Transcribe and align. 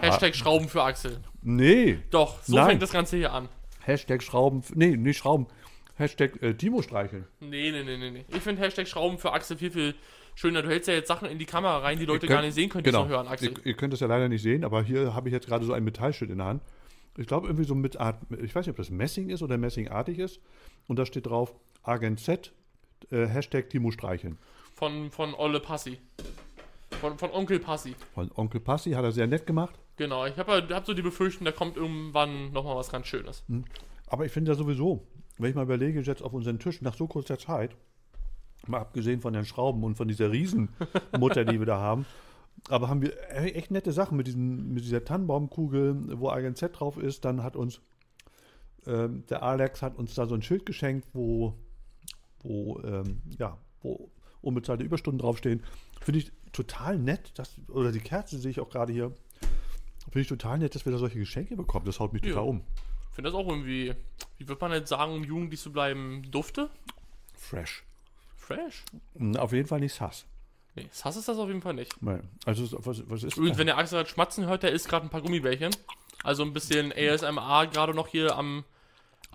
Hashtag 0.00 0.34
Schrauben 0.34 0.68
für 0.68 0.82
Axel. 0.82 1.18
Nee. 1.42 1.98
Doch, 2.10 2.42
so 2.42 2.56
Nein. 2.56 2.66
fängt 2.68 2.82
das 2.82 2.92
Ganze 2.92 3.16
hier 3.16 3.32
an. 3.32 3.48
Hashtag 3.84 4.22
Schrauben. 4.22 4.62
Nee, 4.74 4.96
nicht 4.96 5.18
Schrauben. 5.18 5.46
Hashtag 5.96 6.42
äh, 6.42 6.54
Timo 6.54 6.82
streicheln. 6.82 7.26
Nee, 7.40 7.70
nee, 7.70 7.82
nee, 7.82 7.96
nee, 7.96 8.10
nee. 8.10 8.24
Ich 8.28 8.42
finde 8.42 8.62
Hashtag 8.62 8.86
Schrauben 8.88 9.18
für 9.18 9.32
Axel 9.32 9.56
viel, 9.56 9.70
viel 9.70 9.94
schöner. 10.34 10.62
Du 10.62 10.68
hältst 10.68 10.88
ja 10.88 10.94
jetzt 10.94 11.08
Sachen 11.08 11.28
in 11.28 11.38
die 11.38 11.44
Kamera 11.44 11.78
rein, 11.78 11.98
die 11.98 12.04
Leute 12.04 12.26
könnt- 12.26 12.36
gar 12.38 12.42
nicht 12.42 12.54
sehen 12.54 12.68
können, 12.68 12.84
die 12.84 12.90
genau. 12.90 13.02
es 13.02 13.08
nur 13.08 13.16
hören, 13.18 13.28
Axel. 13.28 13.50
Ihr, 13.50 13.66
ihr 13.66 13.74
könnt 13.74 13.92
es 13.92 14.00
ja 14.00 14.06
leider 14.06 14.28
nicht 14.28 14.42
sehen, 14.42 14.64
aber 14.64 14.82
hier 14.82 15.14
habe 15.14 15.28
ich 15.28 15.32
jetzt 15.32 15.46
gerade 15.46 15.64
so 15.64 15.72
ein 15.72 15.82
Metallstück 15.84 16.30
in 16.30 16.38
der 16.38 16.46
Hand. 16.46 16.62
Ich 17.16 17.26
glaube, 17.26 17.48
irgendwie 17.48 17.64
so 17.64 17.74
mit 17.74 17.98
Art, 17.98 18.20
ich 18.40 18.54
weiß 18.54 18.66
nicht, 18.66 18.70
ob 18.70 18.76
das 18.76 18.90
Messing 18.90 19.28
ist 19.30 19.42
oder 19.42 19.58
messingartig 19.58 20.18
ist. 20.20 20.40
Und 20.86 20.98
da 20.98 21.04
steht 21.04 21.26
drauf 21.26 21.54
Agent 21.82 22.20
Z, 22.20 22.52
äh, 23.10 23.26
Hashtag 23.26 23.70
Timo 23.70 23.90
streicheln. 23.90 24.38
Von, 24.74 25.10
von 25.10 25.34
Olle 25.34 25.60
Passi. 25.60 25.98
Von, 27.00 27.18
von 27.18 27.30
Onkel 27.30 27.58
Passi. 27.58 27.94
Von 28.14 28.30
Onkel 28.34 28.60
Passi 28.60 28.92
hat 28.92 29.04
er 29.04 29.12
sehr 29.12 29.26
nett 29.26 29.46
gemacht. 29.46 29.78
Genau, 29.96 30.26
ich 30.26 30.36
habe 30.36 30.66
hab 30.70 30.86
so 30.86 30.94
die 30.94 31.02
Befürchtung, 31.02 31.44
da 31.44 31.52
kommt 31.52 31.76
irgendwann 31.76 32.52
nochmal 32.52 32.76
was 32.76 32.90
ganz 32.90 33.06
Schönes. 33.06 33.44
Aber 34.06 34.24
ich 34.24 34.32
finde 34.32 34.52
ja 34.52 34.56
sowieso, 34.56 35.06
wenn 35.38 35.50
ich 35.50 35.56
mal 35.56 35.64
überlege, 35.64 36.00
jetzt 36.00 36.22
auf 36.22 36.32
unseren 36.32 36.58
Tisch 36.58 36.80
nach 36.82 36.94
so 36.94 37.06
kurzer 37.06 37.38
Zeit, 37.38 37.76
mal 38.66 38.80
abgesehen 38.80 39.20
von 39.20 39.32
den 39.32 39.44
Schrauben 39.44 39.82
und 39.84 39.96
von 39.96 40.08
dieser 40.08 40.30
Riesenmutter, 40.30 41.44
die 41.44 41.58
wir 41.58 41.66
da 41.66 41.78
haben, 41.78 42.06
aber 42.68 42.88
haben 42.88 43.02
wir 43.02 43.12
e- 43.30 43.52
echt 43.52 43.70
nette 43.70 43.92
Sachen 43.92 44.16
mit, 44.16 44.26
diesen, 44.26 44.72
mit 44.72 44.84
dieser 44.84 45.04
Tannenbaumkugel, 45.04 46.18
wo 46.18 46.28
Agent 46.28 46.58
Z 46.58 46.78
drauf 46.78 46.96
ist. 46.96 47.24
Dann 47.24 47.42
hat 47.42 47.56
uns 47.56 47.80
ähm, 48.86 49.24
der 49.28 49.42
Alex 49.42 49.82
hat 49.82 49.96
uns 49.96 50.14
da 50.14 50.26
so 50.26 50.34
ein 50.34 50.42
Schild 50.42 50.66
geschenkt, 50.66 51.08
wo, 51.12 51.54
wo, 52.42 52.80
ähm, 52.84 53.20
ja, 53.38 53.58
wo 53.82 54.10
unbezahlte 54.42 54.84
Überstunden 54.84 55.18
draufstehen. 55.18 55.62
Finde 56.00 56.20
ich 56.20 56.32
total 56.52 56.98
nett, 56.98 57.38
dass, 57.38 57.56
oder 57.68 57.92
die 57.92 58.00
Kerze 58.00 58.38
sehe 58.38 58.50
ich 58.50 58.60
auch 58.60 58.70
gerade 58.70 58.92
hier. 58.92 59.12
Finde 60.04 60.20
ich 60.20 60.28
total 60.28 60.58
nett, 60.58 60.74
dass 60.74 60.84
wir 60.84 60.92
da 60.92 60.98
solche 60.98 61.18
Geschenke 61.18 61.56
bekommen. 61.56 61.84
Das 61.84 62.00
haut 62.00 62.12
mich 62.12 62.22
Ja. 62.22 62.30
total 62.30 62.48
um. 62.48 62.62
Ich 63.10 63.14
finde 63.16 63.30
das 63.30 63.38
auch 63.38 63.48
irgendwie, 63.48 63.94
wie 64.38 64.48
wird 64.48 64.60
man 64.60 64.72
jetzt 64.72 64.88
sagen, 64.88 65.12
um 65.12 65.24
jugendlich 65.24 65.60
zu 65.60 65.72
bleiben, 65.72 66.22
dufte? 66.30 66.70
Fresh. 67.34 67.82
Fresh? 68.36 68.84
Mm, 69.14 69.36
Auf 69.36 69.52
jeden 69.52 69.66
Fall 69.68 69.80
nicht 69.80 69.92
Sass. 69.94 70.24
Nee, 70.76 70.86
Sass 70.92 71.16
ist 71.16 71.26
das 71.28 71.36
auf 71.38 71.48
jeden 71.48 71.60
Fall 71.60 71.74
nicht. 71.74 72.00
Nein. 72.00 72.28
Also, 72.46 72.62
was, 72.86 73.02
was 73.10 73.24
ist 73.24 73.36
Übrigens, 73.36 73.58
wenn 73.58 73.66
der 73.66 73.76
Axel 73.76 73.98
hat 73.98 74.08
schmatzen 74.08 74.46
hört, 74.46 74.62
der 74.62 74.70
isst 74.72 74.88
gerade 74.88 75.04
ein 75.06 75.10
paar 75.10 75.20
Gummibärchen. 75.22 75.74
Also 76.22 76.42
ein 76.44 76.52
bisschen 76.52 76.92
ASMR 76.92 77.66
gerade 77.66 77.92
noch 77.94 78.06
hier 78.08 78.36
am, 78.36 78.64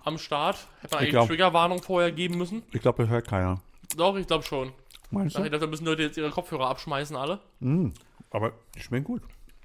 am 0.04 0.18
Start. 0.18 0.68
Hätte 0.80 0.94
man 0.94 1.00
eigentlich 1.00 1.10
glaub- 1.10 1.28
Triggerwarnung 1.28 1.82
vorher 1.82 2.12
geben 2.12 2.38
müssen. 2.38 2.62
Ich 2.72 2.80
glaube, 2.80 3.02
das 3.02 3.10
hört 3.10 3.26
keiner. 3.26 3.60
Doch, 3.96 4.16
ich 4.16 4.26
glaube 4.26 4.44
schon. 4.44 4.72
Meinst 5.10 5.36
ich 5.36 5.42
du? 5.42 5.48
glaube, 5.48 5.64
da 5.64 5.66
müssen 5.66 5.84
Leute 5.84 6.02
jetzt 6.02 6.16
ihre 6.16 6.30
Kopfhörer 6.30 6.68
abschmeißen, 6.68 7.14
alle. 7.16 7.40
Mm, 7.60 7.88
aber 8.30 8.52
die 8.74 8.80
schmecken 8.80 9.04
gut. 9.04 9.22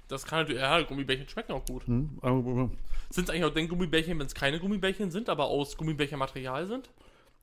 Das 0.08 0.24
kann 0.26 0.40
natürlich, 0.40 0.60
ja, 0.60 0.80
Gummibärchen 0.82 1.28
schmecken 1.28 1.52
auch 1.52 1.64
gut. 1.64 1.86
Mm, 1.86 2.06
aber, 2.20 2.70
Sind 3.10 3.24
es 3.24 3.30
eigentlich 3.30 3.44
auch 3.44 3.54
denn 3.54 3.68
Gummibärchen, 3.68 4.18
wenn 4.18 4.26
es 4.26 4.34
keine 4.34 4.58
Gummibärchen 4.58 5.10
sind, 5.10 5.28
aber 5.28 5.44
aus 5.46 5.76
Gummibärchenmaterial 5.76 6.66
sind? 6.66 6.90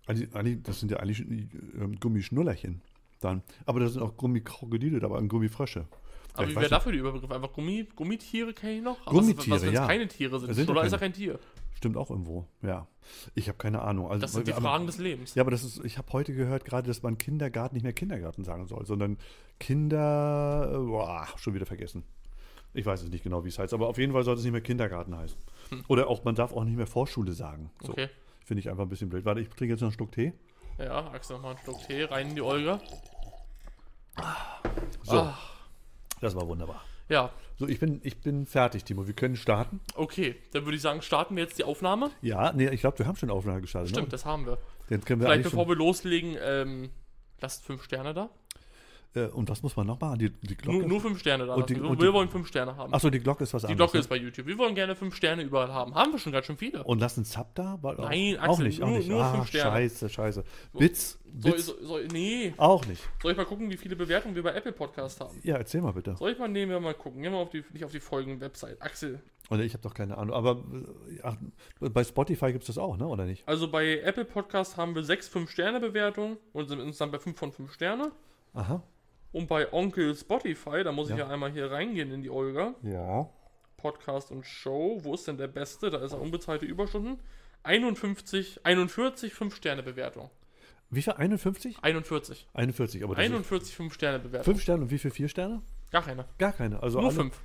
eigentlich- 0.06 0.64
das 0.64 0.80
sind 0.80 0.92
ja 0.92 0.98
eigentlich 0.98 1.20
ähm, 1.20 1.98
Gummischnullerchen. 2.00 2.82
Dann. 3.20 3.42
Aber 3.66 3.80
da 3.80 3.88
sind 3.88 4.02
auch 4.02 4.16
Gummikrokodile 4.16 5.00
dabei 5.00 5.18
und 5.18 5.28
Gummifrösche. 5.28 5.86
Aber 6.34 6.48
wie 6.48 6.56
wäre 6.56 6.70
dafür 6.70 6.92
der 6.92 7.02
Überbegriff? 7.02 7.32
Einfach 7.32 7.52
Gummi, 7.52 7.88
Gummitiere 7.96 8.54
kenne 8.54 8.74
ich 8.74 8.84
noch? 8.84 8.98
Aber 9.06 9.20
Gummitiere, 9.20 9.56
was, 9.56 9.62
was, 9.62 9.66
wenn 9.68 9.74
ja. 9.74 9.82
es 9.82 9.88
keine 9.88 10.08
Tiere 10.08 10.40
sind? 10.40 10.54
Sind 10.54 10.70
Oder 10.70 10.84
ist 10.84 10.92
er 10.92 11.00
kein 11.00 11.14
Tier? 11.14 11.40
Stimmt 11.78 11.96
auch 11.96 12.10
irgendwo, 12.10 12.48
ja. 12.64 12.88
Ich 13.36 13.48
habe 13.50 13.60
keine 13.60 13.84
Ahnung. 13.84 14.10
Also, 14.10 14.22
Das 14.22 14.32
sind 14.34 14.48
die 14.48 14.54
aber, 14.54 14.62
Fragen 14.64 14.88
des 14.88 14.98
Lebens. 14.98 15.36
Ja, 15.36 15.44
aber 15.44 15.52
das 15.52 15.64
ist, 15.64 15.86
ich 15.86 16.00
habe 16.00 16.12
heute 16.12 16.34
gehört, 16.34 16.66
gerade, 16.66 16.88
dass 16.88 17.04
man 17.04 17.20
Kindergarten 17.20 17.76
nicht 17.76 17.84
mehr 17.84 17.94
Kindergarten 17.94 18.44
sagen 18.44 18.66
soll, 18.66 18.84
sondern 18.88 19.20
Kinder, 19.60 20.72
äh, 20.74 20.78
boah, 20.80 21.28
schon 21.38 21.54
wieder 21.54 21.68
vergessen. 21.68 22.04
Ich 22.74 22.84
weiß 22.84 23.04
es 23.04 23.10
nicht 23.10 23.24
genau, 23.24 23.44
wie 23.46 23.50
es 23.50 23.60
heißt, 23.60 23.76
aber 23.76 23.90
auf 23.90 24.00
jeden 24.00 24.12
Fall 24.12 24.24
sollte 24.24 24.40
es 24.40 24.44
nicht 24.44 24.54
mehr 24.54 24.62
Kindergarten 24.62 25.16
heißen. 25.16 25.38
Oder 25.88 26.08
auch, 26.08 26.24
man 26.24 26.34
darf 26.34 26.52
auch 26.52 26.64
nicht 26.64 26.78
mehr 26.78 26.88
Vorschule 26.88 27.34
sagen. 27.34 27.70
So. 27.82 27.90
Hm. 27.90 27.94
Okay. 27.94 28.10
Finde 28.44 28.62
ich 28.62 28.70
einfach 28.72 28.84
ein 28.84 28.90
bisschen 28.90 29.10
blöd. 29.10 29.24
Warte, 29.24 29.42
ich 29.42 29.50
trinke 29.50 29.74
jetzt 29.74 29.82
noch 29.82 29.90
einen 29.90 29.94
Schluck 29.94 30.12
Tee. 30.14 30.34
Ja, 30.80 31.12
Axel, 31.12 31.36
noch 31.36 31.44
mal 31.44 31.50
einen 31.52 31.60
Schluck 31.60 31.80
Tee 31.86 32.06
rein 32.06 32.30
in 32.30 32.36
die 32.36 32.42
Olga. 32.42 32.80
So, 35.04 35.18
Ah. 35.20 35.38
das 36.22 36.36
war 36.36 36.48
wunderbar. 36.48 36.82
Ja, 37.10 37.32
So, 37.58 37.68
ich 37.68 37.80
bin, 37.80 38.02
ich 38.04 38.18
bin 38.22 38.46
fertig, 38.46 38.84
Timo. 38.84 39.08
Wir 39.08 39.14
können 39.14 39.36
starten. 39.36 39.80
okay. 39.96 40.36
Dann 40.54 40.66
würde 40.66 40.76
ich 40.76 40.82
sagen, 40.82 41.02
starten 41.02 41.36
wir 41.36 41.44
jetzt 41.44 41.58
die 41.58 41.64
Aufnahme. 41.64 42.12
Ja, 42.22 42.52
nee, 42.54 42.70
ich 42.70 42.82
glaube, 42.82 43.00
wir 43.00 43.08
haben 43.08 43.16
schon 43.16 43.30
Aufnahme 43.32 43.62
gestartet. 43.62 43.90
Stimmt, 43.90 44.08
Ne? 44.08 44.12
das 44.12 44.26
haben 44.26 44.46
wir. 44.46 44.58
Den 44.90 45.04
können 45.04 45.22
wir 45.22 45.28
Vielleicht 45.28 45.44
bevor 45.44 45.68
wir 45.68 45.76
loslegen, 45.76 46.38
ähm, 46.42 46.90
lasst 47.42 47.64
fünf 47.66 47.84
Sterne 47.84 48.14
da. 48.14 48.30
Äh, 49.16 49.26
und 49.28 49.50
was 49.50 49.64
muss 49.64 49.76
man 49.76 49.88
noch 49.88 50.00
machen? 50.00 50.20
Die, 50.20 50.30
die 50.30 50.56
Glocke? 50.56 50.80
Nur, 50.80 50.88
nur 50.88 51.02
fünf 51.02 51.20
Sterne 51.20 51.46
da. 51.46 51.54
Und 51.54 51.62
lassen. 51.62 51.74
die- 51.76 51.82
wir 51.82 51.90
und 51.90 52.00
wir 52.02 52.08
die- 52.10 52.14
wollen 52.14 52.30
fünf 52.30 52.48
Sterne 52.48 52.76
haben. 52.76 52.94
Achso, 52.94 53.10
die 53.10 53.20
Glocke 53.20 53.44
ist 53.44 53.54
was 53.54 53.62
die 53.64 53.68
anderes. 53.68 53.78
Glocke 53.92 53.98
ne? 53.98 54.02
ist 54.02 54.08
bei 54.10 54.16
YouTube. 54.18 54.46
Wir 54.48 54.58
wollen 54.58 54.76
gerne 54.76 54.96
fünf 54.96 55.16
Sterne 55.16 55.44
überall 55.44 55.72
haben. 55.74 55.96
Haben 55.96 56.12
wir 56.12 56.20
schon 56.20 56.32
ganz 56.34 56.46
schön 56.46 56.58
viele. 56.58 56.84
Und 56.84 57.00
lass 57.00 57.18
einen 57.18 57.26
Sub 57.26 57.48
da? 57.56 57.78
Weil 57.82 57.96
Nein, 57.96 58.38
auch 58.40 58.54
Axel, 58.54 58.66
nicht. 58.68 58.82
Auch 58.84 58.88
nur- 58.88 58.98
nicht. 58.98 59.10
nur 59.10 59.24
ah, 59.24 59.34
fünf 59.34 59.48
Sterne. 59.48 59.72
Scheiße, 59.72 60.10
scheiße. 60.10 60.44
Bits? 60.74 61.20
Soll, 61.40 61.52
Bits? 61.52 61.66
soll, 61.66 61.84
soll, 61.84 62.08
nee. 62.08 62.54
Auch 62.58 62.86
nicht. 62.86 63.02
Soll 63.22 63.32
ich 63.32 63.38
mal 63.38 63.46
gucken, 63.46 63.70
wie 63.70 63.78
viele 63.78 63.96
Bewertungen 63.96 64.36
wir 64.36 64.44
bei 64.44 64.54
Apple 64.54 64.72
Podcast 64.72 65.20
haben? 65.20 65.38
Ja, 65.44 65.56
erzähl 65.58 65.82
mal 65.82 65.92
bitte. 65.94 66.16
Soll 66.18 66.32
ich 66.32 66.40
mal 66.40 66.48
nehmen 66.48 66.72
wir 66.72 66.80
mal 66.80 66.94
gucken? 66.94 67.22
Gehen 67.22 67.32
wir 67.34 67.40
auf 67.40 67.50
die, 67.50 67.64
nicht 67.74 67.84
auf 67.86 67.92
die 67.92 68.00
Folgen-Website. 68.00 68.82
Axel. 68.82 69.22
Oder 69.50 69.64
ich 69.64 69.74
habe 69.74 69.84
doch 69.84 69.94
keine 69.94 70.18
Ahnung. 70.18 70.36
Aber 70.36 70.64
äh, 71.10 71.20
ach, 71.24 71.36
bei 71.80 72.04
Spotify 72.04 72.52
gibt 72.52 72.64
es 72.64 72.68
das 72.68 72.78
auch, 72.78 72.98
ne? 72.98 73.08
Oder 73.08 73.26
nicht? 73.26 73.48
Also 73.48 73.70
bei 73.70 74.00
Apple 74.00 74.26
Podcast 74.26 74.76
haben 74.78 74.94
wir 74.96 75.04
sechs 75.04 75.30
5-Sterne-Bewertungen 75.34 76.38
und 76.54 76.68
sind 76.68 76.80
insgesamt 76.80 77.12
bei 77.14 77.20
5 77.20 77.38
von 77.38 77.52
5 77.52 77.72
Sterne. 77.74 78.12
Aha. 78.54 78.82
Und 79.32 79.48
bei 79.48 79.72
Onkel 79.74 80.16
Spotify, 80.16 80.84
da 80.84 80.92
muss 80.92 81.10
ich 81.10 81.18
Ja. 81.18 81.26
ja 81.26 81.32
einmal 81.32 81.52
hier 81.52 81.70
reingehen 81.72 82.12
in 82.12 82.22
die 82.22 82.30
Olga. 82.30 82.74
Ja. 82.84 83.30
Podcast 83.78 84.32
und 84.32 84.46
Show. 84.46 85.00
Wo 85.04 85.14
ist 85.14 85.28
denn 85.28 85.38
der 85.38 85.48
beste? 85.48 85.90
Da 85.90 86.00
ist 86.04 86.14
er 86.14 86.20
unbezahlte 86.22 86.66
Überstunden. 86.66 87.20
51, 87.64 88.62
41 88.66 89.34
5-Sterne-Bewertung. 89.34 90.30
Wie 90.90 91.02
viel? 91.02 91.14
51? 91.14 91.78
41. 91.82 92.48
41, 92.54 93.04
aber 93.04 93.16
das 93.16 93.24
41 93.26 93.76
5-Sterne-Bewertung. 93.76 94.46
5 94.54 94.62
Sterne 94.64 94.84
und 94.84 94.92
wie 94.92 94.98
viel 94.98 95.12
4 95.12 95.28
Sterne? 95.28 95.62
Gar 95.92 96.02
keine. 96.04 96.26
Gar 96.38 96.54
keine. 96.54 96.82
Also 96.82 97.00
Nur 97.00 97.10
alle- 97.10 97.16
5. 97.18 97.38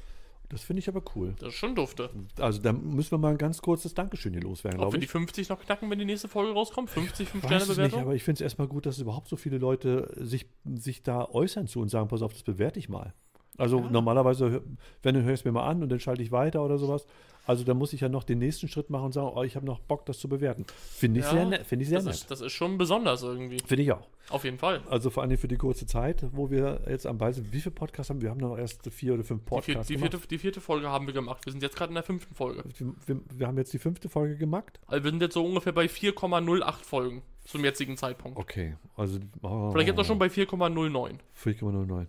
Das 0.53 0.63
finde 0.63 0.81
ich 0.81 0.89
aber 0.89 1.03
cool. 1.17 1.35
Das 1.39 1.49
ist 1.49 1.55
schon 1.55 1.75
dufte. 1.75 2.11
Also 2.39 2.61
da 2.61 2.73
müssen 2.73 3.11
wir 3.11 3.19
mal 3.19 3.31
ein 3.31 3.39
ganz 3.39 3.63
kurzes 3.63 3.95
Dankeschön 3.95 4.35
hier 4.35 4.43
loswerden, 4.43 4.79
Ob 4.79 4.85
glaube 4.85 4.97
wir 4.97 5.01
die 5.01 5.07
ich. 5.07 5.11
50 5.11 5.49
noch 5.49 5.59
knacken, 5.59 5.91
wenn 5.91 5.99
die 5.99 6.05
nächste 6.05 6.29
Folge 6.29 6.53
rauskommt? 6.53 6.91
50 6.91 7.11
Weiß 7.11 7.19
es 7.19 7.35
nicht, 7.35 7.45
5-Sterne-Bewertung? 7.45 8.01
aber 8.03 8.15
ich 8.15 8.23
finde 8.23 8.37
es 8.37 8.41
erstmal 8.43 8.69
gut, 8.69 8.85
dass 8.85 8.99
überhaupt 8.99 9.29
so 9.29 9.37
viele 9.37 9.57
Leute 9.57 10.13
sich, 10.17 10.47
sich 10.65 11.03
da 11.03 11.25
äußern 11.25 11.67
zu 11.67 11.81
und 11.81 11.89
sagen, 11.89 12.09
pass 12.09 12.21
auf, 12.21 12.35
das 12.35 12.43
bewerte 12.43 12.79
ich 12.79 12.89
mal. 12.91 13.15
Also 13.59 13.79
Ja. 13.81 13.91
normalerweise, 13.91 14.63
wenn 15.03 15.15
du 15.15 15.23
hörst 15.23 15.45
mir 15.45 15.53
mal 15.53 15.67
an 15.69 15.83
und 15.83 15.89
dann 15.91 16.01
schalte 16.01 16.23
ich 16.23 16.33
weiter 16.33 16.65
oder 16.65 16.79
sowas. 16.79 17.07
Also 17.45 17.65
da 17.65 17.75
muss 17.75 17.93
ich 17.93 18.01
ja 18.01 18.09
noch 18.09 18.23
den 18.23 18.39
nächsten 18.39 18.69
Schritt 18.69 18.89
machen 18.89 19.07
und 19.07 19.13
sagen, 19.13 19.33
oh, 19.35 19.43
ich 19.43 19.57
habe 19.57 19.67
noch 19.67 19.81
Bock, 19.81 20.07
das 20.07 20.21
zu 20.21 20.29
bewerten. 20.29 20.65
Finde 20.93 21.19
ich 21.21 21.27
Ja, 21.27 21.33
sehr 21.33 21.45
nett. 21.47 21.67
Finde 21.67 21.83
ich 21.83 21.89
sehr 21.89 21.99
Das 21.99 22.05
nett. 22.05 22.15
ist, 22.15 22.31
das 22.31 22.41
ist 22.41 22.53
schon 22.53 22.79
besonders 22.79 23.23
irgendwie. 23.25 23.59
Finde 23.59 23.83
ich 23.83 23.91
auch. 23.93 24.07
Auf 24.31 24.45
jeden 24.45 24.59
Fall. 24.59 24.81
Also 24.89 25.11
vor 25.11 25.25
allem 25.25 25.37
für 25.37 25.49
die 25.49 25.57
kurze 25.57 25.85
Zeit, 25.85 26.25
wo 26.31 26.51
wir 26.53 26.83
jetzt 26.89 27.05
am 27.05 27.19
Ball 27.19 27.35
sind. 27.35 27.53
Wie 27.53 27.61
viele 27.61 27.75
Podcasts 27.75 28.11
haben 28.11 28.21
wir? 28.21 28.27
Wir 28.27 28.31
haben 28.31 28.39
noch 28.39 28.57
erst 28.57 28.89
vier 28.93 29.15
oder 29.15 29.25
fünf 29.25 29.41
Die, 29.43 29.49
vier, 29.49 29.57
Podcasts 29.57 29.89
die, 29.89 29.95
gemacht. 29.95 30.13
vierte, 30.13 30.29
die 30.29 30.39
vierte 30.39 30.61
Folge 30.61 30.89
haben 30.89 31.07
wir 31.07 31.15
gemacht. 31.15 31.45
Wir 31.45 31.51
sind 31.51 31.63
jetzt 31.65 31.75
gerade 31.75 31.91
in 31.91 31.95
der 31.97 32.05
fünften 32.05 32.33
Folge. 32.37 32.63
Wir, 32.79 32.95
wir, 33.07 33.21
wir 33.35 33.47
haben 33.49 33.59
jetzt 33.59 33.73
die 33.73 33.79
fünfte 33.81 34.09
Folge 34.09 34.37
gemacht. 34.37 34.79
Also 34.87 35.03
wir 35.03 35.11
sind 35.11 35.21
jetzt 35.21 35.35
so 35.35 35.45
ungefähr 35.45 35.73
bei 35.73 35.87
4,08 35.87 36.85
Folgen 36.85 37.23
zum 37.45 37.65
jetzigen 37.65 37.97
Zeitpunkt. 37.97 38.39
Okay, 38.39 38.77
also 38.97 39.19
oh, 39.43 39.71
Vielleicht 39.73 39.89
jetzt 39.89 39.99
auch 39.99 40.05
schon 40.05 40.19
bei 40.19 40.27
4,09. 40.27 41.19
4,09. 41.43 42.07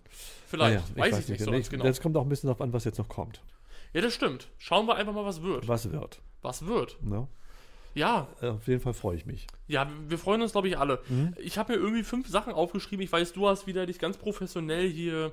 Vielleicht. 0.48 0.96
Naja, 0.96 1.12
weiß 1.12 1.20
ich 1.20 1.30
nicht 1.30 1.44
so 1.44 1.50
Nee, 1.52 1.58
ganz 1.58 1.70
genau. 1.70 1.84
Das 1.84 2.02
kommt 2.02 2.16
auch 2.18 2.24
ein 2.24 2.30
bisschen 2.30 2.48
darauf 2.48 2.62
an, 2.62 2.72
was 2.74 2.84
jetzt 2.86 2.98
noch 3.00 3.10
kommt. 3.10 3.42
Ja, 3.94 4.02
das 4.02 4.14
stimmt. 4.14 4.48
Schauen 4.58 4.88
wir 4.88 4.96
einfach 4.96 5.14
mal, 5.14 5.26
was 5.26 5.42
wird. 5.42 5.68
Was 5.68 5.92
wird. 5.92 6.22
Was 6.42 6.66
wird. 6.66 6.98
Ne? 7.02 7.28
Ja, 7.96 8.28
Äh, 8.42 8.48
Auf 8.48 8.68
jeden 8.68 8.82
Fall 8.82 8.94
freue 8.94 9.16
ich 9.16 9.26
mich. 9.28 9.46
ja, 9.68 9.88
wir 10.08 10.18
freuen 10.18 10.42
uns, 10.42 10.52
glaube 10.54 10.68
ich, 10.68 10.78
alle. 10.80 11.00
Mhm. 11.10 11.36
Ich 11.40 11.58
habe 11.60 11.74
mir 11.74 11.80
irgendwie 11.80 12.04
fünf 12.04 12.28
Sachen 12.28 12.52
aufgeschrieben. 12.54 13.04
Ich 13.06 13.12
weiß, 13.12 13.34
du 13.34 13.48
hast 13.48 13.68
wieder 13.68 13.86
dich 13.86 14.00
ganz 14.00 14.18
professionell 14.18 14.90
hier 14.90 15.32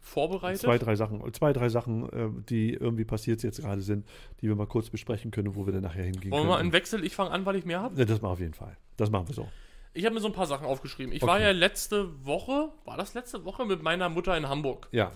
vorbereitet. 0.00 0.60
Zwei, 0.60 0.78
drei 0.78 0.96
Sachen, 0.96 1.32
zwei, 1.34 1.52
drei 1.52 1.68
Sachen, 1.68 2.08
äh, 2.12 2.28
die 2.48 2.72
irgendwie 2.74 3.04
passiert 3.04 3.42
jetzt 3.42 3.60
gerade 3.60 3.80
sind, 3.82 4.06
die 4.40 4.48
wir 4.48 4.54
mal 4.56 4.66
kurz 4.66 4.90
besprechen 4.90 5.30
können, 5.30 5.54
wo 5.56 5.66
wir 5.66 5.72
dann 5.72 5.82
nachher 5.82 6.04
hingehen 6.04 6.30
Wollen 6.30 6.44
wir 6.44 6.48
mal 6.48 6.54
einen 6.56 6.70
können. 6.70 6.72
Wechsel? 6.74 7.04
Ich 7.04 7.14
fange 7.14 7.30
an, 7.30 7.44
weil 7.46 7.56
ich 7.56 7.64
mehr 7.64 7.80
habe. 7.80 7.98
Ja, 7.98 8.04
das 8.04 8.20
machen 8.20 8.30
wir 8.30 8.32
auf 8.34 8.40
jeden 8.40 8.54
Fall. 8.54 8.76
Das 8.96 9.10
machen 9.10 9.28
wir 9.28 9.34
so. 9.34 9.48
Ich 9.94 10.04
habe 10.04 10.14
mir 10.14 10.20
so 10.20 10.28
ein 10.28 10.32
paar 10.34 10.46
Sachen 10.46 10.66
aufgeschrieben. 10.66 11.12
Ich 11.12 11.22
Okay. 11.22 11.30
war 11.30 11.40
ja 11.40 11.50
letzte 11.50 12.24
Woche, 12.24 12.68
war 12.84 12.96
das 12.96 13.14
letzte 13.14 13.44
Woche 13.44 13.64
mit 13.64 13.82
meiner 13.82 14.08
Mutter 14.08 14.36
in 14.36 14.48
Hamburg. 14.48 14.88
Ja. 14.92 15.12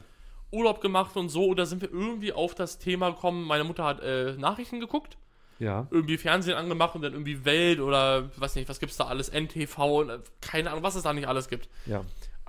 Urlaub 0.50 0.80
gemacht 0.80 1.16
und 1.16 1.28
so. 1.28 1.46
Oder 1.46 1.66
sind 1.66 1.82
wir 1.82 1.90
irgendwie 1.90 2.32
auf 2.32 2.54
das 2.54 2.78
Thema 2.78 3.10
gekommen? 3.10 3.44
Meine 3.46 3.64
Mutter 3.64 3.84
hat 3.84 4.00
äh, 4.00 4.32
Nachrichten 4.34 4.80
geguckt. 4.80 5.16
Ja. 5.58 5.86
irgendwie 5.92 6.16
Fernsehen 6.18 6.56
angemacht 6.56 6.96
und 6.96 7.02
dann 7.02 7.12
irgendwie 7.12 7.44
Welt 7.44 7.78
oder 7.78 8.30
weiß 8.36 8.56
nicht, 8.56 8.68
was 8.68 8.80
gibt's 8.80 8.96
da 8.96 9.04
alles, 9.04 9.28
NTV 9.30 9.78
und 10.00 10.10
äh, 10.10 10.18
keine 10.40 10.70
Ahnung, 10.70 10.82
was 10.82 10.96
es 10.96 11.04
da 11.04 11.12
nicht 11.12 11.28
alles 11.28 11.48
gibt. 11.48 11.68
Ja. 11.86 12.02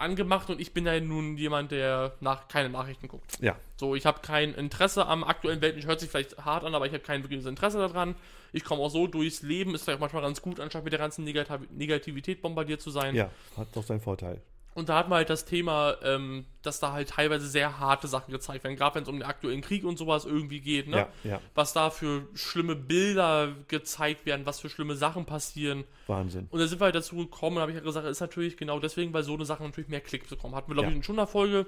Angemacht 0.04 0.50
und 0.50 0.62
ich 0.62 0.74
bin 0.74 0.86
ja 0.86 1.00
nun 1.00 1.38
jemand, 1.38 1.72
der 1.72 2.14
nach 2.20 2.48
keine 2.48 2.70
Nachrichten 2.70 3.08
guckt. 3.08 3.38
Ja. 3.40 3.56
So, 3.78 3.96
ich 3.96 4.06
habe 4.06 4.20
kein 4.22 4.54
Interesse 4.54 5.08
am 5.08 5.24
aktuellen 5.24 5.62
Weltbild, 5.62 5.88
hört 5.88 6.00
sich 6.00 6.10
vielleicht 6.10 6.38
hart 6.46 6.64
an, 6.64 6.76
aber 6.76 6.86
ich 6.86 6.94
habe 6.94 7.04
kein 7.04 7.24
wirkliches 7.24 7.46
Interesse 7.46 7.80
daran. 7.80 8.16
Ich 8.52 8.64
komme 8.64 8.82
auch 8.82 8.90
so 8.90 9.08
durchs 9.08 9.42
Leben, 9.42 9.74
ist 9.74 9.84
vielleicht 9.84 10.00
manchmal 10.00 10.22
ganz 10.22 10.42
gut, 10.42 10.60
anstatt 10.60 10.84
mit 10.84 10.94
der 10.94 11.00
ganzen 11.00 11.24
Negativ 11.24 11.68
Negativität 11.72 12.42
bombardiert 12.42 12.82
zu 12.82 12.92
sein. 12.92 13.16
Ja, 13.16 13.30
hat 13.58 13.68
doch 13.74 13.84
seinen 13.84 14.02
Vorteil. 14.02 14.42
Und 14.76 14.90
da 14.90 14.98
hat 14.98 15.08
man 15.10 15.18
halt 15.18 15.30
das 15.30 15.46
Thema, 15.46 15.96
ähm, 16.04 16.46
dass 16.64 16.80
da 16.80 16.94
halt 16.94 17.10
teilweise 17.10 17.48
sehr 17.48 17.80
harte 17.80 18.08
Sachen 18.08 18.32
gezeigt 18.32 18.64
werden, 18.64 18.76
gerade 18.76 18.96
wenn 18.96 19.04
es 19.04 19.10
um 19.10 19.16
den 19.20 19.24
aktuellen 19.24 19.62
Krieg 19.62 19.84
und 19.84 19.98
sowas 19.98 20.26
irgendwie 20.26 20.62
geht, 20.62 20.88
ne? 20.88 21.08
Ja, 21.24 21.32
ja. 21.32 21.42
Was 21.54 21.74
da 21.74 21.92
für 21.92 22.28
schlimme 22.34 22.76
Bilder 22.76 23.54
gezeigt 23.68 24.26
werden, 24.26 24.46
was 24.48 24.60
für 24.60 24.70
schlimme 24.70 24.96
Sachen 24.96 25.26
passieren. 25.26 25.84
Wahnsinn. 26.08 26.48
Und 26.50 26.60
da 26.60 26.66
sind 26.68 26.82
wir 26.82 26.86
halt 26.86 26.96
dazu 26.96 27.16
gekommen, 27.18 27.60
habe 27.60 27.72
ich 27.72 27.78
ja 27.78 27.84
gesagt, 27.84 28.08
ist 28.08 28.20
natürlich 28.20 28.58
genau 28.58 28.80
deswegen, 28.80 29.14
weil 29.14 29.24
so 29.24 29.36
eine 29.36 29.46
Sache 29.46 29.64
natürlich 29.64 29.90
mehr 29.90 30.02
Klicks 30.02 30.30
bekommen. 30.30 30.56
Hatten 30.56 30.72
wir, 30.72 30.74
glaube 30.76 30.88
Ja. 30.88 30.92
ich, 30.92 30.98
in 30.98 31.04
schon 31.04 31.20
einer 31.20 31.28
Folge, 31.28 31.68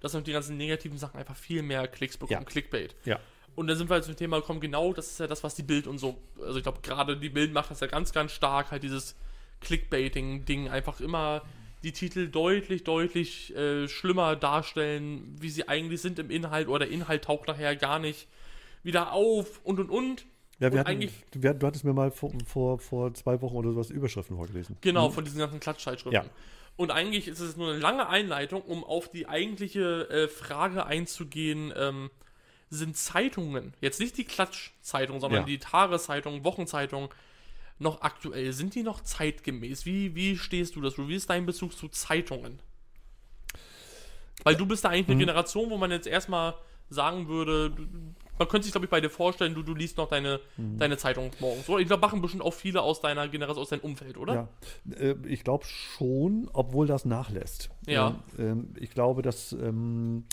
dass 0.00 0.12
die 0.12 0.32
ganzen 0.32 0.56
negativen 0.56 0.96
Sachen 0.98 1.18
einfach 1.18 1.36
viel 1.36 1.62
mehr 1.62 1.86
Klicks 1.86 2.16
bekommen, 2.16 2.40
Ja. 2.40 2.44
Clickbait. 2.46 2.94
Ja. 3.04 3.20
Und 3.54 3.66
dann 3.66 3.76
sind 3.76 3.90
wir 3.90 3.94
halt 3.94 4.04
zum 4.04 4.16
Thema 4.16 4.40
gekommen, 4.40 4.60
genau 4.60 4.94
das 4.94 5.08
ist 5.08 5.20
ja 5.20 5.26
das, 5.26 5.44
was 5.44 5.54
die 5.54 5.62
Bild 5.62 5.86
und 5.86 5.98
so, 5.98 6.16
also 6.40 6.56
ich 6.56 6.62
glaube, 6.62 6.80
gerade 6.82 7.18
die 7.18 7.28
Bild 7.28 7.52
macht 7.52 7.70
das 7.70 7.80
ja 7.80 7.86
ganz, 7.86 8.12
ganz 8.12 8.32
stark, 8.32 8.70
halt 8.70 8.82
dieses 8.82 9.14
Clickbaiting-Ding, 9.60 10.68
einfach 10.68 11.00
immer 11.00 11.42
die 11.82 11.92
Titel 11.92 12.28
deutlich, 12.28 12.84
deutlich 12.84 13.54
äh, 13.56 13.88
schlimmer 13.88 14.36
darstellen, 14.36 15.36
wie 15.40 15.50
sie 15.50 15.68
eigentlich 15.68 16.00
sind 16.00 16.18
im 16.18 16.30
Inhalt 16.30 16.68
oder 16.68 16.80
der 16.86 16.90
Inhalt 16.90 17.24
taucht 17.24 17.48
nachher 17.48 17.74
gar 17.76 17.98
nicht 17.98 18.28
wieder 18.82 19.12
auf 19.12 19.60
und 19.64 19.78
und 19.80 19.90
und. 19.90 20.26
Ja, 20.58 20.68
wir 20.70 20.72
Und 20.72 20.78
hatten, 20.80 20.88
eigentlich- 20.90 21.24
wir, 21.32 21.54
du 21.54 21.66
hattest 21.66 21.84
mir 21.84 21.92
mal 21.92 22.10
vor, 22.12 22.32
vor, 22.46 22.78
vor 22.78 23.14
zwei 23.14 23.40
Wochen 23.42 23.56
oder 23.56 23.72
sowas 23.72 23.90
Überschriften 23.90 24.36
vorgelesen. 24.36 24.76
Genau, 24.80 25.10
von 25.10 25.24
diesen 25.24 25.38
ganzen 25.38 25.58
Klatschzeitschriften. 25.60 26.12
Ja. 26.24 26.30
Und 26.76 26.90
eigentlich 26.90 27.28
ist 27.28 27.40
es 27.40 27.56
nur 27.56 27.70
eine 27.70 27.78
lange 27.80 28.08
Einleitung, 28.08 28.62
um 28.62 28.82
auf 28.84 29.10
die 29.10 29.26
eigentliche 29.28 30.08
äh, 30.08 30.28
Frage 30.28 30.86
einzugehen, 30.86 31.72
ähm, 31.76 32.10
sind 32.70 32.96
Zeitungen, 32.96 33.74
jetzt 33.82 34.00
nicht 34.00 34.16
die 34.16 34.24
Klatschzeitungen, 34.24 35.20
sondern 35.20 35.40
Ja. 35.40 35.46
die 35.46 35.58
Tageszeitungen, 35.58 36.44
Wochenzeitungen, 36.44 37.10
noch 37.82 38.00
aktuell? 38.02 38.52
Sind 38.52 38.74
die 38.74 38.82
noch 38.82 39.02
zeitgemäß? 39.02 39.84
Wie, 39.86 40.14
wie 40.14 40.36
stehst 40.38 40.76
du 40.76 40.80
dazu? 40.80 41.08
Wie 41.08 41.16
ist 41.16 41.28
dein 41.28 41.44
Bezug 41.46 41.72
zu 41.76 41.88
Zeitungen? 41.88 42.58
Weil 44.44 44.56
du 44.56 44.66
bist 44.66 44.84
da 44.84 44.88
eigentlich 44.88 45.08
eine 45.08 45.16
Mhm. 45.16 45.20
Generation, 45.20 45.70
wo 45.70 45.76
man 45.76 45.90
jetzt 45.90 46.06
erstmal 46.06 46.54
sagen 46.88 47.28
würde, 47.28 47.72
man 48.38 48.48
könnte 48.48 48.64
sich, 48.64 48.72
glaube 48.72 48.86
ich, 48.86 48.90
bei 48.90 49.00
dir 49.00 49.08
vorstellen, 49.10 49.54
du, 49.54 49.62
du 49.62 49.74
liest 49.74 49.96
noch 49.98 50.08
deine, 50.08 50.40
Mhm. 50.56 50.78
deine 50.78 50.96
Zeitung 50.98 51.30
morgens. 51.38 51.68
Oder 51.68 51.80
ich 51.80 51.86
glaube, 51.86 52.00
machen 52.00 52.20
bestimmt 52.20 52.42
auch 52.42 52.52
viele 52.54 52.82
aus 52.82 53.00
deiner 53.00 53.28
Generation, 53.28 53.62
aus 53.62 53.68
deinem 53.68 53.80
Umfeld, 53.80 54.16
oder? 54.16 54.48
Ja, 54.84 54.94
äh, 54.96 55.14
ich 55.26 55.44
glaube 55.44 55.64
schon, 55.64 56.50
obwohl 56.52 56.86
das 56.86 57.04
nachlässt. 57.04 57.70
Ja. 57.86 58.20
Ähm, 58.38 58.44
ähm, 58.44 58.74
ich 58.78 58.90
glaube, 58.90 59.22
dass, 59.22 59.52
ähm, 59.52 60.24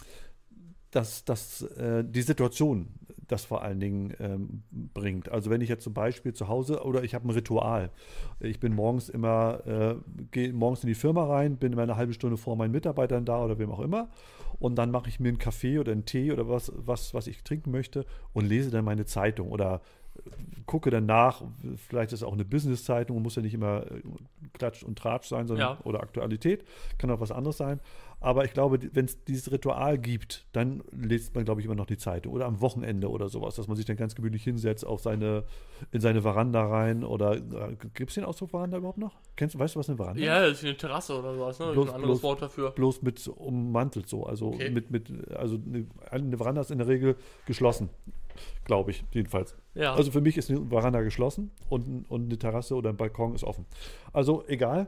dass, 0.92 1.24
dass 1.24 1.62
äh, 1.62 2.04
die 2.04 2.24
Situation 2.24 2.88
das 3.32 3.46
vor 3.46 3.62
allen 3.62 3.80
Dingen 3.80 4.14
ähm, 4.20 4.64
bringt. 4.94 5.30
Also 5.30 5.50
wenn 5.50 5.62
ich 5.62 5.70
jetzt 5.70 5.84
zum 5.84 5.94
Beispiel 5.94 6.34
zu 6.34 6.48
Hause 6.48 6.84
oder 6.84 7.04
ich 7.04 7.16
habe 7.16 7.28
ein 7.28 7.32
Ritual. 7.32 7.90
Ich 8.40 8.60
bin 8.60 8.76
morgens 8.76 9.08
immer, 9.10 9.62
äh, 9.66 9.96
gehe 10.32 10.52
morgens 10.52 10.84
in 10.84 10.88
die 10.88 10.96
Firma 10.96 11.26
rein, 11.26 11.58
bin 11.58 11.74
immer 11.74 11.84
eine 11.84 11.96
halbe 11.96 12.14
Stunde 12.14 12.38
vor 12.38 12.56
meinen 12.56 12.72
Mitarbeitern 12.72 13.26
da 13.26 13.44
oder 13.44 13.58
wem 13.60 13.72
auch 13.72 13.80
immer. 13.80 14.10
Und 14.60 14.76
dann 14.76 14.92
mache 14.92 15.08
ich 15.10 15.20
mir 15.20 15.30
einen 15.30 15.38
Kaffee 15.38 15.80
oder 15.80 15.92
einen 15.94 16.06
Tee 16.06 16.32
oder 16.32 16.50
was, 16.50 16.72
was, 16.76 17.14
was 17.14 17.28
ich 17.28 17.44
trinken 17.44 17.72
möchte 17.72 18.06
und 18.34 18.46
lese 18.46 18.72
dann 18.72 18.84
meine 18.84 19.06
Zeitung 19.06 19.50
oder 19.50 19.82
gucke 20.66 20.90
dann 20.90 21.06
nach, 21.06 21.42
vielleicht 21.88 22.12
ist 22.12 22.20
es 22.20 22.24
auch 22.24 22.34
eine 22.34 22.46
Business-Zeitung, 22.46 23.22
muss 23.22 23.36
ja 23.36 23.42
nicht 23.42 23.54
immer 23.54 23.84
äh, 23.90 24.02
Klatsch 24.54 24.84
und 24.84 25.00
Tratsch 25.00 25.28
sein, 25.30 25.48
sondern 25.48 25.78
Ja. 25.78 25.86
oder 25.86 26.02
Aktualität, 26.02 26.66
kann 26.98 27.10
auch 27.10 27.20
was 27.22 27.32
anderes 27.32 27.58
sein. 27.58 27.80
Aber 28.22 28.44
ich 28.44 28.52
glaube, 28.52 28.80
wenn 28.94 29.06
es 29.06 29.24
dieses 29.24 29.50
Ritual 29.52 29.98
gibt, 29.98 30.46
dann 30.52 30.84
liest 30.92 31.34
man, 31.36 31.46
glaube 31.46 31.62
ich, 31.62 31.66
immer 31.66 31.76
noch 31.76 31.86
die 31.86 31.98
Zeitung. 31.98 32.34
Oder 32.34 32.48
am 32.48 32.60
Wochenende 32.60 33.10
oder 33.10 33.30
sowas, 33.30 33.56
dass 33.56 33.68
man 33.70 33.78
sich 33.78 33.86
dann 33.86 33.96
ganz 33.96 34.14
gemütlich 34.14 34.44
hinsetzt 34.44 34.86
auf 34.86 35.00
seine, 35.02 35.46
in 35.92 36.02
seine 36.02 36.22
Veranda 36.22 36.66
rein. 36.68 37.06
Oder 37.06 37.38
äh, 37.38 37.76
gibt 37.94 38.10
es 38.10 38.16
den 38.16 38.26
Ausdruck 38.26 38.50
Veranda 38.50 38.78
überhaupt 38.78 38.98
noch? 38.98 39.16
Kennst 39.38 39.58
weißt 39.58 39.76
du, 39.76 39.80
was 39.80 39.88
eine 39.90 39.96
Veranda 39.96 40.20
ist? 40.20 40.26
Ja, 40.26 40.42
das 40.42 40.58
ist 40.60 40.66
eine 40.66 40.76
Terrasse 40.76 41.18
oder 41.18 41.34
sowas, 41.34 41.60
ne? 41.60 41.66
Bloß- 41.68 41.88
ein 41.90 41.96
anderes 41.96 42.20
bloß- 42.20 42.24
Wort 42.24 42.42
dafür. 42.42 42.72
bloß 42.72 43.02
mit 43.04 43.26
ummantelt 43.30 44.10
so. 44.10 44.26
Also 44.26 44.48
Okay. 44.50 44.70
mit, 44.70 44.92
mit, 44.92 45.30
also 45.32 45.56
eine, 45.56 45.88
eine 46.12 46.38
Veranda 46.38 46.60
ist 46.62 46.72
in 46.72 46.78
der 46.80 46.88
Regel 46.88 47.16
geschlossen, 47.46 47.90
glaube 48.66 48.92
ich, 48.92 49.06
jedenfalls. 49.12 49.56
Ja. 49.76 49.94
Also 49.94 50.12
für 50.12 50.20
mich 50.22 50.38
ist 50.38 50.50
eine 50.50 50.66
Veranda 50.68 51.02
geschlossen 51.04 51.52
und, 51.70 52.04
und 52.12 52.26
eine 52.26 52.38
Terrasse 52.38 52.76
oder 52.76 52.90
ein 52.90 52.98
Balkon 52.98 53.34
ist 53.34 53.46
offen. 53.46 53.66
Also 54.12 54.44
egal. 54.48 54.88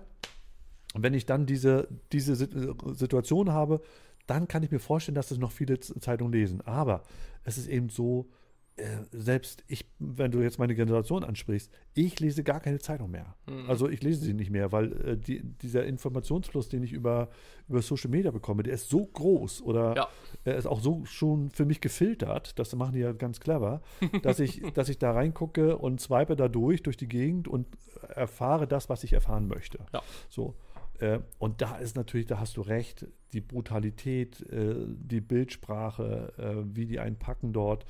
Wenn 0.94 1.14
ich 1.14 1.26
dann 1.26 1.46
diese, 1.46 1.88
diese 2.12 2.36
Sit- 2.36 2.54
Situation 2.94 3.52
habe, 3.52 3.82
dann 4.28 4.48
kann 4.48 4.64
ich 4.64 4.72
mir 4.72 4.80
vorstellen, 4.80 5.16
dass 5.16 5.32
es 5.32 5.38
noch 5.38 5.52
viele 5.52 5.80
Zeitungen 5.80 6.34
lesen. 6.34 6.62
Aber 6.62 7.04
es 7.44 7.58
ist 7.58 7.68
eben 7.68 7.90
so, 7.90 8.30
äh, 8.78 8.86
selbst 9.12 9.64
ich, 9.68 9.86
wenn 10.00 10.32
du 10.32 10.42
jetzt 10.42 10.60
meine 10.60 10.76
Generation 10.76 11.24
ansprichst, 11.24 11.72
ich 11.94 12.20
lese 12.20 12.44
gar 12.44 12.60
keine 12.62 12.80
Zeitung 12.80 13.12
mehr. 13.12 13.36
Mhm. 13.48 13.70
Also 13.70 13.90
ich 13.90 14.02
lese 14.02 14.24
sie 14.24 14.34
nicht 14.34 14.50
mehr, 14.50 14.72
weil 14.72 14.92
äh, 15.06 15.18
die, 15.18 15.42
dieser 15.44 15.86
Informationsfluss, 15.86 16.70
den 16.70 16.84
ich 16.84 16.94
über, 16.94 17.30
über 17.68 17.82
Social 17.82 18.10
Media 18.12 18.32
bekomme, 18.32 18.64
der 18.64 18.74
ist 18.74 18.90
so 18.90 19.06
groß 19.06 19.62
oder 19.64 19.96
Ja. 19.96 20.08
er 20.46 20.56
ist 20.56 20.68
auch 20.68 20.80
so 20.82 21.04
schon 21.06 21.52
für 21.52 21.66
mich 21.66 21.82
gefiltert, 21.82 22.58
das 22.60 22.74
machen 22.76 22.94
die 22.94 23.00
ja 23.00 23.12
ganz 23.14 23.40
clever, 23.40 23.82
dass 24.24 24.40
ich, 24.40 24.62
dass 24.74 24.88
ich 24.88 24.98
da 25.00 25.12
reingucke 25.12 25.78
und 25.78 26.00
swipe 26.00 26.36
da 26.36 26.48
durch, 26.48 26.84
durch 26.84 26.96
die 26.98 27.08
Gegend 27.10 27.48
und 27.50 27.68
erfahre 28.16 28.68
das, 28.68 28.88
was 28.90 29.04
ich 29.04 29.14
erfahren 29.14 29.48
möchte. 29.48 29.80
Ja. 29.94 30.02
So. 30.30 30.56
Äh, 31.01 31.19
und 31.39 31.62
da 31.62 31.77
ist 31.77 31.95
natürlich, 31.95 32.27
da 32.27 32.39
hast 32.39 32.56
du 32.57 32.62
recht, 32.62 33.07
die 33.33 33.42
Brutalität, 33.42 34.42
äh, 34.51 34.75
die 34.88 35.19
Bildsprache, 35.21 36.33
äh, 36.38 36.75
wie 36.75 36.86
die 36.86 37.00
einen 37.00 37.18
packen 37.18 37.51
dort, 37.53 37.86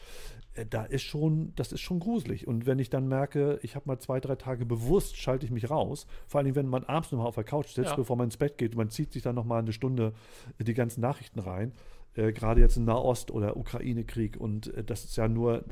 da 0.69 0.83
ist 0.83 1.03
schon, 1.03 1.53
das 1.55 1.71
ist 1.71 1.79
schon 1.79 1.99
gruselig. 2.01 2.45
Und 2.45 2.65
wenn 2.65 2.77
ich 2.79 2.89
dann 2.89 3.07
merke, 3.07 3.57
ich 3.63 3.75
habe 3.75 3.87
mal 3.87 3.99
zwei, 3.99 4.19
drei 4.19 4.35
Tage 4.35 4.65
bewusst, 4.65 5.15
schalte 5.15 5.45
ich 5.45 5.51
mich 5.51 5.69
raus, 5.69 6.07
vor 6.27 6.41
allem 6.41 6.55
wenn 6.55 6.67
man 6.67 6.83
abends 6.83 7.11
nochmal 7.11 7.27
auf 7.27 7.35
der 7.35 7.45
Couch 7.45 7.67
sitzt, 7.69 7.91
Ja. 7.91 7.95
bevor 7.95 8.17
man 8.17 8.25
ins 8.25 8.35
Bett 8.37 8.57
geht, 8.57 8.75
man 8.75 8.89
zieht 8.89 9.13
sich 9.13 9.21
dann 9.23 9.35
nochmal 9.35 9.59
eine 9.61 9.71
Stunde 9.71 10.11
die 10.59 10.73
ganzen 10.73 10.99
Nachrichten 10.99 11.39
rein. 11.39 11.71
Äh, 12.15 12.33
gerade 12.33 12.59
jetzt 12.59 12.75
im 12.75 12.83
Nahost- 12.83 13.31
oder 13.31 13.55
Ukraine-Krieg 13.55 14.35
und 14.35 14.73
äh, 14.73 14.83
das 14.83 15.05
ist 15.05 15.15
ja 15.15 15.29
nur 15.29 15.63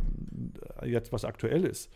äh, 0.82 0.90
jetzt 0.90 1.12
was 1.12 1.26
aktuell 1.26 1.66
ist, 1.66 1.90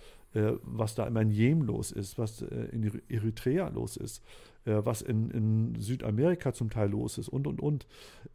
was 0.63 0.95
da 0.95 1.05
immer 1.05 1.21
in 1.21 1.29
Jemen 1.29 1.61
los 1.61 1.91
ist, 1.91 2.17
was 2.17 2.41
in 2.41 2.83
Eri- 2.83 3.03
Eritrea 3.07 3.67
los 3.69 3.97
ist, 3.97 4.23
was 4.65 5.01
in, 5.01 5.29
in 5.31 5.75
Südamerika 5.79 6.53
zum 6.53 6.69
Teil 6.69 6.89
los 6.89 7.17
ist 7.17 7.29
und 7.29 7.47
und 7.47 7.61
und. 7.61 7.85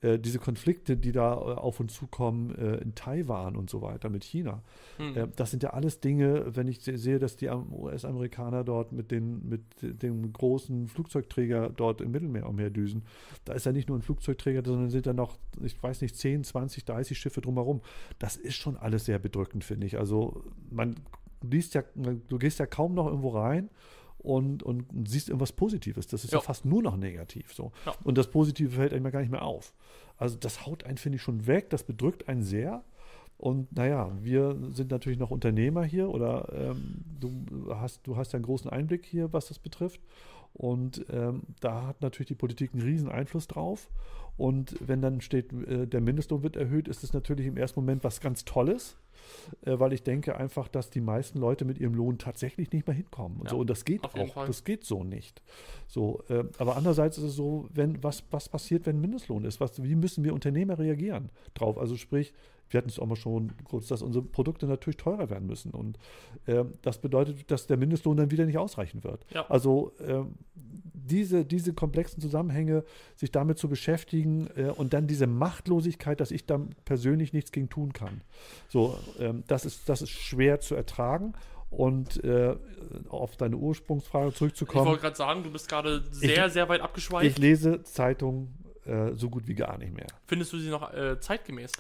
Äh, 0.01 0.19
diese 0.19 0.39
Konflikte, 0.39 0.97
die 0.97 1.13
da 1.13 1.33
äh, 1.35 1.37
auf 1.55 1.81
uns 1.81 1.95
zukommen 1.95 2.55
äh, 2.55 2.77
in 2.77 2.95
Taiwan 2.95 3.57
und 3.57 3.71
so 3.71 3.81
weiter 3.83 4.11
mit 4.11 4.25
China. 4.25 4.63
Hm. 4.99 5.17
Äh, 5.17 5.29
das 5.37 5.51
sind 5.51 5.63
ja 5.63 5.71
alles 5.71 6.01
Dinge, 6.01 6.55
wenn 6.55 6.69
ich 6.69 6.81
se- 6.81 6.99
sehe, 6.99 7.19
dass 7.19 7.37
die 7.37 7.49
Am- 7.49 7.73
US-Amerikaner 7.73 8.65
dort 8.65 8.93
mit, 8.93 9.11
den, 9.11 9.49
mit 9.49 9.63
dem 9.83 10.33
großen 10.33 10.89
Flugzeugträger 10.89 11.71
dort 11.71 12.01
im 12.01 12.11
Mittelmeer 12.11 12.49
umherdüsen, 12.49 13.05
da 13.45 13.55
ist 13.55 13.67
ja 13.67 13.73
nicht 13.73 13.89
nur 13.89 13.99
ein 13.99 14.03
Flugzeugträger, 14.03 14.63
sondern 14.65 14.91
sind 14.91 15.07
da 15.07 15.13
noch, 15.13 15.39
ich 15.63 15.83
weiß 15.83 16.03
nicht, 16.03 16.17
10, 16.17 16.45
20, 16.45 16.85
30 16.85 17.19
Schiffe 17.19 17.41
drumherum. 17.41 17.81
Das 18.19 18.37
ist 18.37 18.57
schon 18.57 18.77
alles 18.77 19.05
sehr 19.07 19.19
bedrückend, 19.19 19.65
finde 19.65 19.87
ich. 19.87 19.99
Also 19.99 20.43
man 20.71 20.95
liest 21.43 21.75
ja, 21.75 21.83
du 21.95 22.39
gehst 22.39 22.59
ja 22.59 22.67
kaum 22.67 22.95
noch 22.95 23.07
irgendwo 23.07 23.31
rein 23.31 23.71
und, 24.19 24.63
und 24.63 24.87
siehst 25.09 25.29
irgendwas 25.29 25.53
Positives. 25.53 26.07
Das 26.07 26.25
ist 26.25 26.33
ja, 26.33 26.39
Ja. 26.39 26.43
fast 26.43 26.65
nur 26.65 26.83
noch 26.83 26.97
negativ. 26.97 27.53
So. 27.55 27.73
Ja. 27.87 27.95
Und 28.05 28.19
das 28.19 28.29
Positive 28.31 28.71
fällt 28.71 28.93
einem 28.93 29.05
ja 29.05 29.11
gar 29.11 29.21
nicht 29.21 29.31
mehr 29.31 29.43
auf. 29.43 29.73
Also 30.17 30.37
das 30.37 30.67
haut 30.67 30.85
einen, 30.85 30.99
finde 30.99 31.17
ich, 31.17 31.23
schon 31.23 31.47
weg, 31.47 31.71
das 31.71 31.85
bedrückt 31.85 32.29
einen 32.29 32.43
sehr. 32.43 32.83
Und 33.37 33.71
naja, 33.77 34.11
wir 34.21 34.57
sind 34.73 34.91
natürlich 34.91 35.19
noch 35.21 35.31
Unternehmer 35.31 35.85
hier 35.85 36.09
oder 36.11 36.49
ähm, 36.53 37.05
du, 37.21 37.31
hast, 37.73 38.05
du 38.05 38.17
hast 38.17 38.33
ja 38.33 38.37
einen 38.39 38.45
großen 38.45 38.69
Einblick 38.69 39.07
hier, 39.07 39.33
was 39.33 39.47
das 39.47 39.61
betrifft. 39.61 40.01
Und 40.55 41.07
ähm, 41.11 41.43
da 41.61 41.87
hat 41.87 42.03
natürlich 42.03 42.27
die 42.29 42.35
Politik 42.35 42.73
einen 42.73 42.83
riesen 42.83 43.09
Einfluss 43.09 43.47
drauf. 43.47 43.89
Und 44.39 44.77
wenn 44.81 45.03
dann 45.03 45.21
steht, 45.21 45.53
äh, 45.53 45.87
der 45.87 46.01
Mindestlohn 46.01 46.43
wird 46.43 46.57
erhöht, 46.57 46.89
ist 46.89 47.05
es 47.05 47.13
natürlich 47.13 47.47
im 47.47 47.57
ersten 47.57 47.81
Moment 47.81 48.05
was 48.05 48.21
ganz 48.21 48.45
Tolles, 48.45 48.97
äh, 49.67 49.79
weil 49.79 49.93
ich 49.93 50.05
denke 50.05 50.37
einfach, 50.37 50.69
dass 50.69 50.91
die 50.91 51.01
meisten 51.01 51.41
Leute 51.41 51.65
mit 51.65 51.79
ihrem 51.79 51.95
Lohn 51.95 52.19
tatsächlich 52.19 52.71
nicht 52.73 52.87
mehr 52.87 52.95
hinkommen. 52.95 53.39
Und, 53.39 53.47
Ja, 53.47 53.51
so, 53.51 53.59
und 53.59 53.69
das 53.69 53.85
geht 53.85 54.05
auch, 54.05 54.33
Fall. 54.33 54.47
das 54.47 54.63
geht 54.63 54.85
so 54.85 55.03
nicht. 55.03 55.43
So, 55.89 56.23
äh, 56.29 56.45
aber 56.59 56.77
andererseits 56.77 57.19
ist 57.19 57.25
es 57.25 57.35
so, 57.35 57.69
wenn 57.75 58.03
was, 58.03 58.23
was 58.31 58.49
passiert, 58.49 58.87
wenn 58.87 59.01
Mindestlohn 59.01 59.45
ist? 59.45 59.61
Was, 59.61 59.83
wie 59.83 59.97
müssen 59.97 60.23
wir 60.23 60.33
Unternehmer 60.33 60.79
reagieren 60.79 61.31
drauf? 61.55 61.77
Also 61.77 61.97
sprich, 61.97 62.33
wir 62.71 62.79
hatten 62.79 62.89
es 62.89 62.99
auch 62.99 63.07
mal 63.07 63.17
schon 63.17 63.53
kurz, 63.65 63.89
dass 63.89 64.03
unsere 64.03 64.25
Produkte 64.25 64.67
natürlich 64.67 64.97
teurer 64.97 65.31
werden 65.31 65.47
müssen. 65.47 65.71
Und 65.71 65.99
äh, 66.47 66.65
das 66.83 66.99
bedeutet, 66.99 67.51
dass 67.51 67.67
der 67.67 67.77
Mindestlohn 67.77 68.17
dann 68.17 68.31
wieder 68.31 68.47
nicht 68.47 68.59
ausreichen 68.59 69.05
wird. 69.05 69.25
Ja. 69.33 69.47
Also 69.49 69.93
ähm, 70.01 70.35
diese, 70.55 71.45
diese 71.45 71.73
komplexen 71.73 72.21
Zusammenhänge, 72.21 72.85
sich 73.17 73.31
damit 73.31 73.59
zu 73.59 73.69
beschäftigen 73.69 74.49
äh, 74.57 74.71
und 74.77 74.93
dann 74.93 75.07
diese 75.07 75.27
Machtlosigkeit, 75.27 76.21
dass 76.21 76.31
ich 76.31 76.47
da 76.47 76.61
persönlich 76.85 77.33
nichts 77.33 77.53
gegen 77.53 77.69
tun 77.69 77.93
kann. 77.93 78.21
So, 78.69 78.99
ähm, 79.19 79.45
das, 79.47 79.65
ist, 79.65 79.89
das 79.89 80.03
ist 80.03 80.11
schwer 80.11 80.61
zu 80.61 80.75
ertragen. 80.75 81.33
Und 81.71 82.25
äh, 82.25 82.57
auf 83.11 83.37
deine 83.37 83.57
Ursprungsfrage 83.57 84.29
Ich 84.29 84.37
zurückzukommen. 84.37 84.87
wollte 84.87 85.03
gerade 85.03 85.17
sagen, 85.17 85.43
du 85.43 85.51
bist 85.51 85.69
gerade 85.69 86.03
sehr, 86.11 86.49
sehr 86.49 86.67
weit 86.71 86.81
abgeschweift. 86.81 87.27
Ich 87.27 87.37
lese 87.37 87.83
Zeitungen 87.83 88.55
äh, 88.89 89.15
so 89.15 89.31
gut 89.31 89.47
wie 89.47 89.55
gar 89.55 89.79
nicht 89.79 89.95
mehr. 89.95 90.07
Findest 90.27 90.53
du 90.53 90.59
sie 90.59 90.71
noch 90.71 90.93
äh, 90.93 91.21
zeitgemäß? 91.21 91.73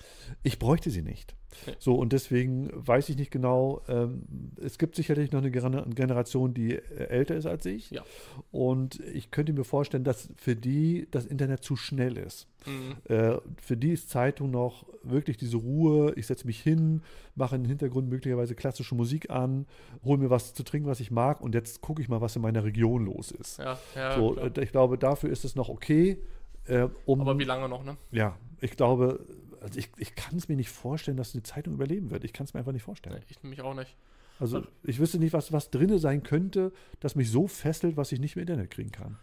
Ich 0.43 0.59
bräuchte 0.59 0.91
sie 0.91 1.03
nicht. 1.03 1.35
Okay. 1.62 1.77
So, 1.79 1.95
und 1.95 2.12
deswegen 2.12 2.71
weiß 2.75 3.09
ich 3.09 3.17
nicht 3.17 3.31
genau, 3.31 3.83
ähm, 3.88 4.23
es 4.62 4.77
gibt 4.79 4.97
sicherlich 4.97 5.33
noch 5.33 5.41
eine 5.41 5.50
Gener- 5.50 5.88
Generation, 5.95 6.53
die 6.53 6.75
äh, 6.75 7.09
älter 7.09 7.37
ist 7.37 7.47
als 7.47 7.65
ich. 7.67 7.91
Ja. 7.91 8.03
Und 8.50 9.00
ich 9.00 9.31
könnte 9.31 9.53
mir 9.53 9.65
vorstellen, 9.65 10.05
dass 10.05 10.29
für 10.37 10.55
die 10.55 11.09
das 11.11 11.25
Internet 11.25 11.65
zu 11.65 11.75
schnell 11.77 12.19
ist. 12.19 12.49
Mhm. 12.67 12.97
Äh, 13.12 13.38
für 13.62 13.77
die 13.77 13.93
ist 13.93 14.11
Zeitung 14.11 14.50
noch 14.50 14.87
wirklich 15.03 15.38
diese 15.38 15.57
Ruhe. 15.57 16.12
Ich 16.17 16.27
setze 16.27 16.47
mich 16.47 16.61
hin, 16.61 17.03
mache 17.35 17.57
im 17.57 17.65
Hintergrund 17.65 18.11
möglicherweise 18.11 18.55
klassische 18.55 18.95
Musik 18.95 19.31
an, 19.31 19.67
hole 20.05 20.19
mir 20.19 20.29
was 20.31 20.53
zu 20.53 20.62
trinken, 20.65 20.88
was 20.88 21.00
ich 21.00 21.11
mag, 21.11 21.41
und 21.41 21.55
jetzt 21.55 21.81
gucke 21.81 22.03
ich 22.03 22.09
mal, 22.09 22.21
was 22.21 22.37
in 22.37 22.43
meiner 22.43 22.62
Region 22.62 23.07
los 23.07 23.31
ist. 23.31 23.59
Ja, 23.59 23.79
ja. 23.95 24.17
so, 24.17 24.37
äh, 24.37 24.50
ich 24.62 24.71
glaube, 24.71 24.99
dafür 24.99 25.31
ist 25.31 25.45
es 25.45 25.55
noch 25.55 25.71
okay. 25.71 26.19
Äh, 26.68 26.88
um, 27.06 27.20
Aber 27.20 27.38
wie 27.38 27.44
lange 27.44 27.68
noch, 27.68 27.84
ne? 27.84 27.96
ja, 28.10 28.37
ich 28.60 28.76
glaube, 28.76 29.25
also 29.60 29.78
ich, 29.78 29.90
ich 29.96 30.14
kann 30.14 30.37
es 30.37 30.48
mir 30.48 30.56
nicht 30.56 30.70
vorstellen, 30.70 31.16
dass 31.16 31.34
eine 31.34 31.42
Zeitung 31.42 31.75
überleben 31.75 32.10
wird. 32.10 32.25
Ich 32.25 32.32
kann 32.32 32.44
es 32.44 32.54
mir 32.54 32.60
einfach 32.60 32.72
nicht 32.72 32.82
vorstellen. 32.82 33.16
Nee, 33.18 33.25
ich 33.28 33.42
mich 33.42 33.60
auch 33.62 33.75
nicht. 33.75 33.96
Also 34.40 34.62
ich 34.84 35.00
wüsste 35.00 35.18
nicht, 35.18 35.32
was, 35.32 35.52
was 35.52 35.70
drin 35.70 35.98
sein 35.98 36.22
könnte, 36.22 36.72
das 37.00 37.16
mich 37.16 37.28
so 37.30 37.48
fesselt, 37.48 37.96
was 37.96 38.12
ich 38.12 38.20
nicht 38.20 38.37
im 38.37 38.42
Internet 38.42 38.70
kriegen 38.70 38.92
kann. 38.92 39.18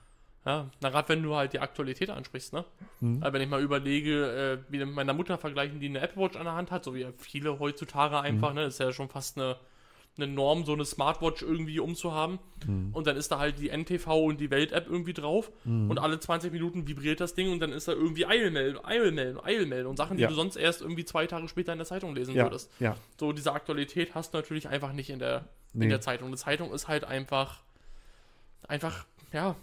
Ja, 0.45 0.69
na 0.81 0.89
gerade 0.89 1.09
wenn 1.09 1.23
du 1.23 1.35
halt 1.35 1.53
die 1.53 1.59
Aktualität 1.59 2.09
ansprichst, 2.09 2.53
ne? 2.53 2.65
Mhm. 2.99 3.23
Also 3.23 3.33
wenn 3.33 3.41
ich 3.41 3.49
mal 3.49 3.61
überlege, 3.63 4.59
äh, 4.67 4.71
wie 4.71 4.77
mit 4.77 4.93
meiner 4.93 5.13
Mutter 5.13 5.37
vergleichen, 5.37 5.79
die 5.79 5.87
eine 5.87 6.01
Apple 6.01 6.21
Watch 6.21 6.35
an 6.35 6.43
der 6.43 6.53
Hand 6.53 6.69
hat, 6.69 6.83
so 6.83 6.93
wie 6.93 7.07
viele 7.17 7.57
heutzutage 7.59 8.19
einfach, 8.19 8.49
Mhm. 8.49 8.55
ne? 8.55 8.63
Ist 8.65 8.79
ja 8.79 8.91
schon 8.91 9.09
fast 9.09 9.37
eine, 9.37 9.55
eine 10.17 10.27
Norm, 10.27 10.63
so 10.65 10.73
eine 10.73 10.85
Smartwatch 10.85 11.41
irgendwie 11.41 11.79
umzuhaben. 11.79 12.39
Mhm. 12.65 12.91
Und 12.93 13.05
dann 13.07 13.17
ist 13.17 13.31
da 13.31 13.39
halt 13.39 13.59
die 13.59 13.69
NTV 13.69 14.07
und 14.25 14.39
die 14.39 14.49
Welt-App 14.49 14.87
irgendwie 14.89 15.13
drauf. 15.13 15.51
Mhm. 15.65 15.89
Und 15.89 15.99
alle 15.99 16.19
20 16.19 16.51
Minuten 16.53 16.87
vibriert 16.87 17.19
das 17.19 17.33
Ding 17.35 17.51
und 17.51 17.59
dann 17.59 17.71
ist 17.73 17.87
da 17.87 17.91
irgendwie 17.91 18.25
Eilmeldung, 18.25 18.85
Eilmeldung, 18.85 19.43
Eilmeldung. 19.43 19.97
Sachen, 19.97 20.17
die 20.17 20.23
Ja. 20.23 20.29
du 20.29 20.35
sonst 20.35 20.55
erst 20.55 20.81
irgendwie 20.81 21.03
zwei 21.05 21.27
Tage 21.27 21.47
später 21.49 21.73
in 21.73 21.79
der 21.79 21.85
Zeitung 21.87 22.15
lesen 22.15 22.33
Ja, 22.35 22.45
würdest. 22.45 22.71
ja. 22.79 22.95
So, 23.19 23.33
diese 23.33 23.51
Aktualität 23.51 24.15
hast 24.15 24.33
du 24.33 24.37
natürlich 24.37 24.69
einfach 24.69 24.93
nicht 24.93 25.09
in 25.09 25.19
der, 25.19 25.49
Nee. 25.73 25.85
in 25.85 25.89
der 25.89 26.01
Zeitung. 26.01 26.27
Eine 26.27 26.37
Zeitung 26.37 26.71
ist 26.73 26.87
halt 26.87 27.03
einfach, 27.03 27.61
einfach, 28.67 29.05
ja, 29.33 29.55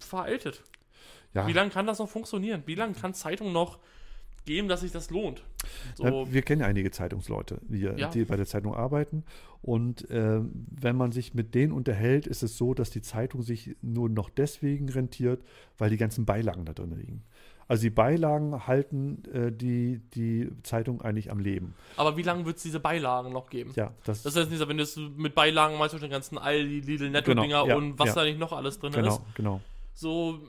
veraltet. 0.00 0.62
ja. 1.32 1.46
Wie 1.46 1.52
lange 1.52 1.70
kann 1.70 1.86
das 1.86 1.98
noch 1.98 2.08
funktionieren? 2.08 2.62
Wie 2.66 2.74
lange 2.74 2.94
kann 2.94 3.14
Zeitung 3.14 3.52
noch 3.52 3.78
geben, 4.44 4.68
dass 4.68 4.80
sich 4.80 4.92
das 4.92 5.10
lohnt? 5.10 5.42
So, 5.94 6.04
Na, 6.04 6.32
Wir 6.32 6.42
kennen 6.42 6.60
ja 6.62 6.66
einige 6.66 6.90
Zeitungsleute, 6.90 7.58
die, 7.68 7.78
Ja. 7.80 8.08
die 8.10 8.24
bei 8.24 8.36
der 8.36 8.46
Zeitung 8.46 8.74
arbeiten. 8.74 9.24
Und 9.62 10.06
ähm, 10.10 10.66
wenn 10.70 10.96
man 10.96 11.10
sich 11.12 11.32
mit 11.34 11.54
denen 11.54 11.72
unterhält, 11.72 12.26
ist 12.26 12.42
es 12.42 12.58
so, 12.58 12.74
dass 12.74 12.90
die 12.90 13.00
Zeitung 13.02 13.42
sich 13.42 13.76
nur 13.80 14.08
noch 14.10 14.28
deswegen 14.28 14.88
rentiert, 14.90 15.42
weil 15.78 15.88
die 15.90 15.96
ganzen 15.96 16.26
Beilagen 16.26 16.64
da 16.66 16.72
drin 16.74 16.94
liegen. 16.96 17.22
Also 17.66 17.84
die 17.84 17.90
Beilagen 17.90 18.66
halten 18.66 19.22
äh, 19.32 19.50
die, 19.50 20.02
die 20.14 20.50
Zeitung 20.64 21.00
eigentlich 21.00 21.30
am 21.30 21.38
Leben. 21.38 21.74
aber 21.96 22.14
wie 22.18 22.22
lange 22.22 22.44
wird 22.44 22.58
es 22.58 22.62
diese 22.62 22.78
Beilagen 22.78 23.32
noch 23.32 23.48
geben? 23.48 23.72
Ja, 23.74 23.94
das, 24.04 24.22
Das 24.22 24.36
ist 24.36 24.50
nicht, 24.50 24.68
wenn 24.68 24.76
du 24.76 24.82
es 24.82 24.96
mit 25.16 25.34
Beilagen 25.34 25.78
meinst, 25.78 25.94
den 25.98 26.10
ganzen 26.10 26.36
Aldi, 26.36 26.80
Lidl, 26.80 27.06
Genau, 27.06 27.12
Netto-Dinger 27.12 27.66
ja, 27.68 27.74
und 27.76 27.98
was 27.98 28.08
ja. 28.08 28.14
da 28.16 28.24
nicht 28.24 28.38
noch 28.38 28.52
alles 28.52 28.78
drin 28.78 28.92
genau, 28.92 29.08
ist. 29.08 29.22
genau. 29.34 29.60
So, 29.94 30.40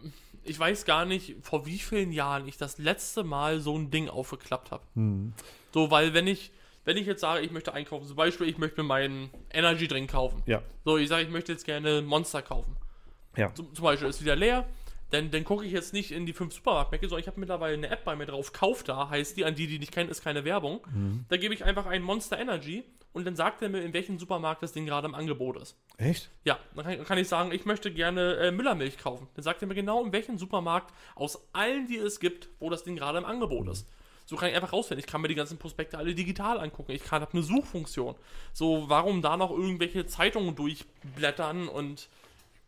ich 0.45 0.59
weiß 0.59 0.85
gar 0.85 1.05
nicht, 1.05 1.35
vor 1.41 1.65
wie 1.65 1.79
vielen 1.79 2.11
Jahren 2.11 2.47
ich 2.47 2.57
das 2.57 2.77
letzte 2.77 3.23
Mal 3.23 3.59
so 3.59 3.77
ein 3.77 3.91
Ding 3.91 4.09
aufgeklappt 4.09 4.71
habe. 4.71 4.83
Hm. 4.95 5.33
So, 5.73 5.91
weil 5.91 6.13
wenn 6.13 6.27
ich, 6.27 6.51
wenn 6.85 6.97
ich 6.97 7.05
jetzt 7.07 7.21
sage, 7.21 7.41
ich 7.41 7.51
möchte 7.51 7.73
einkaufen, 7.73 8.07
zum 8.07 8.15
Beispiel, 8.15 8.47
ich 8.47 8.57
möchte 8.57 8.81
mir 8.81 8.87
meinen 8.87 9.29
Energy 9.51 9.87
Drink 9.87 10.11
kaufen. 10.11 10.43
Ja, 10.45 10.61
So, 10.83 10.97
ich 10.97 11.09
sage, 11.09 11.23
ich 11.23 11.29
möchte 11.29 11.51
jetzt 11.51 11.65
gerne 11.65 12.01
Monster 12.01 12.41
kaufen. 12.41 12.75
ja. 13.35 13.53
Zum, 13.53 13.73
zum 13.73 13.83
Beispiel 13.83 14.07
ist 14.07 14.21
wieder 14.21 14.35
leer. 14.35 14.65
Dann, 15.11 15.29
dann 15.29 15.43
gucke 15.43 15.65
ich 15.65 15.71
jetzt 15.71 15.93
nicht 15.93 16.11
in 16.11 16.25
die 16.25 16.33
fünf 16.33 16.53
Supermarktmärkte, 16.53 17.07
sondern 17.07 17.21
ich 17.21 17.27
habe 17.27 17.39
mittlerweile 17.39 17.75
eine 17.75 17.89
App 17.89 18.03
bei 18.05 18.15
mir 18.15 18.25
drauf. 18.25 18.53
Kauf 18.53 18.83
da 18.83 19.09
heißt 19.09 19.37
die, 19.37 19.45
an 19.45 19.53
die, 19.55 19.67
die 19.67 19.79
nicht 19.79 19.91
kennen, 19.91 20.09
ist 20.09 20.23
keine 20.23 20.45
Werbung. 20.45 20.81
Mhm. 20.93 21.25
Da 21.29 21.37
gebe 21.37 21.53
ich 21.53 21.63
einfach 21.63 21.85
einen 21.85 22.03
Monster 22.03 22.39
Energy 22.39 22.83
und 23.15 23.25
dann 23.25 23.37
sagt 23.37 23.61
er 23.61 23.69
mir, 23.69 23.81
in 23.81 23.93
welchem 23.93 24.19
Supermarkt 24.19 24.61
das 24.61 24.73
Ding 24.73 24.85
gerade 24.85 25.07
im 25.07 25.15
Angebot 25.15 25.55
ist. 25.55 25.77
Echt? 25.97 26.29
Ja, 26.43 26.59
dann 26.75 26.83
kann, 26.83 27.05
kann 27.05 27.17
ich 27.17 27.29
sagen, 27.29 27.53
ich 27.53 27.65
möchte 27.65 27.89
gerne 27.91 28.35
äh, 28.35 28.51
Müllermilch 28.51 28.97
kaufen. 28.97 29.27
Dann 29.35 29.43
sagt 29.43 29.61
er 29.61 29.69
mir 29.69 29.73
genau, 29.73 30.03
in 30.03 30.11
welchem 30.11 30.37
Supermarkt 30.37 30.93
aus 31.15 31.47
allen, 31.53 31.87
die 31.87 31.95
es 31.95 32.19
gibt, 32.19 32.49
wo 32.59 32.69
das 32.69 32.83
Ding 32.83 32.97
gerade 32.97 33.17
im 33.17 33.25
Angebot 33.25 33.69
ist. 33.69 33.87
So 34.25 34.35
kann 34.35 34.49
ich 34.49 34.55
einfach 34.55 34.73
rausfinden. 34.73 34.99
Ich 35.05 35.09
kann 35.09 35.21
mir 35.21 35.29
die 35.29 35.35
ganzen 35.35 35.57
Prospekte 35.57 35.97
alle 35.97 36.13
digital 36.13 36.59
angucken. 36.59 36.91
Ich 36.91 37.03
kann 37.03 37.21
habe 37.21 37.31
eine 37.31 37.43
Suchfunktion. 37.43 38.15
So, 38.51 38.89
warum 38.89 39.21
da 39.21 39.37
noch 39.37 39.51
irgendwelche 39.51 40.07
Zeitungen 40.07 40.55
durchblättern 40.55 41.69
und, 41.69 42.09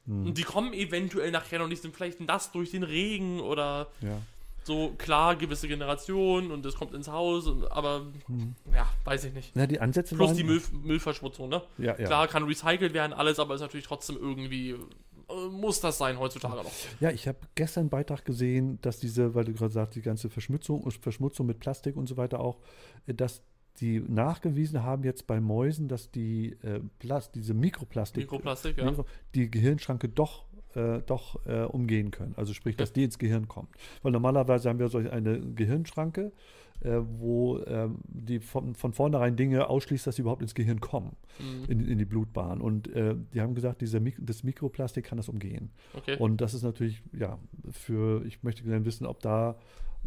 und 0.05 0.37
die 0.37 0.43
kommen 0.43 0.71
eventuell 0.71 1.31
nachher 1.31 1.59
noch 1.59 1.67
nicht, 1.67 1.81
sind 1.81 1.93
vielleicht 1.93 2.21
nass 2.21 2.53
durch 2.53 2.71
den 2.71 2.83
Regen 2.83 3.41
oder 3.41 3.87
Ja. 3.99 4.21
So, 4.67 4.93
klar, 4.97 5.35
gewisse 5.35 5.67
Generationen 5.67 6.51
und 6.51 6.65
es 6.65 6.75
kommt 6.75 6.93
ins 6.93 7.07
Haus, 7.07 7.47
und, 7.47 7.71
aber 7.71 8.05
ja, 8.71 8.87
weiß 9.05 9.23
ich 9.23 9.33
nicht. 9.33 9.51
Na, 9.55 9.65
die 9.65 9.79
Ansätze 9.79 10.15
Plus 10.15 10.33
die 10.33 10.43
Müll, 10.43 10.61
Müllverschmutzung, 10.83 11.49
ne? 11.49 11.63
Ja, 11.79 11.97
ja. 11.97 12.05
Klar, 12.05 12.27
kann 12.27 12.43
recycelt 12.43 12.93
werden, 12.93 13.13
alles, 13.13 13.39
aber 13.39 13.55
ist 13.55 13.61
natürlich 13.61 13.87
trotzdem 13.87 14.17
irgendwie, 14.17 14.71
äh, 14.71 15.49
muss 15.49 15.79
das 15.79 15.97
sein 15.97 16.19
heutzutage 16.19 16.57
noch. 16.57 16.71
Ja, 16.99 17.09
ich 17.09 17.27
habe 17.27 17.39
gestern 17.55 17.81
einen 17.81 17.89
Beitrag 17.89 18.25
gesehen, 18.25 18.79
dass 18.81 18.99
diese, 18.99 19.33
weil 19.33 19.45
du 19.45 19.53
gerade 19.53 19.73
sagst, 19.73 19.95
die 19.95 20.01
ganze 20.01 20.29
Verschmutzung, 20.29 20.89
Verschmutzung 20.91 21.47
mit 21.47 21.59
Plastik 21.59 21.95
und 21.95 22.07
so 22.07 22.17
weiter 22.17 22.39
auch, 22.39 22.59
äh, 23.07 23.13
dass 23.13 23.41
die 23.79 23.99
nachgewiesen 23.99 24.83
haben 24.83 25.03
jetzt 25.03 25.27
bei 25.27 25.39
Mäusen, 25.39 25.87
dass 25.87 26.11
die 26.11 26.57
äh, 26.63 26.81
Plast 26.99 27.35
diese 27.35 27.53
Mikroplastik, 27.53 28.23
Mikroplastik, 28.23 28.77
ja. 28.77 28.85
Mikro, 28.85 29.05
die 29.35 29.51
Gehirnschranke 29.51 30.09
doch 30.09 30.46
äh, 30.77 31.01
doch 31.05 31.45
äh, 31.45 31.63
umgehen 31.63 32.11
können. 32.11 32.33
Also 32.37 32.53
sprich, 32.53 32.75
dass 32.75 32.93
die 32.93 33.03
ins 33.03 33.17
Gehirn 33.17 33.47
kommt. 33.47 33.69
Weil 34.03 34.11
normalerweise 34.11 34.69
haben 34.69 34.79
wir 34.79 34.89
solch 34.89 35.11
eine 35.11 35.39
Gehirnschranke, 35.39 36.31
äh, 36.81 36.99
wo 37.19 37.59
ähm, 37.65 37.97
die 38.07 38.39
von, 38.39 38.75
von 38.75 38.93
vornherein 38.93 39.35
Dinge 39.35 39.67
ausschließt, 39.69 40.05
dass 40.05 40.15
sie 40.15 40.21
überhaupt 40.21 40.41
ins 40.43 40.53
Gehirn 40.53 40.79
kommen, 40.79 41.15
Mhm. 41.39 41.65
in, 41.71 41.87
in 41.87 41.97
die 41.97 42.05
Blutbahn. 42.05 42.61
Und 42.61 42.87
äh, 42.95 43.15
die 43.33 43.41
haben 43.41 43.55
gesagt, 43.55 43.81
dieser 43.81 43.99
Mik 43.99 44.17
das 44.19 44.43
Mikroplastik 44.43 45.05
kann 45.05 45.17
das 45.17 45.29
umgehen. 45.29 45.71
Okay. 45.95 46.17
Und 46.17 46.39
das 46.41 46.53
ist 46.53 46.63
natürlich, 46.63 47.01
ja, 47.13 47.37
für, 47.71 48.23
ich 48.25 48.43
möchte 48.43 48.63
gerne 48.63 48.85
wissen, 48.85 49.05
ob 49.05 49.21
da 49.21 49.55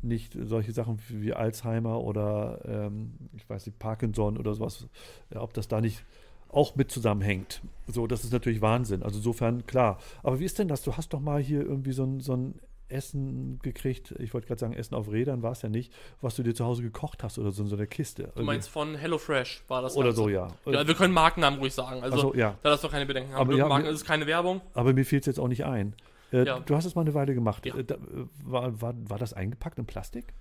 nicht 0.02 0.36
solche 0.40 0.72
Sachen 0.72 0.98
wie 1.08 1.34
Alzheimer 1.34 2.00
oder, 2.00 2.60
ähm, 2.64 3.14
ich 3.36 3.48
weiß 3.50 3.66
nicht, 3.66 3.78
Parkinson 3.78 4.38
oder 4.38 4.54
sowas, 4.54 4.86
ob 5.34 5.52
das 5.52 5.68
da 5.68 5.80
nicht 5.80 6.04
auch 6.52 6.76
mit 6.76 6.90
zusammenhängt. 6.90 7.62
So, 7.86 8.06
das 8.06 8.24
ist 8.24 8.32
natürlich 8.32 8.60
Wahnsinn. 8.60 9.02
Also 9.02 9.18
insofern, 9.18 9.66
klar. 9.66 9.98
Aber 10.22 10.40
wie 10.40 10.44
ist 10.44 10.58
denn 10.58 10.68
das? 10.68 10.82
Du 10.82 10.96
hast 10.96 11.12
doch 11.12 11.20
mal 11.20 11.40
hier 11.40 11.60
irgendwie 11.62 11.92
so 11.92 12.04
ein, 12.04 12.20
so 12.20 12.34
ein 12.36 12.54
Essen 12.88 13.60
gekriegt, 13.62 14.14
ich 14.18 14.34
wollte 14.34 14.48
gerade 14.48 14.58
sagen, 14.58 14.72
Essen 14.72 14.96
auf 14.96 15.12
Rädern 15.12 15.42
war 15.44 15.52
es 15.52 15.62
ja 15.62 15.68
nicht, 15.68 15.92
was 16.20 16.34
du 16.34 16.42
dir 16.42 16.56
zu 16.56 16.64
Hause 16.64 16.82
gekocht 16.82 17.22
hast 17.22 17.38
oder 17.38 17.52
so 17.52 17.62
in 17.62 17.68
so 17.68 17.76
einer 17.76 17.86
Kiste. 17.86 18.32
du 18.34 18.42
meinst 18.42 18.68
von 18.68 18.96
HelloFresh 18.96 19.62
war 19.68 19.80
das 19.82 19.94
oder 19.96 20.08
Ganze. 20.08 20.22
so, 20.22 20.28
ja. 20.28 20.48
Ja, 20.66 20.84
wir 20.84 20.94
können 20.96 21.14
Markennamen 21.14 21.60
ruhig 21.60 21.72
sagen. 21.72 22.02
Also, 22.02 22.16
Also, 22.16 22.34
ja. 22.34 22.58
da 22.64 22.70
hast 22.72 22.82
du 22.82 22.88
keine 22.88 23.06
Bedenken 23.06 23.32
haben. 23.32 23.42
Aber 23.48 23.56
ja, 23.56 23.68
Marken 23.68 23.84
wir- 23.86 23.92
ist 23.92 24.04
keine 24.04 24.26
Werbung. 24.26 24.60
Aber 24.74 24.92
mir 24.92 25.04
fiel 25.04 25.20
es 25.20 25.26
jetzt 25.26 25.38
auch 25.38 25.46
nicht 25.46 25.64
ein. 25.64 25.94
Äh, 26.32 26.44
Ja. 26.46 26.58
Du 26.58 26.74
hast 26.74 26.84
es 26.84 26.96
mal 26.96 27.02
eine 27.02 27.14
Weile 27.14 27.32
gemacht. 27.32 27.64
Ja. 27.64 27.76
Äh, 27.76 27.84
da, 27.84 27.94
äh, 27.94 27.98
war, 28.44 28.80
war, 28.82 28.94
war 29.08 29.18
das 29.18 29.34
eingepackt 29.34 29.78
in 29.78 29.86
Plastik? 29.86 30.34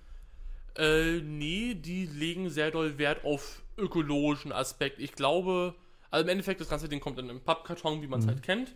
Äh, 0.76 1.20
nee, 1.20 1.74
die 1.74 2.06
legen 2.06 2.48
sehr 2.50 2.72
doll 2.72 2.98
Wert 2.98 3.24
auf 3.24 3.62
ökologischen 3.78 4.50
Aspekt. 4.52 4.98
Ich 4.98 5.12
glaube, 5.12 5.74
also 6.10 6.22
im 6.24 6.28
Endeffekt, 6.28 6.60
das 6.60 6.68
ganze 6.68 6.88
Ding 6.88 7.00
kommt 7.00 7.18
in 7.18 7.28
einem 7.30 7.40
Pappkarton, 7.40 8.02
wie 8.02 8.06
man 8.06 8.20
es 8.20 8.26
halt 8.26 8.42
kennt. 8.42 8.74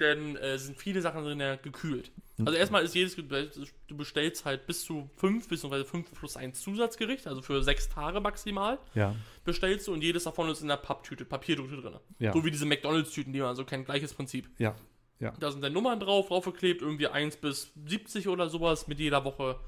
Denn 0.00 0.36
äh, 0.36 0.58
sind 0.58 0.78
viele 0.78 1.00
Sachen 1.00 1.22
drin 1.22 1.38
ja 1.38 1.56
gekühlt. 1.56 2.10
Also 2.44 2.52
erstmal 2.54 2.82
ist 2.82 2.94
jedes, 2.94 3.14
du 3.14 3.96
bestellst 3.96 4.44
halt 4.44 4.66
bis 4.66 4.84
zu 4.84 5.08
fünf, 5.16 5.48
beziehungsweise 5.48 5.84
fünf 5.84 6.12
plus 6.12 6.36
ein 6.36 6.54
Zusatzgericht, 6.54 7.26
also 7.28 7.40
für 7.42 7.62
sechs 7.62 7.88
Tage 7.88 8.20
maximal, 8.20 8.78
Ja. 8.94 9.14
bestellst 9.44 9.86
du 9.86 9.92
und 9.92 10.02
jedes 10.02 10.24
davon 10.24 10.48
ist 10.50 10.60
in 10.62 10.68
der 10.68 10.76
Papptüte, 10.78 11.24
Papiertüte 11.24 11.76
drin. 11.76 11.94
Ja. 12.18 12.32
So 12.32 12.44
wie 12.44 12.50
diese 12.50 12.66
McDonalds-Tüten, 12.66 13.32
die 13.32 13.40
man 13.40 13.54
so 13.54 13.64
kennt, 13.64 13.84
gleiches 13.84 14.12
Prinzip. 14.14 14.48
Ja. 14.58 14.74
Ja. 15.20 15.34
Da 15.38 15.52
sind 15.52 15.62
dann 15.62 15.72
Nummern 15.72 16.00
drauf, 16.00 16.28
draufgeklebt, 16.28 16.82
irgendwie 16.82 17.06
1 17.06 17.36
bis 17.36 17.72
70 17.86 18.26
oder 18.26 18.48
sowas, 18.48 18.88
mit 18.88 18.98
jeder 18.98 19.24
Woche, 19.24 19.60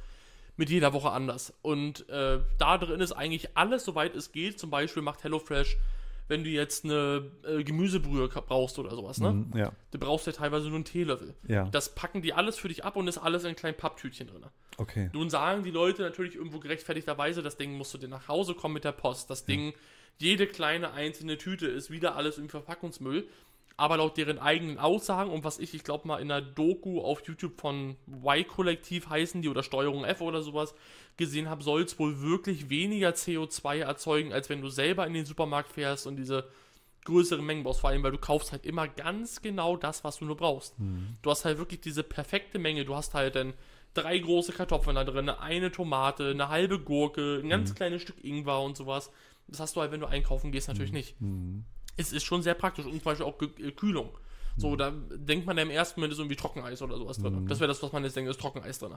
mit 0.57 0.69
jeder 0.69 0.93
Woche 0.95 1.11
anders. 1.13 1.53
Und 1.63 2.09
äh, 2.09 2.41
da 2.59 2.79
drin 2.79 3.01
ist 3.01 3.13
eigentlich 3.13 3.57
alles, 3.57 3.85
soweit 3.85 4.17
es 4.17 4.33
geht. 4.33 4.59
Zum 4.59 4.71
Beispiel 4.71 5.03
macht 5.03 5.23
HelloFresh, 5.23 5.77
wenn 6.29 6.45
du 6.45 6.51
jetzt 6.51 6.85
eine 6.85 7.31
äh, 7.47 7.63
Gemüsebrühe 7.65 8.29
brauchst 8.29 8.79
oder 8.79 8.91
sowas, 8.91 9.19
ne? 9.19 9.33
Mhm, 9.33 9.57
ja. 9.57 9.73
Du 9.91 9.99
brauchst 9.99 10.27
ja 10.27 10.33
teilweise 10.33 10.67
nur 10.67 10.77
einen 10.77 10.85
Teelöffel. 10.85 11.35
Ja. 11.47 11.69
Das 11.71 11.95
packen 11.95 12.23
die 12.23 12.33
alles 12.33 12.57
für 12.57 12.69
dich 12.69 12.85
ab 12.85 12.97
und 12.97 13.07
ist 13.09 13.19
alles 13.19 13.45
in 13.45 13.55
kleinen 13.57 13.77
Papptütchen 13.77 14.27
drin. 14.29 14.45
Okay. 14.77 15.11
Nun 15.13 15.31
sagen 15.31 15.63
die 15.63 15.71
Leute 15.71 16.03
natürlich 16.03 16.35
irgendwo 16.35 16.59
gerechtfertigterweise, 16.59 17.43
das 17.43 17.57
Ding 17.57 17.77
musst 17.77 17.93
du 17.95 17.99
dir 17.99 18.09
nach 18.09 18.29
Hause 18.29 18.55
kommen 18.55 18.75
mit 18.75 18.85
der 18.85 18.93
Post. 18.93 19.31
Das 19.31 19.45
Ding, 19.45 19.75
jede 20.19 20.47
kleine 20.47 20.93
einzelne 20.93 21.39
Tüte 21.39 21.67
ist 21.67 21.91
wieder 21.91 22.17
alles 22.17 22.39
im 22.39 22.49
Verpackungsmüll. 22.49 23.29
Aber 23.77 23.97
laut 23.97 24.17
deren 24.17 24.39
eigenen 24.39 24.79
Aussagen 24.79 25.31
und 25.31 25.43
was 25.43 25.59
ich, 25.59 25.75
ich 25.75 25.83
glaube 25.83 26.07
mal 26.07 26.19
in 26.19 26.31
einer 26.31 26.41
Doku 26.47 27.01
auf 27.01 27.27
YouTube 27.27 27.61
von 27.61 27.97
Y-Kollektiv 28.09 29.09
heißen 29.09 29.43
die 29.43 29.49
oder 29.49 29.65
Steuerung 29.65 30.05
F 30.05 30.21
oder 30.21 30.43
sowas 30.43 30.75
gesehen 31.17 31.51
habe, 31.51 31.65
soll 31.65 31.83
es 31.83 31.99
wohl 31.99 32.23
wirklich 32.23 32.71
weniger 32.71 33.11
CO2 33.11 33.79
erzeugen, 33.79 34.33
als 34.33 34.49
wenn 34.49 34.63
du 34.63 34.69
selber 34.69 35.07
in 35.07 35.15
den 35.15 35.27
Supermarkt 35.27 35.73
fährst 35.73 36.07
und 36.07 36.17
diese 36.17 36.49
größere 37.05 37.43
Mengen 37.43 37.65
brauchst, 37.65 37.81
vor 37.81 37.91
allem, 37.91 38.03
weil 38.03 38.13
du 38.13 38.19
kaufst 38.19 38.53
halt 38.53 38.65
immer 38.65 38.89
ganz 38.89 39.43
genau 39.43 39.77
das, 39.77 40.05
was 40.05 40.19
du 40.19 40.25
nur 40.25 40.37
brauchst. 40.37 40.75
Du 41.23 41.31
hast 41.31 41.45
halt 41.45 41.59
wirklich 41.59 41.81
diese 41.81 42.03
perfekte 42.03 42.59
Menge. 42.59 42.85
Du 42.85 42.95
hast 42.95 43.13
halt 43.15 43.35
dann 43.35 43.55
drei 43.93 44.19
große 44.19 44.53
Kartoffeln 44.53 44.97
da 44.97 45.05
drin, 45.05 45.29
eine 45.29 45.71
Tomate, 45.71 46.31
eine 46.31 46.49
halbe 46.49 46.79
Gurke, 46.81 47.41
ein 47.43 47.49
ganz 47.49 47.71
kleines 47.75 48.03
Stück 48.03 48.23
Ingwer 48.25 48.63
und 48.63 48.77
sowas. 48.77 49.11
Das 49.49 49.61
hast 49.61 49.77
du 49.77 49.81
halt, 49.81 49.93
wenn 49.93 50.01
du 50.01 50.07
einkaufen 50.07 50.51
gehst, 50.53 50.69
natürlich 50.69 50.93
nicht. 50.93 51.17
Es 51.97 52.13
ist 52.13 52.25
schon 52.25 52.43
sehr 52.43 52.55
praktisch 52.55 52.85
und 52.87 52.93
zum 52.93 53.03
Beispiel 53.03 53.27
auch 53.27 53.39
Ge- 53.39 53.51
äh, 53.69 53.73
Kühlung. 53.73 54.11
So, 54.57 54.77
da 54.77 54.93
denkt 55.11 55.47
man 55.47 55.57
ja 55.57 55.65
im 55.65 55.71
ersten 55.71 55.99
Moment 55.99 56.13
ist 56.13 56.21
irgendwie 56.21 56.37
Trockeneis 56.37 56.81
oder 56.81 56.97
sowas 56.97 57.19
drin. 57.19 57.45
Das 57.49 57.59
wäre 57.59 57.67
das, 57.67 57.83
was 57.83 57.91
man 57.91 58.05
jetzt 58.05 58.15
denkt, 58.15 58.31
ist 58.31 58.41
Trockeneis 58.41 58.79
drin. 58.79 58.95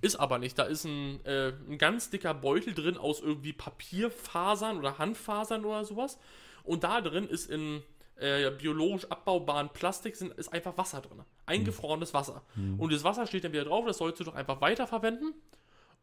Ist 0.00 0.16
aber 0.16 0.38
nicht. 0.38 0.58
Da 0.58 0.62
ist 0.62 0.86
ein, 0.86 1.22
äh, 1.26 1.52
ein 1.68 1.76
ganz 1.76 2.08
dicker 2.08 2.32
Beutel 2.32 2.72
drin 2.72 2.96
aus 2.96 3.20
irgendwie 3.20 3.52
Papierfasern 3.52 4.78
oder 4.78 4.98
Handfasern 4.98 5.64
oder 5.64 5.84
sowas. 5.84 6.18
Und 6.64 6.84
da 6.84 7.00
drin 7.00 7.28
ist 7.28 7.50
in 7.50 7.82
äh, 8.18 8.50
biologisch 8.50 9.04
abbaubaren 9.10 9.68
Plastik 9.68 10.16
sind, 10.16 10.32
ist 10.34 10.50
einfach 10.52 10.78
Wasser 10.78 11.02
drin. 11.02 11.20
Eingefrorenes 11.44 12.14
Wasser. 12.14 12.42
Und 12.78 12.90
das 12.90 13.04
Wasser 13.04 13.26
steht 13.26 13.44
dann 13.44 13.52
wieder 13.52 13.64
drauf, 13.64 13.84
das 13.86 13.98
sollst 13.98 14.18
du 14.20 14.24
doch 14.24 14.34
einfach 14.34 14.60
weiterverwenden. 14.62 15.34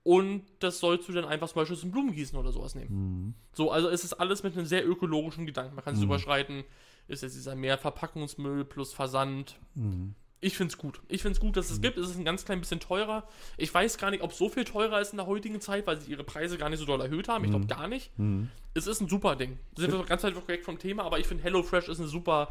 Und 0.04 0.44
das 0.60 0.80
sollst 0.80 1.08
du 1.08 1.14
dann 1.14 1.26
einfach 1.26 1.48
zum 1.48 1.62
Beispiel 1.62 1.78
zum 1.78 1.92
Blumengießen 1.92 2.38
oder 2.38 2.52
sowas 2.52 2.76
nehmen. 2.76 3.36
So, 3.54 3.72
also 3.72 3.88
es 3.88 4.04
ist 4.04 4.14
alles 4.14 4.44
mit 4.44 4.58
einem 4.58 4.66
sehr 4.66 4.86
ökologischen 4.88 5.46
Gedanken. 5.46 5.76
Man 5.76 5.84
kann 5.84 5.96
es 5.96 6.02
überschreiten. 6.02 6.64
Ist 7.08 7.24
jetzt 7.24 7.36
dieser 7.36 7.56
Mehrverpackungsmüll 7.56 8.66
plus 8.66 8.94
Versand. 8.94 9.60
Ich 10.42 10.58
finde 10.58 10.74
es 10.74 10.78
gut. 10.78 11.02
Ich 11.08 11.22
finde 11.22 11.38
es 11.38 11.40
gut, 11.40 11.56
dass 11.56 11.72
es 11.72 11.80
gibt. 11.80 11.98
Es 11.98 12.10
ist 12.10 12.18
ein 12.18 12.26
ganz 12.26 12.44
klein 12.44 12.60
bisschen 12.60 12.82
teurer. 12.82 13.26
Ich 13.56 13.74
weiß 13.74 13.98
gar 13.98 14.12
nicht, 14.12 14.24
ob 14.24 14.34
so 14.34 14.50
viel 14.50 14.66
teurer 14.66 15.00
ist 15.00 15.12
in 15.14 15.18
der 15.18 15.26
heutigen 15.26 15.62
Zeit, 15.62 15.88
weil 15.88 16.02
sie 16.02 16.12
ihre 16.12 16.26
Preise 16.26 16.58
gar 16.58 16.70
nicht 16.70 16.80
so 16.80 16.86
doll 16.86 17.00
erhöht 17.00 17.30
haben. 17.30 17.46
Ich 17.46 17.52
glaube 17.52 17.68
gar 17.68 17.88
nicht. 17.88 18.12
Es 18.74 18.88
ist 18.88 19.00
ein 19.00 19.08
super 19.08 19.38
Ding. 19.38 19.58
Sind 19.78 19.94
wir 19.94 20.04
ganz 20.04 20.24
weit 20.24 20.48
weg 20.50 20.66
vom 20.66 20.80
Thema, 20.80 21.04
aber 21.04 21.20
ich 21.20 21.28
finde 21.28 21.44
HelloFresh 21.44 21.88
ist 21.88 22.00
eine 22.00 22.10
super, 22.10 22.50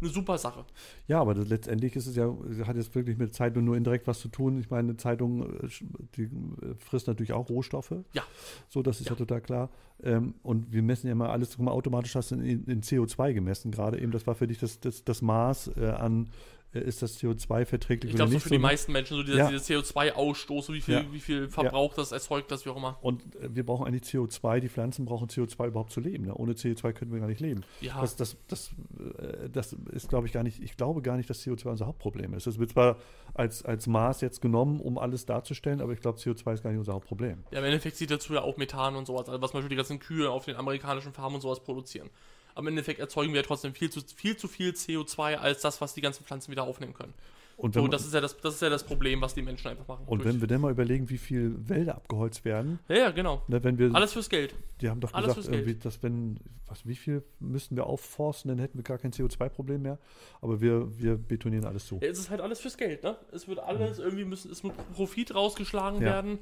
eine 0.00 0.10
super 0.10 0.38
Sache. 0.38 0.64
Ja, 1.06 1.20
aber 1.20 1.34
das, 1.34 1.48
letztendlich 1.48 1.96
ist 1.96 2.06
es 2.06 2.16
ja, 2.16 2.32
hat 2.66 2.76
jetzt 2.76 2.94
wirklich 2.94 3.18
mit 3.18 3.34
Zeitung 3.34 3.64
nur 3.64 3.76
indirekt 3.76 4.06
was 4.06 4.20
zu 4.20 4.28
tun. 4.28 4.58
Ich 4.58 4.70
meine, 4.70 4.90
eine 4.90 4.96
Zeitung, 4.96 5.42
äh, 5.62 5.68
die 6.16 6.24
äh, 6.24 6.74
frisst 6.78 7.06
natürlich 7.08 7.32
auch 7.32 7.48
Rohstoffe. 7.48 7.94
Ja. 8.12 8.22
So, 8.68 8.82
das 8.82 9.00
ist 9.00 9.06
ja, 9.06 9.12
Ja. 9.12 9.18
total 9.18 9.40
klar. 9.40 9.70
Ähm, 10.02 10.34
und 10.42 10.72
wir 10.72 10.82
messen 10.82 11.08
ja 11.08 11.14
mal 11.14 11.30
alles, 11.30 11.56
guck 11.56 11.64
mal, 11.64 11.72
automatisch 11.72 12.14
hast 12.14 12.30
du 12.30 12.36
in, 12.36 12.64
in 12.66 12.82
CO2 12.82 13.32
gemessen. 13.34 13.70
Gerade 13.72 14.00
eben, 14.00 14.12
das 14.12 14.26
war 14.26 14.34
für 14.34 14.46
dich 14.46 14.58
das, 14.58 14.78
das, 14.80 15.04
das 15.04 15.22
Maß 15.22 15.72
äh, 15.76 15.86
an, 15.88 16.30
ist 16.72 17.00
das 17.00 17.18
CO2 17.18 17.64
verträglich 17.64 18.10
Ich 18.10 18.16
glaube, 18.16 18.30
so 18.30 18.34
nicht. 18.36 18.42
für 18.42 18.50
die 18.50 18.56
so, 18.56 18.60
meisten 18.60 18.92
Menschen, 18.92 19.16
so 19.16 19.22
dieser, 19.22 19.38
Ja. 19.38 19.50
dieser 19.50 19.62
CO2-Ausstoß, 19.64 20.62
so 20.66 20.74
wie 20.74 20.80
viel, 20.82 20.94
Ja. 20.94 21.04
wie 21.12 21.20
viel 21.20 21.48
Verbrauch 21.48 21.94
das 21.94 22.12
erzeugt, 22.12 22.50
das 22.50 22.66
wie 22.66 22.70
auch 22.70 22.76
immer. 22.76 22.98
Und 23.00 23.22
äh, 23.36 23.54
wir 23.54 23.64
brauchen 23.64 23.86
eigentlich 23.86 24.02
CO2, 24.02 24.60
die 24.60 24.68
Pflanzen 24.68 25.06
brauchen 25.06 25.28
CO2 25.28 25.66
überhaupt 25.68 25.92
zu 25.92 26.00
leben. 26.00 26.26
Ne? 26.26 26.34
Ohne 26.34 26.52
CO2 26.52 26.92
können 26.92 27.10
wir 27.12 27.20
gar 27.20 27.26
nicht 27.28 27.40
leben. 27.40 27.62
Ja. 27.80 28.00
Das, 28.00 28.16
das, 28.16 28.36
das, 28.48 28.70
äh, 29.18 29.48
das 29.48 29.72
ist, 29.92 30.08
glaube 30.10 30.26
ich, 30.26 30.32
gar 30.32 30.42
nicht, 30.42 30.62
ich 30.62 30.76
glaube 30.76 31.00
gar 31.00 31.16
nicht, 31.16 31.30
dass 31.30 31.42
CO2 31.46 31.70
unser 31.70 31.86
Hauptproblem 31.86 32.34
ist. 32.34 32.46
Das 32.46 32.58
wird 32.58 32.70
zwar 32.70 32.98
als, 33.34 33.64
als 33.64 33.86
Maß 33.86 34.20
jetzt 34.20 34.40
genommen, 34.42 34.80
um 34.80 34.98
alles 34.98 35.24
darzustellen, 35.24 35.80
aber 35.80 35.92
ich 35.92 36.00
glaube, 36.00 36.18
CO2 36.18 36.52
ist 36.52 36.62
gar 36.62 36.70
nicht 36.70 36.78
unser 36.78 36.92
Hauptproblem. 36.92 37.44
Ja, 37.50 37.60
im 37.60 37.64
Endeffekt 37.64 37.96
sieht 37.96 38.10
dazu 38.10 38.34
ja 38.34 38.42
auch 38.42 38.56
Methan 38.58 38.94
und 38.96 39.06
sowas, 39.06 39.28
also 39.28 39.40
was 39.40 39.52
zum 39.52 39.58
Beispiel 39.58 39.70
die 39.70 39.76
ganzen 39.76 39.98
Kühe 40.00 40.30
auf 40.30 40.44
den 40.44 40.56
amerikanischen 40.56 41.12
Farmen 41.12 41.36
und 41.36 41.40
sowas 41.40 41.60
produzieren. 41.60 42.10
Im 42.58 42.66
Endeffekt 42.66 43.00
erzeugen 43.00 43.32
wir 43.32 43.40
ja 43.40 43.46
trotzdem 43.46 43.72
viel 43.74 43.90
zu 43.90 44.00
viel, 44.14 44.36
zu 44.36 44.48
viel 44.48 44.70
CO2 44.72 45.36
als 45.36 45.60
das, 45.62 45.80
was 45.80 45.94
die 45.94 46.00
ganzen 46.00 46.24
Pflanzen 46.24 46.50
wieder 46.50 46.64
aufnehmen 46.64 46.94
können. 46.94 47.14
Und 47.56 47.74
So, 47.74 47.88
das 47.88 48.06
ist 48.06 48.14
ja 48.14 48.20
das, 48.20 48.36
das 48.38 48.54
ist 48.54 48.62
ja 48.62 48.70
das 48.70 48.84
Problem, 48.84 49.20
was 49.20 49.34
die 49.34 49.42
Menschen 49.42 49.66
einfach 49.66 49.88
machen. 49.88 50.04
und 50.06 50.18
Durch- 50.22 50.28
wenn 50.32 50.40
wir 50.40 50.46
dann 50.46 50.60
mal 50.60 50.70
überlegen, 50.70 51.08
wie 51.10 51.18
viel 51.18 51.56
Wälder 51.68 51.96
abgeholzt 51.96 52.44
werden, 52.44 52.78
ja, 52.88 52.96
ja, 52.98 53.10
genau. 53.10 53.42
ne, 53.48 53.64
wenn 53.64 53.78
wir, 53.78 53.92
Alles 53.96 54.12
fürs 54.12 54.28
Geld. 54.30 54.54
die 54.80 54.88
haben 54.88 55.00
doch 55.00 55.12
alles 55.12 55.34
gesagt, 55.34 55.52
irgendwie, 55.56 55.74
dass 55.74 56.00
wenn, 56.04 56.38
was, 56.68 56.86
wie 56.86 56.94
viel 56.94 57.24
müssten 57.40 57.74
wir 57.74 57.86
aufforsten, 57.86 58.48
dann 58.50 58.60
hätten 58.60 58.78
wir 58.78 58.84
gar 58.84 58.98
kein 58.98 59.10
CO2-Problem 59.12 59.82
mehr. 59.82 59.98
Aber 60.40 60.60
wir, 60.60 61.00
wir 61.00 61.16
betonieren 61.16 61.64
alles 61.64 61.86
zu. 61.88 61.98
Ja, 62.00 62.08
es 62.08 62.20
ist 62.20 62.30
halt 62.30 62.40
alles 62.40 62.60
fürs 62.60 62.76
Geld, 62.76 63.02
ne? 63.02 63.16
Es 63.32 63.48
wird 63.48 63.58
alles 63.58 63.98
irgendwie 63.98 64.24
müssen, 64.24 64.52
es 64.52 64.62
muss 64.62 64.74
Profit 64.94 65.34
rausgeschlagen 65.34 65.98
Mhm. 65.98 66.04
Ja. 66.06 66.12
werden. 66.12 66.38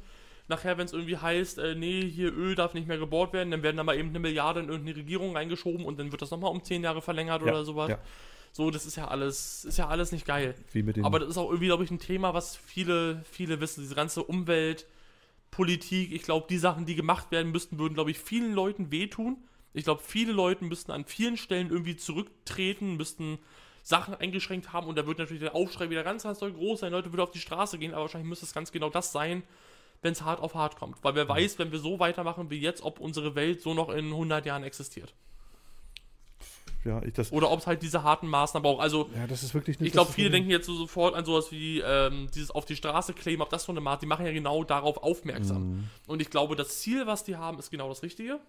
Nachher, 0.49 0.79
wenn 0.79 0.87
es 0.87 0.93
irgendwie 0.93 1.17
heißt, 1.17 1.59
äh, 1.59 1.75
nee, 1.75 2.03
hier 2.09 2.33
Öl 2.33 2.55
darf 2.55 2.75
nicht 2.75 2.87
mehr 2.87 2.99
gebohrt 2.99 3.33
werden, 3.33 3.51
dann 3.51 3.63
werden 3.63 3.77
da 3.77 3.83
mal 3.85 3.97
eben 3.97 4.11
eine 4.11 4.21
Milliarde 4.21 4.61
in 4.61 4.69
irgendeine 4.69 4.97
Regierung 4.97 5.35
reingeschoben 5.37 5.85
und 5.85 5.99
dann 5.99 6.13
wird 6.13 6.23
das 6.23 6.31
nochmal 6.31 6.51
um 6.53 6.63
zehn 6.63 6.85
Jahre 6.85 7.03
verlängert 7.03 7.43
Ja, 7.43 7.49
oder 7.53 7.65
sowas. 7.65 7.91
ja. 7.91 7.99
So, 8.53 8.71
das 8.71 8.87
ist 8.87 8.97
ja 8.97 9.09
alles, 9.09 9.65
ist 9.65 9.77
ja 9.77 9.89
alles 9.89 10.13
nicht 10.13 10.25
geil. 10.25 10.55
Aber 11.03 11.19
das 11.19 11.29
ist 11.31 11.37
auch 11.37 11.49
irgendwie, 11.51 11.67
glaube 11.67 11.85
ich, 11.85 11.91
ein 11.91 11.99
Thema, 11.99 12.33
was 12.33 12.57
viele, 12.57 13.23
viele 13.31 13.61
wissen. 13.61 13.83
Diese 13.83 13.95
ganze 13.95 14.23
Umwelt, 14.23 14.87
Politik, 15.51 16.13
ich 16.13 16.23
glaube, 16.23 16.47
die 16.49 16.59
Sachen, 16.59 16.87
die 16.87 16.95
gemacht 16.95 17.31
werden 17.31 17.53
müssten, 17.53 17.79
würden, 17.79 17.95
glaube 17.95 18.13
ich, 18.13 18.19
vielen 18.19 18.55
Leuten 18.55 18.91
wehtun. 18.91 19.37
Ich 19.75 19.85
glaube, 19.85 20.01
viele 20.03 20.33
Leute 20.33 20.65
müssten 20.65 20.91
an 20.91 21.05
vielen 21.05 21.37
Stellen 21.37 21.71
irgendwie 21.71 21.97
zurücktreten, 21.97 22.97
müssten 22.97 23.39
Sachen 23.83 24.15
eingeschränkt 24.15 24.73
haben 24.73 24.87
und 24.87 24.97
da 24.97 25.07
wird 25.07 25.19
natürlich 25.19 25.43
der 25.43 25.55
Aufschrei 25.55 25.91
wieder 25.91 26.03
ganz, 26.03 26.23
ganz 26.23 26.39
doll 26.39 26.53
groß 26.53 26.81
sein. 26.81 26.93
Leute 26.93 27.13
würden 27.13 27.21
auf 27.21 27.31
die 27.31 27.39
Straße 27.39 27.79
gehen, 27.79 27.93
aber 27.93 28.03
wahrscheinlich 28.03 28.29
müsste 28.29 28.47
es 28.47 28.55
ganz 28.55 28.73
genau 28.73 28.89
das 28.91 29.13
sein, 29.13 29.43
wenn 30.03 30.13
es 30.13 30.23
hart 30.23 30.41
auf 30.41 30.55
hart 30.55 30.77
kommt. 30.77 31.03
Weil 31.03 31.15
wer 31.15 31.29
weiß, 31.29 31.59
wenn 31.59 31.73
wir 31.73 31.79
so 31.79 31.99
weitermachen 31.99 32.51
wie 32.51 32.59
jetzt, 32.59 32.83
ob 32.83 33.01
unsere 33.01 33.35
Welt 33.35 33.61
so 33.61 33.75
noch 33.75 33.89
in 33.89 34.07
100 34.07 34.47
Jahren 34.47 34.63
existiert. 34.63 35.15
ja, 36.85 37.03
ich 37.03 37.15
das, 37.15 37.33
Oder 37.33 37.51
ob 37.51 37.61
es 37.61 37.67
halt 37.67 37.83
diese 37.83 38.03
harten 38.03 38.29
Maßnahmen 38.29 38.63
braucht. 38.63 38.83
Also, 38.83 39.11
ja, 39.15 39.27
das 39.27 39.43
ist 39.43 39.55
wirklich 39.55 39.81
nicht 39.81 39.89
ich 39.89 39.93
glaube, 39.93 40.13
viele 40.13 40.31
denken 40.31 40.51
jetzt 40.51 40.67
so 40.67 40.75
sofort 40.75 41.15
an 41.15 41.25
sowas 41.25 41.51
wie 41.51 41.81
ähm, 41.81 42.29
dieses 42.35 42.51
auf 42.51 42.65
die 42.65 42.77
Straße 42.77 43.13
kleben, 43.13 43.43
ob 43.43 43.51
das 43.51 43.65
so 43.65 43.73
eine 43.73 43.81
Maß, 43.81 44.01
die 44.01 44.07
machen 44.07 44.27
ja 44.27 44.33
genau 44.33 44.65
darauf 44.65 45.03
aufmerksam. 45.03 45.63
Mhm. 45.63 45.85
Und 46.07 46.23
ich 46.23 46.31
glaube, 46.31 46.57
das 46.57 46.81
Ziel, 46.81 47.07
was 47.07 47.25
die 47.25 47.37
haben, 47.37 47.59
ist 47.59 47.71
genau 47.71 47.89
das 47.89 48.03
Richtige, 48.03 48.41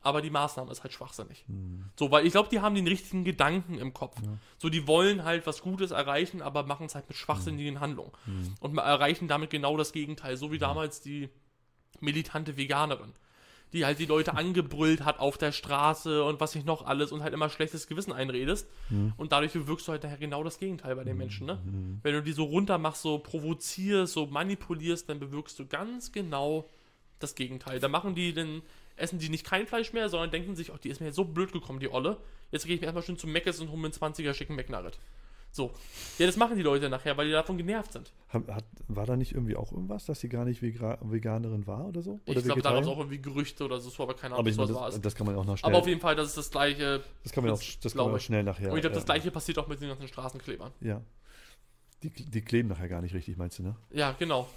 aber 0.00 0.22
die 0.22 0.30
Maßnahme 0.30 0.70
ist 0.70 0.82
halt 0.82 0.92
schwachsinnig. 0.92 1.44
Mhm. 1.48 1.84
So, 1.98 2.10
weil 2.10 2.24
ich 2.26 2.32
glaube, 2.32 2.48
die 2.50 2.60
haben 2.60 2.74
den 2.74 2.86
richtigen 2.86 3.24
Gedanken 3.24 3.78
im 3.78 3.92
Kopf. 3.94 4.16
So, 4.58 4.68
die 4.68 4.86
wollen 4.86 5.24
halt 5.24 5.46
was 5.46 5.60
Gutes 5.62 5.90
erreichen, 5.90 6.40
aber 6.42 6.62
machen 6.62 6.86
es 6.86 6.94
halt 6.94 7.08
mit 7.08 7.16
schwachsinnigen 7.18 7.74
Mhm. 7.74 7.80
Handlungen. 7.80 8.12
Und 8.60 8.74
ma- 8.74 8.82
erreichen 8.82 9.28
damit 9.28 9.50
genau 9.50 9.76
das 9.76 9.92
Gegenteil, 9.92 10.36
so 10.36 10.52
wie 10.52 10.58
damals 10.58 11.00
die 11.00 11.28
militante 12.00 12.56
Veganerin. 12.56 13.12
Die 13.74 13.84
halt 13.84 13.98
die 13.98 14.06
Leute 14.06 14.34
angebrüllt 14.36 15.04
hat 15.04 15.18
auf 15.18 15.36
der 15.36 15.52
Straße 15.52 16.24
und 16.24 16.40
was 16.40 16.54
nicht 16.54 16.66
noch 16.66 16.86
alles 16.86 17.12
und 17.12 17.22
halt 17.22 17.34
immer 17.34 17.50
schlechtes 17.50 17.86
Gewissen 17.86 18.12
einredest. 18.12 18.66
Und 19.18 19.32
dadurch 19.32 19.52
bewirkst 19.52 19.86
du 19.88 19.92
halt 19.92 20.02
nachher 20.04 20.16
genau 20.16 20.42
das 20.42 20.58
Gegenteil 20.58 20.96
bei 20.96 21.04
den 21.04 21.18
Menschen, 21.18 21.46
ne? 21.46 21.58
Wenn 22.02 22.14
du 22.14 22.22
die 22.22 22.32
so 22.32 22.44
runtermachst, 22.44 23.02
so 23.02 23.18
provozierst, 23.18 24.14
so 24.14 24.26
manipulierst, 24.26 25.08
dann 25.08 25.18
bewirkst 25.18 25.58
du 25.58 25.66
ganz 25.66 26.12
genau 26.12 26.66
das 27.18 27.34
Gegenteil. 27.34 27.78
Da 27.80 27.88
machen 27.88 28.14
die 28.14 28.32
dann, 28.32 28.62
essen 28.98 29.18
die 29.18 29.28
nicht 29.28 29.44
kein 29.44 29.66
Fleisch 29.66 29.92
mehr, 29.92 30.08
sondern 30.08 30.30
denken 30.30 30.56
sich, 30.56 30.72
oh, 30.72 30.76
die 30.82 30.88
ist 30.88 31.00
mir 31.00 31.06
jetzt 31.06 31.16
so 31.16 31.24
blöd 31.24 31.52
gekommen, 31.52 31.80
die 31.80 31.90
Olle. 31.90 32.18
Jetzt 32.50 32.66
gehe 32.66 32.74
ich 32.74 32.80
mir 32.80 32.86
erstmal 32.86 33.04
schön 33.04 33.18
zum 33.18 33.32
Meckes 33.32 33.60
und 33.60 33.68
hole 33.68 33.78
mir 33.78 33.86
einen 33.86 33.94
20er 33.94 34.34
schicken 34.34 34.54
McNugget. 34.54 34.98
So. 35.50 35.72
Ja, 36.18 36.26
das 36.26 36.36
machen 36.36 36.56
die 36.56 36.62
Leute 36.62 36.88
nachher, 36.90 37.16
weil 37.16 37.26
die 37.26 37.32
davon 37.32 37.56
genervt 37.56 37.92
sind. 37.92 38.12
Hat, 38.28 38.46
hat, 38.48 38.64
war 38.86 39.06
da 39.06 39.16
nicht 39.16 39.32
irgendwie 39.32 39.56
auch 39.56 39.72
irgendwas, 39.72 40.04
dass 40.04 40.20
sie 40.20 40.28
gar 40.28 40.44
nicht 40.44 40.60
Vegra 40.62 40.98
Veganerin 41.00 41.66
war 41.66 41.86
oder 41.86 42.02
so? 42.02 42.20
Oder 42.26 42.38
ich 42.38 42.44
glaube, 42.44 42.60
da 42.60 42.72
gab 42.72 42.82
es 42.82 42.88
auch 42.88 42.98
irgendwie 42.98 43.20
Gerüchte 43.20 43.64
oder 43.64 43.80
so, 43.80 43.90
aber 44.02 44.14
keine 44.14 44.34
Ahnung, 44.34 44.40
Aber 44.40 44.50
ich 44.50 44.58
was 44.58 44.68
meine, 44.68 44.80
war. 44.80 44.90
das, 44.90 45.00
das 45.00 45.14
kann 45.14 45.26
man 45.26 45.34
ja 45.34 45.40
auch 45.40 45.46
noch 45.46 45.56
schnell. 45.56 45.70
Aber 45.70 45.78
auf 45.78 45.88
jeden 45.88 46.00
Fall, 46.00 46.16
das 46.16 46.28
ist 46.28 46.36
das 46.36 46.50
gleiche. 46.50 47.02
das 47.22 47.32
kann 47.32 47.44
man 47.44 47.52
auch, 47.54 47.58
das 47.58 47.78
das 47.80 47.94
kann 47.94 48.06
man 48.06 48.14
auch 48.14 48.20
schnell 48.20 48.42
nachher. 48.42 48.70
und 48.70 48.76
ich 48.76 48.82
glaube, 48.82 48.94
das 48.94 49.06
gleiche 49.06 49.30
passiert 49.30 49.58
auch 49.58 49.68
mit 49.68 49.80
den 49.80 49.88
ganzen 49.88 50.08
Straßenklebern. 50.08 50.72
Ja. 50.80 51.00
Die, 52.02 52.10
die 52.10 52.42
kleben 52.42 52.68
nachher 52.68 52.88
gar 52.88 53.02
nicht 53.02 53.14
richtig, 53.14 53.36
meinst 53.36 53.58
du, 53.58 53.64
ne? 53.64 53.74
Ja, 53.90 54.12
genau. 54.12 54.48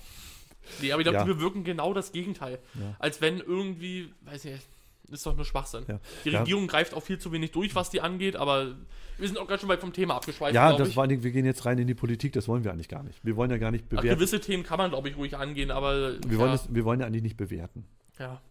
Nee, 0.82 0.92
aber 0.92 1.02
ich 1.02 1.06
glaube, 1.06 1.18
Ja. 1.20 1.24
die 1.26 1.34
bewirken 1.34 1.64
genau 1.64 1.94
das 1.94 2.12
Gegenteil. 2.12 2.60
Ja. 2.76 2.96
Als 3.00 3.22
wenn 3.22 3.40
irgendwie, 3.40 4.14
weiß 4.22 4.46
ich 4.46 4.52
nicht, 4.54 4.68
ist 5.12 5.26
doch 5.26 5.36
nur 5.36 5.44
Schwachsinn. 5.46 5.84
Ja. 5.88 6.00
Die. 6.24 6.30
Regierung 6.30 6.68
greift 6.68 6.94
auch 6.94 7.04
viel 7.04 7.18
zu 7.20 7.32
wenig 7.32 7.52
durch, 7.52 7.76
was 7.76 7.90
die 7.90 8.00
angeht, 8.02 8.36
aber 8.38 8.76
wir 9.18 9.28
sind 9.28 9.38
auch 9.38 9.48
ganz 9.48 9.60
schön 9.62 9.70
weit 9.70 9.82
vom 9.82 9.92
Thema 9.92 10.16
abgeschweift, 10.16 10.56
Ja, 10.56 10.72
das 10.78 10.88
ich. 10.90 10.94
vor 10.94 11.02
allen 11.04 11.10
Dingen, 11.10 11.24
wir 11.24 11.32
gehen 11.32 11.46
jetzt 11.46 11.66
rein 11.66 11.78
in 11.78 11.88
die 11.88 11.94
Politik, 11.96 12.32
das 12.34 12.48
wollen 12.48 12.64
wir 12.64 12.72
eigentlich 12.72 12.88
gar 12.88 13.04
nicht. 13.04 13.20
Wir 13.26 13.36
wollen 13.36 13.52
ja 13.52 13.58
gar 13.58 13.72
nicht 13.72 13.84
Ach, 13.88 13.90
bewerten. 13.90 14.18
gewisse 14.18 14.40
Themen 14.40 14.64
kann 14.64 14.78
man, 14.78 14.90
glaube 14.92 15.10
ich, 15.10 15.18
ruhig 15.18 15.36
angehen, 15.36 15.70
aber 15.72 16.14
Wir, 16.28 16.38
wollen 16.40 16.52
das, 16.52 16.74
wir 16.74 16.86
wollen 16.86 17.02
ja 17.02 17.06
eigentlich 17.08 17.24
nicht 17.24 17.38
bewerten. 17.38 17.86
ja. 18.20 18.42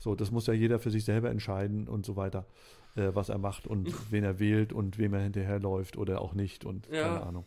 So, 0.00 0.14
das 0.14 0.30
muss 0.30 0.46
ja 0.46 0.54
jeder 0.54 0.78
für 0.78 0.92
sich 0.92 1.04
selber 1.04 1.28
entscheiden 1.28 1.88
und 1.88 2.06
so 2.06 2.14
weiter, 2.14 2.46
äh, 2.94 3.08
was 3.14 3.30
er 3.30 3.38
macht 3.38 3.66
und 3.66 3.88
wen 4.12 4.22
er 4.22 4.38
wählt 4.38 4.72
und 4.72 4.96
wem 4.96 5.12
er 5.14 5.20
hinterherläuft 5.22 5.96
oder 5.96 6.20
auch 6.20 6.34
nicht 6.34 6.64
und 6.64 6.86
Ja. 6.88 7.02
keine 7.02 7.22
Ahnung. 7.26 7.44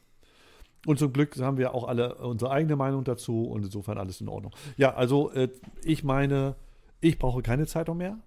Und 0.88 0.98
zum 0.98 1.13
Glück 1.13 1.38
haben 1.39 1.58
wir 1.58 1.74
auch 1.76 1.88
alle 1.88 2.15
unsere 2.15 2.52
eigene 2.52 2.76
Meinung 2.76 3.04
dazu 3.04 3.44
und 3.44 3.63
insofern 3.63 3.98
alles 3.98 4.20
in 4.22 4.28
Ordnung. 4.28 4.52
Ja, 4.78 4.94
also 4.96 5.30
äh, 5.32 5.50
ich 5.84 6.04
meine, 6.04 6.56
ich 7.02 7.20
brauche 7.20 7.41
keine 7.44 7.67
Zeitung 7.67 7.98
mehr. 7.98 8.17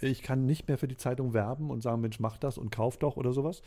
Ich 0.00 0.22
kann 0.22 0.44
nicht 0.44 0.66
mehr 0.66 0.76
für 0.76 0.88
die 0.88 0.96
Zeitung 0.96 1.34
werben 1.34 1.70
und 1.70 1.80
sagen, 1.80 2.00
Mensch, 2.00 2.18
mach 2.18 2.36
das 2.36 2.58
und 2.58 2.70
kauf 2.72 2.98
doch 2.98 3.16
oder 3.16 3.32
sowas. 3.32 3.62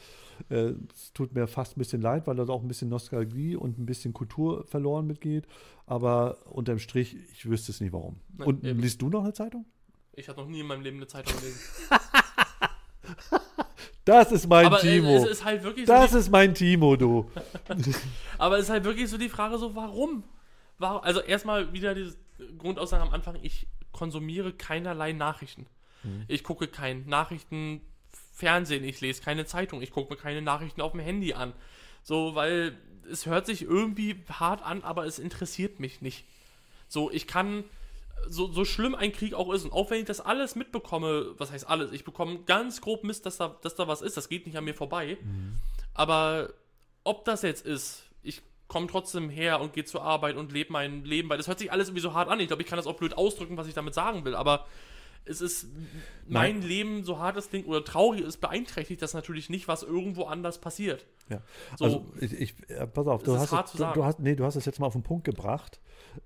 Äh, 0.50 0.74
Es 0.94 1.14
tut 1.14 1.34
mir 1.34 1.48
fast 1.48 1.78
ein 1.78 1.80
bisschen 1.80 2.02
leid, 2.02 2.28
weil 2.28 2.36
da 2.36 2.44
auch 2.50 2.62
ein 2.62 2.68
bisschen 2.68 2.90
Nostalgie 2.90 3.56
und 3.56 3.80
ein 3.80 3.86
bisschen 3.86 4.14
Kultur 4.14 4.66
verloren 4.68 5.08
mitgeht. 5.08 5.48
Aber 5.86 6.38
unterm 6.50 6.80
Strich, 6.80 7.16
ich 7.32 7.50
wüsste 7.50 7.72
es 7.72 7.80
nicht 7.80 7.94
warum. 7.94 8.18
Nein, 8.38 8.48
Und 8.48 8.66
eben. 8.66 8.80
liest 8.82 9.02
du 9.02 9.08
noch 9.10 9.24
eine 9.24 9.32
Zeitung? 9.34 9.66
Ich 10.14 10.28
habe 10.28 10.42
noch 10.42 10.50
nie 10.50 10.60
in 10.60 10.68
meinem 10.68 10.82
Leben 10.82 10.98
eine 10.98 11.08
Zeitung 11.08 11.34
gelesen. 11.38 11.60
Das 14.08 14.32
ist 14.32 14.48
mein 14.48 14.68
aber 14.68 14.80
Timo. 14.80 15.26
ist 15.26 15.44
halt 15.44 15.62
so 15.64 15.72
das 15.86 16.14
ist 16.14 16.32
mein 16.32 16.56
Timo, 16.56 16.96
du. 16.96 17.30
aber 18.38 18.58
es 18.58 18.64
ist 18.64 18.70
halt 18.70 18.86
wirklich 18.86 19.10
so 19.10 19.18
die 19.18 19.28
Frage 19.28 19.58
so, 19.58 19.76
warum? 19.76 20.24
warum? 20.78 21.04
Also 21.04 21.20
erstmal 21.20 21.74
wieder 21.74 21.94
diese 21.94 22.16
Grundaussage 22.58 23.04
am 23.04 23.10
Anfang, 23.10 23.38
ich 23.42 23.68
konsumiere 23.92 24.54
keinerlei 24.54 25.12
Nachrichten. 25.12 25.68
Mhm. 26.04 26.24
Ich 26.30 26.46
gucke 26.46 26.68
kein 26.68 27.06
Nachrichten 27.06 27.82
Fernsehen, 28.34 28.86
ich 28.86 29.02
lese 29.02 29.22
keine 29.22 29.46
Zeitung, 29.46 29.82
ich 29.82 29.92
gucke 29.92 30.14
mir 30.14 30.20
keine 30.20 30.42
Nachrichten 30.42 30.80
auf 30.80 30.94
dem 30.94 31.02
Handy 31.02 31.34
an. 31.34 31.52
So, 32.02 32.34
weil 32.34 32.78
es 33.12 33.26
hört 33.26 33.46
sich 33.46 33.64
irgendwie 33.64 34.24
hart 34.30 34.64
an, 34.64 34.84
aber 34.84 35.06
es 35.06 35.20
interessiert 35.20 35.82
mich 35.82 36.02
nicht. 36.02 36.24
So, 36.88 37.12
ich 37.12 37.28
kann, 37.28 37.66
so, 38.28 38.52
so 38.52 38.66
schlimm 38.66 38.96
ein 38.96 39.12
Krieg 39.12 39.34
auch 39.34 39.54
ist, 39.54 39.64
und 39.64 39.72
auch 39.72 39.90
wenn 39.90 40.00
ich 40.00 40.06
das 40.06 40.20
alles 40.20 40.56
mitbekomme, 40.56 41.34
was 41.38 41.52
heißt 41.52 41.68
alles, 41.68 41.92
ich 41.92 42.04
bekomme 42.04 42.40
ganz 42.46 42.82
grob 42.82 43.04
Mist, 43.04 43.26
dass 43.26 43.38
da, 43.38 43.58
dass 43.62 43.76
da 43.76 43.88
was 43.88 44.02
ist, 44.02 44.18
das 44.18 44.30
geht 44.30 44.46
nicht 44.46 44.58
an 44.58 44.66
mir 44.66 44.74
vorbei. 44.74 45.18
Aber 45.94 46.54
ob 47.04 47.26
das 47.26 47.42
jetzt 47.42 47.66
ist, 47.66 48.04
ich 48.22 48.42
komme 48.68 48.88
trotzdem 48.88 49.30
her 49.30 49.62
und 49.62 49.74
gehe 49.74 49.86
zur 49.86 50.04
Arbeit 50.04 50.36
und 50.36 50.52
lebe 50.52 50.74
mein 50.74 51.06
Leben, 51.06 51.30
weil 51.30 51.38
das 51.38 51.48
hört 51.48 51.60
sich 51.60 51.72
alles 51.72 51.88
irgendwie 51.88 52.02
so 52.02 52.14
hart 52.14 52.30
an. 52.30 52.40
Ich 52.40 52.48
glaube, 52.48 52.62
ich 52.62 52.68
kann 52.68 52.78
das 52.78 52.88
auch 52.88 52.98
blöd 52.98 53.18
ausdrücken, 53.18 53.58
was 53.58 53.68
ich 53.68 53.74
damit 53.74 53.94
sagen 53.94 54.26
will, 54.26 54.36
aber 54.36 54.66
es 55.26 55.42
ist 55.42 55.68
mein 56.28 56.62
Leben, 56.62 57.04
so 57.04 57.20
hart 57.20 57.38
es 57.38 57.50
klingt 57.50 57.68
oder 57.68 57.84
traurig 57.84 58.22
ist, 58.22 58.38
beeinträchtigt 58.42 59.02
das 59.02 59.14
natürlich 59.14 59.50
nicht, 59.50 59.68
was 59.68 59.84
irgendwo 59.84 60.24
anders 60.26 60.60
passiert. 60.60 61.06
Ja. 61.30 61.42
So. 61.78 61.86
Also 61.86 62.06
ich, 62.20 62.34
ich 62.34 62.70
äh, 62.70 62.88
pass 62.88 63.08
auf, 63.08 63.24
du 63.24 63.38
hast, 63.38 63.52
es, 63.52 63.72
zu 63.72 63.78
du, 63.78 63.84
sagen. 63.84 63.94
du 64.00 64.06
hast, 64.06 64.20
nee, 64.20 64.36
du 64.36 64.44
hast 64.46 64.56
es 64.56 64.66
jetzt 64.66 64.80
mal 64.80 64.88
auf 64.88 64.94
den 64.94 65.04
Punkt 65.04 65.24
gebracht, 65.26 65.80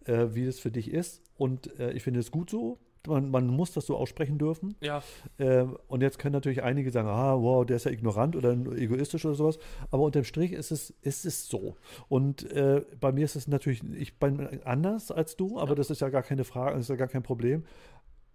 äh, 0.06 0.27
wie 0.32 0.45
es 0.45 0.60
für 0.60 0.71
dich 0.71 0.91
ist. 0.91 1.21
Und 1.38 1.77
äh, 1.80 1.91
ich 1.93 2.04
finde 2.04 2.19
es 2.19 2.32
gut 2.32 2.49
so. 2.49 2.77
Man, 3.08 3.32
man 3.32 3.47
muss 3.47 3.71
das 3.71 3.88
so 3.88 3.97
aussprechen 3.97 4.38
dürfen. 4.38 4.75
Ja, 4.80 5.01
Äh, 5.39 5.65
und 5.88 6.01
jetzt 6.01 6.19
können 6.19 6.34
natürlich 6.34 6.62
einige 6.62 6.91
sagen, 6.91 7.08
ah, 7.08 7.36
wow, 7.36 7.65
der 7.65 7.77
ist 7.77 7.86
ja 7.86 7.91
ignorant 7.91 8.36
oder 8.36 8.51
egoistisch 8.51 9.25
oder 9.25 9.34
sowas. 9.34 9.58
Aber 9.89 10.04
unterm 10.04 10.23
Strich 10.23 10.51
ist 10.51 10.69
es, 10.69 10.91
ist 11.01 11.25
es 11.25 11.47
so. 11.47 11.77
Und 12.10 12.51
äh, 12.51 12.86
bei 12.99 13.12
mir 13.12 13.25
ist 13.25 13.36
es 13.36 13.47
natürlich, 13.47 13.82
ich 13.97 14.19
bin 14.19 14.62
anders 14.65 15.10
als 15.10 15.36
du, 15.36 15.58
aber 15.60 15.69
Ja. 15.69 15.75
das 15.75 15.89
ist 15.89 16.01
ja 16.01 16.10
gar 16.10 16.21
keine 16.21 16.43
Frage, 16.43 16.75
das 16.75 16.82
ist 16.82 16.89
ja 16.89 16.95
gar 16.95 17.08
kein 17.08 17.23
Problem. 17.23 17.65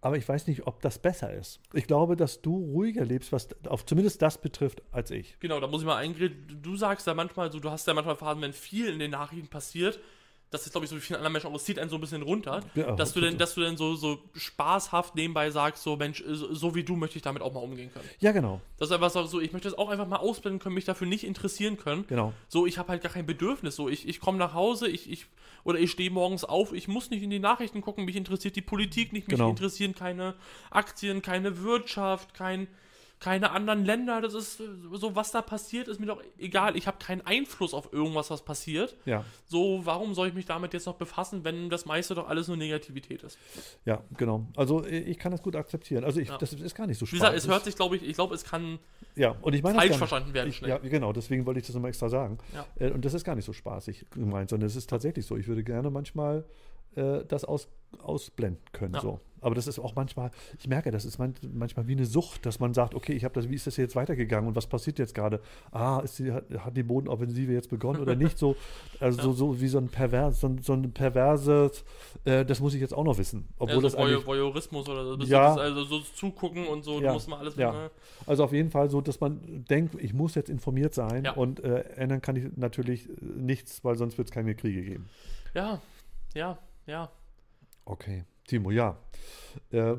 Aber 0.06 0.16
ich 0.16 0.28
weiß 0.28 0.46
nicht, 0.46 0.68
ob 0.68 0.80
das 0.82 1.00
besser 1.00 1.32
ist. 1.32 1.58
Ich 1.72 1.88
glaube, 1.88 2.14
dass 2.14 2.40
du 2.40 2.56
ruhiger 2.58 3.04
lebst, 3.04 3.32
was 3.32 3.48
auf 3.66 3.84
zumindest 3.84 4.22
das 4.22 4.40
betrifft, 4.40 4.80
als 4.92 5.10
ich. 5.10 5.36
genau, 5.40 5.58
da 5.58 5.66
muss 5.66 5.80
ich 5.80 5.86
mal 5.88 5.96
eingehen. 5.96 6.60
Du 6.62 6.76
sagst 6.76 7.08
ja 7.08 7.14
manchmal 7.14 7.50
so, 7.50 7.58
du 7.58 7.72
hast 7.72 7.88
ja 7.88 7.92
manchmal 7.92 8.14
Phasen, 8.14 8.40
wenn 8.40 8.52
viel 8.52 8.86
in 8.88 9.00
den 9.00 9.10
Nachrichten 9.10 9.48
passiert, 9.48 9.98
das 10.56 10.66
ist, 10.66 10.72
glaube 10.72 10.84
ich, 10.84 10.90
so 10.90 10.96
wie 10.96 11.00
vielen 11.00 11.16
anderen 11.18 11.32
Menschen 11.32 11.50
auch, 11.50 11.54
es 11.54 11.64
zieht 11.64 11.78
einen 11.78 11.90
so 11.90 11.96
ein 11.96 12.00
bisschen 12.00 12.22
runter, 12.22 12.60
Ja, 12.74 12.92
dass 12.96 13.12
du 13.12 13.20
denn, 13.20 13.36
dass 13.38 13.54
du 13.54 13.60
denn 13.60 13.76
so, 13.76 13.94
so 13.94 14.18
spaßhaft 14.34 15.14
nebenbei 15.14 15.50
sagst, 15.50 15.82
so 15.82 15.96
Mensch, 15.96 16.22
so, 16.26 16.54
so 16.54 16.74
wie 16.74 16.82
du 16.84 16.96
möchte 16.96 17.16
ich 17.16 17.22
damit 17.22 17.42
auch 17.42 17.52
mal 17.52 17.60
umgehen 17.60 17.90
können. 17.92 18.08
Ja, 18.20 18.32
genau, 18.32 18.60
Das 18.78 18.88
ist 18.88 18.94
einfach 18.94 19.10
so, 19.10 19.24
so, 19.26 19.40
ich 19.40 19.52
möchte 19.52 19.68
das 19.68 19.76
auch 19.78 19.88
einfach 19.90 20.06
mal 20.06 20.16
ausblenden 20.16 20.58
können, 20.60 20.74
mich 20.74 20.84
dafür 20.84 21.06
nicht 21.06 21.24
interessieren 21.24 21.76
können. 21.76 22.06
genau. 22.08 22.32
So, 22.48 22.66
ich 22.66 22.78
habe 22.78 22.88
halt 22.88 23.02
gar 23.02 23.12
kein 23.12 23.26
Bedürfnis. 23.26 23.76
So, 23.76 23.88
ich, 23.88 24.08
ich 24.08 24.20
komme 24.20 24.38
nach 24.38 24.54
Hause, 24.54 24.88
ich, 24.88 25.10
ich, 25.10 25.26
oder 25.64 25.78
ich 25.78 25.90
stehe 25.90 26.10
morgens 26.10 26.44
auf, 26.44 26.72
ich 26.72 26.88
muss 26.88 27.10
nicht 27.10 27.22
in 27.22 27.30
die 27.30 27.38
Nachrichten 27.38 27.80
gucken, 27.82 28.04
mich 28.04 28.16
interessiert 28.16 28.56
die 28.56 28.62
Politik 28.62 29.12
nicht, 29.12 29.28
mich 29.28 29.36
Genau. 29.36 29.50
interessieren 29.50 29.94
keine 29.94 30.34
Aktien, 30.70 31.20
keine 31.22 31.62
Wirtschaft, 31.62 32.32
kein, 32.34 32.68
keine 33.18 33.50
anderen 33.52 33.84
Länder. 33.84 34.20
Das 34.20 34.34
ist 34.34 34.60
so, 34.92 35.16
was 35.16 35.30
da 35.30 35.40
passiert, 35.40 35.88
ist 35.88 35.98
mir 36.00 36.06
doch 36.06 36.22
egal. 36.38 36.76
Ich 36.76 36.86
habe 36.86 36.98
keinen 36.98 37.22
Einfluss 37.22 37.72
auf 37.72 37.92
irgendwas, 37.92 38.30
was 38.30 38.42
passiert. 38.44 38.94
Ja, 39.06 39.24
So, 39.46 39.80
warum 39.84 40.14
soll 40.14 40.28
ich 40.28 40.34
mich 40.34 40.44
damit 40.44 40.74
jetzt 40.74 40.84
noch 40.86 40.96
befassen, 40.96 41.42
wenn 41.44 41.70
das 41.70 41.86
meiste 41.86 42.14
doch 42.14 42.28
alles 42.28 42.48
nur 42.48 42.56
Negativität 42.58 43.22
ist? 43.22 43.38
ja, 43.84 44.02
genau. 44.16 44.46
Also 44.54 44.84
ich 44.84 45.18
kann 45.18 45.32
das 45.32 45.42
gut 45.42 45.56
akzeptieren. 45.56 46.04
Also 46.04 46.20
ich, 46.20 46.28
Ja. 46.28 46.36
das 46.38 46.52
ist 46.52 46.74
gar 46.74 46.86
nicht 46.86 46.98
so 46.98 47.06
Wie 47.06 47.12
gesagt, 47.12 47.36
es 47.36 47.48
hört 47.48 47.64
sich, 47.64 47.74
glaube 47.76 47.96
ich, 47.96 48.02
ich 48.02 48.14
glaube, 48.14 48.34
es 48.34 48.44
kann 48.44 48.78
Ja, 49.14 49.34
und 49.40 49.54
ich 49.54 49.62
meine 49.62 49.78
falsch 49.78 49.96
verstanden 49.96 50.34
werden 50.34 50.50
Ich, 50.50 50.56
schnell. 50.56 50.70
ja, 50.70 50.78
genau, 50.78 51.12
deswegen 51.14 51.46
wollte 51.46 51.60
ich 51.60 51.66
das 51.66 51.74
nochmal 51.74 51.88
extra 51.90 52.08
sagen. 52.10 52.38
Ja. 52.54 52.66
Äh, 52.78 52.90
und 52.92 53.04
das 53.04 53.14
ist 53.14 53.24
gar 53.24 53.34
nicht 53.34 53.46
so 53.46 53.52
spaßig 53.54 54.04
gemeint, 54.10 54.50
sondern 54.50 54.66
es 54.66 54.76
ist 54.76 54.90
tatsächlich 54.90 55.24
so. 55.24 55.36
Ich 55.36 55.46
würde 55.48 55.64
gerne 55.64 55.90
manchmal 55.90 56.44
äh, 56.96 57.24
das 57.26 57.44
aus, 57.46 57.68
ausblenden 57.98 58.62
können. 58.72 58.94
Ja. 58.94 59.00
So. 59.00 59.20
Aber 59.40 59.54
das 59.54 59.66
ist 59.66 59.78
auch 59.78 59.94
manchmal, 59.94 60.30
ich 60.58 60.66
merke, 60.66 60.90
das 60.90 61.04
ist 61.04 61.18
man, 61.18 61.34
manchmal 61.52 61.86
wie 61.86 61.92
eine 61.92 62.06
Sucht, 62.06 62.46
dass 62.46 62.58
man 62.58 62.74
sagt, 62.74 62.94
okay, 62.94 63.12
ich 63.12 63.24
habe 63.24 63.34
das, 63.34 63.48
wie 63.48 63.54
ist 63.54 63.66
das 63.66 63.76
jetzt 63.76 63.94
weitergegangen 63.94 64.48
und 64.48 64.56
was 64.56 64.66
passiert 64.66 64.98
jetzt 64.98 65.14
gerade? 65.14 65.40
Ah, 65.72 66.02
die, 66.18 66.32
hat, 66.32 66.44
die 66.76 66.82
Bodenoffensive 66.82 67.52
jetzt 67.52 67.68
begonnen 67.70 68.00
oder 68.00 68.14
nicht? 68.16 68.38
So, 68.38 68.56
also 69.00 69.18
Ja. 69.18 69.24
so, 69.24 69.32
so 69.32 69.60
wie 69.60 69.68
so 69.68 69.78
ein 69.78 69.88
pervers, 69.88 70.40
so, 70.40 70.56
so 70.62 70.72
ein 70.72 70.90
perverses, 70.92 71.84
äh, 72.24 72.44
das 72.44 72.60
muss 72.60 72.74
ich 72.74 72.80
jetzt 72.80 72.94
auch 72.94 73.04
noch 73.04 73.18
wissen. 73.18 73.48
Obwohl 73.58 73.76
ja, 73.76 73.82
das 73.82 73.92
so 73.92 73.98
Voyeur- 73.98 74.24
Voyeurismus 74.26 74.88
oder 74.88 75.04
so. 75.04 75.16
Das 75.16 75.28
Ja. 75.28 75.52
ist 75.52 75.58
also 75.60 75.84
so 75.84 76.00
zugucken 76.00 76.66
und 76.66 76.84
so, 76.84 77.00
Ja. 77.00 77.12
muss 77.12 77.26
man 77.26 77.38
alles 77.40 77.56
Ja. 77.56 77.90
Also 78.26 78.44
auf 78.44 78.52
jeden 78.52 78.70
Fall 78.70 78.88
so, 78.90 79.00
dass 79.00 79.20
man 79.20 79.64
denkt, 79.68 79.94
ich 80.02 80.14
muss 80.14 80.34
jetzt 80.34 80.48
informiert 80.50 80.94
sein 80.94 81.24
Ja. 81.24 81.32
und 81.32 81.62
äh, 81.62 81.80
ändern 81.96 82.20
kann 82.22 82.36
ich 82.36 82.44
natürlich 82.56 83.08
äh, 83.08 83.12
nichts, 83.36 83.84
weil 83.84 83.96
sonst 83.96 84.16
wird 84.18 84.28
es 84.28 84.32
keine 84.32 84.54
Kriege 84.54 84.82
geben. 84.82 85.08
Ja, 85.54 85.80
ja, 86.34 86.58
ja. 86.86 87.10
Okay, 87.84 88.24
Timo, 88.46 88.70
ja. 88.70 88.96
Äh, 89.70 89.94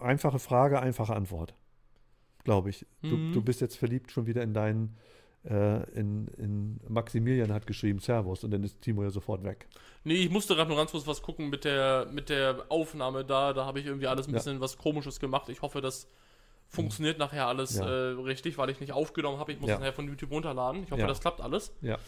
einfache 0.00 0.38
Frage, 0.38 0.80
einfache 0.80 1.14
Antwort, 1.14 1.54
glaube 2.44 2.70
ich. 2.70 2.86
Du, 3.02 3.16
Mhm. 3.16 3.32
du 3.32 3.42
bist 3.42 3.60
jetzt 3.60 3.76
verliebt 3.76 4.10
schon 4.12 4.26
wieder 4.26 4.42
in 4.42 4.54
deinen, 4.54 4.96
äh, 5.44 5.82
in, 5.98 6.28
in 6.38 6.80
Maximilian 6.88 7.52
hat 7.52 7.66
geschrieben 7.66 7.98
Servus 8.00 8.44
und 8.44 8.50
dann 8.50 8.62
ist 8.62 8.80
Timo 8.82 9.02
ja 9.02 9.10
sofort 9.10 9.44
weg. 9.44 9.66
Nee, 10.04 10.14
ich 10.14 10.30
musste 10.30 10.54
gerade 10.54 10.68
nur 10.68 10.76
ganz 10.76 10.90
kurz 10.92 11.06
was 11.06 11.22
gucken 11.22 11.48
mit 11.50 11.64
der, 11.64 12.06
mit 12.12 12.28
der 12.28 12.66
Aufnahme 12.68 13.24
da. 13.24 13.52
Da 13.52 13.64
habe 13.64 13.80
ich 13.80 13.86
irgendwie 13.86 14.06
alles 14.06 14.26
ein 14.28 14.30
Ja. 14.32 14.38
bisschen 14.38 14.60
was 14.60 14.76
Komisches 14.78 15.18
gemacht. 15.20 15.48
Ich 15.48 15.62
hoffe, 15.62 15.80
das 15.80 16.08
funktioniert 16.68 17.18
nachher 17.18 17.46
alles 17.46 17.76
Ja. 17.78 17.86
äh, 17.88 18.10
richtig, 18.20 18.58
weil 18.58 18.70
ich 18.70 18.80
nicht 18.80 18.92
aufgenommen 18.92 19.38
habe. 19.38 19.52
Ich 19.52 19.60
muss 19.60 19.70
Ja. 19.70 19.78
nachher 19.78 19.92
von 19.92 20.06
YouTube 20.08 20.30
runterladen. 20.32 20.82
Ich 20.82 20.90
hoffe, 20.90 21.00
Ja. 21.02 21.06
das 21.06 21.20
klappt 21.20 21.40
alles. 21.40 21.72
Ja, 21.80 21.98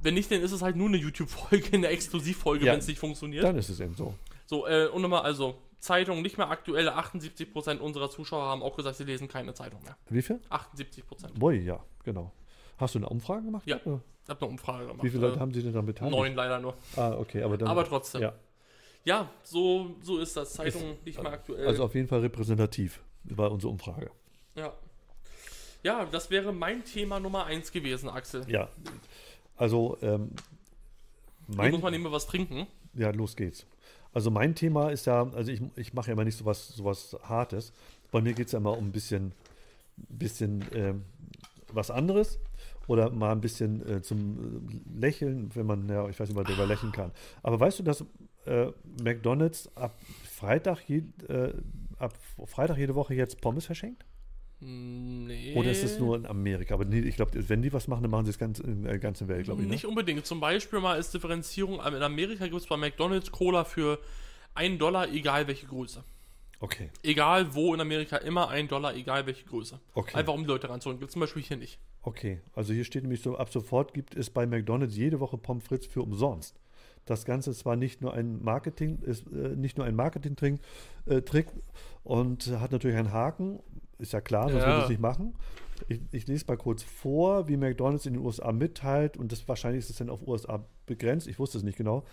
Wenn 0.00 0.14
nicht, 0.14 0.30
dann 0.30 0.40
ist 0.42 0.52
es 0.52 0.62
halt 0.62 0.76
nur 0.76 0.86
eine 0.86 0.96
YouTube-Folge, 0.96 1.70
eine 1.76 1.88
Exklusivfolge, 1.88 2.66
wenn 2.66 2.78
es 2.78 2.86
nicht 2.86 3.00
funktioniert. 3.00 3.42
dann 3.42 3.56
ist 3.58 3.68
es 3.68 3.80
eben 3.80 3.94
so. 3.96 4.14
So, 4.48 4.66
äh, 4.66 4.86
und 4.88 5.02
nochmal, 5.02 5.22
also, 5.22 5.56
Zeitung 5.78 6.22
nicht 6.22 6.38
mehr 6.38 6.48
aktuelle. 6.50 6.96
78% 6.96 7.78
unserer 7.78 8.08
Zuschauer 8.10 8.44
haben 8.46 8.62
auch 8.62 8.74
gesagt, 8.76 8.96
sie 8.96 9.04
lesen 9.04 9.28
keine 9.28 9.52
Zeitung 9.54 9.80
mehr. 9.84 9.96
Wie 10.08 10.22
viel? 10.22 10.40
78%. 10.50 11.38
Boy, 11.38 11.58
ja, 11.60 11.78
genau. 12.02 12.32
Hast 12.78 12.94
du 12.94 12.98
eine 12.98 13.08
Umfrage 13.08 13.42
gemacht? 13.44 13.62
Ja. 13.66 13.78
Oder? 13.84 14.00
Ich 14.24 14.28
habe 14.30 14.40
eine 14.40 14.50
Umfrage 14.50 14.86
gemacht. 14.86 15.04
Wie 15.04 15.10
viele 15.10 15.22
Leute 15.22 15.36
Äh, 15.36 15.40
haben 15.40 15.52
sie 15.54 15.62
denn 15.62 15.72
da 15.74 15.80
beteiligt? 15.82 16.16
Neun 16.16 16.34
leider 16.34 16.58
nur. 16.60 16.74
Ah, 16.96 17.12
okay, 17.18 17.42
aber 17.42 17.56
dann. 17.58 17.68
Aber 17.68 17.84
trotzdem. 17.84 18.22
ja. 18.22 18.32
Ja, 19.04 19.30
so, 19.44 19.94
so 20.02 20.18
ist 20.18 20.36
das. 20.36 20.52
Zeitung 20.54 20.96
nicht 21.04 21.22
mehr 21.22 21.32
aktuell. 21.32 21.66
Also 21.66 21.84
auf 21.84 21.94
jeden 21.94 22.08
Fall 22.08 22.20
repräsentativ 22.20 23.00
war 23.24 23.50
unsere 23.52 23.70
Umfrage. 23.70 24.10
ja. 24.54 24.72
ja, 25.82 26.04
das 26.06 26.30
wäre 26.30 26.52
mein 26.52 26.84
Thema 26.84 27.20
Nummer 27.20 27.44
eins 27.44 27.70
gewesen, 27.72 28.08
Axel. 28.08 28.44
Ja. 28.50 28.68
Also 29.56 29.96
ähm, 30.02 30.30
Hier 31.46 31.56
mein, 31.56 31.70
muss 31.72 31.82
man 31.82 31.94
immer 31.94 32.10
was 32.12 32.26
trinken. 32.26 32.66
ja, 32.94 33.10
los 33.10 33.36
geht's. 33.36 33.66
Also 34.12 34.30
mein 34.30 34.54
Thema 34.54 34.90
ist 34.90 35.06
ja, 35.06 35.28
also 35.32 35.50
ich, 35.50 35.60
ich 35.76 35.94
mache 35.94 36.08
ja 36.08 36.12
immer 36.14 36.24
nicht 36.24 36.38
sowas, 36.38 36.68
sowas 36.68 37.16
Hartes. 37.22 37.72
Bei 38.10 38.20
mir 38.20 38.32
geht 38.32 38.46
es 38.46 38.52
ja 38.52 38.58
immer 38.58 38.76
um 38.76 38.86
ein 38.86 38.92
bisschen, 38.92 39.32
bisschen 39.96 40.64
ähm, 40.72 41.02
was 41.72 41.90
anderes 41.90 42.38
oder 42.86 43.10
mal 43.10 43.32
ein 43.32 43.40
bisschen 43.40 43.86
äh, 43.86 44.02
zum 44.02 44.66
äh, 44.96 45.00
Lächeln, 45.00 45.50
wenn 45.54 45.66
man, 45.66 45.88
ja, 45.88 46.08
ich 46.08 46.18
weiß 46.18 46.28
nicht, 46.28 46.36
man 46.36 46.46
darüber 46.46 46.66
lächeln 46.66 46.92
kann. 46.92 47.12
Aber 47.42 47.60
weißt 47.60 47.78
du, 47.78 47.82
dass 47.82 48.04
äh, 48.46 48.72
McDonalds 49.02 49.70
ab 49.76 49.94
Freitag, 50.24 50.80
je, 50.88 51.02
äh, 51.28 51.52
ab 51.98 52.14
Freitag 52.46 52.78
jede 52.78 52.94
Woche 52.94 53.14
jetzt 53.14 53.40
Pommes 53.40 53.66
verschenkt? 53.66 54.04
Nee. 54.60 55.54
Oder 55.54 55.70
ist 55.70 55.84
es 55.84 55.98
nur 56.00 56.16
in 56.16 56.26
Amerika? 56.26 56.74
Aber 56.74 56.84
nee, 56.84 56.98
ich 57.00 57.16
glaube, 57.16 57.48
wenn 57.48 57.62
die 57.62 57.72
was 57.72 57.86
machen, 57.86 58.02
dann 58.02 58.10
machen 58.10 58.24
sie 58.24 58.30
es 58.30 58.38
ganz, 58.38 58.58
in 58.58 58.82
der 58.82 58.98
ganzen 58.98 59.28
Welt, 59.28 59.44
glaube 59.44 59.62
ich. 59.62 59.68
Ne? 59.68 59.74
Nicht 59.74 59.86
unbedingt. 59.86 60.26
Zum 60.26 60.40
Beispiel 60.40 60.80
mal 60.80 60.94
als 60.94 61.12
Differenzierung, 61.12 61.74
in 61.74 62.02
Amerika 62.02 62.44
gibt 62.46 62.60
es 62.60 62.66
bei 62.66 62.76
McDonalds 62.76 63.30
Cola 63.30 63.64
für 63.64 64.00
1 64.54 64.78
Dollar, 64.78 65.08
egal 65.12 65.46
welche 65.46 65.66
Größe. 65.66 66.02
Okay, 66.60 66.90
Egal 67.04 67.54
wo 67.54 67.72
in 67.72 67.80
Amerika, 67.80 68.16
immer 68.16 68.48
1 68.48 68.68
Dollar, 68.68 68.96
egal 68.96 69.26
welche 69.26 69.44
Größe. 69.44 69.78
okay. 69.94 70.16
Einfach 70.16 70.34
um 70.34 70.40
die 70.40 70.48
Leute 70.48 70.68
ranzuholen. 70.68 70.98
Gibt 70.98 71.12
zum 71.12 71.20
Beispiel 71.20 71.40
hier 71.40 71.56
nicht. 71.56 71.78
Okay, 72.02 72.40
also 72.54 72.72
hier 72.72 72.84
steht 72.84 73.02
nämlich 73.02 73.22
so, 73.22 73.36
ab 73.36 73.50
sofort 73.52 73.94
gibt 73.94 74.16
es 74.16 74.28
bei 74.28 74.44
McDonalds 74.44 74.96
jede 74.96 75.20
Woche 75.20 75.38
Pommes 75.38 75.62
frites 75.62 75.86
für 75.86 76.02
umsonst. 76.02 76.58
Das 77.04 77.24
Ganze 77.24 77.52
ist 77.52 77.60
zwar 77.60 77.76
nicht 77.76 78.02
nur 78.02 78.12
ein 78.12 78.42
Marketing, 78.42 78.98
ist 79.02 79.24
äh, 79.28 79.54
nicht 79.56 79.78
nur 79.78 79.86
ein 79.86 79.94
Marketing-Trick 79.94 81.46
äh, 81.46 81.50
und 82.02 82.46
hat 82.60 82.72
natürlich 82.72 82.96
einen 82.96 83.12
Haken, 83.12 83.60
ist 83.98 84.12
ja 84.12 84.20
klar, 84.20 84.48
sonst 84.48 84.62
Ja. 84.62 84.68
würde 84.68 84.82
es 84.84 84.88
nicht 84.88 85.00
machen. 85.00 85.34
Ich, 85.86 86.00
ich 86.10 86.26
lese 86.26 86.44
mal 86.48 86.56
kurz 86.56 86.82
vor, 86.82 87.46
wie 87.48 87.56
McDonalds 87.56 88.04
in 88.06 88.14
den 88.14 88.22
USA 88.24 88.50
mitteilt 88.50 89.16
und 89.16 89.30
das 89.30 89.46
wahrscheinlich 89.46 89.78
ist 89.84 89.90
es 89.90 89.96
dann 89.96 90.10
auf 90.10 90.26
USA 90.26 90.64
begrenzt, 90.86 91.28
ich 91.28 91.38
wusste 91.38 91.58
es 91.58 91.62
nicht 91.64 91.78
genau, 91.78 92.04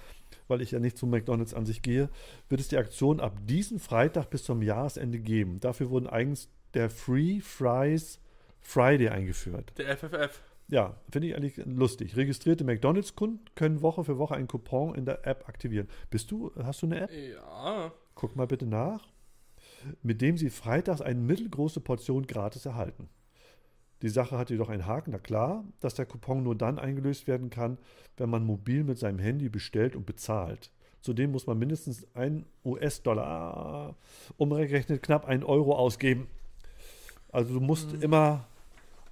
weil 0.48 0.62
ich 0.62 0.69
ja 0.71 0.80
nicht 0.80 0.98
zu 0.98 1.08
McDonalds 1.08 1.54
an 1.56 1.65
sich 1.65 1.82
gehe, 1.82 2.10
wird 2.48 2.62
es 2.62 2.67
die 2.67 2.78
Aktion 2.78 3.19
ab 3.19 3.34
diesem 3.48 3.80
Freitag 3.80 4.30
bis 4.30 4.43
zum 4.43 4.62
Jahresende 4.62 5.17
geben. 5.19 5.60
Dafür 5.62 5.89
wurden 5.89 6.06
eigens 6.08 6.50
der 6.76 6.89
Free 6.91 7.39
Fries 7.41 8.19
Friday 8.62 9.10
eingeführt. 9.10 9.74
Der 9.78 9.98
FFF. 9.98 10.41
Ja, 10.67 10.95
finde 11.12 11.28
ich 11.28 11.36
eigentlich 11.36 11.58
lustig. 11.65 12.15
Registrierte 12.17 12.63
McDonalds-Kunden 12.63 13.39
können 13.56 13.82
Woche 13.82 14.04
für 14.04 14.17
Woche 14.17 14.36
einen 14.36 14.48
Coupon 14.48 14.95
in 14.95 15.06
der 15.06 15.26
App 15.26 15.48
aktivieren. 15.48 15.88
Bist 16.10 16.30
du, 16.32 16.52
hast 16.62 16.82
du 16.82 16.88
eine 16.88 17.02
App? 17.02 17.12
Ja. 17.12 17.91
Guck 18.15 18.36
mal 18.36 18.48
bitte 18.48 18.65
nach. 18.65 19.08
Mit 20.04 20.21
dem 20.21 20.38
Sie 20.38 20.50
freitags 20.50 21.02
eine 21.02 21.19
mittelgroße 21.19 21.80
Portion 21.82 22.28
gratis 22.28 22.65
erhalten. 22.65 23.10
Die 24.02 24.10
Sache 24.10 24.38
hat 24.38 24.50
jedoch 24.50 24.69
einen 24.69 24.86
Haken, 24.86 25.12
na 25.12 25.19
klar, 25.19 25.63
dass 25.80 25.95
der 25.95 26.06
Coupon 26.06 26.43
nur 26.43 26.56
dann 26.56 26.80
eingelöst 26.80 27.28
werden 27.28 27.50
kann, 27.50 27.78
wenn 28.17 28.30
man 28.30 28.45
mobil 28.45 28.84
mit 28.84 28.98
seinem 28.98 29.19
Handy 29.19 29.50
bestellt 29.50 29.95
und 29.95 30.06
bezahlt. 30.06 30.71
Zudem 31.02 31.32
muss 31.32 31.48
man 31.48 31.58
mindestens 31.58 32.06
ein 32.13 32.45
US-Dollar, 32.63 33.95
umgerechnet 34.38 35.02
knapp 35.04 35.26
einen 35.26 35.43
Euro 35.43 35.76
ausgeben. 35.76 36.28
Also 37.32 37.54
du 37.54 37.60
musst 37.60 37.93
Mhm. 37.93 38.02
immer 38.02 38.48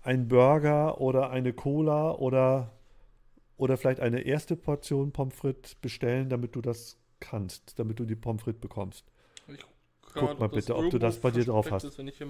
einen 0.01 0.27
Burger 0.27 0.99
oder 0.99 1.29
eine 1.29 1.53
Cola 1.53 2.11
oder, 2.11 2.71
oder 3.57 3.77
vielleicht 3.77 3.99
eine 3.99 4.21
erste 4.21 4.55
Portion 4.55 5.11
Pommes 5.11 5.33
frites 5.35 5.75
bestellen, 5.75 6.29
damit 6.29 6.55
du 6.55 6.61
das 6.61 6.97
kannst, 7.19 7.79
damit 7.79 7.99
du 7.99 8.05
die 8.05 8.15
Pommes 8.15 8.43
frites 8.43 8.59
bekommst. 8.59 9.05
Ich 10.15 10.21
Guck 10.21 10.39
mal 10.39 10.47
bitte, 10.49 10.75
ob 10.75 10.89
du 10.89 10.99
das 10.99 11.19
bei 11.19 11.31
dir 11.31 11.45
drauf 11.45 11.71
hast. 11.71 11.83
Ist, 11.83 11.99
ich 11.99 12.23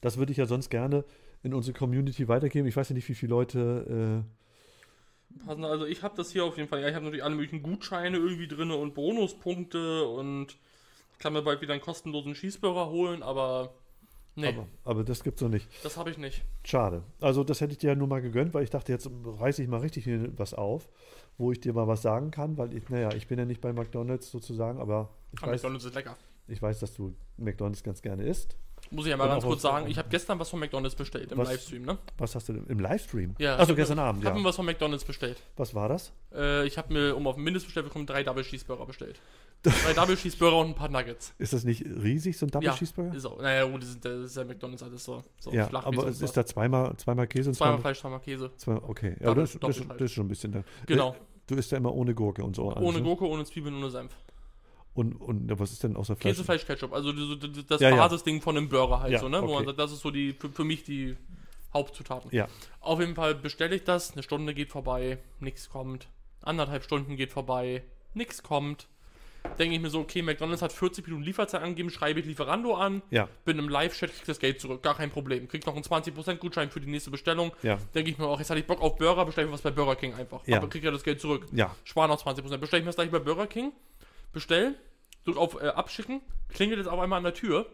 Das 0.00 0.16
würde 0.18 0.32
ich 0.32 0.38
ja 0.38 0.46
sonst 0.46 0.70
gerne 0.70 1.04
in 1.42 1.54
unsere 1.54 1.76
Community 1.76 2.28
weitergeben. 2.28 2.66
Ich 2.68 2.76
weiß 2.76 2.88
ja 2.90 2.94
nicht, 2.94 3.08
wie 3.08 3.14
viele 3.14 3.30
Leute. 3.30 4.24
passen. 5.46 5.64
Also 5.64 5.86
ich 5.86 6.02
habe 6.02 6.16
das 6.16 6.30
hier 6.30 6.44
auf 6.44 6.56
jeden 6.56 6.68
Fall. 6.68 6.80
Ja, 6.80 6.88
ich 6.88 6.94
habe 6.94 7.04
natürlich 7.04 7.24
alle 7.24 7.34
möglichen 7.34 7.62
Gutscheine 7.62 8.16
irgendwie 8.18 8.48
drin 8.48 8.70
und 8.70 8.94
Bonuspunkte 8.94 10.06
und 10.08 10.56
kann 11.18 11.32
mir 11.32 11.42
bald 11.42 11.60
wieder 11.60 11.72
einen 11.72 11.82
kostenlosen 11.82 12.34
Schießburger 12.34 12.90
holen, 12.90 13.22
aber 13.22 13.74
Äh, 14.40 14.40
nee, 14.40 14.48
aber, 14.52 14.68
aber 14.84 15.04
das 15.04 15.22
gibt's 15.24 15.42
noch 15.42 15.48
nicht. 15.48 15.68
das 15.82 15.96
habe 15.96 16.10
ich 16.10 16.18
nicht. 16.18 16.44
Schade. 16.64 17.02
Also 17.20 17.44
das 17.44 17.60
hätte 17.60 17.72
ich 17.72 17.78
dir 17.78 17.88
ja 17.88 17.94
nur 17.96 18.06
mal 18.08 18.22
gegönnt, 18.22 18.54
weil 18.54 18.62
ich 18.64 18.70
dachte, 18.70 18.92
jetzt 18.92 19.08
reiße 19.10 19.62
ich 19.62 19.68
mal 19.68 19.80
richtig 19.80 20.06
was 20.36 20.54
auf, 20.54 20.88
wo 21.38 21.50
ich 21.52 21.60
dir 21.60 21.72
mal 21.72 21.88
was 21.88 22.02
sagen 22.02 22.30
kann, 22.30 22.56
weil 22.58 22.72
ich, 22.74 22.88
naja, 22.88 23.12
ich 23.14 23.26
bin 23.26 23.38
ja 23.38 23.44
nicht 23.44 23.60
bei 23.60 23.72
McDonalds 23.72 24.30
sozusagen, 24.30 24.80
aber 24.80 25.10
ich 25.32 25.42
Aber 25.42 25.52
weiß, 25.52 25.62
McDonalds 25.62 25.84
ist 25.86 25.94
lecker. 25.94 26.16
Ich 26.48 26.60
weiß, 26.60 26.80
dass 26.80 26.94
du 26.94 27.14
McDonalds 27.36 27.82
ganz 27.82 28.02
gerne 28.02 28.24
isst. 28.24 28.56
Muss 28.90 29.04
ich 29.06 29.10
ja 29.10 29.16
mal 29.16 29.26
ganz 29.28 29.44
kurz 29.44 29.62
sagen, 29.62 29.88
ich 29.88 29.98
habe 29.98 30.08
gestern 30.08 30.38
was 30.38 30.48
von 30.48 30.60
McDonalds 30.60 30.94
bestellt 30.94 31.30
im 31.32 31.38
Was? 31.38 31.48
Livestream, 31.48 31.82
ne? 31.82 31.98
Was 32.16 32.34
hast 32.34 32.48
du 32.48 32.54
denn 32.54 32.66
im 32.68 32.78
Livestream? 32.78 33.34
Ja. 33.38 33.56
Also 33.56 33.70
hab 33.70 33.76
gestern 33.76 33.98
Abend, 33.98 34.22
Ich 34.22 34.26
habe 34.26 34.36
ja. 34.38 34.42
mir 34.42 34.48
was 34.48 34.56
von 34.56 34.64
McDonalds 34.64 35.04
bestellt. 35.04 35.42
Was 35.56 35.74
war 35.74 35.88
das? 35.88 36.12
Äh, 36.32 36.66
ich 36.66 36.78
habe 36.78 36.92
mir, 36.92 37.14
um 37.16 37.26
auf 37.26 37.34
den 37.34 37.44
Mindestbestellung 37.44 37.88
bekommen, 37.88 38.06
drei 38.06 38.22
Double 38.22 38.44
Cheeseburger 38.44 38.86
bestellt. 38.86 39.20
drei 39.62 39.92
Double 39.92 40.16
Cheeseburger 40.16 40.58
und 40.58 40.68
ein 40.68 40.74
paar 40.74 40.88
Nuggets. 40.88 41.34
Ist 41.38 41.52
das 41.52 41.64
nicht 41.64 41.84
riesig, 41.84 42.38
so 42.38 42.46
ein 42.46 42.50
Double 42.50 42.66
ja, 42.66 42.74
Cheeseburger? 42.74 43.14
Ist 43.14 43.26
auch. 43.26 43.42
Naja, 43.42 43.64
gut, 43.64 43.82
das 43.82 43.88
ist, 43.90 44.04
das 44.04 44.14
ist 44.20 44.36
ja 44.36 44.44
McDonalds 44.44 44.82
alles 44.84 45.04
so, 45.04 45.24
so 45.40 45.52
Ja, 45.52 45.66
flach 45.66 45.84
aber 45.84 46.06
es 46.06 46.22
ist 46.22 46.36
da 46.36 46.46
zweimal, 46.46 46.96
zweimal 46.96 47.26
Käse 47.26 47.50
und 47.50 47.54
Zweimal 47.54 47.74
zweimal, 47.74 47.82
Fleisch, 47.82 48.00
zweimal 48.00 48.20
Käse. 48.20 48.50
zweimal 48.56 48.82
okay. 48.86 49.16
Ja, 49.20 49.26
Doppelt- 49.34 49.54
das, 49.62 49.76
das, 49.76 49.88
das 49.88 50.00
ist 50.02 50.12
schon 50.12 50.26
ein 50.26 50.28
bisschen. 50.28 50.52
da- 50.52 50.64
Genau. 50.86 51.10
Äh, 51.10 51.14
Du 51.48 51.54
isst 51.54 51.72
ja 51.72 51.78
immer 51.78 51.94
ohne 51.94 52.14
Gurke 52.14 52.44
und 52.44 52.54
so. 52.54 52.70
alles, 52.70 52.84
Ohne 52.86 52.98
ne? 52.98 53.04
Gurke, 53.04 53.26
ohne 53.26 53.42
Zwiebeln, 53.44 53.74
ohne 53.74 53.90
Senf. 53.90 54.12
Und, 54.98 55.12
und 55.14 55.48
ja, 55.48 55.56
was 55.60 55.70
ist 55.70 55.84
denn 55.84 55.94
außer 55.94 56.16
Fleisch? 56.16 56.32
Käse, 56.34 56.44
Fleisch, 56.44 56.66
Ketchup. 56.66 56.92
Also 56.92 57.12
das, 57.12 57.80
Ja, 57.80 57.90
ja. 57.90 57.96
Basisding 57.96 58.40
von 58.40 58.56
einem 58.56 58.68
Burger 58.68 58.98
halt 58.98 59.12
Ja, 59.12 59.20
so, 59.20 59.28
ne? 59.28 59.40
Wo 59.40 59.54
man 59.54 59.64
sagt, 59.64 59.78
das 59.78 59.92
ist 59.92 60.00
so 60.00 60.10
die, 60.10 60.32
für, 60.32 60.48
für 60.50 60.64
mich 60.64 60.82
die 60.82 61.16
Hauptzutaten. 61.72 62.30
Ja. 62.34 62.48
Auf 62.80 62.98
jeden 62.98 63.14
Fall 63.14 63.36
bestelle 63.36 63.76
ich 63.76 63.84
das, 63.84 64.12
eine 64.14 64.24
Stunde 64.24 64.54
geht 64.54 64.70
vorbei, 64.70 65.18
nichts 65.38 65.70
kommt. 65.70 66.08
Anderthalb 66.42 66.82
Stunden 66.82 67.14
geht 67.16 67.30
vorbei, 67.30 67.84
nichts 68.14 68.42
kommt. 68.42 68.88
Denke 69.58 69.76
ich 69.76 69.80
mir 69.80 69.88
so, 69.88 70.00
okay, 70.00 70.20
McDonalds 70.20 70.62
hat 70.62 70.72
40 70.72 71.06
Minuten 71.06 71.22
Lieferzeit 71.22 71.62
angegeben, 71.62 71.90
schreibe 71.90 72.18
ich 72.18 72.26
Lieferando 72.26 72.74
an, 72.74 73.02
Ja, 73.10 73.28
bin 73.44 73.58
im 73.60 73.68
Live-Chat, 73.68 74.10
krieg 74.12 74.26
das 74.26 74.40
Geld 74.40 74.60
zurück, 74.60 74.82
gar 74.82 74.96
kein 74.96 75.10
Problem. 75.10 75.46
Krieg 75.46 75.64
noch 75.64 75.74
einen 75.74 75.84
20% 75.84 76.34
Gutschein 76.36 76.70
für 76.70 76.80
die 76.80 76.90
nächste 76.90 77.10
Bestellung. 77.12 77.52
ja, 77.62 77.78
Denke 77.94 78.10
ich 78.10 78.18
mir 78.18 78.26
auch, 78.26 78.40
jetzt 78.40 78.50
hatte 78.50 78.58
ich 78.60 78.66
Bock 78.66 78.82
auf 78.82 78.96
Burger, 78.96 79.24
bestelle 79.24 79.46
ich 79.46 79.52
was 79.52 79.62
bei 79.62 79.70
Burger 79.70 79.94
King 79.94 80.14
einfach. 80.14 80.44
Ja. 80.46 80.56
Aber 80.56 80.68
krieg 80.68 80.82
ja 80.82 80.90
das 80.90 81.04
Geld 81.04 81.20
zurück. 81.20 81.46
ja. 81.52 81.72
Spar 81.84 82.08
noch 82.08 82.20
20%. 82.20 82.56
Bestelle 82.56 82.80
ich 82.80 82.84
mir 82.84 82.86
das 82.86 82.96
gleich 82.96 83.10
bei 83.12 83.20
Burger 83.20 83.46
King, 83.46 83.72
bestell, 84.32 84.74
drück 85.24 85.36
auf 85.36 85.60
äh, 85.60 85.68
Abschicken, 85.68 86.20
klingelt 86.48 86.78
jetzt 86.78 86.88
auf 86.88 86.98
einmal 86.98 87.18
an 87.18 87.24
der 87.24 87.34
Tür, 87.34 87.66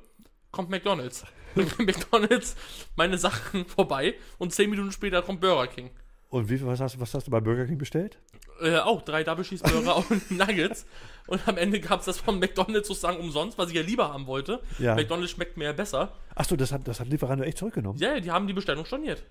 kommt 0.50 0.70
McDonalds. 0.70 1.24
McDonalds 1.78 2.56
meine 2.96 3.18
Sachen 3.18 3.64
vorbei 3.66 4.14
und 4.38 4.52
10 4.52 4.70
Minuten 4.70 4.92
später 4.92 5.22
kommt 5.22 5.40
Burger 5.40 5.66
King. 5.66 5.90
Und 6.30 6.48
wie 6.48 6.58
viel, 6.58 6.66
was 6.66 6.80
hast, 6.80 6.98
was 6.98 7.14
hast 7.14 7.28
du 7.28 7.30
bei 7.30 7.40
Burger 7.40 7.64
King 7.66 7.78
bestellt? 7.78 8.18
Äh, 8.60 8.78
auch 8.78 9.02
drei 9.02 9.22
Double 9.22 9.44
Cheeseburger 9.44 9.96
und 10.10 10.30
Nuggets. 10.32 10.86
Und 11.28 11.46
am 11.46 11.56
Ende 11.56 11.78
gab 11.78 12.00
es 12.00 12.06
das 12.06 12.18
von 12.18 12.38
McDonalds 12.40 12.88
sozusagen 12.88 13.18
umsonst, 13.18 13.56
was 13.56 13.68
ich 13.70 13.76
ja 13.76 13.82
lieber 13.82 14.12
haben 14.12 14.26
wollte. 14.26 14.60
Ja. 14.78 14.96
McDonalds 14.96 15.30
schmeckt 15.30 15.56
mir 15.56 15.64
ja 15.66 15.72
besser. 15.72 16.12
Achso, 16.34 16.56
das 16.56 16.72
hat, 16.72 16.88
das 16.88 16.98
hat 16.98 17.08
Lieferando 17.08 17.44
echt 17.44 17.58
zurückgenommen. 17.58 17.98
Ja, 17.98 18.18
die 18.18 18.32
haben 18.32 18.48
die 18.48 18.52
Bestellung 18.52 18.84
storniert. 18.84 19.24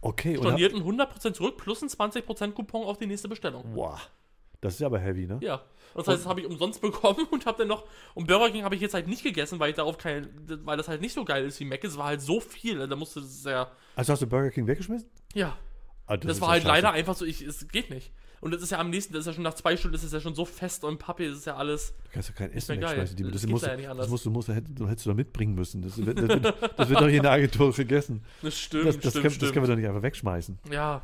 Okay, 0.00 0.36
Storniert 0.36 0.74
und 0.74 0.82
100% 0.82 1.32
zurück 1.32 1.56
plus 1.56 1.80
ein 1.80 1.88
20% 1.88 2.52
Coupon 2.52 2.84
auf 2.84 2.98
die 2.98 3.06
nächste 3.06 3.26
Bestellung. 3.26 3.72
Boah, 3.72 3.98
das 4.64 4.74
ist 4.74 4.82
aber 4.82 4.98
heavy, 4.98 5.26
ne? 5.26 5.38
Ja. 5.40 5.62
Und 5.94 6.06
das 6.06 6.08
heißt, 6.08 6.20
das 6.24 6.26
habe 6.28 6.40
ich 6.40 6.46
umsonst 6.46 6.80
bekommen 6.80 7.26
und 7.30 7.46
habe 7.46 7.58
dann 7.58 7.68
noch. 7.68 7.84
Und 8.14 8.26
Burger 8.26 8.50
King 8.50 8.64
habe 8.64 8.74
ich 8.74 8.80
jetzt 8.80 8.94
halt 8.94 9.06
nicht 9.06 9.22
gegessen, 9.22 9.60
weil 9.60 9.70
ich 9.70 9.76
darauf 9.76 9.96
kein. 9.98 10.28
Weil 10.64 10.76
das 10.76 10.88
halt 10.88 11.00
nicht 11.00 11.12
so 11.14 11.24
geil 11.24 11.44
ist 11.44 11.60
wie 11.60 11.64
Mac. 11.64 11.84
Es 11.84 11.96
war 11.96 12.06
halt 12.06 12.20
so 12.20 12.40
viel. 12.40 12.86
Da 12.88 12.96
musste 12.96 13.22
ja. 13.44 13.70
Also 13.94 14.12
hast 14.12 14.20
du 14.22 14.26
Burger 14.26 14.50
King 14.50 14.66
weggeschmissen? 14.66 15.08
Ja. 15.34 15.56
Ah, 16.06 16.16
Das, 16.16 16.32
ist 16.36 16.40
war 16.40 16.48
halt 16.50 16.62
scheiße. 16.64 16.74
leider 16.74 16.90
einfach 16.92 17.14
so, 17.14 17.24
ich, 17.24 17.40
es 17.42 17.68
geht 17.68 17.90
nicht. 17.90 18.12
Und 18.40 18.52
das 18.52 18.60
ist 18.60 18.70
ja 18.72 18.78
am 18.78 18.90
nächsten, 18.90 19.14
das 19.14 19.20
ist 19.20 19.26
ja 19.28 19.32
schon 19.32 19.42
nach 19.44 19.54
zwei 19.54 19.74
Stunden, 19.74 19.94
das 19.94 20.04
ist 20.04 20.12
ja 20.12 20.20
schon 20.20 20.34
so 20.34 20.44
fest 20.44 20.84
und 20.84 20.98
pappig, 20.98 21.28
das 21.30 21.38
ist 21.38 21.46
ja 21.46 21.56
alles. 21.56 21.94
Du 22.04 22.10
kannst 22.12 22.28
ja 22.28 22.34
kein 22.34 22.52
Essen 22.52 22.78
wegschmeißen. 22.78 23.16
Die, 23.16 23.22
Das 23.22 23.32
das, 23.40 23.46
musst, 23.46 23.64
ja 23.64 23.74
nicht 23.74 23.88
anders. 23.88 24.04
das 24.04 24.10
musst 24.10 24.26
du, 24.26 24.30
musst, 24.30 24.48
du, 24.48 24.52
hätt- 24.52 24.66
du 24.68 24.86
hättest 24.86 25.06
du 25.06 25.10
doch 25.10 25.16
mitbringen 25.16 25.54
müssen. 25.54 25.80
Das 25.80 25.96
wird, 26.04 26.18
das 26.18 26.28
wird, 26.28 26.44
das 26.76 26.88
wird 26.90 27.00
doch 27.00 27.06
hier 27.08 27.16
in 27.16 27.22
der 27.22 27.32
Agentur 27.32 27.72
vergessen. 27.72 28.22
Das 28.42 28.58
stimmt, 28.58 28.84
Das, 28.86 28.98
das, 28.98 29.12
stimmt, 29.12 29.14
können, 29.14 29.24
das 29.24 29.34
stimmt. 29.34 29.52
können 29.54 29.64
wir 29.66 29.68
doch 29.74 29.80
nicht 29.80 29.88
einfach 29.88 30.02
wegschmeißen. 30.02 30.58
ja, 30.70 31.00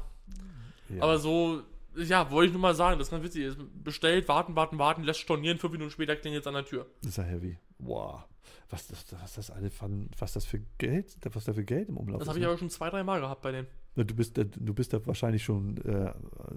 Ja. 0.94 1.02
aber 1.02 1.18
so, 1.18 1.62
ja, 1.96 2.30
wollte 2.30 2.48
ich 2.48 2.52
nur 2.52 2.60
mal 2.62 2.74
sagen, 2.74 2.98
das 2.98 3.08
ist 3.08 3.10
ganz 3.12 3.24
witzig. 3.24 3.54
Bestellt, 3.82 4.28
warten, 4.28 4.56
warten, 4.56 4.78
warten, 4.78 5.02
lässt 5.02 5.20
stornieren, 5.20 5.58
fünf 5.58 5.72
Minuten 5.72 5.90
später 5.90 6.16
klingelt 6.16 6.42
es 6.42 6.46
an 6.46 6.54
der 6.54 6.64
Tür. 6.64 6.86
Das 7.02 7.10
ist 7.12 7.16
ja 7.18 7.24
heavy. 7.24 7.58
Wow. 7.78 8.24
Was 8.70 8.86
das, 8.86 9.04
was 9.20 9.34
das 9.34 9.50
alle 9.50 9.68
von, 9.70 10.08
was 10.18 10.32
das 10.32 10.44
für 10.44 10.60
Geld, 10.78 11.16
was 11.32 11.44
da 11.44 11.52
für 11.52 11.64
Geld 11.64 11.88
im 11.88 11.96
Umlauf 11.96 12.18
Das 12.20 12.26
ist. 12.26 12.28
habe 12.28 12.38
ich 12.38 12.42
ne? 12.44 12.48
aber 12.48 12.58
schon 12.58 12.70
zwei, 12.70 12.88
drei 12.90 13.02
Mal 13.02 13.20
gehabt 13.20 13.42
bei 13.42 13.50
denen. 13.52 13.66
Du 13.96 14.14
bist, 14.14 14.38
da- 14.38 14.44
du 14.44 14.72
bist 14.72 14.92
da 14.92 15.04
wahrscheinlich 15.04 15.42
schon, 15.42 15.76
äh, 15.78 16.12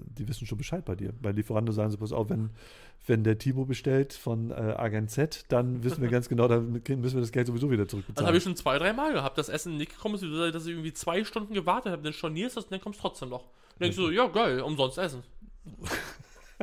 die 0.06 0.26
wissen 0.28 0.46
schon 0.46 0.56
Bescheid 0.56 0.84
bei 0.84 0.94
dir. 0.94 1.12
Bei 1.20 1.32
Lieferando 1.32 1.72
sagen 1.72 1.90
sie, 1.90 1.96
pass 1.96 2.12
auf, 2.12 2.30
wenn, 2.30 2.50
wenn 3.08 3.24
der 3.24 3.36
Timo 3.38 3.64
bestellt 3.64 4.12
von 4.12 4.52
äh, 4.52 4.54
Agent 4.54 5.10
Z, 5.10 5.44
dann 5.48 5.82
wissen 5.82 6.00
wir 6.00 6.08
ganz 6.10 6.28
genau, 6.28 6.46
dann 6.46 6.70
müssen 6.70 7.02
wir 7.14 7.20
das 7.20 7.32
Geld 7.32 7.48
sowieso 7.48 7.68
wieder 7.72 7.82
Das 7.82 7.90
zurückbezahlen. 7.90 8.28
habe 8.28 8.36
ich 8.38 8.44
schon 8.44 8.54
zwei, 8.54 8.78
drei 8.78 8.92
Mal 8.92 9.12
gehabt. 9.12 9.36
Das 9.36 9.48
Essen 9.48 9.76
nicht 9.76 9.90
gekommen 9.90 10.14
ist, 10.14 10.22
dass 10.54 10.64
ich 10.66 10.70
irgendwie 10.72 10.92
zwei 10.92 11.24
Stunden 11.24 11.52
gewartet 11.52 11.90
habe. 11.92 12.02
Dann 12.02 12.12
stornierst 12.12 12.54
du 12.54 12.60
das 12.60 12.66
und 12.66 12.72
dann 12.72 12.80
kommst 12.80 13.00
du 13.00 13.02
trotzdem 13.02 13.30
noch. 13.30 13.46
Denkst 13.80 13.96
du 13.96 14.10
ja 14.10 14.26
geil, 14.28 14.60
umsonst 14.60 14.98
essen. 14.98 15.22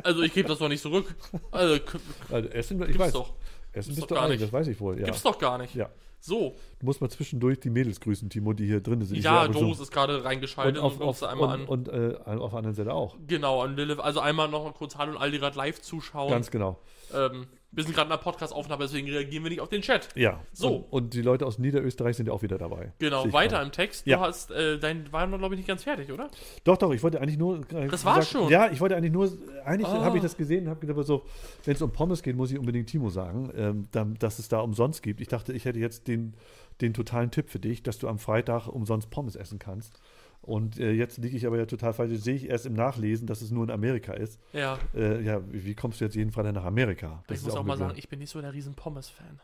Also 0.02 0.22
ich 0.22 0.32
gebe 0.32 0.48
das 0.48 0.58
doch 0.58 0.68
nicht 0.68 0.82
zurück. 0.82 1.14
Also 1.50 1.82
also 2.30 2.48
Essen, 2.48 2.80
ich 2.80 2.86
gibt's 2.86 2.98
weiß, 2.98 3.12
doch. 3.12 3.34
Essen 3.72 3.90
gibt's 3.90 4.00
bist 4.00 4.10
doch 4.10 4.16
gar 4.16 4.28
nicht. 4.28 4.42
das 4.42 4.52
weiß 4.52 4.66
ich 4.68 4.80
wohl. 4.80 4.98
Ja. 4.98 5.04
Gibt's 5.04 5.22
doch 5.22 5.38
gar 5.38 5.58
nicht. 5.58 5.74
ja. 5.74 5.90
So. 6.24 6.54
Du 6.78 6.86
musst 6.86 7.00
mal 7.00 7.10
zwischendurch 7.10 7.58
die 7.58 7.68
Mädels 7.68 7.98
grüßen, 8.00 8.30
Timo, 8.30 8.52
die 8.52 8.64
hier 8.64 8.80
drin 8.80 9.04
sind. 9.04 9.18
Ja, 9.18 9.48
Doris 9.48 9.80
ist 9.80 9.90
gerade 9.90 10.24
reingeschaltet 10.24 10.78
und 10.78 10.84
auf, 10.84 11.00
und 11.00 11.08
auf, 11.08 11.22
einmal 11.24 11.48
an. 11.48 11.64
und, 11.66 11.88
und 11.88 12.14
äh, 12.14 12.16
auf 12.24 12.50
der 12.50 12.58
anderen 12.58 12.74
Seite 12.76 12.94
auch. 12.94 13.16
Genau, 13.26 13.60
an 13.60 13.74
Lilith. 13.74 13.98
Also 13.98 14.20
einmal 14.20 14.48
noch 14.48 14.72
kurz 14.74 14.96
Hallo 14.96 15.12
und 15.12 15.18
all 15.18 15.32
die 15.32 15.40
gerade 15.40 15.56
live 15.56 15.80
zuschauen. 15.82 16.30
Ganz 16.30 16.52
genau. 16.52 16.78
ähm, 17.12 17.48
wir 17.72 17.84
sind 17.84 17.94
gerade 17.94 18.08
in 18.08 18.12
einer 18.12 18.22
Podcast-Aufnahme, 18.22 18.84
deswegen 18.84 19.08
reagieren 19.10 19.42
wir 19.44 19.50
nicht 19.50 19.60
auf 19.60 19.68
den 19.70 19.80
Chat. 19.82 20.08
Ja. 20.14 20.40
So. 20.52 20.68
Und, 20.76 20.92
und 20.92 21.14
die 21.14 21.22
Leute 21.22 21.46
aus 21.46 21.58
Niederösterreich 21.58 22.16
sind 22.16 22.26
ja 22.26 22.32
auch 22.32 22.42
wieder 22.42 22.58
dabei. 22.58 22.92
Genau, 22.98 23.32
weiter 23.32 23.56
gerade. 23.56 23.66
im 23.66 23.72
Text. 23.72 24.06
Du 24.06 24.10
Ja. 24.10 24.20
hast, 24.20 24.50
äh, 24.50 24.78
dein 24.78 25.10
war 25.12 25.26
noch, 25.26 25.38
glaube 25.38 25.54
ich, 25.54 25.58
nicht 25.58 25.66
ganz 25.68 25.82
fertig, 25.84 26.12
oder? 26.12 26.30
Doch, 26.64 26.76
doch, 26.76 26.92
ich 26.92 27.02
wollte 27.02 27.20
eigentlich 27.20 27.38
nur. 27.38 27.60
Äh, 27.72 27.88
Das 27.88 28.04
war's 28.04 28.28
schon? 28.30 28.48
Ja, 28.50 28.70
ich 28.70 28.80
wollte 28.80 28.94
eigentlich 28.96 29.12
nur. 29.12 29.32
Eigentlich 29.64 29.88
Ah. 29.88 30.04
habe 30.04 30.16
ich 30.18 30.22
das 30.22 30.36
gesehen 30.36 30.64
und 30.64 30.70
habe 30.70 30.86
gedacht, 30.86 31.06
so, 31.06 31.22
wenn 31.64 31.74
es 31.74 31.82
um 31.82 31.90
Pommes 31.92 32.22
geht, 32.22 32.36
muss 32.36 32.50
ich 32.52 32.58
unbedingt 32.58 32.88
Timo 32.90 33.08
sagen, 33.08 33.50
ähm, 33.56 33.88
dann, 33.92 34.14
dass 34.18 34.38
es 34.38 34.48
da 34.48 34.60
umsonst 34.60 35.02
gibt. 35.02 35.20
Ich 35.20 35.28
dachte, 35.28 35.52
ich 35.52 35.64
hätte 35.64 35.78
jetzt 35.78 36.08
den, 36.08 36.34
den 36.80 36.92
totalen 36.94 37.30
Tipp 37.30 37.48
für 37.48 37.58
dich, 37.58 37.82
dass 37.82 37.98
du 37.98 38.08
am 38.08 38.18
Freitag 38.18 38.66
umsonst 38.68 39.10
Pommes 39.10 39.34
essen 39.36 39.58
kannst. 39.58 40.00
Und 40.42 40.78
äh, 40.80 40.90
jetzt 40.90 41.18
liege 41.18 41.36
ich 41.36 41.46
aber 41.46 41.56
ja 41.56 41.66
total 41.66 41.92
falsch. 41.92 42.12
Das 42.12 42.24
sehe 42.24 42.34
ich 42.34 42.48
erst 42.50 42.66
im 42.66 42.74
Nachlesen, 42.74 43.26
dass 43.28 43.42
es 43.42 43.50
nur 43.52 43.62
in 43.64 43.70
Amerika 43.70 44.12
ist. 44.12 44.40
Ja. 44.52 44.76
Äh, 44.94 45.22
ja, 45.22 45.40
wie, 45.52 45.64
wie 45.64 45.74
kommst 45.76 46.00
du 46.00 46.04
jetzt 46.04 46.16
jeden 46.16 46.32
Freitag 46.32 46.54
nach 46.54 46.64
Amerika? 46.64 47.22
ich 47.28 47.36
ist 47.36 47.44
muss 47.44 47.54
auch 47.54 47.60
eine 47.60 47.68
mal 47.68 47.78
sagen, 47.78 47.96
ich 47.96 48.08
bin 48.08 48.18
nicht 48.18 48.30
so 48.30 48.40
der 48.40 48.52
riesen 48.52 48.74
Pommes-Fan. 48.74 49.40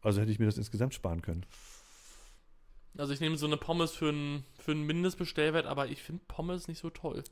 Also 0.00 0.20
hätte 0.22 0.30
ich 0.32 0.38
mir 0.38 0.46
das 0.46 0.56
insgesamt 0.56 0.94
sparen 0.94 1.20
können. 1.22 1.44
Also 2.96 3.12
ich 3.12 3.20
nehme 3.20 3.36
so 3.36 3.46
eine 3.46 3.56
Pommes 3.58 3.92
für 3.92 4.08
einen 4.08 4.44
für 4.58 4.72
einen 4.72 4.84
Mindestbestellwert, 4.84 5.66
aber 5.66 5.88
ich 5.88 6.02
finde 6.02 6.22
Pommes 6.28 6.66
nicht 6.66 6.78
so 6.78 6.88
toll. 6.90 7.22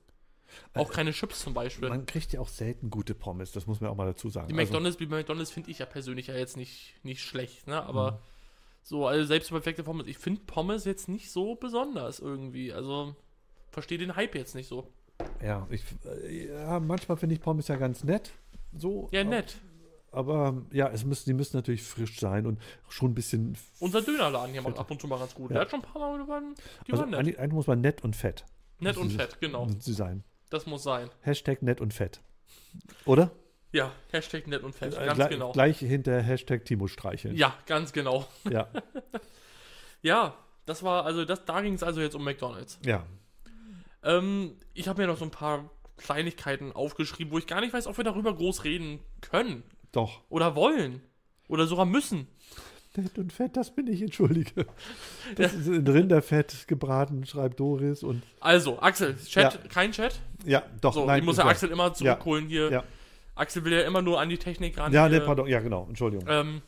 Auch 0.74 0.92
keine 0.92 1.12
Chips 1.12 1.40
zum 1.40 1.54
Beispiel. 1.54 1.86
Äh, 1.86 1.90
Man 1.90 2.06
kriegt 2.06 2.32
ja 2.32 2.40
auch 2.40 2.48
selten 2.48 2.90
gute 2.90 3.14
Pommes, 3.14 3.50
das 3.52 3.66
muss 3.66 3.80
man 3.80 3.90
auch 3.90 3.96
mal 3.96 4.06
dazu 4.06 4.28
sagen. 4.28 4.48
Die 4.48 4.54
Also- 4.54 4.62
McDonalds, 4.72 4.96
bei 4.98 5.06
McDonalds 5.06 5.50
finde 5.50 5.70
ich 5.70 5.78
ja 5.78 5.86
persönlich 5.86 6.26
ja 6.28 6.34
jetzt 6.34 6.56
nicht, 6.56 6.94
nicht 7.02 7.22
schlecht, 7.22 7.66
ne? 7.66 7.82
Aber 7.82 8.12
Mhm. 8.12 8.16
So, 8.86 9.04
also 9.04 9.24
selbst 9.24 9.50
perfekte 9.50 9.82
Pommes, 9.82 10.06
ich 10.06 10.16
finde 10.16 10.42
Pommes 10.46 10.84
jetzt 10.84 11.08
nicht 11.08 11.32
so 11.32 11.56
besonders 11.56 12.20
irgendwie. 12.20 12.72
Also 12.72 13.16
verstehe 13.68 13.98
den 13.98 14.14
Hype 14.14 14.36
jetzt 14.36 14.54
nicht 14.54 14.68
so. 14.68 14.86
Ja, 15.42 15.66
ich, 15.70 15.82
äh, 16.04 16.46
ja 16.46 16.78
manchmal 16.78 17.16
finde 17.16 17.34
ich 17.34 17.40
Pommes 17.40 17.66
ja 17.66 17.74
ganz 17.74 18.04
nett. 18.04 18.30
So, 18.76 19.08
Ja, 19.10 19.24
nett. 19.24 19.56
Aber 20.12 20.62
ja, 20.70 20.88
es 20.88 21.04
müssen, 21.04 21.28
die 21.28 21.34
müssen 21.34 21.56
natürlich 21.56 21.82
frisch 21.82 22.20
sein 22.20 22.46
und 22.46 22.60
schon 22.88 23.10
ein 23.10 23.14
bisschen. 23.14 23.58
Unser 23.80 24.02
Dönerladen 24.02 24.52
hier 24.52 24.62
macht 24.62 24.78
ab 24.78 24.88
und 24.88 25.00
zu 25.00 25.08
mal 25.08 25.18
ganz 25.18 25.34
gut. 25.34 25.50
Ja. 25.50 25.54
Der 25.54 25.60
hat 25.62 25.70
schon 25.72 25.80
ein 25.80 25.92
paar 25.92 26.00
Mal 26.00 26.18
gewonnen. 26.24 26.54
Die 26.86 26.92
Also 26.92 27.02
waren 27.02 27.10
nett. 27.10 27.18
eigentlich, 27.18 27.38
eigentlich 27.40 27.54
muss 27.54 27.66
man 27.66 27.80
nett 27.80 28.04
und 28.04 28.14
fett. 28.14 28.44
Nett 28.78 28.96
und 28.98 29.10
fett, 29.10 29.40
genau. 29.40 29.66
Sie 29.80 29.94
sein. 29.94 30.22
Das 30.48 30.64
muss 30.64 30.84
sein. 30.84 31.10
Hashtag 31.22 31.60
nett 31.60 31.80
und 31.80 31.92
fett. 31.92 32.20
Oder? 33.04 33.32
Ja, 33.72 33.92
Hashtag 34.12 34.46
nett 34.46 34.62
und 34.62 34.74
fett, 34.74 34.94
Äh, 34.94 35.06
ganz 35.06 35.18
gle- 35.20 35.28
genau. 35.28 35.52
Gleich 35.52 35.78
hinter 35.78 36.20
Hashtag 36.22 36.64
Timo 36.64 36.86
streicheln. 36.86 37.36
Ja, 37.36 37.54
ganz 37.66 37.92
genau. 37.92 38.26
Ja. 38.50 38.68
Ja, 40.02 40.36
das 40.66 40.82
war, 40.82 41.04
also 41.04 41.24
das, 41.24 41.44
da 41.44 41.60
ging 41.62 41.74
es 41.74 41.82
also 41.82 42.00
jetzt 42.00 42.14
um 42.14 42.22
McDonalds. 42.24 42.78
ja. 42.84 43.04
Ähm, 44.04 44.52
ich 44.72 44.86
habe 44.86 45.00
mir 45.02 45.08
noch 45.08 45.16
so 45.16 45.24
ein 45.24 45.32
paar 45.32 45.68
Kleinigkeiten 45.96 46.70
aufgeschrieben, 46.70 47.32
wo 47.32 47.38
ich 47.38 47.46
gar 47.48 47.60
nicht 47.60 47.72
weiß, 47.72 47.88
ob 47.88 47.96
wir 47.96 48.04
darüber 48.04 48.36
groß 48.36 48.62
reden 48.62 49.00
können 49.20 49.64
Doch. 49.90 50.20
oder 50.28 50.54
wollen 50.54 51.02
oder 51.48 51.66
sogar 51.66 51.86
müssen. 51.86 52.28
nett 52.96 53.18
und 53.18 53.32
fett, 53.32 53.56
das 53.56 53.74
bin 53.74 53.88
ich, 53.88 54.00
entschuldige. 54.02 54.66
Das 55.34 55.54
ist 55.54 55.66
in 55.66 55.88
Rinderfett 55.88 56.68
gebraten, 56.68 57.26
schreibt 57.26 57.58
Doris. 57.58 58.04
Und 58.04 58.22
Also, 58.38 58.78
Axel, 58.80 59.16
Chat, 59.24 59.54
Ja. 59.54 59.60
kein 59.70 59.90
Chat. 59.90 60.20
ja, 60.44 60.62
doch, 60.80 60.92
So, 60.94 61.04
nein. 61.04 61.18
ich 61.20 61.24
muss 61.24 61.38
ja. 61.38 61.46
Axel 61.46 61.70
immer 61.70 61.92
zurückholen 61.92 62.46
hier. 62.46 62.70
Ja, 62.70 62.84
Axel 63.36 63.64
will 63.64 63.72
ja 63.72 63.82
immer 63.82 64.02
nur 64.02 64.20
an 64.20 64.28
die 64.28 64.38
Technik 64.38 64.76
ran. 64.78 64.92
ja, 64.92 65.08
nee, 65.08 65.20
pardon, 65.20 65.46
ja, 65.46 65.60
genau, 65.60 65.86
Entschuldigung. 65.88 66.26
Ähm, 66.28 66.62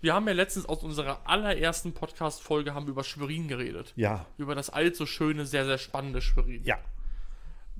wir 0.00 0.14
haben 0.14 0.26
ja 0.26 0.34
letztens 0.34 0.66
aus 0.66 0.82
unserer 0.82 1.20
allerersten 1.24 1.92
Podcast-Folge 1.94 2.74
haben 2.74 2.88
über 2.88 3.04
Schwerin 3.04 3.46
geredet. 3.48 3.92
Ja, 3.96 4.26
Über 4.36 4.54
das 4.54 4.68
allzu 4.68 5.06
schöne, 5.06 5.46
sehr, 5.46 5.64
sehr 5.64 5.78
spannende 5.78 6.20
Schwerin. 6.20 6.62
ja, 6.64 6.76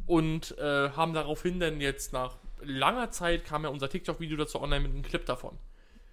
Und 0.07 0.57
äh, 0.59 0.91
haben 0.91 1.15
daraufhin 1.15 1.59
dann 1.61 1.81
jetzt 1.81 2.13
nach 2.13 2.37
langer 2.63 3.11
Zeit 3.11 3.45
kam 3.45 3.65
ja 3.65 3.71
unser 3.71 3.89
TikTok-Video 3.89 4.37
dazu 4.37 4.61
online 4.61 4.81
mit 4.85 4.93
einem 4.93 5.03
Clip 5.03 5.25
davon. 5.27 5.59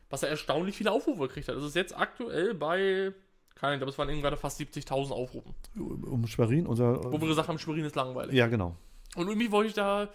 Was 0.10 0.24
er 0.24 0.30
erstaunlich 0.30 0.76
viele 0.76 0.92
Aufrufe 0.92 1.28
gekriegt 1.28 1.48
hat. 1.48 1.56
Das 1.56 1.64
ist 1.64 1.76
jetzt 1.76 1.96
aktuell 1.96 2.56
bei, 2.56 3.14
keine 3.54 3.68
Ahnung, 3.68 3.74
ich 3.76 3.80
glaube, 3.80 3.92
es 3.92 3.98
waren 4.00 4.10
eben 4.10 4.22
gerade 4.24 4.38
fast 4.38 4.60
70.000 4.60 5.12
Aufrufen. 5.12 5.54
um 5.78 6.26
Schwerin, 6.26 6.66
unser. 6.66 7.04
Wo 7.12 7.22
wir 7.22 7.28
gesagt 7.28 7.48
haben, 7.48 7.60
Schwerin 7.60 7.86
ist 7.86 7.96
langweilig. 7.96 8.34
ja, 8.34 8.48
genau. 8.48 8.76
Und 9.16 9.28
irgendwie 9.28 9.52
wollte 9.52 9.70
ich 9.70 9.76
da, 9.76 10.10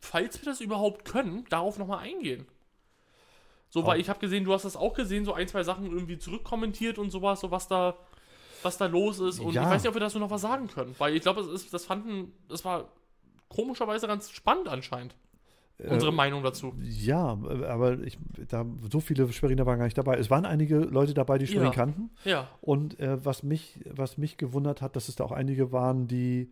falls 0.00 0.40
wir 0.40 0.46
das 0.46 0.60
überhaupt 0.60 1.04
können, 1.04 1.44
darauf 1.50 1.78
nochmal 1.78 1.98
eingehen. 2.00 2.46
So, 3.68 3.86
weil 3.86 3.96
Auch. 3.96 4.00
ich 4.00 4.08
habe 4.08 4.18
gesehen, 4.18 4.44
du 4.44 4.52
hast 4.52 4.64
das 4.64 4.76
auch 4.76 4.94
gesehen, 4.94 5.24
so 5.24 5.32
ein, 5.32 5.46
zwei 5.46 5.62
Sachen 5.62 5.86
irgendwie 5.86 6.18
zurückkommentiert 6.18 6.98
und 6.98 7.10
sowas, 7.10 7.40
so 7.40 7.50
was 7.52 7.68
da, 7.68 7.96
was 8.62 8.78
da 8.78 8.86
los 8.86 9.20
ist. 9.20 9.38
Und 9.38 9.52
Ja. 9.54 9.62
ich 9.62 9.68
weiß 9.68 9.82
nicht, 9.82 9.88
ob 9.88 9.94
wir 9.94 10.00
dazu 10.00 10.18
noch 10.18 10.30
was 10.30 10.40
sagen 10.40 10.66
können. 10.66 10.94
Weil 10.98 11.14
ich 11.14 11.22
glaube, 11.22 11.42
das, 11.42 11.50
ist- 11.52 11.72
das 11.72 11.84
fanden, 11.84 12.32
das 12.48 12.64
war 12.64 12.88
komischerweise 13.48 14.06
ganz 14.08 14.30
spannend 14.30 14.68
anscheinend. 14.68 15.14
Unsere 15.78 16.10
Äh, 16.12 16.14
Meinung 16.14 16.42
dazu. 16.42 16.74
Ja, 16.82 17.38
aber 17.68 18.00
ich, 18.00 18.18
da, 18.48 18.66
so 18.90 19.00
viele 19.00 19.32
Schweriner 19.32 19.64
waren 19.64 19.78
gar 19.78 19.86
nicht 19.86 19.96
dabei. 19.96 20.18
Es 20.18 20.28
waren 20.28 20.44
einige 20.44 20.76
Leute 20.80 21.14
dabei, 21.14 21.38
die 21.38 21.46
Schwerin 21.46 21.68
Ja. 21.68 21.72
kannten. 21.72 22.10
Ja. 22.24 22.48
Und 22.60 23.00
äh, 23.00 23.24
was, 23.24 23.42
mich, 23.42 23.80
was 23.88 24.18
mich 24.18 24.36
gewundert 24.36 24.82
hat, 24.82 24.94
dass 24.94 25.08
es 25.08 25.16
da 25.16 25.24
auch 25.24 25.32
einige 25.32 25.72
waren, 25.72 26.06
die 26.06 26.50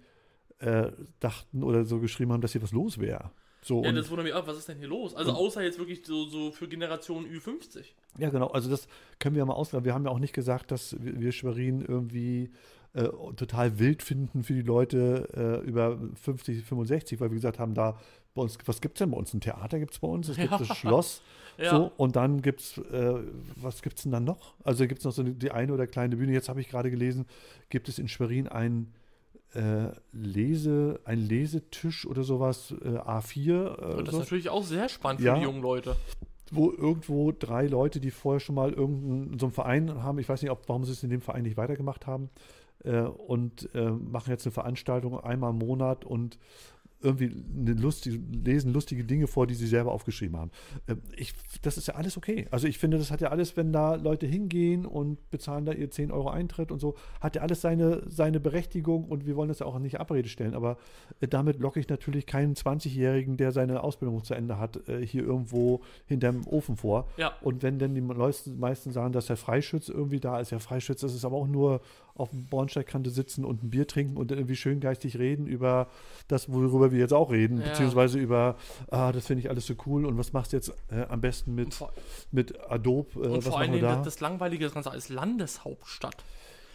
äh, 0.60 0.90
dachten 1.20 1.62
oder 1.62 1.84
so 1.84 1.98
geschrieben 2.00 2.32
haben, 2.32 2.40
dass 2.40 2.52
hier 2.52 2.62
was 2.62 2.72
los 2.72 2.98
wäre. 2.98 3.30
So, 3.62 3.82
Ja, 3.82 3.88
und- 3.90 3.96
das 3.96 4.08
wundert 4.10 4.24
mich 4.24 4.34
auch, 4.34 4.46
was 4.46 4.56
ist 4.58 4.68
denn 4.68 4.78
hier 4.78 4.88
los? 4.88 5.14
Also 5.14 5.32
außer 5.32 5.62
jetzt 5.62 5.78
wirklich 5.78 6.04
so, 6.06 6.26
so 6.26 6.52
für 6.52 6.68
Generation 6.68 7.26
Ü50. 7.26 7.84
Ja, 8.18 8.30
genau. 8.30 8.48
Also 8.48 8.70
das 8.70 8.86
können 9.18 9.34
wir 9.34 9.40
ja 9.40 9.46
mal 9.46 9.54
ausgraben. 9.54 9.84
Wir 9.84 9.94
haben 9.94 10.04
ja 10.04 10.10
auch 10.10 10.18
nicht 10.20 10.32
gesagt, 10.32 10.70
dass 10.70 10.96
wir 11.00 11.32
Schwerin 11.32 11.82
irgendwie 11.86 12.50
äh, 12.94 13.04
total 13.36 13.78
wild 13.78 14.02
finden 14.02 14.42
für 14.44 14.54
die 14.54 14.62
Leute 14.62 15.60
äh, 15.62 15.66
über 15.68 15.98
50, 16.22 16.64
65, 16.64 17.20
weil 17.20 17.30
wir 17.30 17.34
gesagt 17.36 17.58
haben, 17.58 17.74
da 17.74 17.98
bei 18.34 18.42
uns, 18.42 18.56
was 18.64 18.80
gibt 18.80 18.96
es 18.96 18.98
denn 19.00 19.10
bei 19.10 19.16
uns? 19.18 19.34
Ein 19.34 19.40
Theater 19.40 19.78
gibt 19.78 19.92
es 19.92 19.98
bei 19.98 20.08
uns, 20.08 20.28
es 20.28 20.36
gibt 20.36 20.50
Ja. 20.52 20.58
das 20.58 20.76
Schloss. 20.76 21.22
Ja. 21.58 21.70
So, 21.70 21.92
und 21.96 22.14
dann 22.16 22.40
gibt 22.40 22.60
es, 22.60 22.78
äh, 22.78 23.14
was 23.56 23.82
gibt 23.82 23.96
es 23.98 24.04
denn 24.04 24.12
dann 24.12 24.24
noch? 24.24 24.54
Also 24.64 24.86
gibt 24.86 25.00
es 25.00 25.04
noch 25.04 25.12
so 25.12 25.22
die 25.24 25.50
eine 25.50 25.72
oder 25.74 25.86
kleine 25.88 26.16
Bühne. 26.16 26.32
Jetzt 26.32 26.48
habe 26.48 26.60
ich 26.60 26.68
gerade 26.68 26.90
gelesen, 26.90 27.26
gibt 27.68 27.88
es 27.88 27.98
in 27.98 28.06
Schwerin 28.08 28.46
ein 28.48 28.92
äh, 29.54 29.88
Lese, 30.12 31.00
ein 31.04 31.18
Lesetisch 31.20 32.06
oder 32.06 32.22
sowas, 32.22 32.74
äh, 32.82 32.88
A4. 32.98 33.50
Äh, 33.50 33.94
Und 33.96 34.06
das 34.08 34.14
so 34.14 34.20
ist 34.20 34.26
natürlich 34.26 34.50
auch 34.50 34.62
sehr 34.64 34.88
spannend 34.88 35.20
für 35.20 35.26
Ja. 35.28 35.34
die 35.36 35.42
jungen 35.44 35.62
Leute. 35.62 35.96
wo 36.50 36.70
irgendwo 36.72 37.30
drei 37.32 37.66
Leute, 37.66 38.00
die 38.00 38.10
vorher 38.10 38.40
schon 38.40 38.54
mal 38.54 38.72
irgendeinen 38.72 39.38
so 39.38 39.46
einen 39.46 39.52
Verein 39.52 40.02
haben, 40.02 40.18
ich 40.18 40.28
weiß 40.28 40.40
nicht, 40.42 40.50
ob, 40.50 40.66
warum 40.68 40.84
sie 40.84 40.92
es 40.92 41.02
in 41.02 41.10
dem 41.10 41.20
Verein 41.20 41.42
nicht 41.42 41.56
weitergemacht 41.58 42.06
haben, 42.06 42.30
äh, 42.84 43.00
und 43.00 43.68
äh, 43.74 43.90
machen 43.90 44.30
jetzt 44.30 44.46
eine 44.46 44.52
Veranstaltung 44.52 45.18
einmal 45.20 45.50
im 45.50 45.58
Monat 45.58 46.04
und 46.06 46.38
irgendwie 47.00 47.30
eine 47.56 47.74
lustige, 47.74 48.18
lesen 48.44 48.72
lustige 48.72 49.04
Dinge 49.04 49.26
vor, 49.26 49.46
die 49.46 49.54
sie 49.54 49.66
selber 49.66 49.92
aufgeschrieben 49.92 50.36
haben. 50.36 50.50
Äh, 50.86 50.96
ich, 51.16 51.34
das 51.62 51.76
ist 51.76 51.88
ja 51.88 51.94
alles 51.94 52.16
okay. 52.16 52.46
Also 52.50 52.66
ich 52.66 52.78
finde, 52.78 52.98
das 52.98 53.10
hat 53.10 53.20
ja 53.20 53.28
alles, 53.28 53.56
wenn 53.56 53.72
da 53.72 53.94
Leute 53.94 54.26
hingehen 54.26 54.84
und 54.84 55.30
bezahlen 55.30 55.64
da 55.64 55.72
ihr 55.72 55.90
10 55.90 56.10
Euro 56.10 56.30
Eintritt 56.30 56.72
und 56.72 56.80
so, 56.80 56.96
hat 57.20 57.36
ja 57.36 57.42
alles 57.42 57.60
seine, 57.60 58.02
seine 58.08 58.40
Berechtigung 58.40 59.04
und 59.04 59.26
wir 59.26 59.36
wollen 59.36 59.48
das 59.48 59.60
ja 59.60 59.66
auch 59.66 59.78
nicht 59.78 60.00
Abrede 60.00 60.28
stellen. 60.28 60.54
Aber 60.54 60.78
äh, 61.20 61.28
damit 61.28 61.60
locke 61.60 61.78
ich 61.78 61.88
natürlich 61.88 62.26
keinen 62.26 62.54
20-Jährigen, 62.54 63.36
der 63.36 63.52
seine 63.52 63.82
Ausbildung 63.82 64.24
zu 64.24 64.34
Ende 64.34 64.58
hat, 64.58 64.88
äh, 64.88 65.06
hier 65.06 65.22
irgendwo 65.22 65.80
hinterm 66.06 66.46
Ofen 66.46 66.76
vor. 66.76 67.08
Ja. 67.16 67.32
Und 67.40 67.62
wenn 67.62 67.78
denn 67.78 67.94
die 67.94 68.00
meisten, 68.00 68.58
meisten 68.58 68.90
sagen, 68.90 69.12
dass 69.12 69.26
der 69.26 69.36
Freischütz 69.36 69.88
irgendwie 69.88 70.20
da 70.20 70.40
ist, 70.40 70.50
ja 70.50 70.58
Freischütz, 70.58 71.00
das 71.00 71.14
ist 71.14 71.24
aber 71.24 71.36
auch 71.36 71.46
nur 71.46 71.80
auf 72.18 72.30
dem 72.30 72.46
Bornsteigkante 72.46 73.10
sitzen 73.10 73.44
und 73.44 73.62
ein 73.62 73.70
Bier 73.70 73.86
trinken 73.86 74.16
und 74.16 74.30
irgendwie 74.30 74.56
schön 74.56 74.80
geistig 74.80 75.18
reden 75.18 75.46
über 75.46 75.88
das, 76.28 76.52
worüber 76.52 76.92
wir 76.92 76.98
jetzt 76.98 77.12
auch 77.14 77.30
reden, 77.30 77.60
Ja. 77.60 77.68
beziehungsweise 77.68 78.18
über, 78.18 78.56
ah, 78.90 79.12
das 79.12 79.26
finde 79.26 79.42
ich 79.42 79.50
alles 79.50 79.66
so 79.66 79.74
cool 79.86 80.04
und 80.04 80.18
was 80.18 80.32
machst 80.32 80.52
du 80.52 80.56
jetzt 80.56 80.72
äh, 80.90 81.02
am 81.08 81.20
besten 81.20 81.54
mit, 81.54 81.74
vor, 81.74 81.92
mit 82.32 82.58
Adobe, 82.70 83.20
äh, 83.24 83.28
und 83.28 83.42
vor 83.42 83.60
Dingen 83.62 83.80
da? 83.80 84.02
das, 84.02 84.20
Langweilige 84.20 84.64
das 84.64 84.74
Ganze 84.74 84.90
als 84.90 85.08
Landeshauptstadt. 85.08 86.16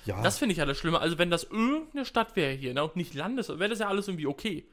ja, 0.05 0.21
Das 0.21 0.37
finde 0.37 0.53
ich 0.53 0.59
ja 0.59 0.65
das 0.65 0.77
Schlimme. 0.77 0.99
Also 0.99 1.17
wenn 1.17 1.29
das 1.29 1.43
irgendeine 1.43 2.05
Stadt 2.05 2.35
wäre 2.35 2.53
hier 2.53 2.73
ne, 2.73 2.83
und 2.83 2.95
nicht 2.95 3.13
Landes, 3.13 3.49
wäre 3.49 3.69
das 3.69 3.79
ja 3.79 3.87
alles 3.87 4.07
irgendwie 4.07 4.27
okay. 4.27 4.65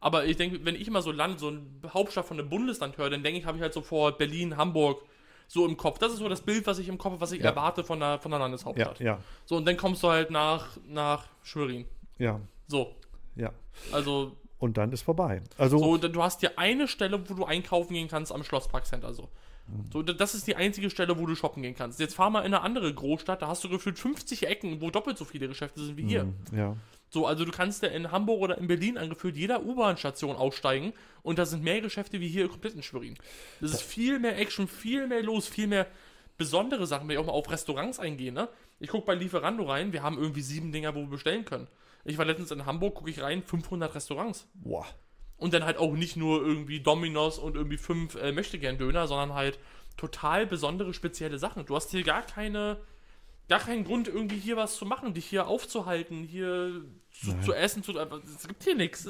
Aber 0.00 0.26
ich 0.26 0.36
denke, 0.36 0.64
wenn 0.64 0.74
ich 0.74 0.86
immer 0.88 1.00
so 1.02 1.12
Land, 1.12 1.40
so 1.40 1.48
eine 1.48 1.60
Hauptstadt 1.94 2.26
von 2.26 2.38
einem 2.38 2.48
Bundesland 2.50 2.98
höre, 2.98 3.08
dann 3.10 3.22
denke 3.22 3.38
ich, 3.40 3.46
habe 3.46 3.56
ich 3.56 3.62
halt 3.62 3.72
sofort 3.72 4.18
Berlin, 4.18 4.56
Hamburg 4.56 5.02
so 5.48 5.66
im 5.66 5.76
Kopf. 5.76 5.98
Das 5.98 6.12
ist 6.12 6.18
so 6.18 6.28
das 6.28 6.40
Bild, 6.40 6.66
was 6.66 6.78
ich 6.78 6.88
im 6.88 6.98
Kopf 6.98 7.14
was 7.20 7.32
ich 7.32 7.40
Ja. 7.40 7.50
erwarte 7.50 7.84
von 7.84 8.00
der, 8.00 8.18
von 8.18 8.30
der 8.30 8.38
ja, 8.40 8.44
Landeshauptstadt. 8.46 9.00
ja, 9.00 9.18
So, 9.44 9.56
und 9.56 9.66
dann 9.66 9.76
kommst 9.76 10.02
du 10.02 10.08
halt 10.08 10.30
nach, 10.30 10.68
nach 10.88 11.26
Schwerin. 11.42 11.84
ja, 12.18 12.40
So, 12.66 12.94
ja. 13.36 13.50
also, 13.92 14.32
Und 14.58 14.76
dann 14.76 14.92
ist 14.92 15.02
vorbei. 15.02 15.42
Also, 15.58 15.78
so, 15.78 15.96
du 15.98 16.22
hast 16.22 16.40
hier 16.40 16.58
eine 16.58 16.88
Stelle, 16.88 17.28
wo 17.28 17.34
du 17.34 17.44
einkaufen 17.44 17.92
gehen 17.94 18.08
kannst 18.08 18.32
am 18.32 18.42
Schlossparkcenter. 18.44 19.12
So. 19.12 19.28
Mhm. 19.68 19.90
So, 19.92 20.02
das 20.02 20.34
ist 20.34 20.46
die 20.46 20.56
einzige 20.56 20.90
Stelle, 20.90 21.18
wo 21.18 21.26
du 21.26 21.34
shoppen 21.34 21.62
gehen 21.62 21.74
kannst. 21.74 22.00
Jetzt 22.00 22.14
fahr 22.14 22.30
mal 22.30 22.40
in 22.40 22.46
eine 22.46 22.60
andere 22.62 22.92
Großstadt, 22.92 23.42
da 23.42 23.48
hast 23.48 23.62
du 23.64 23.68
gefühlt 23.68 23.98
50 23.98 24.46
Ecken, 24.46 24.80
wo 24.80 24.90
doppelt 24.90 25.18
so 25.18 25.24
viele 25.24 25.48
Geschäfte 25.48 25.84
sind 25.84 25.96
wie 25.96 26.06
hier. 26.06 26.24
mm, 26.24 26.34
ja. 26.56 26.76
So, 27.14 27.28
also 27.28 27.44
du 27.44 27.52
kannst 27.52 27.80
ja 27.84 27.90
in 27.90 28.10
Hamburg 28.10 28.40
oder 28.40 28.58
in 28.58 28.66
Berlin 28.66 28.98
angefühlt 28.98 29.36
jeder 29.36 29.64
U-Bahn-Station 29.64 30.34
aussteigen 30.34 30.92
und 31.22 31.38
da 31.38 31.46
sind 31.46 31.62
mehr 31.62 31.80
Geschäfte 31.80 32.18
wie 32.18 32.26
hier 32.26 32.48
komplett 32.48 32.74
in 32.74 32.82
Schwerin. 32.82 33.16
Das 33.60 33.70
ist 33.70 33.82
viel 33.82 34.18
mehr 34.18 34.36
Action, 34.36 34.66
viel 34.66 35.06
mehr 35.06 35.22
los, 35.22 35.46
viel 35.46 35.68
mehr 35.68 35.86
besondere 36.38 36.88
Sachen, 36.88 37.06
wenn 37.06 37.14
ich 37.14 37.20
auch 37.20 37.26
mal 37.26 37.32
auf 37.32 37.48
Restaurants 37.48 38.00
eingehe, 38.00 38.32
ne? 38.32 38.48
Ich 38.80 38.88
gucke 38.88 39.06
bei 39.06 39.14
Lieferando 39.14 39.62
rein, 39.62 39.92
wir 39.92 40.02
haben 40.02 40.18
irgendwie 40.18 40.40
sieben 40.40 40.72
Dinger, 40.72 40.96
wo 40.96 41.02
wir 41.02 41.06
bestellen 41.06 41.44
können. 41.44 41.68
Ich 42.04 42.18
war 42.18 42.24
letztens 42.24 42.50
in 42.50 42.66
Hamburg, 42.66 42.96
gucke 42.96 43.10
ich 43.10 43.22
rein, 43.22 43.44
500 43.44 43.94
Restaurants. 43.94 44.48
Boah. 44.54 44.84
Und 45.36 45.54
dann 45.54 45.64
halt 45.64 45.78
auch 45.78 45.92
nicht 45.92 46.16
nur 46.16 46.44
irgendwie 46.44 46.80
Dominos 46.80 47.38
und 47.38 47.54
irgendwie 47.54 47.78
fünf 47.78 48.16
äh, 48.16 48.32
Möchtegern-Döner, 48.32 49.06
sondern 49.06 49.34
halt 49.34 49.60
total 49.96 50.48
besondere, 50.48 50.92
spezielle 50.92 51.38
Sachen. 51.38 51.64
Du 51.64 51.76
hast 51.76 51.92
hier 51.92 52.02
gar 52.02 52.22
keine, 52.22 52.78
gar 53.48 53.60
keinen 53.60 53.84
Grund, 53.84 54.08
irgendwie 54.08 54.38
hier 54.38 54.56
was 54.56 54.74
zu 54.74 54.84
machen, 54.84 55.14
dich 55.14 55.26
hier 55.26 55.46
aufzuhalten, 55.46 56.24
hier 56.24 56.84
zu, 57.14 57.38
zu 57.40 57.52
essen, 57.54 57.82
zu, 57.82 57.96
einfach- 57.98 58.20
es 58.24 58.46
gibt 58.46 58.62
hier 58.64 58.74
nichts. 58.74 59.04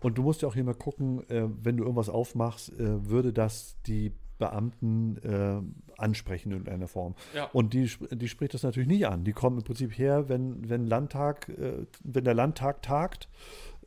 Und 0.00 0.16
du 0.16 0.22
musst 0.22 0.42
ja 0.42 0.48
auch 0.48 0.54
hier 0.54 0.64
mal 0.64 0.74
gucken, 0.74 1.28
äh, 1.28 1.48
wenn 1.62 1.76
du 1.76 1.82
irgendwas 1.84 2.08
aufmachst, 2.08 2.70
äh, 2.78 3.08
würde 3.08 3.32
das 3.32 3.76
die 3.86 4.12
Beamten 4.38 5.16
äh, 5.18 5.60
ansprechen 5.96 6.48
in 6.50 6.58
irgendeiner 6.58 6.88
Form. 6.88 7.14
Ja. 7.34 7.44
Und 7.52 7.72
die, 7.72 7.88
die 8.10 8.28
spricht 8.28 8.52
das 8.52 8.64
natürlich 8.64 8.88
nicht 8.88 9.06
an. 9.06 9.22
Die 9.24 9.32
kommen 9.32 9.58
im 9.58 9.64
Prinzip 9.64 9.96
her, 9.96 10.28
wenn, 10.28 10.68
wenn 10.68 10.86
Landtag, 10.86 11.48
äh, 11.50 11.86
wenn 12.02 12.24
der 12.24 12.34
Landtag 12.34 12.82
tagt 12.82 13.28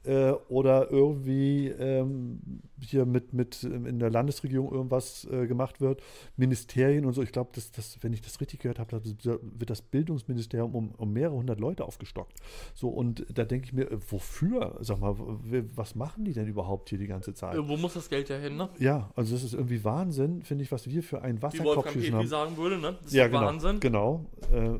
äh, 0.07 0.31
oder 0.49 0.89
irgendwie 0.89 1.67
ähm, 1.67 2.39
hier 2.79 3.05
mit, 3.05 3.33
mit 3.33 3.63
ähm, 3.63 3.85
in 3.85 3.99
der 3.99 4.09
Landesregierung 4.09 4.71
irgendwas 4.71 5.27
äh, 5.31 5.47
gemacht 5.47 5.81
wird, 5.81 6.01
Ministerien 6.37 7.05
und 7.05 7.13
so. 7.13 7.21
Ich 7.21 7.31
glaube, 7.31 7.49
dass 7.53 7.71
das, 7.71 7.97
wenn 8.01 8.13
ich 8.13 8.21
das 8.21 8.39
richtig 8.39 8.61
gehört 8.61 8.79
habe, 8.79 9.01
wird 9.03 9.69
das 9.69 9.81
Bildungsministerium 9.81 10.73
um, 10.75 10.91
um 10.97 11.11
mehrere 11.13 11.35
hundert 11.35 11.59
Leute 11.59 11.85
aufgestockt. 11.85 12.33
So, 12.73 12.89
und 12.89 13.25
da 13.33 13.45
denke 13.45 13.65
ich 13.65 13.73
mir, 13.73 13.91
äh, 13.91 13.97
wofür? 14.09 14.77
Sag 14.81 14.99
mal, 14.99 15.15
was 15.75 15.95
machen 15.95 16.25
die 16.25 16.33
denn 16.33 16.47
überhaupt 16.47 16.89
hier 16.89 16.97
die 16.99 17.07
ganze 17.07 17.33
Zeit? 17.33 17.55
äh, 17.55 17.67
wo 17.67 17.77
muss 17.77 17.93
das 17.95 18.09
Geld 18.09 18.29
ja 18.29 18.37
hin, 18.37 18.55
ne? 18.57 18.69
Ja, 18.79 19.11
also 19.15 19.33
das 19.33 19.43
ist 19.43 19.53
irgendwie 19.53 19.83
Wahnsinn, 19.83 20.41
finde 20.43 20.63
ich, 20.63 20.71
was 20.71 20.87
wir 20.87 21.03
für 21.03 21.21
einen 21.21 21.39
Wie 21.39 21.43
Wasserkopf 21.43 21.95
haben. 22.11 22.27
sagen 22.27 22.57
würde, 22.57 22.77
ne? 22.77 22.93
Das 23.01 23.07
ist 23.07 23.13
Ja, 23.13 23.23
ja 23.23 23.27
genau. 23.27 23.41
Wahnsinn. 23.41 23.79
Genau. 23.79 24.25
Äh, 24.53 24.79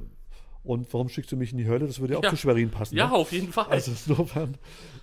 und 0.64 0.92
warum 0.94 1.08
schickst 1.08 1.32
du 1.32 1.38
mich 1.38 1.54
in 1.54 1.58
die 1.60 1.68
Hölle? 1.68 1.88
Das 1.88 2.00
würde 2.02 2.14
ja 2.16 2.20
auch 2.20 2.24
Ja. 2.24 2.30
zu 2.30 2.36
Schwerin 2.36 2.70
passen. 2.70 2.96
Ja, 2.98 3.08
ne? 3.08 3.14
auf 3.14 3.32
jeden 3.32 3.54
Fall. 3.54 3.68
Also 3.70 3.92
insofern, 3.92 4.58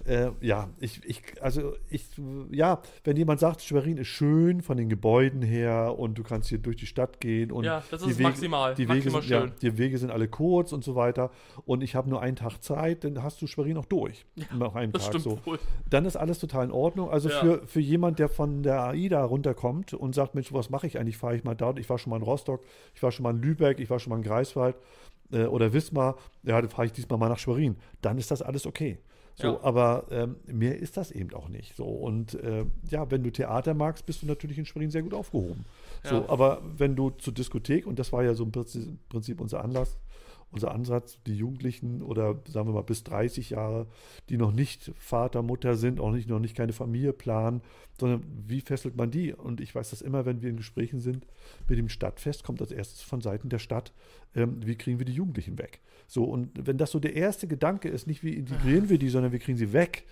äh, 0.07 0.31
ja, 0.41 0.69
ich, 0.81 1.03
ich, 1.05 1.23
also 1.41 1.75
ich, 1.89 2.05
ja, 2.51 2.83
wenn 3.05 3.17
jemand 3.17 3.41
sagt, 3.41 3.63
Schwerin 3.63 3.97
ist 3.97 4.09
schön 4.09 4.61
von 4.61 4.77
den 4.77 4.89
Gebäuden 4.89 5.41
her 5.43 5.95
und 5.99 6.19
du 6.19 6.23
kannst 6.23 6.49
hier 6.51 6.59
durch 6.59 6.77
die 6.77 6.87
Stadt 6.87 7.21
gehen 7.21 7.51
und 7.51 7.65
Ja, 7.65 7.83
das 7.91 8.03
die 8.03 8.11
ist 8.11 8.19
Wege, 8.19 8.29
maximal, 8.29 8.75
die 8.75 8.83
Wege 8.89 8.93
maximal 8.95 9.23
sind, 9.23 9.31
ja, 9.31 9.41
schön. 9.43 9.53
die 9.63 9.79
Wege 9.79 9.97
sind 9.99 10.11
alle 10.11 10.29
kurz 10.29 10.73
und 10.73 10.85
so 10.85 10.95
weiter 10.95 11.31
und 11.65 11.83
ich 11.83 11.95
habe 11.95 12.11
nur 12.11 12.21
einen 12.21 12.37
Tag 12.37 12.59
Zeit, 12.63 13.05
dann 13.05 13.23
hast 13.23 13.41
du 13.41 13.47
Schwerin 13.47 13.77
auch 13.79 13.87
durch. 13.87 14.27
nach 14.55 14.75
einem 14.75 14.93
das 14.93 15.05
Tag 15.05 15.21
stimmt 15.21 15.25
so. 15.25 15.47
wohl. 15.47 15.59
Dann 15.89 16.05
ist 16.05 16.17
alles 16.17 16.39
total 16.39 16.67
in 16.67 16.71
Ordnung. 16.71 17.09
Also 17.11 17.29
Ja. 17.31 17.41
für, 17.41 17.67
für 17.67 17.81
jemand, 17.81 18.19
der 18.19 18.29
von 18.29 18.63
der 18.63 18.83
AIDA 18.85 19.25
runterkommt 19.25 19.95
und 19.95 20.15
sagt, 20.15 20.35
Mensch, 20.35 20.53
was 20.53 20.69
mache 20.71 20.87
ich 20.87 20.99
eigentlich? 20.99 21.17
Fahre 21.17 21.37
ich 21.37 21.45
mal 21.45 21.55
dort? 21.55 21.79
Ich 21.79 21.89
war 21.89 21.99
schon 21.99 22.11
mal 22.11 22.17
in 22.17 22.23
Rostock, 22.23 22.63
ich 22.95 23.03
war 23.03 23.11
schon 23.11 23.23
mal 23.23 23.31
in 23.35 23.41
Lübeck, 23.41 23.81
ich 23.81 23.89
war 23.89 23.99
schon 23.99 24.11
mal 24.11 24.17
in 24.17 24.23
Greifswald 24.23 24.77
äh, 25.33 25.45
oder 25.45 25.73
Wismar. 25.73 26.17
Ja, 26.43 26.61
dann 26.61 26.69
fahre 26.69 26.87
ich 26.87 26.93
diesmal 26.93 27.19
mal 27.19 27.29
nach 27.31 27.39
Schwerin. 27.39 27.77
Dann 28.03 28.19
ist 28.19 28.31
das 28.31 28.43
alles 28.43 28.67
okay. 28.67 28.99
So, 29.37 29.47
Ja. 29.49 29.61
aber 29.63 30.07
ähm, 30.11 30.37
mehr 30.47 30.79
ist 30.79 30.97
das 30.97 31.11
eben 31.11 31.33
auch 31.35 31.49
nicht. 31.49 31.75
So, 31.77 31.85
und 31.85 32.35
äh, 32.35 32.65
ja, 32.89 33.11
wenn 33.11 33.23
du 33.25 33.31
Theater 33.33 33.75
magst, 33.75 34.07
bist 34.07 34.23
du 34.23 34.27
natürlich 34.27 34.59
in 34.59 34.65
Schwerin 34.67 34.91
sehr 34.91 35.03
gut 35.03 35.15
aufgehoben. 35.15 35.65
So, 36.05 36.17
Ja. 36.17 36.29
aber 36.29 36.63
wenn 36.77 36.95
du 36.95 37.11
zur 37.11 37.33
Diskothek, 37.35 37.87
und 37.87 37.99
das 37.99 38.13
war 38.13 38.23
ja 38.23 38.35
so 38.35 38.45
im 38.45 38.53
Prinzip 39.09 39.41
unser 39.41 39.65
Anlass, 39.65 39.97
unser 40.55 40.73
Ansatz, 40.73 41.19
die 41.27 41.37
Jugendlichen 41.37 42.01
oder 42.01 42.41
sagen 42.47 42.69
wir 42.69 42.75
mal 42.75 42.83
bis 42.83 43.03
30 43.03 43.51
Jahre, 43.51 43.87
die 44.29 44.37
noch 44.37 44.53
nicht 44.53 44.93
Vater, 44.97 45.43
Mutter 45.43 45.75
sind, 45.75 45.99
auch 45.99 46.13
nicht, 46.13 46.29
noch 46.29 46.39
nicht 46.39 46.57
keine 46.57 46.73
Familie 46.73 47.13
planen, 47.13 47.61
sondern 47.99 48.25
wie 48.47 48.61
fesselt 48.61 48.97
man 48.97 49.11
die? 49.11 49.33
Und 49.33 49.61
ich 49.61 49.75
weiß 49.75 49.91
das 49.91 50.01
immer, 50.01 50.27
wenn 50.27 50.43
wir 50.43 50.51
in 50.51 50.57
Gesprächen 50.57 51.01
sind 51.01 51.27
mit 51.69 51.79
dem 51.79 51.89
Stadtfest, 51.89 52.45
kommt 52.45 52.61
als 52.61 52.71
erstes 52.71 53.03
von 53.03 53.21
Seiten 53.21 53.49
der 53.49 53.59
Stadt, 53.59 53.93
ähm, 54.37 54.65
wie 54.65 54.77
kriegen 54.77 54.99
wir 54.99 55.07
die 55.07 55.13
Jugendlichen 55.13 55.59
weg? 55.59 55.81
So, 56.07 56.25
und 56.25 56.51
wenn 56.55 56.79
das 56.79 56.93
so 56.93 57.01
der 57.01 57.17
erste 57.17 57.49
Gedanke 57.49 57.89
ist, 57.89 58.07
nicht 58.07 58.23
wie 58.23 58.35
integrieren 58.35 58.89
wir 58.89 58.99
die, 58.99 59.09
sondern 59.09 59.33
wie 59.33 59.41
kriegen 59.41 59.59
sie 59.59 59.73
weg, 59.73 60.05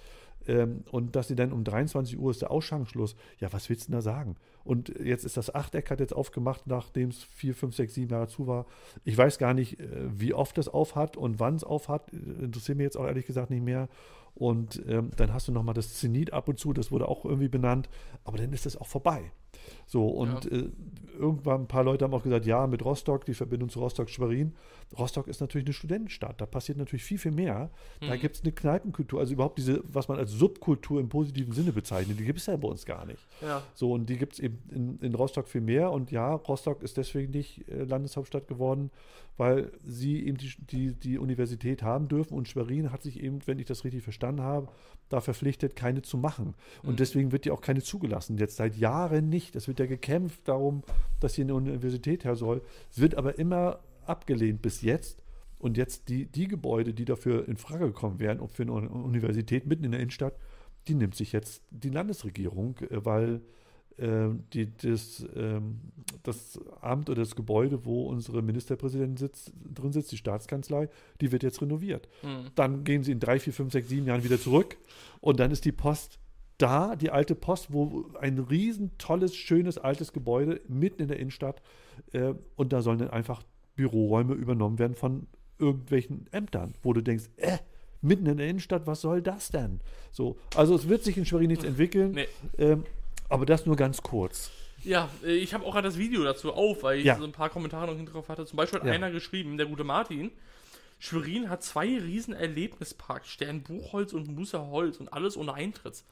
und 0.90 1.16
dass 1.16 1.28
sie 1.28 1.34
dann 1.34 1.52
um 1.52 1.64
23 1.64 2.18
Uhr 2.18 2.30
ist 2.30 2.42
der 2.42 2.50
Ausschankschluss. 2.50 3.16
Ja, 3.38 3.52
was 3.52 3.68
willst 3.68 3.84
du 3.84 3.92
denn 3.92 3.98
da 3.98 4.02
sagen? 4.02 4.36
Und 4.64 4.88
jetzt 5.00 5.24
ist 5.24 5.36
das 5.36 5.54
Achteck, 5.54 5.90
hat 5.90 6.00
jetzt 6.00 6.14
aufgemacht, 6.14 6.66
nachdem 6.66 7.10
es 7.10 7.22
vier, 7.22 7.54
fünf, 7.54 7.74
sechs, 7.74 7.94
sieben 7.94 8.10
Jahre 8.10 8.28
zu 8.28 8.46
war. 8.46 8.66
Ich 9.04 9.16
weiß 9.16 9.38
gar 9.38 9.54
nicht, 9.54 9.80
äh, 9.80 9.86
wie 10.08 10.34
oft 10.34 10.58
es 10.58 10.68
aufhat 10.68 11.16
und 11.16 11.40
wann 11.40 11.56
es 11.56 11.64
aufhat. 11.64 12.12
Interessiert 12.12 12.78
mich 12.78 12.84
jetzt 12.84 12.96
auch 12.96 13.06
ehrlich 13.06 13.26
gesagt 13.26 13.50
nicht 13.50 13.62
mehr. 13.62 13.88
Und 14.34 14.82
ähm, 14.88 15.10
dann 15.16 15.32
hast 15.32 15.48
du 15.48 15.52
nochmal 15.52 15.74
das 15.74 15.94
Zenit 15.94 16.32
ab 16.32 16.48
und 16.48 16.58
zu, 16.58 16.72
das 16.72 16.90
wurde 16.90 17.06
auch 17.06 17.24
irgendwie 17.24 17.48
benannt. 17.48 17.88
Aber 18.24 18.38
dann 18.38 18.52
ist 18.52 18.66
es 18.66 18.76
auch 18.76 18.86
vorbei. 18.86 19.30
So, 19.92 20.06
und 20.08 20.46
Ja. 20.46 20.50
äh, 20.58 20.70
irgendwann 21.18 21.60
ein 21.62 21.68
paar 21.68 21.84
Leute 21.84 22.06
haben 22.06 22.14
auch 22.14 22.22
gesagt, 22.22 22.46
ja, 22.46 22.66
mit 22.66 22.82
Rostock, 22.82 23.26
die 23.26 23.34
Verbindung 23.34 23.68
zu 23.68 23.78
Rostock-Schwerin. 23.80 24.52
Rostock 24.98 25.28
ist 25.28 25.40
natürlich 25.42 25.66
eine 25.66 25.74
Studentenstadt, 25.74 26.40
da 26.40 26.46
passiert 26.46 26.78
natürlich 26.78 27.04
viel, 27.04 27.18
viel 27.18 27.30
mehr. 27.30 27.70
Da 28.00 28.14
Mhm. 28.14 28.20
gibt 28.20 28.36
es 28.36 28.42
eine 28.42 28.52
Kneipenkultur, 28.52 29.20
also 29.20 29.34
überhaupt 29.34 29.58
diese, 29.58 29.82
was 29.84 30.08
man 30.08 30.18
als 30.18 30.30
Subkultur 30.32 30.98
im 30.98 31.10
positiven 31.10 31.52
Sinne 31.52 31.72
bezeichnet, 31.72 32.18
die 32.18 32.24
gibt 32.24 32.38
es 32.38 32.46
ja 32.46 32.56
bei 32.56 32.68
uns 32.68 32.86
gar 32.86 33.04
nicht. 33.04 33.20
Ja. 33.42 33.62
So, 33.74 33.92
und 33.92 34.06
die 34.08 34.16
gibt 34.16 34.32
es 34.34 34.38
eben 34.40 34.58
in, 34.70 34.98
in 35.00 35.14
Rostock 35.14 35.46
viel 35.48 35.60
mehr. 35.60 35.90
Und 35.92 36.10
ja, 36.10 36.32
Rostock 36.34 36.82
ist 36.82 36.96
deswegen 36.96 37.30
nicht 37.32 37.68
äh, 37.68 37.84
Landeshauptstadt 37.84 38.48
geworden, 38.48 38.90
weil 39.36 39.70
sie 39.84 40.26
eben 40.26 40.38
die, 40.38 40.52
die, 40.70 40.92
die 40.94 41.18
Universität 41.18 41.82
haben 41.82 42.08
dürfen. 42.08 42.34
Und 42.34 42.48
Schwerin 42.48 42.90
hat 42.92 43.02
sich 43.02 43.22
eben, 43.22 43.40
wenn 43.46 43.58
ich 43.58 43.66
das 43.66 43.84
richtig 43.84 44.02
verstanden 44.02 44.42
habe, 44.42 44.68
da 45.08 45.20
verpflichtet, 45.20 45.76
keine 45.76 46.00
zu 46.02 46.16
machen. 46.16 46.54
Und 46.82 46.92
Mhm. 46.92 46.96
deswegen 46.96 47.32
wird 47.32 47.44
ja 47.46 47.52
auch 47.52 47.60
keine 47.60 47.82
zugelassen. 47.82 48.38
Jetzt 48.38 48.56
seit 48.56 48.76
Jahren 48.76 49.28
nicht. 49.28 49.56
Es 49.56 49.68
wird 49.68 49.78
ja 49.78 49.81
gekämpft 49.86 50.48
darum, 50.48 50.82
dass 51.20 51.34
hier 51.34 51.44
eine 51.44 51.54
Universität 51.54 52.24
her 52.24 52.36
soll. 52.36 52.62
Es 52.90 53.00
wird 53.00 53.16
aber 53.16 53.38
immer 53.38 53.80
abgelehnt 54.06 54.62
bis 54.62 54.82
jetzt. 54.82 55.22
Und 55.58 55.76
jetzt 55.76 56.08
die, 56.08 56.26
die 56.26 56.48
Gebäude, 56.48 56.92
die 56.92 57.04
dafür 57.04 57.46
in 57.46 57.56
Frage 57.56 57.86
gekommen 57.86 58.18
wären, 58.18 58.40
und 58.40 58.50
für 58.50 58.64
eine 58.64 58.72
Universität 58.72 59.64
mitten 59.64 59.84
in 59.84 59.92
der 59.92 60.00
Innenstadt, 60.00 60.34
die 60.88 60.94
nimmt 60.94 61.14
sich 61.14 61.30
jetzt 61.30 61.62
die 61.70 61.90
Landesregierung, 61.90 62.76
äh, 62.90 63.04
weil 63.04 63.42
äh, 63.98 64.30
die, 64.52 64.76
das, 64.76 65.24
ähm, 65.36 65.80
das 66.22 66.58
Amt 66.80 67.10
oder 67.10 67.22
das 67.22 67.36
Gebäude, 67.36 67.84
wo 67.84 68.06
unsere 68.08 68.42
Ministerpräsidentin 68.42 69.16
sitzt, 69.16 69.52
drin 69.72 69.92
sitzt, 69.92 70.12
die 70.12 70.16
Staatskanzlei, 70.16 70.88
die 71.20 71.30
wird 71.30 71.42
jetzt 71.42 71.62
renoviert. 71.62 72.08
Mhm. 72.22 72.50
Dann 72.54 72.84
gehen 72.84 73.04
sie 73.04 73.12
in 73.12 73.20
drei, 73.20 73.38
vier, 73.38 73.52
fünf, 73.52 73.72
sechs, 73.72 73.88
sieben 73.88 74.06
Jahren 74.06 74.24
wieder 74.24 74.40
zurück 74.40 74.76
und 75.20 75.38
dann 75.38 75.50
ist 75.50 75.64
die 75.64 75.72
Post 75.72 76.18
da, 76.62 76.96
die 76.96 77.10
alte 77.10 77.34
Post, 77.34 77.72
wo 77.72 78.06
ein 78.20 78.38
riesen 78.38 78.90
tolles, 78.98 79.34
schönes, 79.34 79.78
altes 79.78 80.12
Gebäude 80.12 80.60
mitten 80.68 81.02
in 81.02 81.08
der 81.08 81.18
Innenstadt 81.18 81.60
äh, 82.12 82.34
und 82.56 82.72
da 82.72 82.82
sollen 82.82 82.98
dann 82.98 83.10
einfach 83.10 83.42
Büroräume 83.76 84.34
übernommen 84.34 84.78
werden 84.78 84.94
von 84.94 85.26
irgendwelchen 85.58 86.26
Ämtern, 86.32 86.74
wo 86.82 86.92
du 86.92 87.00
denkst, 87.00 87.24
äh, 87.36 87.58
mitten 88.00 88.26
in 88.26 88.36
der 88.36 88.48
Innenstadt, 88.48 88.86
was 88.86 89.00
soll 89.00 89.22
das 89.22 89.50
denn? 89.50 89.80
So, 90.10 90.36
also 90.56 90.74
es 90.74 90.88
wird 90.88 91.04
sich 91.04 91.16
in 91.16 91.24
Schwerin 91.26 91.48
nichts 91.48 91.64
entwickeln, 91.64 92.12
Nee. 92.12 92.28
ähm, 92.58 92.84
aber 93.28 93.46
das 93.46 93.66
nur 93.66 93.76
ganz 93.76 94.02
kurz. 94.02 94.50
Ja, 94.84 95.08
äh, 95.24 95.34
ich 95.36 95.54
habe 95.54 95.64
auch 95.64 95.72
gerade 95.72 95.88
das 95.88 95.98
Video 95.98 96.22
dazu 96.24 96.52
auf, 96.52 96.82
weil 96.82 96.98
ich 96.98 97.04
Ja. 97.04 97.16
so 97.16 97.24
ein 97.24 97.32
paar 97.32 97.50
Kommentare 97.50 97.86
noch 97.86 97.94
hinten 97.96 98.12
drauf 98.12 98.28
hatte. 98.28 98.44
Zum 98.46 98.56
Beispiel 98.56 98.80
hat 98.80 98.86
Ja. 98.86 98.92
einer 98.92 99.10
geschrieben, 99.10 99.56
der 99.56 99.66
gute 99.66 99.84
Martin, 99.84 100.30
Schwerin 100.98 101.48
hat 101.48 101.62
zwei 101.62 101.86
riesen 101.98 102.34
Erlebnisparks, 102.34 103.28
Stern 103.28 103.62
Buchholz 103.62 104.12
und 104.12 104.28
Musserholz 104.34 104.98
und 104.98 105.12
alles 105.12 105.36
ohne 105.36 105.54
Eintritt. 105.54 106.04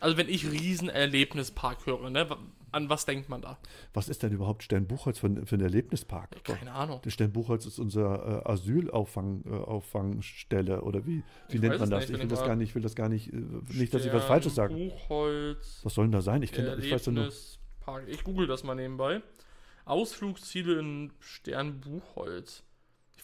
Also 0.00 0.16
wenn 0.16 0.28
ich 0.28 0.50
riesen 0.50 0.88
Erlebnispark 0.88 1.86
höre, 1.86 2.10
ne, 2.10 2.26
an 2.70 2.88
was 2.90 3.06
denkt 3.06 3.28
man 3.30 3.40
da? 3.40 3.58
Was 3.94 4.08
ist 4.08 4.22
denn 4.22 4.32
überhaupt 4.32 4.62
Sternbuchholz 4.62 5.18
für, 5.18 5.26
ein- 5.28 5.46
für 5.46 5.56
ein 5.56 5.60
Erlebnispark? 5.62 6.42
Keine 6.44 6.72
Ahnung. 6.72 7.00
Der 7.02 7.10
Sternbuchholz 7.10 7.64
ist 7.66 7.78
unser 7.78 8.44
äh, 8.46 8.50
Asylauffangstelle 8.50 10.76
äh, 10.76 10.80
oder 10.80 11.06
wie, 11.06 11.22
wie 11.48 11.56
Ich 11.56 11.60
nennt 11.62 11.78
man 11.80 11.90
das? 11.90 12.08
nicht, 12.08 12.16
ich 12.16 12.20
will 12.22 12.28
das 12.28 12.44
gar 12.44 12.56
nicht, 12.56 12.68
ich 12.70 12.74
will 12.74 12.82
das 12.82 12.94
gar 12.94 13.08
nicht, 13.08 13.32
äh, 13.32 13.36
nicht, 13.72 13.92
dass 13.94 14.04
ich 14.04 14.12
was 14.12 14.24
Falsches 14.24 14.54
sage. 14.54 14.74
Buchholz, 14.74 15.80
Was 15.82 15.94
soll 15.94 16.04
denn 16.06 16.12
da 16.12 16.20
sein? 16.20 16.42
Ich 16.42 16.52
kenne, 16.52 16.76
ich 16.76 16.90
weiß 16.92 17.06
ja 17.06 17.12
nur. 17.12 17.32
Ich 18.06 18.22
google 18.24 18.46
das 18.46 18.64
mal 18.64 18.74
nebenbei. 18.74 19.22
Ausflugsziele 19.86 20.78
in 20.78 21.10
Stern 21.20 21.80
Buchholz. 21.80 22.58
Ich 22.58 22.64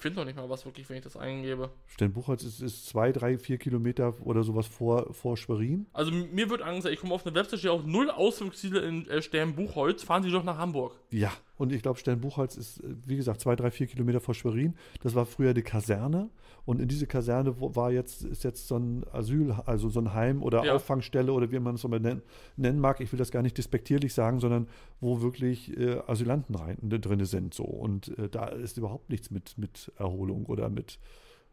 finde 0.04 0.20
noch 0.20 0.26
nicht 0.26 0.36
mal 0.36 0.50
was 0.50 0.66
wirklich, 0.66 0.86
wenn 0.90 0.98
ich 0.98 1.02
das 1.02 1.16
eingebe. 1.16 1.70
Sternbuchholz 1.86 2.42
ist, 2.42 2.60
ist 2.60 2.86
zwei, 2.86 3.10
drei, 3.10 3.38
vier 3.38 3.56
Kilometer 3.56 4.12
oder 4.22 4.42
sowas 4.42 4.66
vor, 4.66 5.14
vor 5.14 5.38
Schwerin. 5.38 5.86
Also 5.94 6.12
mir 6.12 6.50
wird 6.50 6.60
angesagt, 6.60 6.92
ich 6.92 7.00
komme 7.00 7.14
auf 7.14 7.26
eine 7.26 7.34
Website, 7.34 7.60
steht 7.60 7.70
auch 7.70 7.84
null 7.84 8.10
Ausflugsziele 8.10 8.80
in 8.80 9.08
äh, 9.08 9.22
Sternbuchholz. 9.22 10.02
Fahren 10.02 10.22
Sie 10.22 10.30
doch 10.30 10.44
nach 10.44 10.58
Hamburg. 10.58 10.94
Ja, 11.10 11.32
und 11.56 11.72
ich 11.72 11.82
glaube, 11.82 11.98
Sternbuchholz 11.98 12.56
ist, 12.56 12.80
äh, 12.80 12.94
wie 13.06 13.16
gesagt, 13.16 13.40
zwei, 13.40 13.56
drei, 13.56 13.70
vier 13.70 13.86
Kilometer 13.86 14.20
vor 14.20 14.34
Schwerin. 14.34 14.74
Das 15.02 15.14
war 15.14 15.26
früher 15.26 15.54
die 15.54 15.62
Kaserne. 15.62 16.30
Und 16.66 16.80
in 16.80 16.88
diese 16.88 17.06
Kaserne 17.06 17.54
war 17.58 17.92
jetzt, 17.92 18.24
ist 18.24 18.42
jetzt 18.42 18.68
so 18.68 18.76
ein 18.78 19.04
Asyl, 19.12 19.52
also 19.66 19.90
so 19.90 20.00
ein 20.00 20.14
Heim 20.14 20.42
oder 20.42 20.64
Ja. 20.64 20.74
Auffangstelle 20.74 21.32
oder 21.32 21.50
wie 21.52 21.58
man 21.58 21.74
es 21.74 21.84
immer 21.84 21.98
nennen, 21.98 22.22
nennen 22.56 22.80
mag. 22.80 23.00
Ich 23.00 23.12
will 23.12 23.18
das 23.18 23.30
gar 23.30 23.42
nicht 23.42 23.58
despektierlich 23.58 24.14
sagen, 24.14 24.40
sondern 24.40 24.66
wo 25.00 25.20
wirklich 25.20 25.76
äh, 25.76 26.00
Asylanten 26.06 26.54
rein, 26.54 26.78
drin 26.82 27.24
sind. 27.26 27.52
So. 27.54 27.64
Und 27.64 28.16
äh, 28.18 28.28
da 28.28 28.46
ist 28.46 28.78
überhaupt 28.78 29.10
nichts 29.10 29.30
mit, 29.30 29.58
mit 29.58 29.92
Erholung 29.96 30.46
oder 30.46 30.70
mit 30.70 30.98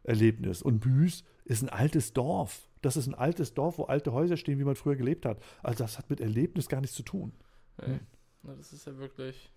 Erlebnis. 0.02 0.62
Und 0.62 0.80
Büß 0.80 1.24
ist 1.44 1.62
ein 1.62 1.68
altes 1.68 2.12
Dorf. 2.12 2.68
Das 2.80 2.96
ist 2.96 3.06
ein 3.06 3.14
altes 3.14 3.54
Dorf, 3.54 3.78
wo 3.78 3.84
alte 3.84 4.12
Häuser 4.12 4.36
stehen, 4.36 4.58
wie 4.58 4.64
man 4.64 4.74
früher 4.74 4.96
gelebt 4.96 5.26
hat. 5.26 5.38
Also 5.62 5.84
das 5.84 5.98
hat 5.98 6.10
mit 6.10 6.20
Erlebnis 6.20 6.68
gar 6.68 6.80
nichts 6.80 6.96
zu 6.96 7.02
tun. 7.04 7.32
Ey, 7.76 8.00
na, 8.42 8.54
das 8.54 8.72
ist 8.72 8.86
ja 8.86 8.96
wirklich, 8.98 9.51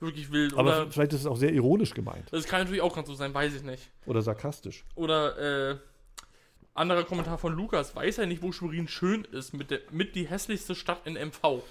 wirklich 0.00 0.30
wild. 0.32 0.54
Aber 0.54 0.82
Oder, 0.82 0.90
vielleicht 0.90 1.12
ist 1.12 1.20
es 1.20 1.26
auch 1.26 1.36
sehr 1.36 1.52
ironisch 1.52 1.94
gemeint 1.94 2.26
das 2.30 2.44
kann 2.44 2.60
natürlich 2.60 2.82
auch 2.82 2.94
ganz 2.94 3.08
so 3.08 3.14
sein, 3.14 3.32
weiß 3.32 3.54
ich 3.54 3.62
nicht. 3.62 3.90
oder 4.06 4.22
sarkastisch. 4.22 4.84
Oder 4.94 5.72
äh, 5.72 5.78
anderer 6.74 7.04
Kommentar 7.04 7.38
von 7.38 7.54
Lukas, 7.54 7.94
weiß 7.96 8.18
er 8.18 8.26
nicht, 8.26 8.42
wo 8.42 8.52
Schwerin 8.52 8.88
schön 8.88 9.24
ist, 9.24 9.54
mit, 9.54 9.70
der, 9.70 9.80
mit 9.90 10.14
die 10.14 10.26
hässlichste 10.28 10.74
Stadt 10.74 11.06
in 11.06 11.14
MV. 11.14 11.62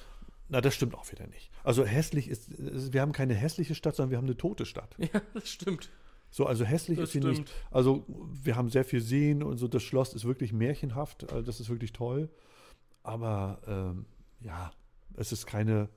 Na, 0.50 0.62
das 0.62 0.76
stimmt 0.76 0.96
auch 0.96 1.12
wieder 1.12 1.28
nicht. 1.28 1.50
Also 1.64 1.86
hässlich 1.86 2.28
ist, 2.28 2.52
wir 2.94 3.02
haben 3.02 3.12
keine 3.12 3.34
hässliche 3.34 3.74
Stadt, 3.76 3.96
sondern 3.96 4.12
wir 4.12 4.18
haben 4.18 4.26
eine 4.26 4.38
tote 4.38 4.66
Stadt. 4.66 4.96
Ja, 5.14 5.22
das 5.34 5.50
stimmt. 5.50 5.90
So, 6.32 6.46
also 6.46 6.66
hässlich 6.66 6.98
Das 7.00 7.10
ist 7.10 7.14
sie 7.14 7.20
nicht. 7.20 7.48
stimmt. 7.48 7.52
Also 7.72 8.06
wir 8.08 8.56
haben 8.56 8.70
sehr 8.70 8.84
viel 8.84 9.02
Seen 9.02 9.42
und 9.42 9.58
so, 9.58 9.68
das 9.68 9.84
Schloss 9.84 10.14
ist 10.14 10.26
wirklich 10.26 10.52
märchenhaft, 10.54 11.32
also 11.32 11.44
das 11.44 11.60
ist 11.60 11.70
wirklich 11.70 11.94
toll. 11.94 12.30
Aber 13.04 13.62
ähm, 13.68 14.06
ja, 14.42 14.72
es 15.16 15.32
ist 15.32 15.46
keine, 15.46 15.90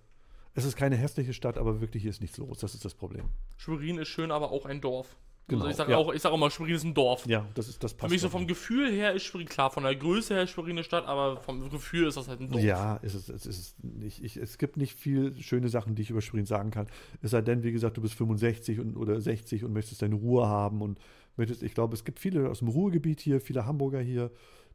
es 0.59 0.64
ist 0.64 0.76
keine 0.76 0.96
hässliche 0.96 1.32
Stadt, 1.32 1.56
aber 1.59 1.80
wirklich 1.80 2.02
hier 2.02 2.11
ist 2.11 2.20
nichts 2.20 2.36
los. 2.38 2.59
Das 2.59 2.74
ist 2.74 2.84
das 2.84 2.94
Problem. 2.94 3.26
Schwerin 3.56 3.98
ist 3.98 4.09
schön, 4.09 4.30
aber 4.30 4.50
auch 4.50 4.66
ein 4.66 4.80
Dorf. 4.80 5.16
Genau, 5.48 5.62
also 5.62 5.70
ich 5.70 5.76
sage 5.76 5.92
ja. 5.92 5.96
auch, 5.96 6.12
ich 6.12 6.20
sag 6.20 6.30
auch 6.30 6.36
mal, 6.36 6.50
Schwerin 6.50 6.74
ist 6.74 6.84
ein 6.84 6.92
Dorf. 6.92 7.26
Ja, 7.26 7.48
das 7.54 7.68
ist 7.68 7.82
das 7.82 7.92
Für 7.92 7.98
passt. 7.98 8.12
mich 8.12 8.20
so 8.20 8.28
vom 8.28 8.46
Gefühl 8.46 8.92
her 8.92 9.14
ist 9.14 9.22
Schwerin, 9.22 9.48
klar, 9.48 9.70
von 9.70 9.82
der 9.82 9.96
Größe 9.96 10.34
her 10.34 10.42
ist 10.42 10.50
Schwerin 10.50 10.72
eine 10.72 10.84
Stadt, 10.84 11.06
aber 11.06 11.40
vom 11.40 11.70
Gefühl 11.70 12.06
ist 12.06 12.18
das 12.18 12.28
halt 12.28 12.40
ein 12.40 12.50
Dorf. 12.50 12.62
Ja, 12.62 12.96
ist 12.96 13.14
es, 13.14 13.30
es 13.30 13.46
ist 13.46 13.82
nicht, 13.82 14.22
ich, 14.22 14.36
es 14.36 14.59
gibt 14.59 14.76
nicht 14.76 14.94
viel 14.94 15.34
schöne 15.40 15.70
Sachen, 15.70 15.94
die 15.94 16.02
ich 16.02 16.11
über 16.11 16.20
Schwerin 16.20 16.44
sagen 16.44 16.70
kann. 16.70 16.86
Es 17.22 17.30
sei 17.30 17.40
denn, 17.40 17.62
wie 17.62 17.72
gesagt, 17.72 17.96
du 17.96 18.02
bist 18.02 18.12
65 18.14 18.78
und, 18.78 18.96
oder 18.98 19.18
60 19.18 19.64
und 19.64 19.72
möchtest 19.72 20.02
deine 20.02 20.16
Ruhe 20.16 20.46
haben 20.46 20.82
und 20.82 20.98
möchtest, 21.36 21.62
ich 21.62 21.72
glaube, 21.72 21.94
es 21.94 22.04
gibt 22.04 22.18
viele 22.20 22.50
aus 22.50 22.59
dem 22.59 22.68
Ruhrgebiet 22.68 23.20
hier, 23.20 23.40
viele 23.40 23.64
Hamburger 23.64 24.00
hier, 24.00 24.30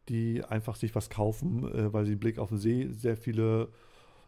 die 0.09 0.43
einfach 0.43 0.75
sich 0.75 0.95
was 0.95 1.11
kaufen, 1.11 1.71
äh, 1.71 1.93
weil 1.93 2.05
sie 2.05 2.13
einen 2.13 2.19
Blick 2.19 2.39
auf 2.39 2.49
den 2.49 2.57
See, 2.57 2.87
sehr 2.89 3.15
viele 3.15 3.69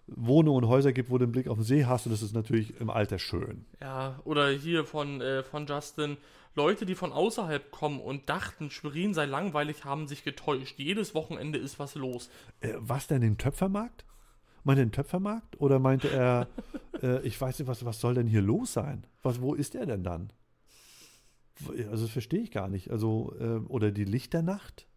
Wohnungen 0.08 0.64
und 0.64 0.70
Häuser 0.70 0.93
gibt, 0.93 1.10
wo 1.10 1.18
du 1.18 1.24
einen 1.24 1.32
Blick 1.32 1.47
auf 1.47 1.58
den 1.58 1.64
See 1.64 1.86
hast 1.86 2.06
und 2.06 2.12
das 2.12 2.22
ist 2.22 2.34
natürlich 2.34 2.80
im 2.80 2.89
Alter 2.89 3.18
schön. 3.20 3.66
Ja, 3.82 4.20
oder 4.24 4.49
hier 4.49 4.86
von, 4.86 5.22
äh, 5.22 5.43
von 5.43 5.66
Justin. 5.66 6.18
Leute, 6.53 6.86
die 6.86 6.95
von 6.95 7.12
außerhalb 7.12 7.70
kommen 7.72 7.99
und 7.99 8.30
dachten, 8.30 8.70
Schwerin 8.72 9.14
sei 9.14 9.26
langweilig, 9.26 9.84
haben 9.84 10.08
sich 10.08 10.24
getäuscht. 10.24 10.76
Jedes 10.80 11.14
Wochenende 11.14 11.60
ist 11.60 11.80
was 11.80 11.95
los. 11.95 12.30
Äh, 12.62 12.74
was 12.78 13.08
denn 13.08 13.22
den 13.22 13.38
Töpfermarkt? 13.38 14.06
Meint 14.64 14.80
er 14.80 14.86
den 14.86 14.91
Töpfermarkt? 14.93 15.60
Oder 15.60 15.80
meinte 15.80 16.10
er, 16.10 16.47
äh, 17.03 17.22
ich 17.28 17.39
weiß 17.41 17.60
nicht, 17.60 17.68
was, 17.68 17.84
was 17.84 17.99
soll 17.99 18.14
denn 18.14 18.28
hier 18.28 18.41
los 18.41 18.74
sein? 18.74 19.06
Was, 19.22 19.41
wo 19.41 19.53
ist 19.53 19.76
er 19.76 19.86
denn 19.86 20.03
dann? 20.03 20.32
Wo- 21.60 21.72
Also 21.89 22.03
das 22.06 22.12
verstehe 22.12 22.41
ich 22.41 22.51
gar 22.51 22.70
nicht. 22.70 22.89
Also, 22.91 23.34
äh, 23.39 23.60
oder 23.68 23.91
die 23.91 24.06
Lichternacht? 24.06 24.88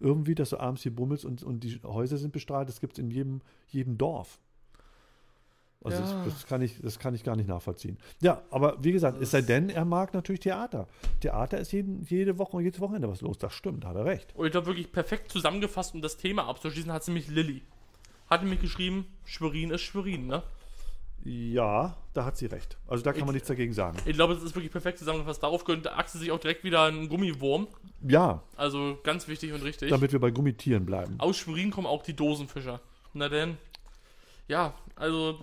Irgendwie, 0.00 0.34
dass 0.34 0.50
du 0.50 0.58
abends 0.58 0.82
hier 0.82 0.94
bummelst 0.94 1.24
und, 1.24 1.42
und 1.42 1.64
die 1.64 1.80
Häuser 1.82 2.18
sind 2.18 2.32
bestrahlt, 2.32 2.68
das 2.68 2.80
gibt 2.80 2.92
es 2.94 2.98
in 3.00 3.10
jedem, 3.10 3.40
jedem 3.68 3.98
Dorf. 3.98 4.38
Also 5.84 6.02
Ja. 6.02 6.24
das, 6.24 6.34
das, 6.34 6.46
kann 6.46 6.60
ich, 6.60 6.80
das 6.82 6.98
kann 6.98 7.14
ich 7.14 7.22
gar 7.22 7.36
nicht 7.36 7.48
nachvollziehen. 7.48 7.98
Ja, 8.20 8.42
aber 8.50 8.76
wie 8.82 8.90
gesagt, 8.92 9.20
es 9.22 9.30
sei 9.30 9.42
denn, 9.42 9.70
er 9.70 9.84
mag 9.84 10.12
natürlich 10.12 10.40
Theater. 10.40 10.88
Theater 11.20 11.58
ist 11.58 11.72
jeden, 11.72 12.04
jede 12.04 12.36
Woche 12.38 12.56
und 12.56 12.64
jedes 12.64 12.80
Wochenende 12.80 13.08
was 13.08 13.20
los. 13.20 13.38
Das 13.38 13.52
stimmt, 13.54 13.84
hat 13.84 13.94
er 13.94 14.04
recht. 14.04 14.34
Und 14.34 14.46
ich 14.46 14.50
glaube 14.52 14.66
wirklich 14.66 14.90
perfekt 14.90 15.30
zusammengefasst, 15.30 15.94
um 15.94 16.02
das 16.02 16.16
Thema 16.16 16.46
abzuschließen, 16.48 16.92
hat 16.92 17.04
sie 17.04 17.12
mich 17.12 17.28
Lilly. 17.28 17.62
Hat 18.28 18.42
nämlich 18.42 18.60
geschrieben, 18.60 19.06
Schwerin 19.24 19.70
ist 19.70 19.82
Schwerin, 19.82 20.26
ne? 20.26 20.42
Ja, 21.24 21.96
da 22.14 22.24
hat 22.24 22.36
sie 22.36 22.46
recht. 22.46 22.76
Also 22.86 23.04
da 23.04 23.12
kann 23.12 23.20
man 23.22 23.30
Ich- 23.30 23.34
nichts 23.34 23.48
dagegen 23.48 23.72
sagen. 23.72 23.98
Ich 24.04 24.14
glaube, 24.14 24.34
das 24.34 24.42
ist 24.42 24.54
wirklich 24.54 24.72
perfekt 24.72 24.98
zusammengefasst. 24.98 25.42
Darauf 25.42 25.64
könnte 25.64 25.94
Axel 25.94 26.20
sich 26.20 26.30
auch 26.32 26.38
direkt 26.40 26.64
wieder 26.64 26.84
ein 26.84 27.08
Gummiwurm. 27.08 27.68
Ja, 28.06 28.42
Also 28.56 28.98
ganz 29.04 29.28
wichtig 29.28 29.52
und 29.52 29.62
richtig. 29.62 29.90
damit 29.90 30.12
wir 30.12 30.20
bei 30.20 30.30
Gummitieren 30.30 30.86
bleiben. 30.86 31.16
Aus 31.18 31.36
Schwerin 31.36 31.70
kommen 31.70 31.86
auch 31.86 32.02
die 32.02 32.14
Dosenfischer. 32.14 32.80
Na 33.14 33.28
denn. 33.28 33.58
Ja, 34.48 34.74
also. 34.96 35.38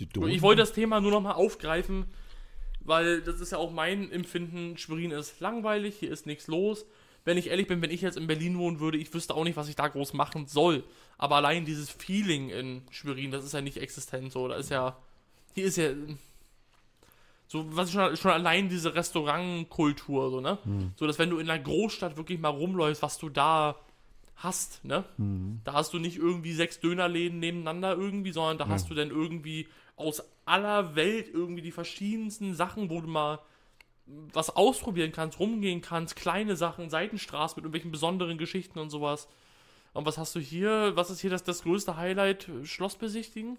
Ich 0.00 0.42
wollte 0.42 0.60
das 0.60 0.72
Thema 0.72 1.00
nur 1.00 1.10
nochmal 1.10 1.34
aufgreifen, 1.34 2.06
weil 2.80 3.20
das 3.20 3.40
ist 3.40 3.52
ja 3.52 3.58
auch 3.58 3.70
mein 3.70 4.10
Empfinden. 4.10 4.78
Schwerin 4.78 5.10
ist 5.10 5.40
langweilig, 5.40 5.96
hier 5.98 6.10
ist 6.10 6.26
nichts 6.26 6.46
los. 6.46 6.86
Wenn 7.24 7.36
ich 7.36 7.48
ehrlich 7.48 7.66
bin, 7.66 7.82
wenn 7.82 7.90
ich 7.90 8.00
jetzt 8.00 8.16
in 8.16 8.26
Berlin 8.26 8.56
wohnen 8.58 8.80
würde, 8.80 8.96
ich 8.96 9.12
wüsste 9.12 9.34
auch 9.34 9.44
nicht, 9.44 9.56
was 9.56 9.68
ich 9.68 9.76
da 9.76 9.88
groß 9.88 10.14
machen 10.14 10.46
soll. 10.46 10.82
Aber 11.18 11.36
allein 11.36 11.66
dieses 11.66 11.90
Feeling 11.90 12.48
in 12.48 12.82
Schwerin, 12.90 13.30
das 13.30 13.44
ist 13.44 13.52
ja 13.52 13.60
nicht 13.60 13.76
existent 13.76 14.32
so. 14.32 14.48
Da 14.48 14.56
ist 14.56 14.70
ja. 14.70 14.96
Hier 15.54 15.66
ist 15.66 15.76
ja. 15.76 15.90
So, 17.46 17.64
was 17.76 17.92
schon, 17.92 18.16
schon 18.16 18.30
allein 18.30 18.68
diese 18.68 18.94
Restaurantkultur, 18.94 20.30
so, 20.30 20.40
ne? 20.40 20.58
So, 20.96 21.06
dass 21.06 21.18
wenn 21.18 21.30
du 21.30 21.38
in 21.38 21.50
einer 21.50 21.62
Großstadt 21.62 22.16
wirklich 22.16 22.38
mal 22.38 22.48
rumläufst, 22.48 23.02
was 23.02 23.18
du 23.18 23.28
da 23.28 23.76
hast, 24.36 24.84
ne? 24.84 25.04
Da 25.64 25.72
hast 25.72 25.92
du 25.92 25.98
nicht 25.98 26.16
irgendwie 26.16 26.52
sechs 26.52 26.80
Dönerläden 26.80 27.40
nebeneinander 27.40 27.96
irgendwie, 27.96 28.32
sondern 28.32 28.56
da 28.56 28.68
hast 28.68 28.88
du 28.88 28.94
dann 28.94 29.10
irgendwie 29.10 29.66
aus 29.98 30.22
aller 30.44 30.96
Welt 30.96 31.28
irgendwie 31.32 31.62
die 31.62 31.72
verschiedensten 31.72 32.54
Sachen, 32.54 32.90
wo 32.90 33.00
du 33.00 33.08
mal 33.08 33.40
was 34.32 34.50
ausprobieren 34.50 35.12
kannst, 35.12 35.38
rumgehen 35.38 35.82
kannst, 35.82 36.16
kleine 36.16 36.56
Sachen, 36.56 36.88
Seitenstraßen 36.88 37.56
mit 37.56 37.64
irgendwelchen 37.64 37.90
besonderen 37.90 38.38
Geschichten 38.38 38.78
und 38.78 38.90
sowas. 38.90 39.28
Und 39.92 40.06
was 40.06 40.16
hast 40.16 40.34
du 40.34 40.40
hier? 40.40 40.92
Was 40.94 41.10
ist 41.10 41.20
hier 41.20 41.30
das, 41.30 41.42
das 41.42 41.62
größte 41.62 41.96
Highlight? 41.96 42.48
Schloss 42.64 42.96
besichtigen? 42.96 43.58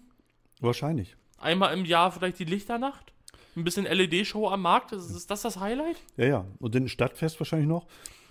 Wahrscheinlich. 0.60 1.16
Einmal 1.38 1.72
im 1.72 1.84
Jahr 1.84 2.12
vielleicht 2.12 2.38
die 2.38 2.44
Lichternacht? 2.44 3.12
Ein 3.60 3.64
bisschen 3.64 3.84
LED-Show 3.86 4.48
am 4.48 4.62
Markt? 4.62 4.92
Ist, 4.92 5.10
ist 5.10 5.30
das 5.30 5.42
das 5.42 5.58
Highlight? 5.60 5.96
Ja, 6.16 6.26
ja. 6.26 6.44
Und 6.58 6.74
dann 6.74 6.88
Stadtfest 6.88 7.38
wahrscheinlich 7.40 7.68
noch. 7.68 7.84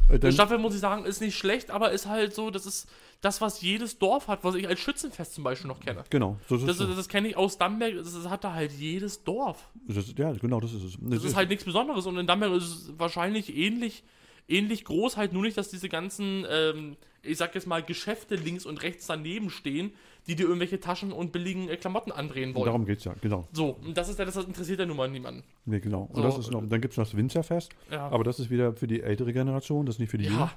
Äh, 0.09 0.13
Das 0.13 0.19
Dann, 0.21 0.31
Stadtfest, 0.33 0.61
muss 0.61 0.73
ich 0.73 0.79
sagen, 0.81 1.05
ist 1.05 1.21
nicht 1.21 1.37
schlecht, 1.37 1.69
aber 1.71 1.91
ist 1.91 2.07
halt 2.07 2.33
so, 2.33 2.49
das 2.49 2.65
ist 2.65 2.89
das, 3.21 3.41
was 3.41 3.61
jedes 3.61 3.99
Dorf 3.99 4.27
hat, 4.27 4.43
was 4.43 4.55
ich 4.55 4.67
als 4.67 4.79
Schützenfest 4.79 5.33
zum 5.35 5.43
Beispiel 5.43 5.67
noch 5.67 5.79
kenne. 5.81 6.03
genau. 6.09 6.37
Das 6.49 6.63
Das, 6.65 6.77
so. 6.77 6.87
das, 6.87 6.95
das 6.95 7.09
kenne 7.09 7.27
ich 7.27 7.37
aus 7.37 7.57
Damberg, 7.57 7.95
das, 7.95 8.13
das 8.13 8.29
hat 8.29 8.43
da 8.43 8.53
halt 8.53 8.71
jedes 8.71 9.23
Dorf. 9.23 9.69
das 9.87 9.97
ist, 10.07 10.17
ja, 10.17 10.31
genau, 10.33 10.59
das 10.59 10.73
ist 10.73 10.83
es. 10.83 10.97
Das 11.01 11.23
ist 11.23 11.35
halt 11.35 11.49
nichts 11.49 11.65
Besonderes 11.65 12.05
und 12.05 12.17
in 12.17 12.27
Damberg 12.27 12.53
ist 12.53 12.63
es 12.63 12.93
wahrscheinlich 12.97 13.55
ähnlich, 13.55 14.03
ähnlich 14.47 14.85
groß, 14.85 15.17
halt 15.17 15.33
nur 15.33 15.43
nicht, 15.43 15.57
dass 15.57 15.69
diese 15.69 15.89
ganzen, 15.89 16.45
ähm, 16.49 16.95
ich 17.21 17.37
sag 17.37 17.53
jetzt 17.55 17.67
mal, 17.67 17.83
Geschäfte 17.83 18.35
links 18.35 18.65
und 18.65 18.81
rechts 18.81 19.05
daneben 19.05 19.49
stehen, 19.49 19.91
die 20.27 20.35
dir 20.35 20.43
irgendwelche 20.43 20.79
Taschen 20.79 21.11
und 21.11 21.31
billigen 21.31 21.69
äh, 21.69 21.77
Klamotten 21.77 22.11
andrehen 22.11 22.53
wollen. 22.53 22.65
Darum 22.65 22.85
geht 22.85 22.99
es 22.99 23.05
ja, 23.05 23.13
genau. 23.21 23.47
So, 23.51 23.77
und 23.83 23.97
das 23.97 24.09
ist 24.09 24.19
ja 24.19 24.25
das, 24.25 24.35
das 24.35 24.45
interessiert 24.45 24.79
ja 24.79 24.85
nun 24.85 24.97
mal 24.97 25.09
niemanden. 25.09 25.43
Nee, 25.65 25.79
genau. 25.79 26.03
Und 26.03 26.17
So. 26.17 26.21
das 26.21 26.37
ist 26.37 26.51
noch, 26.51 26.63
dann 26.67 26.81
gibt 26.81 26.93
es 26.93 26.97
noch 26.97 27.05
das 27.05 27.15
Winzerfest. 27.15 27.71
Ja. 27.91 28.09
Aber 28.09 28.23
das 28.23 28.39
ist 28.39 28.49
wieder 28.49 28.73
für 28.73 28.87
die 28.87 29.01
ältere 29.01 29.33
Generation, 29.33 29.85
das 29.85 29.95
ist 29.95 29.99
nicht 29.99 30.11
für 30.11 30.17
die 30.17 30.25
ja, 30.25 30.31
Jugend. 30.31 30.51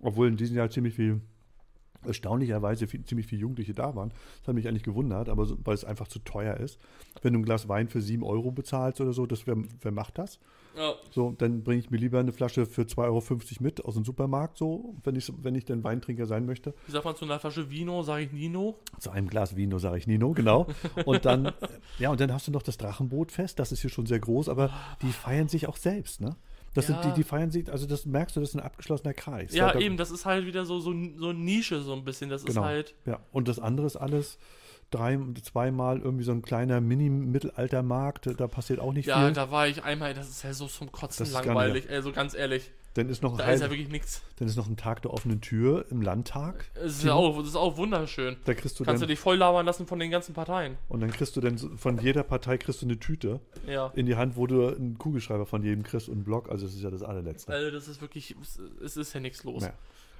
Obwohl 0.00 0.28
in 0.28 0.36
diesem 0.36 0.56
Jahr 0.56 0.70
ziemlich 0.70 0.94
viel, 0.94 1.20
erstaunlicherweise 2.04 2.86
viel, 2.86 3.04
ziemlich 3.04 3.26
viele 3.26 3.42
Jugendliche 3.42 3.74
da 3.74 3.94
waren. 3.94 4.10
Das 4.40 4.48
hat 4.48 4.54
mich 4.54 4.66
eigentlich 4.66 4.82
gewundert, 4.82 5.28
aber 5.28 5.44
so, 5.44 5.58
weil 5.64 5.74
es 5.74 5.84
einfach 5.84 6.08
zu 6.08 6.18
teuer 6.20 6.56
ist. 6.56 6.78
Wenn 7.22 7.34
du 7.34 7.40
ein 7.40 7.44
Glas 7.44 7.68
Wein 7.68 7.88
für 7.88 8.00
7 8.00 8.22
Euro 8.22 8.50
bezahlst 8.50 9.00
oder 9.00 9.12
so, 9.12 9.26
das, 9.26 9.46
wer, 9.46 9.56
wer 9.82 9.92
macht 9.92 10.18
das? 10.18 10.40
Ja. 10.76 10.94
So, 11.10 11.34
dann 11.36 11.62
bringe 11.62 11.80
ich 11.80 11.90
mir 11.90 11.96
lieber 11.98 12.20
eine 12.20 12.32
Flasche 12.32 12.66
für 12.66 12.82
2,50 12.82 12.98
Euro 13.04 13.22
mit 13.60 13.84
aus 13.84 13.94
dem 13.94 14.04
Supermarkt, 14.04 14.56
so, 14.58 14.94
wenn 15.04 15.16
ich, 15.16 15.32
wenn 15.42 15.54
ich 15.54 15.64
denn 15.64 15.82
Weintrinker 15.84 16.26
sein 16.26 16.46
möchte. 16.46 16.74
Wie 16.86 16.92
sagt 16.92 17.04
man 17.04 17.16
zu 17.16 17.24
einer 17.24 17.38
Flasche 17.40 17.70
Vino, 17.70 18.02
sage 18.02 18.24
ich 18.24 18.32
Nino. 18.32 18.78
Zu 18.98 19.10
einem 19.10 19.28
Glas 19.28 19.56
Vino, 19.56 19.78
sage 19.78 19.98
ich 19.98 20.06
Nino, 20.06 20.32
genau. 20.32 20.66
Und 21.04 21.24
dann, 21.24 21.52
ja, 21.98 22.10
und 22.10 22.20
dann 22.20 22.32
hast 22.32 22.46
du 22.48 22.52
noch 22.52 22.62
das 22.62 22.76
Drachenbootfest, 22.78 23.58
das 23.58 23.72
ist 23.72 23.80
hier 23.80 23.90
schon 23.90 24.06
sehr 24.06 24.20
groß, 24.20 24.48
aber 24.48 24.70
die 25.02 25.12
feiern 25.12 25.48
sich 25.48 25.66
auch 25.68 25.76
selbst, 25.76 26.20
ne? 26.20 26.36
Das 26.72 26.86
Ja. 26.88 26.94
sind 26.94 27.04
die, 27.04 27.12
die 27.20 27.24
feiern 27.24 27.50
sich, 27.50 27.68
also 27.70 27.84
das 27.86 28.06
merkst 28.06 28.36
du, 28.36 28.40
das 28.40 28.50
ist 28.50 28.54
ein 28.54 28.60
abgeschlossener 28.60 29.12
Kreis. 29.12 29.52
Ja, 29.52 29.72
da, 29.72 29.80
eben, 29.80 29.96
das 29.96 30.12
ist 30.12 30.24
halt 30.24 30.46
wieder 30.46 30.64
so, 30.64 30.78
so, 30.78 30.94
so 31.16 31.32
Nische, 31.32 31.80
so 31.82 31.92
ein 31.94 32.04
bisschen. 32.04 32.30
Das 32.30 32.44
Genau. 32.44 32.60
ist 32.60 32.64
halt. 32.64 32.94
Ja, 33.06 33.18
und 33.32 33.48
das 33.48 33.58
andere 33.58 33.86
ist 33.88 33.96
alles 33.96 34.38
drei, 34.90 35.18
zweimal 35.42 36.00
irgendwie 36.00 36.24
so 36.24 36.32
ein 36.32 36.42
kleiner 36.42 36.80
Mini-Mittelaltermarkt, 36.80 38.28
da 38.38 38.46
passiert 38.48 38.80
auch 38.80 38.92
nicht 38.92 39.06
Ja, 39.06 39.24
viel. 39.24 39.32
da 39.34 39.50
war 39.50 39.66
ich 39.68 39.82
einmal, 39.84 40.14
das 40.14 40.28
ist 40.28 40.42
ja 40.44 40.52
so 40.52 40.66
zum 40.66 40.90
Kotzen 40.92 41.24
Das 41.24 41.32
langweilig, 41.32 41.88
also 41.90 42.12
ganz 42.12 42.34
ehrlich. 42.34 42.70
Dann 42.94 43.08
ist 43.08 43.22
noch 43.22 43.34
ein, 43.34 43.38
Da 43.38 43.52
ist 43.52 43.60
ja 43.60 43.70
wirklich 43.70 43.88
nichts. 43.88 44.20
dann 44.38 44.48
ist 44.48 44.56
noch 44.56 44.66
ein 44.66 44.76
Tag 44.76 45.00
der 45.02 45.12
offenen 45.12 45.40
Tür 45.40 45.86
im 45.90 46.02
Landtag. 46.02 46.64
Es 46.74 46.96
ist 46.98 47.04
ja 47.04 47.12
auch, 47.14 47.38
das 47.38 47.46
ist 47.50 47.54
auch 47.56 47.76
wunderschön. 47.76 48.34
Da 48.46 48.52
kriegst 48.52 48.80
du 48.80 48.84
Kannst 48.84 49.00
du 49.00 49.06
dann, 49.06 49.10
dich 49.10 49.18
voll 49.20 49.36
labern 49.36 49.64
lassen 49.64 49.86
von 49.86 50.00
den 50.00 50.10
ganzen 50.10 50.34
Parteien. 50.34 50.76
und 50.88 50.98
dann 51.00 51.12
kriegst 51.12 51.36
du 51.36 51.40
dann 51.40 51.56
von 51.56 51.98
jeder 51.98 52.24
Partei 52.24 52.58
kriegst 52.58 52.82
du 52.82 52.86
eine 52.86 52.98
Tüte 52.98 53.38
Ja. 53.68 53.92
in 53.94 54.06
die 54.06 54.16
Hand, 54.16 54.34
wo 54.36 54.48
du 54.48 54.66
einen 54.74 54.98
Kugelschreiber 54.98 55.46
von 55.46 55.62
jedem 55.62 55.84
kriegst 55.84 56.08
und 56.08 56.14
einen 56.16 56.24
Block. 56.24 56.50
Also 56.50 56.66
das 56.66 56.74
ist 56.74 56.82
ja 56.82 56.90
das 56.90 57.04
allerletzte. 57.04 57.52
Also 57.52 57.70
das 57.70 57.86
ist 57.86 58.00
wirklich, 58.00 58.34
es- 58.42 58.58
es 58.84 58.96
ist 58.96 59.12
ja 59.12 59.20
nichts 59.20 59.44
los. 59.44 59.62
Ja. 59.62 59.72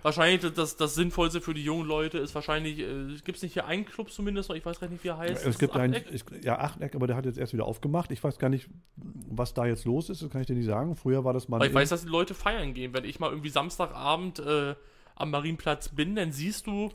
Wahrscheinlich 0.03 0.53
das, 0.55 0.77
das 0.77 0.95
Sinnvollste 0.95 1.41
für 1.41 1.53
die 1.53 1.63
jungen 1.63 1.87
Leute 1.87 2.19
ist 2.19 2.35
wahrscheinlich, 2.35 2.79
äh, 2.79 3.17
gibt 3.25 3.37
es 3.37 3.43
nicht 3.43 3.53
hier 3.53 3.67
einen 3.67 3.85
Club 3.85 4.11
zumindest 4.11 4.49
noch, 4.49 4.57
ich 4.57 4.65
weiß 4.65 4.81
gar 4.81 4.89
nicht, 4.89 5.05
wie 5.05 5.09
er 5.09 5.19
heißt. 5.19 5.45
Es 5.45 5.59
gibt 5.59 5.77
einen, 5.77 5.97
ja, 6.43 6.59
Achteck, 6.59 6.95
aber 6.95 7.07
der 7.07 7.17
hat 7.17 7.27
jetzt 7.27 7.39
erst 7.39 7.53
wieder 7.53 7.67
aufgemacht. 7.67 8.11
Ich 8.11 8.23
weiß 8.23 8.39
gar 8.39 8.49
nicht, 8.49 8.69
was 8.97 9.55
da 9.55 9.67
jetzt 9.67 9.85
los 9.85 10.09
ist, 10.09 10.23
das 10.23 10.31
kann 10.31 10.41
ich 10.41 10.47
dir 10.47 10.57
nicht 10.57 10.67
sagen. 10.67 10.97
Früher 10.97 11.25
war 11.25 11.33
das 11.33 11.49
mal. 11.49 11.61
Weil 11.61 11.69
ich 11.69 11.75
weiß, 11.75 11.91
dass 11.91 12.03
die 12.03 12.09
Leute 12.09 12.35
feiern 12.35 12.75
gehen. 12.75 12.95
Wenn 12.95 13.05
ich 13.05 13.21
mal 13.21 13.31
irgendwie 13.31 13.51
Samstagabend 13.51 14.39
äh, 14.39 14.75
am 15.17 15.31
Marienplatz 15.31 15.91
bin, 15.91 16.17
dann 16.17 16.33
siehst 16.33 16.67
du 16.67 16.91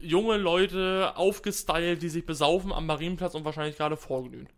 junge 0.00 0.36
Leute 0.36 1.12
aufgestylt, 1.16 2.02
die 2.02 2.08
sich 2.08 2.26
besaufen 2.26 2.72
am 2.72 2.86
Marienplatz 2.86 3.34
und 3.34 3.44
wahrscheinlich 3.44 3.76
gerade 3.76 3.96
vorglühen. 3.96 4.48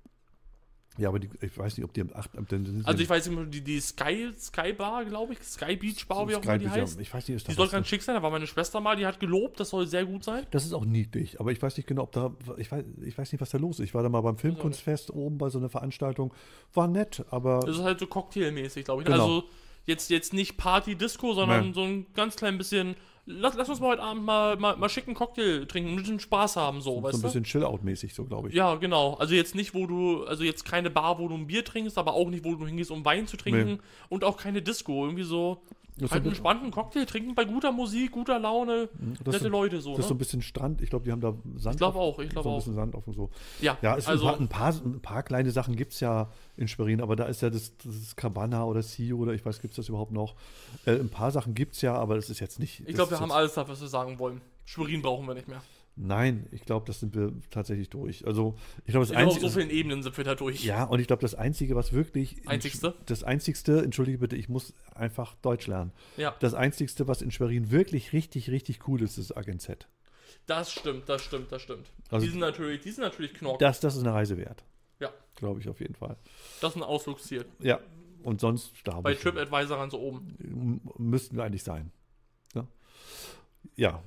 Ja, 0.98 1.08
aber 1.08 1.18
die, 1.18 1.30
ich 1.40 1.56
weiß 1.56 1.76
nicht, 1.76 1.84
ob 1.84 1.92
die 1.94 2.02
am 2.02 2.10
8. 2.14 2.36
am- 2.36 2.46
dann 2.48 2.66
sind 2.66 2.86
Also 2.86 3.02
ich 3.02 3.08
weiß 3.08 3.28
nicht, 3.28 3.54
die, 3.54 3.60
die 3.62 3.80
Sky, 3.80 4.30
Sky 4.38 4.72
Bar, 4.72 5.04
glaube 5.04 5.32
ich, 5.32 5.42
Sky 5.42 5.76
Beach 5.76 6.06
Bar, 6.06 6.28
wie 6.28 6.34
auch 6.36 6.42
immer 6.42 6.58
die 6.58 6.64
ja, 6.66 6.70
heißt. 6.72 7.00
Ich 7.00 7.12
weiß 7.12 7.28
nicht, 7.28 7.48
Die 7.48 7.52
soll 7.52 7.68
ganz 7.68 7.86
schick 7.88 8.02
sein, 8.02 8.14
da 8.14 8.22
war 8.22 8.30
meine 8.30 8.46
Schwester 8.46 8.80
mal, 8.80 8.96
die 8.96 9.06
hat 9.06 9.18
gelobt, 9.20 9.58
das 9.60 9.70
soll 9.70 9.86
sehr 9.86 10.04
gut 10.04 10.24
sein. 10.24 10.46
Das 10.50 10.64
ist 10.64 10.72
auch 10.72 10.84
niedlich, 10.84 11.40
aber 11.40 11.50
ich 11.52 11.62
weiß 11.62 11.76
nicht 11.76 11.86
genau, 11.86 12.02
ob 12.02 12.12
da, 12.12 12.34
ich 12.58 12.70
weiß, 12.70 12.84
ich 13.04 13.16
weiß 13.16 13.32
nicht, 13.32 13.40
was 13.40 13.50
da 13.50 13.58
los 13.58 13.78
ist. 13.78 13.86
Ich 13.86 13.94
war 13.94 14.02
da 14.02 14.08
mal 14.08 14.20
beim 14.20 14.36
Filmkunstfest 14.38 15.10
oben 15.10 15.38
bei 15.38 15.48
so 15.48 15.58
einer 15.58 15.68
Veranstaltung. 15.68 16.34
War 16.74 16.88
nett, 16.88 17.24
aber 17.30 17.60
Das 17.60 17.76
ist 17.76 17.82
halt 17.82 17.98
so 17.98 18.06
cocktailmäßig, 18.06 18.84
glaube 18.84 19.02
ich. 19.02 19.06
Genau. 19.06 19.22
Also 19.22 19.44
jetzt, 19.86 20.10
jetzt 20.10 20.32
nicht 20.32 20.56
Party-Disco, 20.56 21.34
sondern 21.34 21.64
Nein. 21.66 21.74
so 21.74 21.82
ein 21.82 22.06
ganz 22.14 22.36
klein 22.36 22.58
bisschen. 22.58 22.96
Lass, 23.24 23.54
lass 23.56 23.68
uns 23.68 23.78
mal 23.78 23.88
heute 23.90 24.02
Abend 24.02 24.24
mal, 24.24 24.56
mal, 24.56 24.76
mal 24.76 24.88
schicken 24.88 25.14
Cocktail 25.14 25.64
trinken, 25.66 25.90
ein 25.90 25.96
bisschen 25.96 26.18
Spaß 26.18 26.56
haben, 26.56 26.80
so, 26.80 26.96
so 26.96 27.02
weißt 27.04 27.14
ein 27.14 27.20
du? 27.20 27.26
bisschen 27.28 27.44
Chill-Out-mäßig, 27.44 28.14
so 28.14 28.24
glaube 28.24 28.48
ich. 28.48 28.54
Ja, 28.54 28.74
genau. 28.74 29.14
Also 29.14 29.34
jetzt 29.34 29.54
nicht, 29.54 29.74
wo 29.74 29.86
du, 29.86 30.24
also 30.24 30.42
jetzt 30.42 30.64
keine 30.64 30.90
Bar, 30.90 31.20
wo 31.20 31.28
du 31.28 31.34
ein 31.36 31.46
Bier 31.46 31.64
trinkst, 31.64 31.98
aber 31.98 32.14
auch 32.14 32.28
nicht, 32.28 32.44
wo 32.44 32.56
du 32.56 32.66
hingehst, 32.66 32.90
um 32.90 33.04
Wein 33.04 33.28
zu 33.28 33.36
trinken 33.36 33.74
Nee. 33.74 33.78
und 34.08 34.24
auch 34.24 34.36
keine 34.36 34.60
Disco. 34.60 35.04
Irgendwie 35.04 35.22
so 35.22 35.62
Das 35.98 36.10
halt 36.10 36.10
so 36.10 36.14
einen 36.16 36.24
ein 36.24 36.28
entspannten 36.30 36.70
Cocktail 36.72 37.04
trinken 37.04 37.34
bei 37.36 37.44
guter 37.44 37.70
Musik, 37.70 38.10
guter 38.10 38.40
Laune, 38.40 38.88
das 39.22 39.34
nette 39.34 39.46
ist- 39.46 39.50
Leute 39.52 39.80
so. 39.80 39.90
Das 39.90 40.00
ist 40.00 40.08
so 40.08 40.14
Ne? 40.14 40.16
ein 40.16 40.18
bisschen 40.18 40.42
Strand. 40.42 40.82
Ich 40.82 40.90
glaube, 40.90 41.04
die 41.04 41.12
haben 41.12 41.20
da 41.20 41.32
Sand. 41.58 41.74
Ich 41.74 41.78
glaube 41.78 41.98
auch, 42.00 42.18
ich 42.18 42.28
so 42.30 42.32
glaube 42.32 42.48
ein 42.48 42.52
auch. 42.54 42.56
bisschen 42.58 42.74
Sand 42.74 42.94
auf 42.96 43.06
und 43.06 43.12
so. 43.14 43.30
Ja, 43.60 43.76
Ja, 43.82 43.96
es 43.96 44.08
also 44.08 44.26
ein, 44.34 44.48
paar, 44.48 44.72
ein, 44.74 45.00
paar, 45.00 45.18
ein 45.18 45.24
kleine 45.24 45.50
Sachen 45.52 45.76
gibt 45.76 45.92
es 45.92 46.00
ja 46.00 46.28
in 46.56 46.66
Schwerin, 46.66 47.00
aber 47.00 47.14
da 47.14 47.24
ist 47.26 47.40
ja 47.42 47.50
das, 47.50 47.72
das 47.84 48.16
Cabana 48.16 48.64
oder 48.64 48.82
Sio 48.82 49.16
oder 49.18 49.32
ich 49.32 49.44
weiß, 49.44 49.60
gibt 49.60 49.72
es 49.72 49.76
das 49.76 49.88
überhaupt 49.88 50.12
noch? 50.12 50.34
Äh, 50.86 50.92
ein 50.92 51.08
paar 51.08 51.30
Sachen 51.30 51.54
gibt 51.54 51.74
es 51.74 51.82
ja, 51.82 51.94
aber 51.94 52.16
das 52.16 52.30
ist 52.30 52.40
jetzt 52.40 52.58
nicht. 52.58 52.80
ich 52.86 52.94
glaube, 52.94 53.10
wir 53.10 53.18
haben 53.22 53.32
alles 53.32 53.54
da, 53.54 53.66
was 53.68 53.80
wir 53.80 53.88
sagen 53.88 54.18
wollen. 54.18 54.40
Schwerin 54.64 55.02
brauchen 55.02 55.26
wir 55.26 55.34
nicht 55.34 55.48
mehr. 55.48 55.62
Nein, 55.94 56.46
ich 56.52 56.64
glaube, 56.64 56.86
das 56.86 57.00
sind 57.00 57.14
wir 57.14 57.32
tatsächlich 57.50 57.90
durch. 57.90 58.26
Also, 58.26 58.56
ich 58.86 58.92
glaube, 58.92 59.04
das 59.04 59.10
Ich 59.10 59.16
glaube, 59.16 59.26
auf 59.28 59.34
Einzige. 59.34 59.50
so 59.52 59.58
vielen 59.60 59.68
Ebenen 59.70 60.02
sind 60.02 60.16
wir 60.16 60.24
da 60.24 60.34
durch. 60.34 60.64
ja, 60.64 60.84
und 60.84 61.00
ich 61.00 61.06
glaube, 61.06 61.20
das 61.20 61.34
Einzige, 61.34 61.74
was 61.76 61.92
wirklich. 61.92 62.38
in 62.44 62.48
Einzigste? 62.48 62.94
Das 63.04 63.22
Einzigste, 63.24 63.82
entschuldige 63.82 64.16
bitte, 64.18 64.36
ich 64.36 64.48
muss 64.48 64.72
einfach 64.94 65.34
Deutsch 65.42 65.66
lernen. 65.66 65.92
Ja, 66.16 66.34
Das 66.40 66.54
Einzigste, 66.54 67.08
was 67.08 67.20
in 67.20 67.30
Schwerin 67.30 67.70
wirklich 67.70 68.14
richtig, 68.14 68.48
richtig 68.50 68.88
cool 68.88 69.02
ist, 69.02 69.18
ist 69.18 69.36
Agent 69.36 69.60
Z. 69.60 69.86
das 70.46 70.72
stimmt, 70.72 71.08
das 71.10 71.22
stimmt, 71.22 71.52
das 71.52 71.60
stimmt. 71.60 71.86
Also- 72.10 72.24
die 72.24 72.30
sind 72.30 72.40
natürlich, 72.40 72.80
die 72.80 72.90
sind 72.90 73.04
natürlich 73.04 73.34
knorke. 73.34 73.62
Das, 73.62 73.80
das 73.80 73.94
ist 73.94 74.02
eine 74.02 74.14
Reise 74.14 74.38
wert. 74.38 74.64
Ja. 74.98 75.10
Glaube 75.36 75.60
ich 75.60 75.68
auf 75.68 75.78
jeden 75.80 75.94
Fall. 75.94 76.16
Das 76.62 76.70
ist 76.70 76.76
ein 76.76 76.82
Ausflugsziel. 76.84 77.44
Ja, 77.60 77.80
und 78.22 78.40
sonst 78.40 78.72
da 78.84 79.00
Bei 79.02 79.12
TripAdvisor 79.14 79.76
ganz 79.76 79.92
oben. 79.92 80.36
M- 80.40 80.80
müssten 80.96 81.36
wir 81.36 81.44
eigentlich 81.44 81.64
sein. 81.64 81.90
Ja, 82.54 82.66
ja 83.76 84.02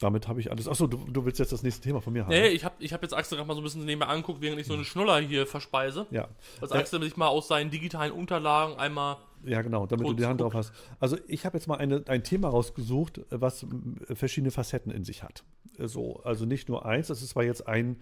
damit 0.00 0.28
habe 0.28 0.40
ich 0.40 0.50
alles. 0.50 0.68
Achso, 0.68 0.86
du, 0.86 0.98
du 0.98 1.24
willst 1.24 1.38
jetzt 1.38 1.52
das 1.52 1.62
nächste 1.62 1.80
Thema 1.80 2.00
von 2.00 2.12
mir 2.12 2.24
haben. 2.24 2.30
Nee, 2.30 2.48
ich 2.48 2.64
habe 2.64 2.74
ich 2.78 2.92
hab 2.92 3.02
jetzt 3.02 3.14
Axel 3.14 3.36
gerade 3.36 3.46
mal 3.46 3.54
so 3.54 3.60
ein 3.60 3.64
bisschen 3.64 3.84
nebenbei 3.84 4.06
anguckt, 4.06 4.40
während 4.42 4.60
ich 4.60 4.66
so 4.66 4.74
eine 4.74 4.84
Schnuller 4.84 5.18
hier 5.20 5.46
verspeise. 5.46 6.06
Ja, 6.10 6.28
Dass 6.60 6.72
Äh, 6.72 6.78
Axel 6.78 7.00
sich 7.02 7.16
mal 7.16 7.28
aus 7.28 7.48
seinen 7.48 7.70
digitalen 7.70 8.12
Unterlagen 8.12 8.76
einmal. 8.76 9.16
ja, 9.44 9.62
genau, 9.62 9.86
damit 9.86 10.06
du 10.06 10.12
die 10.12 10.26
Hand 10.26 10.40
drauf 10.40 10.52
hast. 10.54 10.72
Also 11.00 11.16
ich 11.28 11.46
habe 11.46 11.56
jetzt 11.56 11.68
mal 11.68 11.76
eine, 11.76 12.02
ein 12.08 12.24
Thema 12.24 12.48
rausgesucht, 12.48 13.20
was 13.30 13.62
m, 13.62 13.96
verschiedene 14.12 14.50
Facetten 14.50 14.90
in 14.90 15.04
sich 15.04 15.22
hat. 15.22 15.44
So, 15.78 16.20
also 16.24 16.44
nicht 16.44 16.68
nur 16.68 16.84
eins, 16.84 17.06
das 17.06 17.22
ist 17.22 17.30
zwar 17.30 17.44
jetzt 17.44 17.66
ein, 17.68 17.96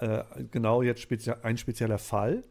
äh, 0.00 0.24
genau 0.50 0.82
jetzt 0.82 1.00
spezie 1.00 1.44
ein 1.44 1.58
spezieller 1.58 1.98
Fall, 1.98 2.44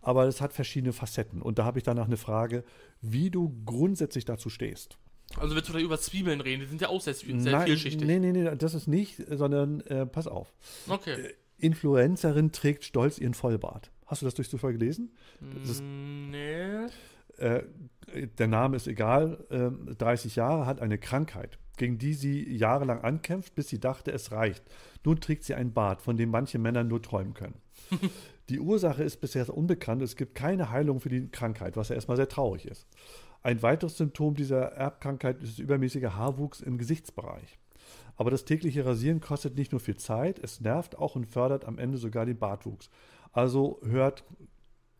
aber 0.00 0.26
es 0.26 0.40
hat 0.40 0.52
verschiedene 0.52 0.92
Facetten. 0.92 1.40
Und 1.42 1.58
da 1.58 1.64
habe 1.64 1.78
ich 1.78 1.84
danach 1.84 2.06
eine 2.06 2.16
Frage, 2.16 2.64
wie 3.00 3.30
du 3.30 3.54
grundsätzlich 3.64 4.24
dazu 4.24 4.50
stehst. 4.50 4.98
Also 5.38 5.54
willst 5.54 5.68
du 5.68 5.72
vielleicht 5.72 5.86
über 5.86 5.98
Zwiebeln 5.98 6.40
reden? 6.40 6.60
Die 6.60 6.66
sind 6.66 6.80
ja 6.80 6.88
auch 6.88 7.00
sehr, 7.00 7.14
sehr 7.14 7.34
Nein, 7.34 7.66
vielschichtig. 7.66 8.06
Nee, 8.06 8.18
nee, 8.18 8.32
nee, 8.32 8.54
das 8.56 8.74
ist 8.74 8.86
nicht, 8.86 9.16
sondern 9.30 9.80
äh, 9.82 10.06
pass 10.06 10.26
auf. 10.26 10.52
Okay. 10.88 11.12
Äh, 11.12 11.34
Influencerin 11.58 12.52
trägt 12.52 12.84
stolz 12.84 13.18
ihren 13.18 13.34
Vollbart. 13.34 13.90
Hast 14.06 14.22
du 14.22 14.26
das 14.26 14.34
durch 14.34 14.50
Zufall 14.50 14.72
gelesen? 14.72 15.12
Das 15.60 15.70
ist, 15.70 15.82
Mm, 15.82 16.30
nee. 16.30 16.86
äh, 17.38 17.62
der 18.38 18.48
Name 18.48 18.76
ist 18.76 18.86
egal. 18.88 19.44
Äh, 19.48 19.94
30 19.94 20.36
Jahre, 20.36 20.66
hat 20.66 20.80
eine 20.82 20.98
Krankheit, 20.98 21.58
gegen 21.76 21.98
die 21.98 22.12
sie 22.14 22.52
jahrelang 22.54 23.00
ankämpft, 23.02 23.54
bis 23.54 23.68
sie 23.68 23.78
dachte, 23.80 24.10
es 24.12 24.32
reicht. 24.32 24.62
Nun 25.04 25.20
trägt 25.20 25.44
sie 25.44 25.54
einen 25.54 25.72
Bart, 25.72 26.02
von 26.02 26.16
dem 26.16 26.30
manche 26.30 26.58
Männer 26.58 26.84
nur 26.84 27.00
träumen 27.00 27.32
können. 27.32 27.60
die 28.48 28.60
Ursache 28.60 29.02
ist 29.04 29.20
bisher 29.20 29.48
unbekannt. 29.48 30.02
Es 30.02 30.16
gibt 30.16 30.34
keine 30.34 30.70
Heilung 30.70 31.00
für 31.00 31.08
die 31.08 31.28
Krankheit, 31.28 31.76
was 31.76 31.88
ja 31.88 31.94
erstmal 31.94 32.16
sehr 32.16 32.28
traurig 32.28 32.66
ist. 32.66 32.86
Ein 33.42 33.62
weiteres 33.62 33.96
Symptom 33.96 34.34
dieser 34.34 34.72
Erbkrankheit 34.72 35.42
ist 35.42 35.58
übermäßiger 35.58 36.16
Haarwuchs 36.16 36.60
im 36.60 36.78
Gesichtsbereich. 36.78 37.58
Aber 38.16 38.30
das 38.30 38.44
tägliche 38.44 38.84
Rasieren 38.84 39.20
kostet 39.20 39.56
nicht 39.56 39.72
nur 39.72 39.80
viel 39.80 39.96
Zeit, 39.96 40.38
es 40.38 40.60
nervt 40.60 40.96
auch 40.98 41.16
und 41.16 41.26
fördert 41.26 41.64
am 41.64 41.78
Ende 41.78 41.98
sogar 41.98 42.26
den 42.26 42.38
Bartwuchs. 42.38 42.90
Also 43.32 43.80
hört 43.84 44.24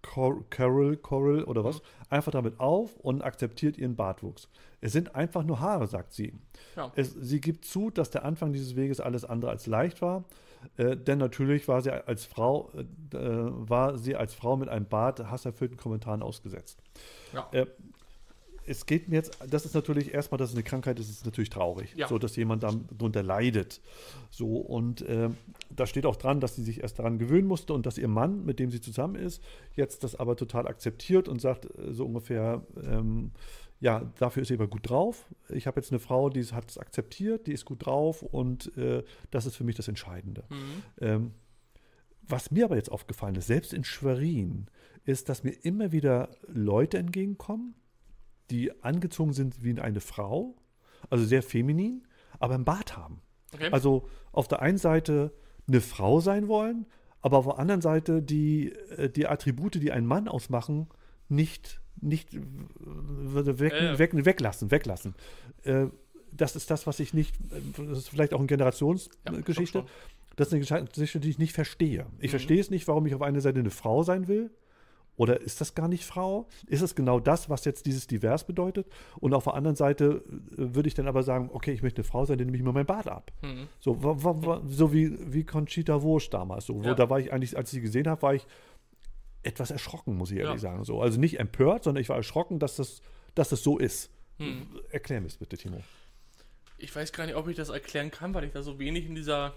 Cor 0.03 0.43
Carol, 0.51 0.97
Coral 0.97 1.45
oder 1.45 1.63
was, 1.63 1.81
einfach 2.09 2.33
damit 2.33 2.59
auf 2.59 2.97
und 2.97 3.23
akzeptiert 3.23 3.79
ihren 3.79 3.95
Bartwuchs. 3.95 4.49
Es 4.81 4.93
sind 4.93 5.15
einfach 5.15 5.45
nur 5.45 5.61
Haare, 5.61 5.87
sagt 5.87 6.13
sie. 6.13 6.35
Ja. 6.75 6.91
Es, 6.97 7.13
sie 7.13 7.41
gibt 7.41 7.65
zu, 7.65 7.91
dass 7.91 8.11
der 8.11 8.25
Anfang 8.25 8.53
dieses 8.53 8.75
Weges 8.75 8.99
alles 8.99 9.25
andere 9.25 9.53
als 9.53 9.67
leicht 9.67 10.03
war, 10.03 10.25
äh, 10.77 10.97
denn 10.97 11.19
natürlich 11.19 11.69
war 11.69 11.83
sie 11.83 11.93
als 11.93 12.25
Frau, 12.25 12.73
äh, 12.75 12.85
war 13.15 13.97
sie 13.97 14.17
als 14.17 14.35
Frau 14.35 14.57
mit 14.57 14.69
einem 14.69 14.87
Bart 14.87 15.31
hasserfüllten 15.31 15.77
Kommentaren 15.77 16.23
ausgesetzt. 16.23 16.83
Ja. 17.33 17.49
Äh, 17.53 17.67
es 18.67 18.87
geht 18.87 19.09
mir 19.09 19.17
jetzt, 19.17 19.39
das 19.49 19.65
ist 19.65 19.75
natürlich 19.75 20.15
erstmal, 20.15 20.39
dass 20.39 20.51
es 20.51 20.55
eine 20.55 20.63
Krankheit 20.63 20.99
ist, 21.01 21.11
ist 21.11 21.25
natürlich 21.25 21.51
traurig, 21.51 21.95
Ja. 21.97 22.09
so 22.09 22.19
dass 22.19 22.37
jemand 22.37 22.63
darunter 22.63 23.23
leidet. 23.23 23.81
So 24.31 24.57
und 24.57 25.03
äh, 25.03 25.31
da 25.71 25.87
steht 25.87 26.07
auch 26.07 26.17
dran, 26.17 26.41
dass 26.41 26.57
sie 26.57 26.63
sich 26.63 26.83
erst 26.83 26.99
daran 26.99 27.19
gewöhnen 27.19 27.47
musste 27.49 27.73
und 27.75 27.87
dass 27.87 27.99
ihr 27.99 28.09
Mann, 28.09 28.45
mit 28.45 28.59
dem 28.59 28.71
sie 28.71 28.81
zusammen 28.81 29.17
ist, 29.17 29.43
jetzt 29.75 30.05
das 30.05 30.15
aber 30.15 30.37
total 30.37 30.67
akzeptiert 30.69 31.29
und 31.29 31.41
sagt 31.41 31.67
äh, 31.67 31.93
so 31.93 32.05
ungefähr, 32.07 32.65
ähm, 32.83 33.33
ja, 33.81 34.13
dafür 34.19 34.43
ist 34.43 34.49
sie 34.49 34.55
aber 34.55 34.69
gut 34.69 34.89
drauf. 34.89 35.27
Ich 35.49 35.67
habe 35.67 35.81
jetzt 35.81 35.91
eine 35.91 35.99
Frau, 35.99 36.31
die 36.31 36.45
hat 36.45 36.71
es 36.71 36.79
akzeptiert, 36.79 37.49
die 37.49 37.53
ist 37.53 37.65
gut 37.65 37.85
drauf 37.85 38.23
und 38.23 38.77
äh, 38.77 39.03
das 39.33 39.45
ist 39.47 39.57
für 39.57 39.65
mich 39.65 39.75
das 39.75 39.89
Entscheidende. 39.89 40.45
Mhm. 40.51 40.83
Ähm, 41.01 41.31
was 42.23 42.53
mir 42.53 42.67
aber 42.67 42.77
jetzt 42.77 42.93
aufgefallen 42.93 43.35
ist, 43.35 43.49
selbst 43.49 43.73
in 43.73 43.83
Schwerin, 43.83 44.69
ist, 45.05 45.29
dass 45.29 45.43
mir 45.43 45.51
immer 45.51 45.91
wieder 45.91 46.29
Leute 46.47 46.97
entgegenkommen, 46.99 47.75
die 48.53 48.71
angezogen 48.85 49.33
sind 49.33 49.63
wie 49.65 49.79
eine 49.81 50.01
Frau, 50.01 50.55
also 51.11 51.25
sehr 51.25 51.43
feminin, 51.43 52.07
aber 52.39 52.55
einen 52.55 52.65
Bart 52.65 52.97
haben. 52.97 53.21
Okay. 53.55 53.69
Also 53.73 54.09
auf 54.33 54.47
der 54.49 54.63
einen 54.63 54.79
Seite 54.79 55.33
eine 55.69 55.81
Frau 55.81 56.21
sein 56.21 56.47
wollen, 56.49 56.87
aber 57.21 57.39
auf 57.39 57.47
der 57.47 57.59
anderen 57.59 57.81
Seite 57.81 58.23
die, 58.23 58.73
äh, 58.97 59.09
die 59.11 59.27
Attribute, 59.27 59.75
die 59.77 59.91
einen 59.93 60.07
Mann 60.07 60.29
ausmachen, 60.29 60.89
nicht, 61.29 61.81
nicht 62.01 62.35
äh, 62.35 62.41
weg, 63.59 63.73
Ja, 63.73 63.85
ja. 63.85 63.99
Weg, 63.99 64.13
weglassen, 64.25 64.71
weglassen. 64.71 65.15
Äh, 65.65 65.87
Das 66.35 66.57
ist 66.57 66.71
das, 66.71 66.87
was 66.87 66.99
ich 66.99 67.13
nicht, 67.13 67.37
äh, 67.53 67.61
das 67.89 67.99
ist 67.99 68.09
vielleicht 68.09 68.33
auch 68.33 68.39
eine 68.39 68.45
Ja, 68.47 68.57
Generationsgeschichte. 68.57 69.63
ich 69.63 69.73
glaub 69.73 69.89
das 70.37 70.49
ist 70.51 70.73
eine 70.73 70.87
Geschichte, 70.87 71.21
die 71.21 71.29
ich 71.29 71.39
nicht 71.39 71.53
verstehe. 71.53 72.07
Ich 72.19 72.29
Mhm. 72.29 72.31
verstehe 72.31 72.59
es 72.61 72.71
nicht, 72.71 72.89
warum 72.89 73.05
ich 73.07 73.15
auf 73.15 73.21
einer 73.21 73.43
Seite 73.43 73.61
eine 73.61 73.69
Frau 73.71 74.03
sein 74.03 74.29
will. 74.29 74.51
Oder 75.17 75.41
ist 75.41 75.61
das 75.61 75.75
gar 75.75 75.89
nicht 75.89 76.05
Frau? 76.05 76.49
Ist 76.67 76.81
es 76.81 76.95
genau 76.95 77.21
das, 77.21 77.51
was 77.51 77.65
jetzt 77.65 77.85
dieses 77.87 78.07
divers 78.07 78.47
bedeutet? 78.47 78.87
Und 79.21 79.35
auf 79.35 79.45
der 79.45 79.55
anderen 79.55 79.77
Seite 79.77 80.25
äh, 80.27 80.75
würde 80.75 80.89
ich 80.89 80.95
dann 80.95 81.07
aber 81.07 81.23
sagen, 81.23 81.51
okay, 81.53 81.73
ich 81.73 81.83
möchte 81.83 81.99
eine 82.01 82.09
Frau 82.09 82.25
sein, 82.25 82.39
dann 82.39 82.47
nehme 82.47 82.57
ich 82.57 82.63
mir 82.63 82.73
mein 82.73 82.87
Bart 82.87 83.09
ab. 83.09 83.31
Mhm. 83.43 83.69
So, 83.79 83.99
so 84.69 84.93
wie, 84.93 85.33
wie 85.33 85.45
Conchita 85.45 86.01
Wurst 86.03 86.33
damals. 86.33 86.67
So, 86.67 86.81
Ja. 86.83 86.95
Da 86.95 87.11
war 87.11 87.21
ich 87.21 87.33
eigentlich, 87.33 87.57
als 87.57 87.71
ich 87.73 87.77
sie 87.79 87.83
gesehen 87.83 88.09
habe, 88.09 88.23
war 88.23 88.35
ich 88.35 88.47
etwas 89.43 89.71
erschrocken, 89.71 90.17
muss 90.17 90.31
ich 90.31 90.39
ehrlich 90.39 90.55
Ja. 90.55 90.59
sagen. 90.71 90.85
So, 90.85 91.03
also 91.03 91.21
nicht 91.21 91.39
empört, 91.39 91.85
sondern 91.85 92.01
ich 92.01 92.09
war 92.09 92.17
erschrocken, 92.17 92.59
dass 92.59 92.77
das, 92.77 93.03
dass 93.35 93.51
das 93.51 93.63
so 93.63 93.79
ist. 93.79 94.11
Hm. 94.39 94.67
Erklär 94.91 95.21
mir 95.21 95.27
es 95.27 95.37
bitte, 95.37 95.59
Timo. 95.59 95.83
Ich 96.79 96.95
weiß 96.95 97.13
gar 97.13 97.27
nicht, 97.27 97.37
ob 97.37 97.49
ich 97.49 97.57
das 97.57 97.69
erklären 97.69 98.11
kann, 98.11 98.33
weil 98.35 98.45
ich 98.45 98.53
da 98.53 98.63
so 98.63 98.79
wenig 98.79 99.07
in 99.07 99.15
dieser 99.15 99.53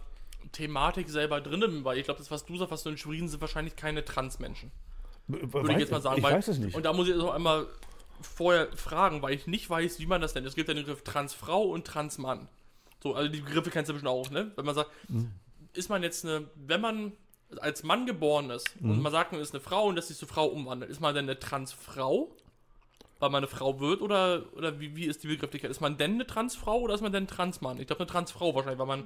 Thematik 0.52 1.10
selber 1.10 1.42
drin 1.42 1.60
bin, 1.62 1.84
weil 1.86 1.98
ich 1.98 2.04
glaube, 2.06 2.18
das, 2.20 2.30
was 2.30 2.46
du 2.46 2.58
sagst, 2.58 2.72
was 2.72 2.84
du 2.84 2.90
in 2.90 2.98
Schwerin 2.98 3.28
sind 3.28 3.42
wahrscheinlich 3.42 3.76
keine 3.76 4.04
Transmenschen. 4.06 4.72
Würde 5.28 5.72
ich 5.74 5.80
jetzt 5.80 5.92
mal 5.92 6.02
sagen. 6.02 6.18
Ich 6.18 6.24
weil, 6.24 6.34
weiß 6.36 6.48
es 6.50 6.58
nicht. 6.60 6.76
Und 6.76 6.84
da 6.86 6.94
muss 6.94 7.08
ich 7.08 7.16
auch 7.16 7.34
einmal 7.34 7.68
vorher 8.22 8.68
fragen, 8.76 9.22
weil 9.22 9.34
ich 9.34 9.48
nicht 9.48 9.70
weiß, 9.70 10.00
wie 10.00 10.06
man 10.06 10.22
das 10.22 10.36
nennt. 10.36 10.48
Es 10.48 10.56
gibt 10.56 10.68
ja 10.68 10.74
den 10.74 10.86
Begriff 10.86 11.04
Transfrau 11.04 11.64
und 11.64 11.86
Transmann. 11.86 12.48
So, 13.02 13.14
also 13.14 13.30
die 13.30 13.42
Begriffe 13.42 13.70
kennst 13.72 13.90
du 13.90 13.94
bestimmt 13.94 14.10
auch, 14.12 14.30
ne? 14.32 14.52
Wenn 14.56 14.66
man 14.66 14.76
sagt, 14.76 14.90
Mhm. 15.10 15.32
ist 15.74 15.90
man 15.90 16.02
jetzt 16.04 16.26
eine, 16.26 16.46
wenn 16.56 16.82
man 16.82 17.12
als 17.60 17.84
Mann 17.84 18.06
geboren 18.06 18.50
ist 18.50 18.80
Mhm. 18.82 18.92
und 18.92 19.02
man 19.02 19.12
sagt, 19.12 19.32
man 19.32 19.42
ist 19.42 19.54
eine 19.54 19.62
Frau 19.62 19.86
und 19.86 19.96
das 19.96 20.08
sich 20.08 20.18
zur 20.18 20.28
Frau 20.28 20.46
umwandelt, 20.46 20.90
ist 20.92 21.02
man 21.02 21.14
denn 21.14 21.26
eine 21.26 21.38
Transfrau? 21.40 22.32
Weil 23.20 23.30
man 23.30 23.44
eine 23.44 23.48
Frau 23.48 23.80
wird 23.80 24.02
oder, 24.02 24.44
oder 24.56 24.80
wie, 24.80 24.96
wie 24.96 25.06
ist 25.06 25.24
die 25.24 25.28
Begrifflichkeit? 25.28 25.72
Ist 25.72 25.80
man 25.82 25.98
denn 25.98 26.16
eine 26.16 26.28
Transfrau 26.28 26.80
oder 26.80 26.94
ist 26.96 27.02
man 27.02 27.14
denn 27.14 27.24
ein 27.24 27.28
Transmann? 27.28 27.80
Ich 27.80 27.88
glaube, 27.88 28.02
eine 28.02 28.12
Transfrau 28.12 28.54
wahrscheinlich, 28.54 28.80
weil 28.80 28.88
man 28.88 29.06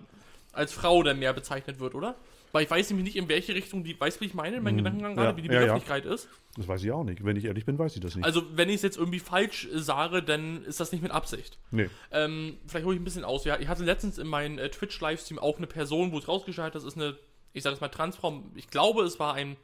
als 0.52 0.74
Frau 0.74 1.04
dann 1.04 1.20
mehr 1.20 1.32
bezeichnet 1.34 1.80
wird, 1.80 1.94
oder? 1.94 2.16
Weil 2.52 2.64
ich 2.64 2.72
weiß 2.72 2.90
nämlich 2.90 3.06
nicht, 3.06 3.16
in 3.16 3.30
welche 3.30 3.54
Richtung 3.54 3.84
die, 3.84 4.00
weißt 4.00 4.18
du, 4.18 4.22
wie 4.22 4.26
ich 4.26 4.34
meine, 4.34 4.58
in 4.58 4.64
meinem 4.64 4.78
Gedankengang 4.78 5.16
gerade, 5.16 5.34
Mhm. 5.34 5.38
Ja, 5.38 5.44
wie 5.44 5.48
die 5.48 5.54
ja, 5.54 5.62
ja. 5.62 5.74
Begrifflichkeit 5.74 6.06
ist? 6.06 6.28
das 6.58 6.68
weiß 6.68 6.84
ich 6.84 6.92
auch 6.92 7.04
nicht. 7.04 7.24
Wenn 7.24 7.36
ich 7.38 7.46
ehrlich 7.46 7.66
bin, 7.66 7.78
weiß 7.78 7.96
ich 7.96 8.02
das 8.02 8.16
nicht. 8.16 8.26
Also, 8.26 8.44
wenn 8.56 8.70
ich 8.70 8.76
es 8.76 8.82
jetzt 8.82 8.98
irgendwie 8.98 9.20
falsch 9.20 9.66
äh, 9.66 9.80
sage, 9.80 10.24
dann 10.24 10.64
ist 10.66 10.80
das 10.80 10.92
nicht 10.92 11.02
mit 11.02 11.12
Absicht. 11.12 11.58
nee. 11.72 11.90
Ähm, 12.12 12.58
vielleicht 12.68 12.86
hole 12.86 12.96
ich 12.96 13.02
ein 13.02 13.06
bisschen 13.06 13.24
aus. 13.24 13.46
Ja, 13.46 13.60
ich 13.60 13.68
hatte 13.68 13.84
letztens 13.84 14.18
in 14.18 14.28
meinem 14.28 14.58
äh, 14.58 14.70
Twitch-Livestream 14.70 15.38
auch 15.40 15.58
eine 15.58 15.68
Person, 15.68 16.12
wo 16.12 16.18
es 16.18 16.28
rausgestellt 16.28 16.68
hat, 16.68 16.76
das 16.76 16.84
ist 16.84 16.96
eine, 16.98 17.16
ich 17.54 17.64
sage 17.64 17.76
es 17.76 17.82
mal, 17.82 17.90
Transfrau. 17.90 18.44
Ich 18.56 18.68
glaube, 18.70 19.04
es 19.04 19.20
war 19.20 19.34
ein 19.36 19.56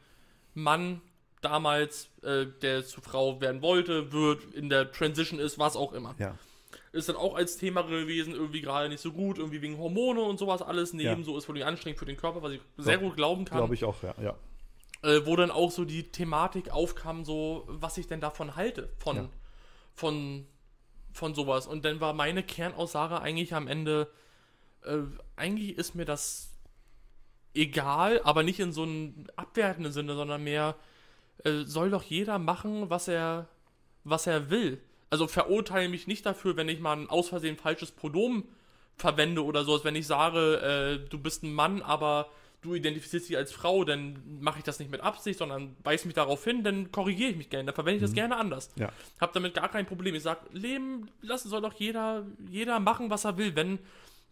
Mann 0.53 1.01
damals, 1.41 2.09
äh, 2.23 2.45
der 2.61 2.85
zu 2.85 3.01
Frau 3.01 3.41
werden 3.41 3.61
wollte, 3.61 4.11
wird, 4.11 4.53
in 4.53 4.69
der 4.69 4.91
Transition 4.91 5.39
ist, 5.39 5.59
was 5.59 5.75
auch 5.75 5.91
immer. 5.93 6.15
Ja. 6.17 6.37
Ist 6.95 7.09
dann 7.09 7.17
auch 7.17 7.35
als 7.35 7.57
Thema 7.57 7.81
gewesen, 7.81 8.33
irgendwie 8.33 8.61
gerade 8.61 8.87
nicht 8.89 9.01
so 9.01 9.11
gut, 9.11 9.37
irgendwie 9.37 9.61
wegen 9.61 9.77
Hormone 9.77 10.21
und 10.21 10.39
sowas 10.39 10.61
alles. 10.61 10.93
Neben 10.93 11.19
Ja. 11.19 11.23
so 11.23 11.37
ist 11.37 11.49
wohl 11.49 11.61
anstrengend 11.61 11.99
für 11.99 12.05
den 12.05 12.15
Körper, 12.15 12.41
was 12.41 12.53
ich 12.53 12.61
sehr 12.77 12.97
gut 12.97 13.15
glauben 13.15 13.43
kann 13.43 13.57
Glaube 13.57 13.73
ich 13.73 13.83
auch, 13.83 14.01
ja. 14.01 14.15
ja. 14.21 14.35
äh, 15.03 15.25
wo 15.25 15.35
dann 15.35 15.51
auch 15.51 15.71
so 15.71 15.83
die 15.83 16.03
Thematik 16.11 16.71
aufkam, 16.71 17.25
so 17.25 17.65
was 17.67 17.97
ich 17.97 18.07
denn 18.07 18.21
davon 18.21 18.55
halte, 18.55 18.89
von, 18.97 19.15
Ja. 19.17 19.29
von, 19.93 20.47
von 21.11 21.35
sowas. 21.35 21.67
Und 21.67 21.83
dann 21.83 21.99
war 21.99 22.13
meine 22.13 22.43
Kernaussage 22.43 23.19
eigentlich 23.21 23.53
am 23.53 23.67
Ende, 23.67 24.09
äh, 24.85 24.99
eigentlich 25.35 25.77
ist 25.77 25.95
mir 25.95 26.05
das 26.05 26.53
egal, 27.53 28.21
aber 28.23 28.43
nicht 28.43 28.59
in 28.59 28.71
so 28.71 28.83
einem 28.83 29.25
abwertenden 29.35 29.91
Sinne, 29.91 30.15
sondern 30.15 30.43
mehr, 30.43 30.75
äh, 31.43 31.63
soll 31.63 31.89
doch 31.89 32.03
jeder 32.03 32.39
machen, 32.39 32.89
was 32.89 33.07
er, 33.07 33.47
was 34.05 34.27
er 34.27 34.49
will. 34.49 34.81
Also 35.15 35.27
verurteile 35.27 35.87
mich 35.87 36.07
nicht 36.07 36.25
dafür, 36.25 36.57
wenn 36.57 36.67
ich 36.67 36.81
mal 36.81 36.91
ein 36.91 37.09
aus 37.09 37.29
Versehen 37.29 37.55
falsches 37.55 37.89
Pronomen 37.89 38.43
verwende 38.97 39.45
oder 39.45 39.63
sowas. 39.63 39.85
Wenn 39.85 39.95
ich 39.95 40.07
sage, 40.07 40.99
äh, 41.01 41.09
du 41.09 41.17
bist 41.17 41.41
ein 41.41 41.53
Mann, 41.53 41.81
aber 41.81 42.27
du 42.61 42.75
identifizierst 42.75 43.29
dich 43.29 43.37
als 43.37 43.53
Frau, 43.53 43.85
dann 43.85 44.21
mache 44.41 44.57
ich 44.57 44.65
das 44.65 44.77
nicht 44.77 44.91
mit 44.91 44.99
Absicht, 44.99 45.39
sondern 45.39 45.77
weise 45.85 46.05
mich 46.05 46.15
darauf 46.15 46.43
hin, 46.43 46.65
dann 46.65 46.91
korrigiere 46.91 47.29
ich 47.29 47.37
mich 47.37 47.49
gerne, 47.49 47.67
dann 47.67 47.75
verwende 47.75 47.95
ich 47.95 48.01
das 48.01 48.11
gerne 48.11 48.35
anders. 48.35 48.71
Ja. 48.75 48.91
Hab 49.21 49.31
damit 49.31 49.53
gar 49.53 49.69
kein 49.69 49.85
Problem. 49.85 50.15
Ich 50.15 50.23
sag, 50.23 50.41
Leben 50.51 51.09
lassen 51.21 51.47
soll 51.47 51.61
doch 51.61 51.75
jeder, 51.75 52.25
jeder 52.49 52.81
machen, 52.81 53.09
was 53.09 53.23
er 53.23 53.37
will. 53.37 53.55
Wenn, 53.55 53.79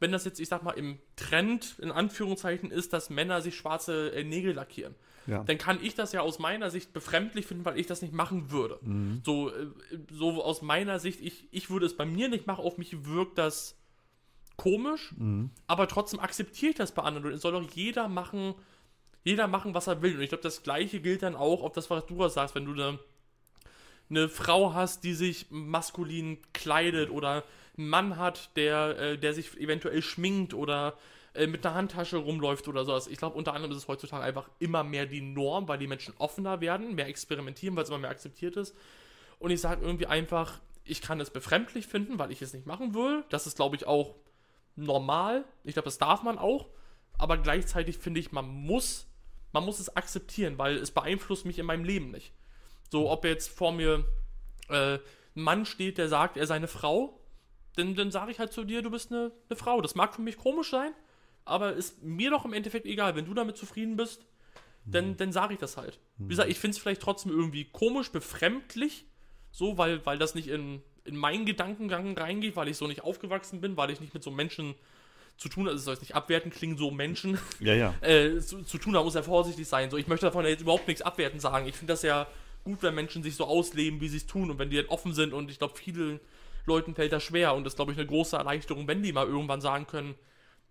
wenn 0.01 0.11
das 0.11 0.25
jetzt, 0.25 0.41
ich 0.41 0.49
sag 0.49 0.63
mal, 0.63 0.71
im 0.71 0.99
Trend, 1.15 1.79
in 1.79 1.93
Anführungszeichen, 1.93 2.71
ist, 2.71 2.91
dass 2.91 3.09
Männer 3.09 3.41
sich 3.41 3.55
schwarze 3.55 4.11
äh, 4.13 4.25
Nägel 4.25 4.51
lackieren, 4.51 4.95
Ja. 5.27 5.43
dann 5.43 5.57
kann 5.57 5.79
ich 5.81 5.95
das 5.95 6.11
ja 6.11 6.21
aus 6.21 6.39
meiner 6.39 6.69
Sicht 6.69 6.93
befremdlich 6.93 7.45
finden, 7.45 7.65
weil 7.65 7.79
ich 7.79 7.87
das 7.87 8.01
nicht 8.01 8.13
machen 8.13 8.51
würde. 8.51 8.79
So, 9.23 9.49
äh, 9.49 9.67
so 10.11 10.43
aus 10.43 10.61
meiner 10.61 10.99
Sicht, 10.99 11.21
ich, 11.21 11.47
ich 11.51 11.69
würde 11.69 11.85
es 11.85 11.95
bei 11.95 12.05
mir 12.05 12.27
nicht 12.29 12.45
machen, 12.47 12.63
auf 12.63 12.77
mich 12.77 13.05
wirkt 13.05 13.37
das 13.37 13.75
komisch, 14.57 15.13
aber 15.67 15.87
trotzdem 15.87 16.19
akzeptiere 16.19 16.71
ich 16.71 16.77
das 16.77 16.91
bei 16.91 17.01
anderen. 17.03 17.25
Und 17.27 17.33
es 17.33 17.41
soll 17.41 17.53
doch 17.53 17.71
jeder 17.71 18.07
machen, 18.07 18.53
jeder 19.23 19.47
machen, 19.47 19.73
was 19.73 19.87
er 19.87 20.01
will. 20.01 20.15
Und 20.15 20.21
ich 20.21 20.29
glaube, 20.29 20.43
das 20.43 20.61
gleiche 20.63 20.99
gilt 20.99 21.23
dann 21.23 21.35
auch, 21.35 21.63
ob 21.63 21.73
das, 21.73 21.89
was 21.89 22.05
du 22.05 22.27
sagst, 22.27 22.53
wenn 22.55 22.65
du 22.65 22.73
eine, 22.73 22.99
eine 24.09 24.29
Frau 24.29 24.73
hast, 24.73 25.03
die 25.03 25.13
sich 25.13 25.47
maskulin 25.49 26.37
kleidet 26.53 27.09
oder 27.09 27.43
einen 27.77 27.87
Mann 27.89 28.17
hat, 28.17 28.55
der, 28.55 28.99
äh, 28.99 29.17
der 29.17 29.33
sich 29.33 29.57
eventuell 29.57 30.01
schminkt 30.01 30.53
oder 30.53 30.97
äh, 31.33 31.47
mit 31.47 31.65
einer 31.65 31.75
Handtasche 31.75 32.17
rumläuft 32.17 32.67
oder 32.67 32.85
sowas. 32.85 33.07
Ich 33.07 33.17
glaube, 33.17 33.37
unter 33.37 33.53
anderem 33.53 33.71
ist 33.71 33.77
es 33.77 33.87
heutzutage 33.87 34.23
einfach 34.23 34.49
immer 34.59 34.83
mehr 34.83 35.05
die 35.05 35.21
Norm, 35.21 35.67
weil 35.67 35.77
die 35.77 35.87
Menschen 35.87 36.13
offener 36.17 36.61
werden, 36.61 36.95
mehr 36.95 37.07
experimentieren, 37.07 37.75
weil 37.75 37.83
es 37.83 37.89
immer 37.89 37.99
mehr 37.99 38.11
akzeptiert 38.11 38.57
ist. 38.57 38.75
Und 39.39 39.51
ich 39.51 39.61
sage 39.61 39.85
irgendwie 39.85 40.07
einfach, 40.07 40.59
ich 40.83 41.01
kann 41.01 41.19
es 41.19 41.29
befremdlich 41.29 41.87
finden, 41.87 42.19
weil 42.19 42.31
ich 42.31 42.41
es 42.41 42.53
nicht 42.53 42.65
machen 42.65 42.93
will. 42.93 43.23
Das 43.29 43.47
ist, 43.47 43.55
glaube 43.55 43.75
ich, 43.75 43.85
auch 43.85 44.15
normal. 44.75 45.45
Ich 45.63 45.73
glaube, 45.73 45.85
das 45.85 45.97
darf 45.97 46.23
man 46.23 46.37
auch. 46.37 46.69
Aber 47.17 47.37
gleichzeitig 47.37 47.97
finde 47.97 48.19
ich, 48.19 48.31
man 48.31 48.47
muss 48.47 49.07
man 49.53 49.63
muss 49.63 49.79
es 49.79 49.95
akzeptieren, 49.95 50.57
weil 50.57 50.75
es 50.77 50.91
beeinflusst 50.91 51.45
mich 51.45 51.59
in 51.59 51.65
meinem 51.65 51.85
Leben 51.85 52.11
nicht. 52.11 52.33
So, 52.91 53.09
ob 53.09 53.23
jetzt 53.23 53.49
vor 53.49 53.71
mir 53.71 54.03
äh, 54.67 54.95
ein 54.95 54.99
Mann 55.35 55.65
steht, 55.65 55.97
der 55.97 56.09
sagt, 56.09 56.37
er 56.37 56.47
sei 56.47 56.55
eine 56.55 56.67
Frau, 56.67 57.19
dann, 57.75 57.95
dann 57.95 58.11
sage 58.11 58.31
ich 58.31 58.39
halt 58.39 58.51
zu 58.51 58.65
dir, 58.65 58.81
du 58.81 58.91
bist 58.91 59.11
eine, 59.11 59.31
eine 59.49 59.57
Frau. 59.57 59.79
Das 59.81 59.95
mag 59.95 60.13
für 60.13 60.21
mich 60.21 60.37
komisch 60.37 60.71
sein, 60.71 60.91
aber 61.45 61.73
ist 61.73 62.03
mir 62.03 62.29
doch 62.29 62.45
im 62.45 62.53
Endeffekt 62.53 62.85
egal. 62.85 63.15
Wenn 63.15 63.25
du 63.25 63.33
damit 63.33 63.57
zufrieden 63.57 63.95
bist, 63.95 64.25
dann, 64.85 65.11
Mhm. 65.11 65.17
dann 65.17 65.31
sage 65.31 65.53
ich 65.53 65.59
das 65.59 65.77
halt. 65.77 65.99
Wie 66.17 66.27
gesagt, 66.29 66.49
ich 66.49 66.59
finde 66.59 66.75
es 66.75 66.81
vielleicht 66.81 67.01
trotzdem 67.01 67.31
irgendwie 67.31 67.65
komisch, 67.65 68.09
befremdlich, 68.11 69.05
so, 69.51 69.77
weil, 69.77 70.05
weil 70.05 70.17
das 70.17 70.35
nicht 70.35 70.47
in, 70.47 70.81
in 71.05 71.15
meinen 71.15 71.45
Gedankengang 71.45 72.17
reingeht, 72.17 72.55
weil 72.55 72.67
ich 72.67 72.77
so 72.77 72.87
nicht 72.87 73.03
aufgewachsen 73.03 73.61
bin, 73.61 73.77
weil 73.77 73.91
ich 73.91 74.01
nicht 74.01 74.13
mit 74.13 74.23
so 74.23 74.31
Menschen 74.31 74.75
zu 75.37 75.47
tun 75.49 75.65
habe, 75.65 75.75
es 75.75 75.85
soll 75.85 75.93
jetzt 75.93 76.01
nicht 76.01 76.15
abwertend 76.15 76.53
klingen, 76.53 76.77
so 76.77 76.91
Menschen 76.91 77.37
Ja, 77.59 77.73
ja. 77.73 77.93
äh, 78.01 78.39
zu, 78.39 78.63
zu 78.63 78.77
tun 78.77 78.95
haben, 78.95 79.05
muss 79.05 79.15
er 79.15 79.23
vorsichtig 79.23 79.67
sein. 79.67 79.89
So, 79.89 79.97
ich 79.97 80.07
möchte 80.07 80.25
davon 80.25 80.45
jetzt 80.45 80.61
überhaupt 80.61 80.87
nichts 80.87 81.01
abwertend 81.01 81.41
sagen. 81.41 81.67
Ich 81.67 81.75
finde 81.75 81.93
das 81.93 82.01
ja 82.03 82.27
gut, 82.63 82.81
wenn 82.83 82.95
Menschen 82.95 83.23
sich 83.23 83.35
so 83.35 83.45
ausleben, 83.45 83.99
wie 84.01 84.07
sie 84.09 84.17
es 84.17 84.25
tun 84.25 84.51
und 84.51 84.59
wenn 84.59 84.69
die 84.69 84.77
dann 84.77 84.85
offen 84.87 85.13
sind 85.13 85.33
und 85.33 85.49
ich 85.49 85.59
glaube, 85.59 85.77
vielen 85.77 86.19
Leuten 86.65 86.95
fällt 86.95 87.11
das 87.11 87.23
schwer 87.23 87.53
und 87.55 87.63
das 87.63 87.73
ist, 87.73 87.77
glaube 87.77 87.91
ich, 87.91 87.97
eine 87.97 88.07
große 88.07 88.37
Erleichterung, 88.37 88.87
wenn 88.87 89.01
die 89.03 89.11
mal 89.11 89.27
irgendwann 89.27 89.59
sagen 89.61 89.85
können, 89.87 90.15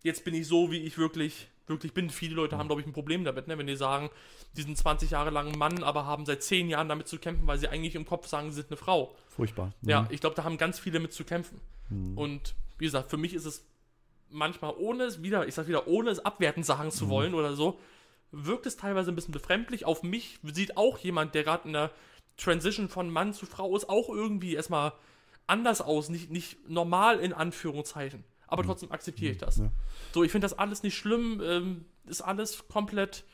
jetzt 0.02 0.24
bin 0.24 0.34
ich 0.34 0.46
so, 0.46 0.70
wie 0.70 0.78
ich 0.78 0.98
wirklich, 0.98 1.48
wirklich 1.66 1.94
bin. 1.94 2.10
Viele 2.10 2.34
Leute 2.34 2.58
haben, 2.58 2.66
glaube 2.68 2.80
ich, 2.80 2.86
ein 2.86 2.92
Problem 2.92 3.24
damit, 3.24 3.48
ne? 3.48 3.58
wenn 3.58 3.66
die 3.66 3.76
sagen, 3.76 4.10
die 4.56 4.62
sind 4.62 4.76
20 4.76 5.10
Jahre 5.10 5.30
lang 5.30 5.48
ein 5.48 5.58
Mann, 5.58 5.82
aber 5.82 6.06
haben 6.06 6.26
seit 6.26 6.42
10 6.42 6.68
Jahren 6.68 6.88
damit 6.88 7.08
zu 7.08 7.18
kämpfen, 7.18 7.46
weil 7.46 7.58
sie 7.58 7.68
eigentlich 7.68 7.94
im 7.94 8.04
Kopf 8.04 8.26
sagen, 8.26 8.50
sie 8.50 8.56
sind 8.56 8.70
eine 8.70 8.76
Frau. 8.76 9.14
Furchtbar. 9.28 9.72
Ja, 9.82 10.06
ich 10.10 10.20
glaube, 10.20 10.36
da 10.36 10.44
haben 10.44 10.58
ganz 10.58 10.78
viele 10.78 11.00
mit 11.00 11.12
zu 11.12 11.24
kämpfen. 11.24 11.60
Mhm. 11.88 12.18
Und 12.18 12.54
wie 12.78 12.84
gesagt, 12.84 13.10
für 13.10 13.16
mich 13.16 13.34
ist 13.34 13.44
es 13.44 13.64
manchmal 14.28 14.74
ohne 14.76 15.04
es 15.04 15.22
wieder, 15.22 15.46
ich 15.46 15.54
sag 15.54 15.68
wieder, 15.68 15.86
ohne 15.86 16.10
es 16.10 16.18
abwertend 16.24 16.66
sagen 16.66 16.88
Mhm. 16.88 16.92
zu 16.92 17.08
wollen 17.08 17.34
oder 17.34 17.54
so, 17.54 17.78
wirkt 18.32 18.66
es 18.66 18.76
teilweise 18.76 19.12
ein 19.12 19.14
bisschen 19.14 19.32
befremdlich. 19.32 19.84
Auf 19.84 20.02
mich 20.02 20.38
sieht 20.42 20.76
auch 20.76 20.98
jemand, 20.98 21.34
der 21.34 21.44
gerade 21.44 21.66
in 21.66 21.74
der 21.74 21.90
Transition 22.38 22.88
von 22.88 23.10
Mann 23.10 23.34
zu 23.34 23.46
Frau 23.46 23.76
ist, 23.76 23.88
auch 23.88 24.08
irgendwie 24.08 24.54
erstmal 24.54 24.92
anders 25.46 25.82
aus, 25.82 26.08
nicht, 26.08 26.30
nicht 26.30 26.68
normal 26.68 27.20
in 27.20 27.32
Anführungszeichen. 27.32 28.24
Aber 28.52 28.62
trotzdem 28.64 28.92
akzeptiere 28.92 29.32
ich 29.32 29.38
das. 29.38 29.58
Mhm. 29.58 29.64
Ja. 29.66 29.72
So, 30.12 30.22
ich 30.24 30.30
finde 30.30 30.44
das 30.44 30.58
alles 30.58 30.82
nicht 30.82 30.96
schlimm, 30.96 31.40
ähm, 31.44 31.84
ist 32.06 32.20
alles 32.20 32.66
komplett. 32.68 33.24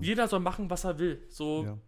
Jeder 0.00 0.26
soll 0.26 0.40
machen, 0.40 0.70
was 0.70 0.84
er 0.84 0.98
will. 0.98 1.22
So, 1.28 1.62
Mhm. 1.62 1.66
Ja. 1.68 1.78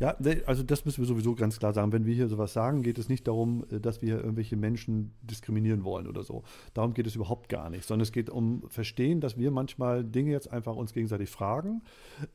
Ja, 0.00 0.16
also 0.46 0.62
das 0.62 0.84
müssen 0.84 0.98
wir 1.02 1.06
sowieso 1.06 1.34
ganz 1.34 1.58
klar 1.58 1.72
sagen. 1.72 1.92
Wenn 1.92 2.04
wir 2.06 2.14
hier 2.14 2.28
sowas 2.28 2.52
sagen, 2.52 2.82
geht 2.82 2.98
es 2.98 3.08
nicht 3.08 3.26
darum, 3.28 3.64
äh, 3.70 3.80
dass 3.80 4.02
wir 4.02 4.16
irgendwelche 4.16 4.56
Menschen 4.56 5.14
diskriminieren 5.22 5.84
wollen 5.84 6.06
oder 6.06 6.22
so. 6.22 6.42
Darum 6.74 6.94
geht 6.94 7.06
es 7.06 7.14
überhaupt 7.16 7.48
gar 7.48 7.70
nicht, 7.70 7.84
sondern 7.86 8.02
es 8.02 8.12
geht 8.12 8.30
um 8.30 8.64
Verstehen, 8.68 9.20
dass 9.20 9.36
wir 9.38 9.50
manchmal 9.50 10.04
Dinge 10.04 10.30
jetzt 10.32 10.52
einfach 10.52 10.74
uns 10.76 10.92
gegenseitig 10.92 11.30
fragen, 11.30 11.82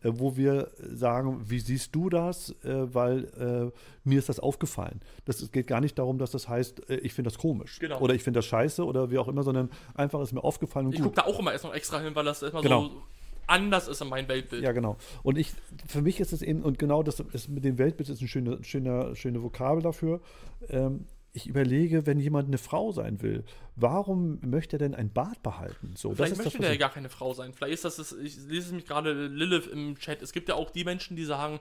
äh, 0.04 0.12
wo 0.14 0.38
wir 0.38 0.72
sagen, 0.94 1.42
wie 1.50 1.60
siehst 1.60 1.94
du 1.96 2.10
das? 2.10 2.52
Äh, 2.64 2.94
Weil 2.94 3.72
mir 4.04 4.20
ist 4.20 4.30
das 4.30 4.40
aufgefallen. 4.40 5.02
Das 5.26 5.42
es 5.42 5.52
geht 5.52 5.68
gar 5.68 5.82
nicht 5.82 5.98
darum, 6.00 6.18
dass 6.18 6.32
das 6.32 6.48
heißt, 6.48 6.90
ich 6.90 7.14
finde 7.14 7.30
das 7.30 7.38
komisch 7.38 7.80
Genau. 7.80 8.00
oder 8.00 8.14
ich 8.16 8.24
finde 8.24 8.38
das 8.40 8.46
scheiße 8.46 8.84
oder 8.86 9.12
wie 9.12 9.18
auch 9.18 9.28
immer, 9.28 9.44
sondern 9.44 9.70
einfach 9.96 10.22
ist 10.22 10.34
mir 10.34 10.44
aufgefallen 10.44 10.88
und 10.88 10.96
ich 10.96 11.02
gucke 11.02 11.16
da 11.16 11.24
auch 11.24 11.40
immer 11.40 11.52
erst 11.52 11.66
noch 11.66 11.74
extra 11.74 12.00
hin, 12.00 12.16
weil 12.16 12.26
das 12.26 12.42
erstmal 12.42 12.64
Genau. 12.64 12.84
so 12.84 13.02
anders 13.48 13.88
ist 13.88 14.02
in 14.02 14.10
meinem 14.10 14.28
Weltbild. 14.28 14.64
Ja, 14.64 14.72
genau. 14.72 14.98
Und 15.24 15.38
ich, 15.38 15.54
für 15.88 16.02
mich 16.02 16.20
ist 16.20 16.34
es 16.34 16.42
eben, 16.42 16.62
und 16.62 16.78
genau 16.78 17.04
das 17.04 17.20
ist 17.20 17.50
mit 17.50 17.64
dem 17.64 17.78
Weltbild 17.78 18.10
ist 18.10 18.22
ein 18.22 18.28
schöne, 18.28 18.64
schöner, 18.64 19.16
schöne 19.16 19.42
Vokabel 19.42 19.82
dafür. 19.82 20.22
Ähm, 20.70 21.06
ich 21.34 21.48
überlege, 21.48 22.06
wenn 22.06 22.20
jemand 22.20 22.48
eine 22.48 22.58
Frau 22.58 22.92
sein 22.92 23.22
will, 23.22 23.44
warum 23.76 24.40
möchte 24.42 24.78
er 24.78 24.80
denn 24.80 24.96
ein 24.96 25.12
Bart 25.12 25.44
behalten? 25.44 25.94
So, 25.96 26.10
Vielleicht 26.10 26.32
das 26.32 26.40
ist 26.40 26.46
möchte 26.46 26.60
was 26.60 26.70
ja 26.70 26.76
gar 26.78 26.92
keine 26.92 27.10
Frau 27.10 27.34
sein. 27.34 27.54
Vielleicht 27.54 27.76
ist 27.76 27.86
das, 27.86 27.98
das 27.98 28.12
ich 28.12 28.38
lese 28.48 28.68
es 28.68 28.72
mich 28.72 28.86
gerade 28.86 29.28
Lilith 29.28 29.68
im 29.68 29.98
Chat. 29.98 30.22
Es 30.22 30.34
gibt 30.34 30.50
ja 30.50 30.56
auch 30.56 30.72
die 30.72 30.84
Menschen, 30.84 31.16
die 31.16 31.26
sagen, 31.26 31.60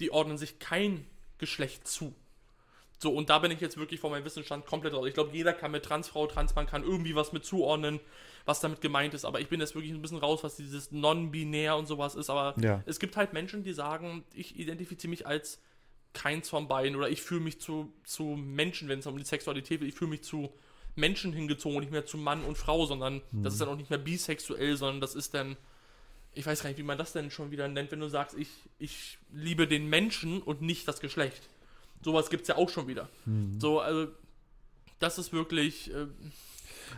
die 0.00 0.10
ordnen 0.12 0.38
sich 0.38 0.58
kein 0.58 1.06
Geschlecht 1.38 1.88
zu. 1.88 2.14
So, 2.98 3.12
und 3.12 3.30
da 3.30 3.38
bin 3.38 3.50
ich 3.50 3.60
jetzt 3.60 3.78
wirklich 3.78 4.00
von 4.00 4.10
meinem 4.10 4.26
Wissensstand 4.26 4.66
komplett 4.66 4.92
raus. 4.92 5.06
Ich 5.08 5.14
glaube, 5.14 5.30
jeder 5.32 5.54
kann 5.54 5.70
mit 5.70 5.84
Transfrau, 5.84 6.26
Transmann 6.26 6.66
kann 6.66 6.82
irgendwie 6.82 7.14
was 7.14 7.32
mit 7.32 7.46
zuordnen, 7.46 8.00
was 8.50 8.60
damit 8.60 8.80
gemeint 8.80 9.14
ist. 9.14 9.24
Aber 9.24 9.40
ich 9.40 9.48
bin 9.48 9.60
jetzt 9.60 9.74
wirklich 9.74 9.92
ein 9.92 10.02
bisschen 10.02 10.18
raus, 10.18 10.42
was 10.42 10.56
dieses 10.56 10.90
non-binär 10.90 11.76
und 11.76 11.86
sowas 11.86 12.14
ist. 12.16 12.28
Aber 12.30 12.54
Ja. 12.60 12.82
es 12.86 12.98
gibt 12.98 13.16
halt 13.16 13.32
Menschen, 13.32 13.62
die 13.62 13.72
sagen, 13.72 14.24
ich 14.34 14.58
identifiziere 14.58 15.10
mich 15.10 15.26
als 15.26 15.60
keins 16.12 16.48
von 16.48 16.66
beiden 16.66 16.96
oder 16.96 17.08
ich 17.08 17.22
fühle 17.22 17.40
mich 17.40 17.60
zu, 17.60 17.92
zu 18.04 18.24
Menschen, 18.24 18.88
wenn 18.88 18.98
es 18.98 19.06
um 19.06 19.16
die 19.16 19.24
Sexualität 19.24 19.80
geht, 19.80 19.88
ich 19.88 19.94
fühle 19.94 20.10
mich 20.10 20.22
zu 20.22 20.52
Menschen 20.96 21.32
hingezogen 21.32 21.78
nicht 21.78 21.92
mehr 21.92 22.04
zu 22.04 22.18
Mann 22.18 22.42
und 22.42 22.58
Frau, 22.58 22.84
sondern 22.84 23.22
das 23.30 23.52
ist 23.54 23.60
dann 23.60 23.68
auch 23.68 23.76
nicht 23.76 23.90
mehr 23.90 23.98
bisexuell, 24.00 24.76
sondern 24.76 25.00
das 25.00 25.14
ist 25.14 25.34
dann, 25.34 25.56
ich 26.34 26.44
weiß 26.44 26.62
gar 26.62 26.68
nicht, 26.70 26.78
wie 26.78 26.82
man 26.82 26.98
das 26.98 27.12
denn 27.12 27.30
schon 27.30 27.52
wieder 27.52 27.68
nennt, 27.68 27.92
wenn 27.92 28.00
du 28.00 28.08
sagst, 28.08 28.36
ich, 28.36 28.48
ich 28.80 29.18
liebe 29.32 29.68
den 29.68 29.88
Menschen 29.88 30.42
und 30.42 30.62
nicht 30.62 30.88
das 30.88 30.98
Geschlecht. 31.00 31.48
Sowas 32.02 32.28
gibt 32.28 32.42
es 32.42 32.48
ja 32.48 32.56
auch 32.56 32.68
schon 32.70 32.88
wieder. 32.88 33.08
So, 33.58 33.78
also, 33.80 34.08
das 34.98 35.18
ist 35.18 35.32
wirklich, 35.32 35.94
äh, 35.94 36.06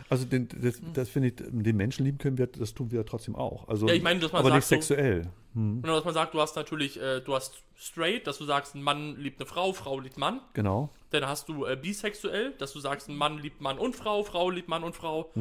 also 0.09 0.25
den, 0.25 0.47
das, 0.61 0.81
das 0.93 1.09
finde 1.09 1.29
ich, 1.29 1.35
den 1.37 1.75
Menschen 1.77 2.05
lieben 2.05 2.17
können 2.17 2.37
wir, 2.37 2.47
das 2.47 2.73
tun 2.73 2.91
wir 2.91 2.99
ja 2.99 3.03
trotzdem 3.03 3.35
auch. 3.35 3.67
Also, 3.67 3.87
Ja, 3.87 3.93
ich 3.93 4.01
meine, 4.03 4.19
dass 4.19 4.31
man 4.31 4.39
aber 4.39 4.49
sagt 4.49 4.57
nicht 4.57 4.67
sexuell. 4.67 5.27
Hm, 5.53 5.81
genau, 5.81 5.95
dass 5.95 6.05
man 6.05 6.13
sagt, 6.13 6.33
du 6.33 6.41
hast 6.41 6.55
natürlich, 6.55 6.99
äh, 7.01 7.21
du 7.21 7.33
hast 7.35 7.63
straight, 7.75 8.27
dass 8.27 8.37
du 8.37 8.45
sagst, 8.45 8.75
ein 8.75 8.81
Mann 8.81 9.17
liebt 9.17 9.39
eine 9.39 9.47
Frau, 9.47 9.73
Frau 9.73 9.99
liebt 9.99 10.17
Mann. 10.17 10.41
genau. 10.53 10.89
Dann 11.11 11.27
hast 11.27 11.47
du 11.49 11.65
äh, 11.65 11.77
bisexuell, 11.79 12.53
dass 12.57 12.73
du 12.73 12.79
sagst, 12.79 13.09
ein 13.09 13.15
Mann 13.15 13.37
liebt 13.37 13.61
Mann 13.61 13.77
und 13.77 13.95
Frau, 13.95 14.23
Frau 14.23 14.49
liebt 14.49 14.67
Mann 14.69 14.83
und 14.83 14.95
Frau. 14.95 15.31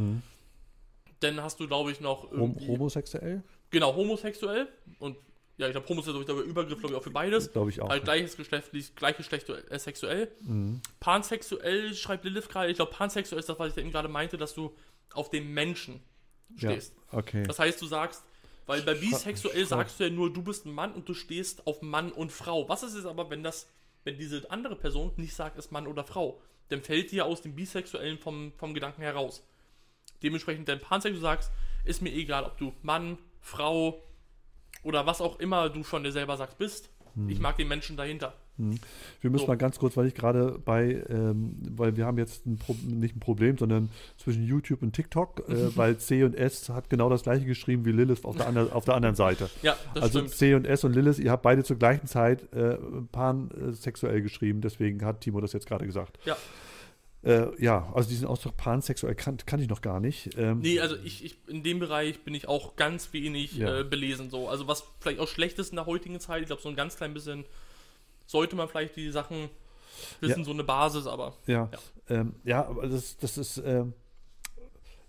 Dann 1.20 1.42
hast 1.42 1.60
du, 1.60 1.66
glaube 1.68 1.92
ich, 1.92 2.00
noch 2.00 2.30
Hom 2.30 2.56
homosexuell? 2.66 3.42
genau, 3.70 3.94
homosexuell. 3.94 4.68
Und 4.98 5.16
ja, 5.62 5.68
ich 5.68 5.72
glaube, 5.72 5.88
homosexuell 5.88 6.22
ist 6.22 6.46
Übergriff, 6.46 6.78
glaube 6.78 6.94
ich, 6.94 6.98
auch 7.00 7.02
für 7.02 7.10
beides. 7.10 7.52
Glaube 7.52 7.70
ich 7.70 7.80
auch. 7.80 7.88
Halt 7.88 8.04
gleiches 8.04 8.36
Geschlecht, 8.36 8.70
gleiches 8.96 9.16
Geschlecht 9.18 9.48
äh, 9.48 9.78
sexuell. 9.78 10.30
Mhm. 10.42 10.80
Pansexuell 11.00 11.94
schreibt 11.94 12.24
Lilith 12.24 12.48
gerade, 12.48 12.70
ich 12.70 12.76
glaube, 12.76 12.92
pansexuell 12.92 13.38
ist 13.40 13.48
das, 13.48 13.58
was 13.58 13.72
ich 13.72 13.78
eben 13.78 13.90
gerade 13.90 14.08
meinte, 14.08 14.36
dass 14.36 14.54
du 14.54 14.74
auf 15.14 15.30
den 15.30 15.52
Menschen 15.52 16.00
Ja, 16.56 16.70
stehst. 16.70 16.94
okay. 17.10 17.44
Das 17.44 17.58
heißt, 17.58 17.80
du 17.80 17.86
sagst, 17.86 18.24
weil 18.66 18.82
bei 18.82 18.94
bisexuell 18.94 19.66
sagst 19.66 19.98
du 20.00 20.04
ja 20.04 20.10
nur, 20.10 20.32
du 20.32 20.42
bist 20.42 20.66
ein 20.66 20.72
Mann 20.72 20.92
und 20.92 21.08
du 21.08 21.14
stehst 21.14 21.66
auf 21.66 21.82
Mann 21.82 22.12
und 22.12 22.30
Frau. 22.32 22.68
Was 22.68 22.82
ist 22.82 22.94
es 22.94 23.06
aber, 23.06 23.28
wenn 23.30 23.42
das, 23.42 23.68
wenn 24.04 24.16
diese 24.18 24.50
andere 24.50 24.76
Person 24.76 25.12
nicht 25.16 25.34
sagt, 25.34 25.58
ist 25.58 25.72
Mann 25.72 25.86
oder 25.86 26.04
Frau? 26.04 26.40
Dann 26.68 26.80
fällt 26.82 27.10
dir 27.10 27.26
aus 27.26 27.42
dem 27.42 27.54
Bisexuellen 27.54 28.18
vom, 28.18 28.52
vom 28.56 28.72
Gedanken 28.74 29.02
heraus. 29.02 29.46
Dementsprechend, 30.22 30.68
dein 30.68 30.78
Pansexuell 30.80 31.20
sagst, 31.22 31.50
ist 31.84 32.00
mir 32.02 32.12
egal, 32.12 32.44
ob 32.44 32.56
du 32.58 32.72
Mann, 32.82 33.18
Frau 33.40 34.02
oder 34.82 35.06
was 35.06 35.20
auch 35.20 35.38
immer 35.40 35.68
du 35.68 35.82
von 35.82 36.02
dir 36.02 36.12
selber 36.12 36.36
sagst 36.36 36.58
bist. 36.58 36.90
Ich 37.28 37.40
mag 37.40 37.58
den 37.58 37.68
Menschen 37.68 37.94
dahinter. 37.98 38.32
Wir 38.56 39.30
müssen 39.30 39.42
So. 39.42 39.48
mal 39.48 39.56
ganz 39.56 39.78
kurz, 39.78 39.96
weil 39.98 40.06
ich 40.06 40.14
gerade 40.14 40.58
bei, 40.64 41.04
ähm, 41.10 41.56
weil 41.70 41.96
wir 41.96 42.06
haben 42.06 42.16
jetzt 42.16 42.46
ein 42.46 42.56
Pro 42.56 42.74
nicht 42.86 43.16
ein 43.16 43.20
Problem, 43.20 43.58
sondern 43.58 43.90
zwischen 44.16 44.44
YouTube 44.44 44.82
und 44.82 44.92
TikTok, 44.92 45.46
äh, 45.48 45.76
weil 45.76 45.98
C 45.98 46.22
und 46.24 46.34
S 46.34 46.70
hat 46.70 46.88
genau 46.88 47.10
das 47.10 47.22
gleiche 47.22 47.44
geschrieben 47.44 47.84
wie 47.84 47.92
Lilith 47.92 48.24
auf 48.24 48.36
der, 48.36 48.46
ander, 48.46 48.74
auf 48.74 48.84
der 48.84 48.94
anderen 48.94 49.14
Seite. 49.14 49.50
Ja, 49.62 49.76
das 49.94 50.04
also 50.04 50.18
stimmt. 50.20 50.34
C 50.34 50.54
und 50.54 50.66
S 50.66 50.84
und 50.84 50.94
Lilith, 50.94 51.18
ihr 51.18 51.30
habt 51.30 51.42
beide 51.42 51.64
zur 51.64 51.76
gleichen 51.76 52.06
Zeit 52.06 52.50
äh, 52.52 52.78
pansexuell 53.10 54.22
geschrieben, 54.22 54.60
deswegen 54.62 55.04
hat 55.04 55.20
Timo 55.20 55.40
das 55.40 55.52
jetzt 55.52 55.66
gerade 55.66 55.86
gesagt. 55.86 56.18
Ja. 56.24 56.36
Äh, 57.24 57.62
ja, 57.62 57.90
also 57.94 58.08
diesen 58.08 58.26
Ausdruck 58.26 58.56
pansexuell 58.56 59.14
kann, 59.14 59.36
kann 59.36 59.60
ich 59.60 59.68
noch 59.68 59.80
gar 59.80 60.00
nicht. 60.00 60.36
Ähm, 60.36 60.58
Nee, 60.58 60.80
also 60.80 60.96
ich, 61.04 61.24
ich 61.24 61.36
in 61.46 61.62
dem 61.62 61.78
Bereich 61.78 62.20
bin 62.24 62.34
ich 62.34 62.48
auch 62.48 62.74
ganz 62.74 63.12
wenig 63.12 63.52
Ja. 63.56 63.80
äh, 63.80 63.84
belesen 63.84 64.28
so. 64.28 64.48
Also 64.48 64.66
was 64.66 64.84
vielleicht 65.00 65.20
auch 65.20 65.28
schlecht 65.28 65.58
ist 65.60 65.70
in 65.70 65.76
der 65.76 65.86
heutigen 65.86 66.18
Zeit, 66.18 66.40
ich 66.42 66.46
glaube 66.48 66.62
so 66.62 66.68
ein 66.68 66.74
ganz 66.76 66.96
klein 66.96 67.14
bisschen 67.14 67.44
sollte 68.26 68.56
man 68.56 68.68
vielleicht 68.68 68.96
die 68.96 69.10
Sachen 69.10 69.50
wissen, 70.20 70.40
Ja. 70.40 70.44
so 70.44 70.50
eine 70.50 70.64
Basis, 70.64 71.06
aber 71.06 71.36
Ja, 71.46 71.70
Ja. 71.72 71.78
ähm, 72.20 72.34
ja 72.44 72.66
aber 72.66 72.88
das, 72.88 73.16
das 73.18 73.38
ist, 73.38 73.58
ähm, 73.64 73.92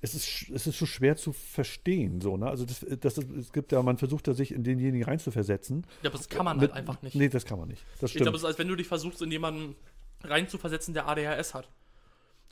es 0.01 0.13
ist, 0.13 0.49
es 0.53 0.67
ist 0.67 0.77
so 0.77 0.85
schwer 0.85 1.15
zu 1.15 1.31
verstehen, 1.31 2.19
so, 2.21 2.35
ne? 2.37 2.45
Also 2.47 2.65
das, 2.65 2.85
das 2.99 3.17
es 3.17 3.53
gibt 3.53 3.71
ja, 3.71 3.81
man 3.81 3.97
versucht 3.97 4.27
ja 4.27 4.33
sich 4.33 4.51
in 4.51 4.63
denjenigen 4.63 5.05
reinzuversetzen. 5.05 5.85
ich 5.95 6.01
glaube, 6.01 6.17
das 6.17 6.27
kann 6.29 6.43
man 6.45 6.57
Mit- 6.57 6.73
halt 6.73 6.79
einfach 6.79 7.01
nicht. 7.01 7.15
Nee, 7.15 7.29
das 7.29 7.45
kann 7.45 7.57
man 7.57 7.69
nicht. 7.69 7.81
Das 8.01 8.11
ich 8.11 8.17
glaube, 8.17 8.25
stimmt. 8.25 8.35
es 8.35 8.41
ist, 8.41 8.45
als 8.45 8.59
wenn 8.59 8.67
du 8.67 8.75
dich 8.75 8.87
versuchst, 8.87 9.21
in 9.21 9.31
jemanden 9.31 9.75
reinzuversetzen, 10.23 10.93
der 10.93 11.07
ADHS 11.07 11.53
hat. 11.53 11.69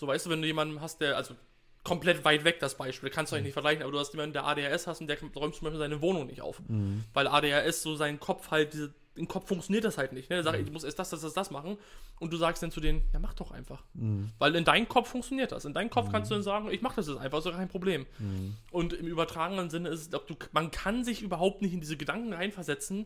So 0.01 0.07
weißt 0.07 0.25
du, 0.25 0.29
wenn 0.31 0.41
du 0.41 0.47
jemanden 0.47 0.81
hast, 0.81 0.99
der, 0.99 1.15
also 1.15 1.35
komplett 1.83 2.25
weit 2.25 2.43
weg 2.43 2.59
das 2.59 2.75
Beispiel, 2.75 3.11
kannst 3.11 3.31
du 3.31 3.35
Mhm. 3.35 3.37
eigentlich 3.37 3.45
nicht 3.49 3.53
vergleichen, 3.53 3.83
aber 3.83 3.91
du 3.91 3.99
hast 3.99 4.11
jemanden, 4.13 4.33
der 4.33 4.45
ADHS 4.47 4.87
hast 4.87 4.99
und 4.99 5.05
der 5.07 5.19
räumt 5.21 5.53
zum 5.53 5.65
Beispiel 5.65 5.77
seine 5.77 6.01
Wohnung 6.01 6.25
nicht 6.25 6.41
auf. 6.41 6.59
Mhm. 6.67 7.03
Weil 7.13 7.27
ADHS 7.27 7.83
so 7.83 7.95
sein 7.95 8.19
Kopf 8.19 8.49
halt, 8.49 8.73
diese, 8.73 8.91
im 9.13 9.27
Kopf 9.27 9.47
funktioniert 9.47 9.83
das 9.83 9.99
halt 9.99 10.11
nicht. 10.13 10.31
Ne? 10.31 10.37
Der 10.37 10.43
Mhm. 10.43 10.57
sagt, 10.57 10.67
ich 10.67 10.73
muss 10.73 10.83
erst 10.83 10.97
das, 10.97 11.11
das, 11.11 11.21
das, 11.21 11.33
das 11.33 11.51
machen 11.51 11.77
und 12.19 12.33
du 12.33 12.37
sagst 12.37 12.63
dann 12.63 12.71
zu 12.71 12.81
denen, 12.81 13.03
ja 13.13 13.19
mach 13.19 13.35
doch 13.35 13.51
einfach. 13.51 13.83
Mhm. 13.93 14.31
Weil 14.39 14.55
in 14.55 14.65
deinem 14.65 14.87
Kopf 14.89 15.09
funktioniert 15.09 15.51
das. 15.51 15.65
In 15.65 15.73
deinem 15.75 15.91
Kopf 15.91 16.11
kannst 16.11 16.31
du 16.31 16.35
dann 16.35 16.43
sagen, 16.43 16.71
ich 16.71 16.81
mach 16.81 16.95
das 16.95 17.07
jetzt 17.07 17.19
einfach, 17.19 17.37
ist 17.37 17.45
doch 17.45 17.51
kein 17.55 17.69
Problem. 17.69 18.07
Mhm. 18.17 18.55
Und 18.71 18.93
im 18.93 19.05
übertragenen 19.05 19.69
Sinne 19.69 19.89
ist 19.89 20.01
es, 20.01 20.09
glaub, 20.09 20.25
du, 20.25 20.35
man 20.51 20.71
kann 20.71 21.03
sich 21.03 21.21
überhaupt 21.21 21.61
nicht 21.61 21.73
in 21.73 21.79
diese 21.81 21.95
Gedanken 21.95 22.33
reinversetzen, 22.33 23.05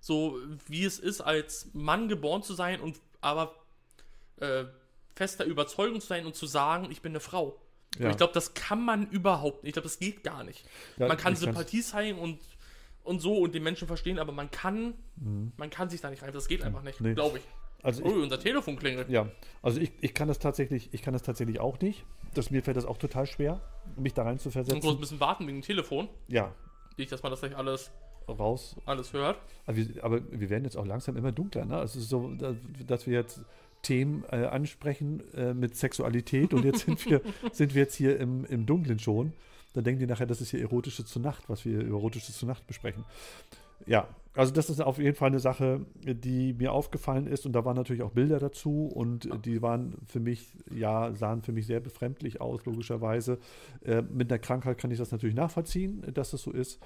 so 0.00 0.38
wie 0.68 0.86
es 0.86 0.98
ist, 0.98 1.20
als 1.20 1.68
Mann 1.74 2.08
geboren 2.08 2.42
zu 2.42 2.54
sein 2.54 2.80
und 2.80 2.98
aber 3.20 3.54
äh, 4.40 4.64
fester 5.14 5.44
Überzeugung 5.44 6.00
zu 6.00 6.06
sein 6.06 6.26
und 6.26 6.34
zu 6.34 6.46
sagen, 6.46 6.88
ich 6.90 7.02
bin 7.02 7.12
eine 7.12 7.20
Frau. 7.20 7.58
Ja. 7.98 8.10
Ich 8.10 8.16
glaube, 8.16 8.32
das 8.32 8.54
kann 8.54 8.84
man 8.84 9.08
überhaupt 9.10 9.62
nicht. 9.64 9.70
Ich 9.70 9.72
glaube, 9.74 9.88
das 9.88 9.98
geht 9.98 10.22
gar 10.22 10.44
nicht. 10.44 10.64
Ja, 10.96 11.08
man 11.08 11.16
kann 11.16 11.34
Sympathie 11.36 11.82
zeigen 11.82 12.18
und 12.18 12.38
und 13.02 13.18
so 13.20 13.38
und 13.38 13.54
den 13.54 13.62
Menschen 13.62 13.88
verstehen, 13.88 14.18
aber 14.18 14.30
man 14.30 14.50
kann, 14.50 14.92
man 15.56 15.70
kann 15.70 15.88
sich 15.88 16.00
da 16.02 16.10
nicht 16.10 16.22
rein. 16.22 16.32
Das 16.34 16.46
geht 16.48 16.62
einfach 16.62 16.82
nicht, 16.82 17.00
Mhm. 17.00 17.08
Nee. 17.08 17.14
glaube 17.14 17.38
ich. 17.38 17.44
Also 17.82 18.04
Oh, 18.04 18.08
ich, 18.10 18.14
unser 18.22 18.38
Telefon 18.38 18.76
klingelt. 18.76 19.08
ja, 19.08 19.26
also 19.62 19.80
ich, 19.80 19.90
ich 20.02 20.12
kann 20.12 20.28
das 20.28 20.38
tatsächlich, 20.38 20.90
ich 20.92 21.00
kann 21.00 21.14
das 21.14 21.22
tatsächlich 21.22 21.60
auch 21.60 21.80
nicht. 21.80 22.04
Das, 22.34 22.50
mir 22.50 22.62
fällt 22.62 22.76
das 22.76 22.84
auch 22.84 22.98
total 22.98 23.26
schwer, 23.26 23.62
mich 23.96 24.12
da 24.12 24.22
rein 24.24 24.38
zu 24.38 24.50
Und 24.50 24.52
kurz 24.52 24.68
ein 24.68 24.72
versetzen. 24.80 25.00
bisschen 25.00 25.18
warten 25.18 25.46
wegen 25.46 25.58
dem 25.58 25.62
Telefon. 25.64 26.08
Ja, 26.28 26.54
Nicht, 26.98 27.10
dass 27.10 27.22
man 27.22 27.30
das 27.32 27.40
gleich 27.40 27.56
alles, 27.56 27.90
raus. 28.28 28.76
alles 28.84 29.14
hört. 29.14 29.38
Aber 29.66 29.76
wir, 29.78 30.04
aber 30.04 30.20
wir 30.30 30.50
werden 30.50 30.64
jetzt 30.64 30.76
auch 30.76 30.86
langsam 30.86 31.16
immer 31.16 31.32
dunkler. 31.32 31.64
Ne? 31.64 31.80
Es 31.80 31.96
ist 31.96 32.10
so, 32.10 32.30
da- 32.34 32.54
dass 32.86 33.06
wir 33.06 33.14
jetzt 33.14 33.40
Themen 33.82 34.24
äh, 34.30 34.44
ansprechen 34.46 35.22
äh, 35.34 35.54
mit 35.54 35.76
Sexualität 35.76 36.54
und 36.54 36.64
jetzt 36.64 36.86
sind 36.86 37.04
wir, 37.06 37.20
sind 37.52 37.74
wir 37.74 37.82
jetzt 37.82 37.94
hier 37.94 38.18
im, 38.18 38.44
im 38.44 38.66
Dunklen 38.66 38.98
schon. 38.98 39.32
Dann 39.74 39.84
denken 39.84 40.00
die 40.00 40.06
nachher, 40.06 40.26
das 40.26 40.40
ist 40.40 40.50
hier 40.50 40.60
Erotisches 40.60 41.06
zur 41.06 41.22
Nacht, 41.22 41.48
was 41.48 41.64
wir 41.64 41.80
über 41.80 41.98
Erotisches 41.98 42.36
zur 42.36 42.48
Nacht 42.48 42.66
besprechen. 42.66 43.04
Ja, 43.86 44.08
also 44.34 44.52
das 44.52 44.70
ist 44.70 44.80
auf 44.80 44.98
jeden 44.98 45.16
Fall 45.16 45.28
eine 45.28 45.40
Sache, 45.40 45.80
die 46.04 46.52
mir 46.52 46.72
aufgefallen 46.72 47.26
ist 47.26 47.46
und 47.46 47.52
da 47.52 47.64
waren 47.64 47.76
natürlich 47.76 48.02
auch 48.02 48.12
Bilder 48.12 48.38
dazu 48.38 48.86
und 48.86 49.28
die 49.44 49.62
waren 49.62 49.94
für 50.06 50.20
mich, 50.20 50.46
ja, 50.70 51.12
sahen 51.14 51.42
für 51.42 51.52
mich 51.52 51.66
sehr 51.66 51.80
befremdlich 51.80 52.40
aus, 52.40 52.64
logischerweise. 52.64 53.38
Äh, 53.84 54.02
mit 54.02 54.30
einer 54.30 54.38
Krankheit 54.38 54.78
kann 54.78 54.90
ich 54.90 54.98
das 54.98 55.10
natürlich 55.10 55.34
nachvollziehen, 55.34 56.04
dass 56.14 56.30
das 56.30 56.42
so 56.42 56.52
ist. 56.52 56.78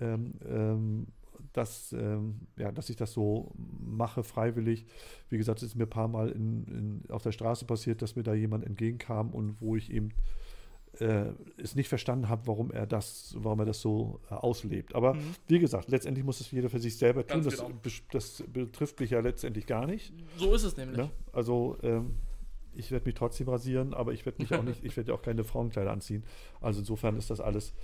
Ähm, 0.00 0.34
ähm, 0.48 1.06
dass, 1.52 1.92
ähm, 1.92 2.40
ja, 2.56 2.72
dass 2.72 2.90
ich 2.90 2.96
das 2.96 3.12
so 3.12 3.52
mache, 3.80 4.22
freiwillig. 4.22 4.86
Wie 5.28 5.38
gesagt, 5.38 5.58
es 5.62 5.68
ist 5.70 5.74
mir 5.76 5.84
ein 5.84 5.90
paar 5.90 6.08
Mal 6.08 6.30
in, 6.30 6.64
in, 6.66 7.10
auf 7.10 7.22
der 7.22 7.32
Straße 7.32 7.64
passiert, 7.66 8.02
dass 8.02 8.16
mir 8.16 8.22
da 8.22 8.34
jemand 8.34 8.64
entgegenkam 8.64 9.30
und 9.30 9.60
wo 9.60 9.76
ich 9.76 9.90
eben 9.92 10.10
äh, 10.98 11.26
es 11.56 11.74
nicht 11.74 11.88
verstanden 11.88 12.28
habe, 12.28 12.46
warum 12.46 12.70
er 12.70 12.86
das, 12.86 13.34
warum 13.38 13.60
er 13.60 13.64
das 13.64 13.80
so 13.80 14.20
äh, 14.30 14.34
auslebt. 14.34 14.94
Aber 14.94 15.14
Mhm. 15.14 15.20
wie 15.48 15.58
gesagt, 15.58 15.90
letztendlich 15.90 16.24
muss 16.24 16.40
es 16.40 16.50
jeder 16.50 16.68
für 16.68 16.78
sich 16.80 16.96
selber 16.98 17.26
tun. 17.26 17.42
Ganz 17.42 17.56
Das, 17.56 17.66
genau. 17.66 17.80
das 18.12 18.44
betrifft 18.52 19.00
mich 19.00 19.10
ja 19.10 19.20
letztendlich 19.20 19.66
gar 19.66 19.86
nicht. 19.86 20.12
So 20.36 20.54
ist 20.54 20.64
es 20.64 20.76
nämlich. 20.76 20.98
Ne? 20.98 21.10
Also 21.32 21.78
ähm, 21.82 22.16
ich 22.74 22.90
werde 22.90 23.06
mich 23.06 23.14
trotzdem 23.14 23.48
rasieren, 23.48 23.94
aber 23.94 24.12
ich 24.12 24.24
werde 24.24 24.42
mich 24.42 24.52
auch 24.54 24.62
nicht, 24.62 24.80
ich 24.84 24.96
werde 24.96 25.14
auch 25.14 25.22
keine 25.22 25.44
Frauenkleider 25.44 25.90
anziehen. 25.90 26.24
Also 26.60 26.80
insofern 26.80 27.16
ist 27.16 27.30
das 27.30 27.40
alles, 27.40 27.74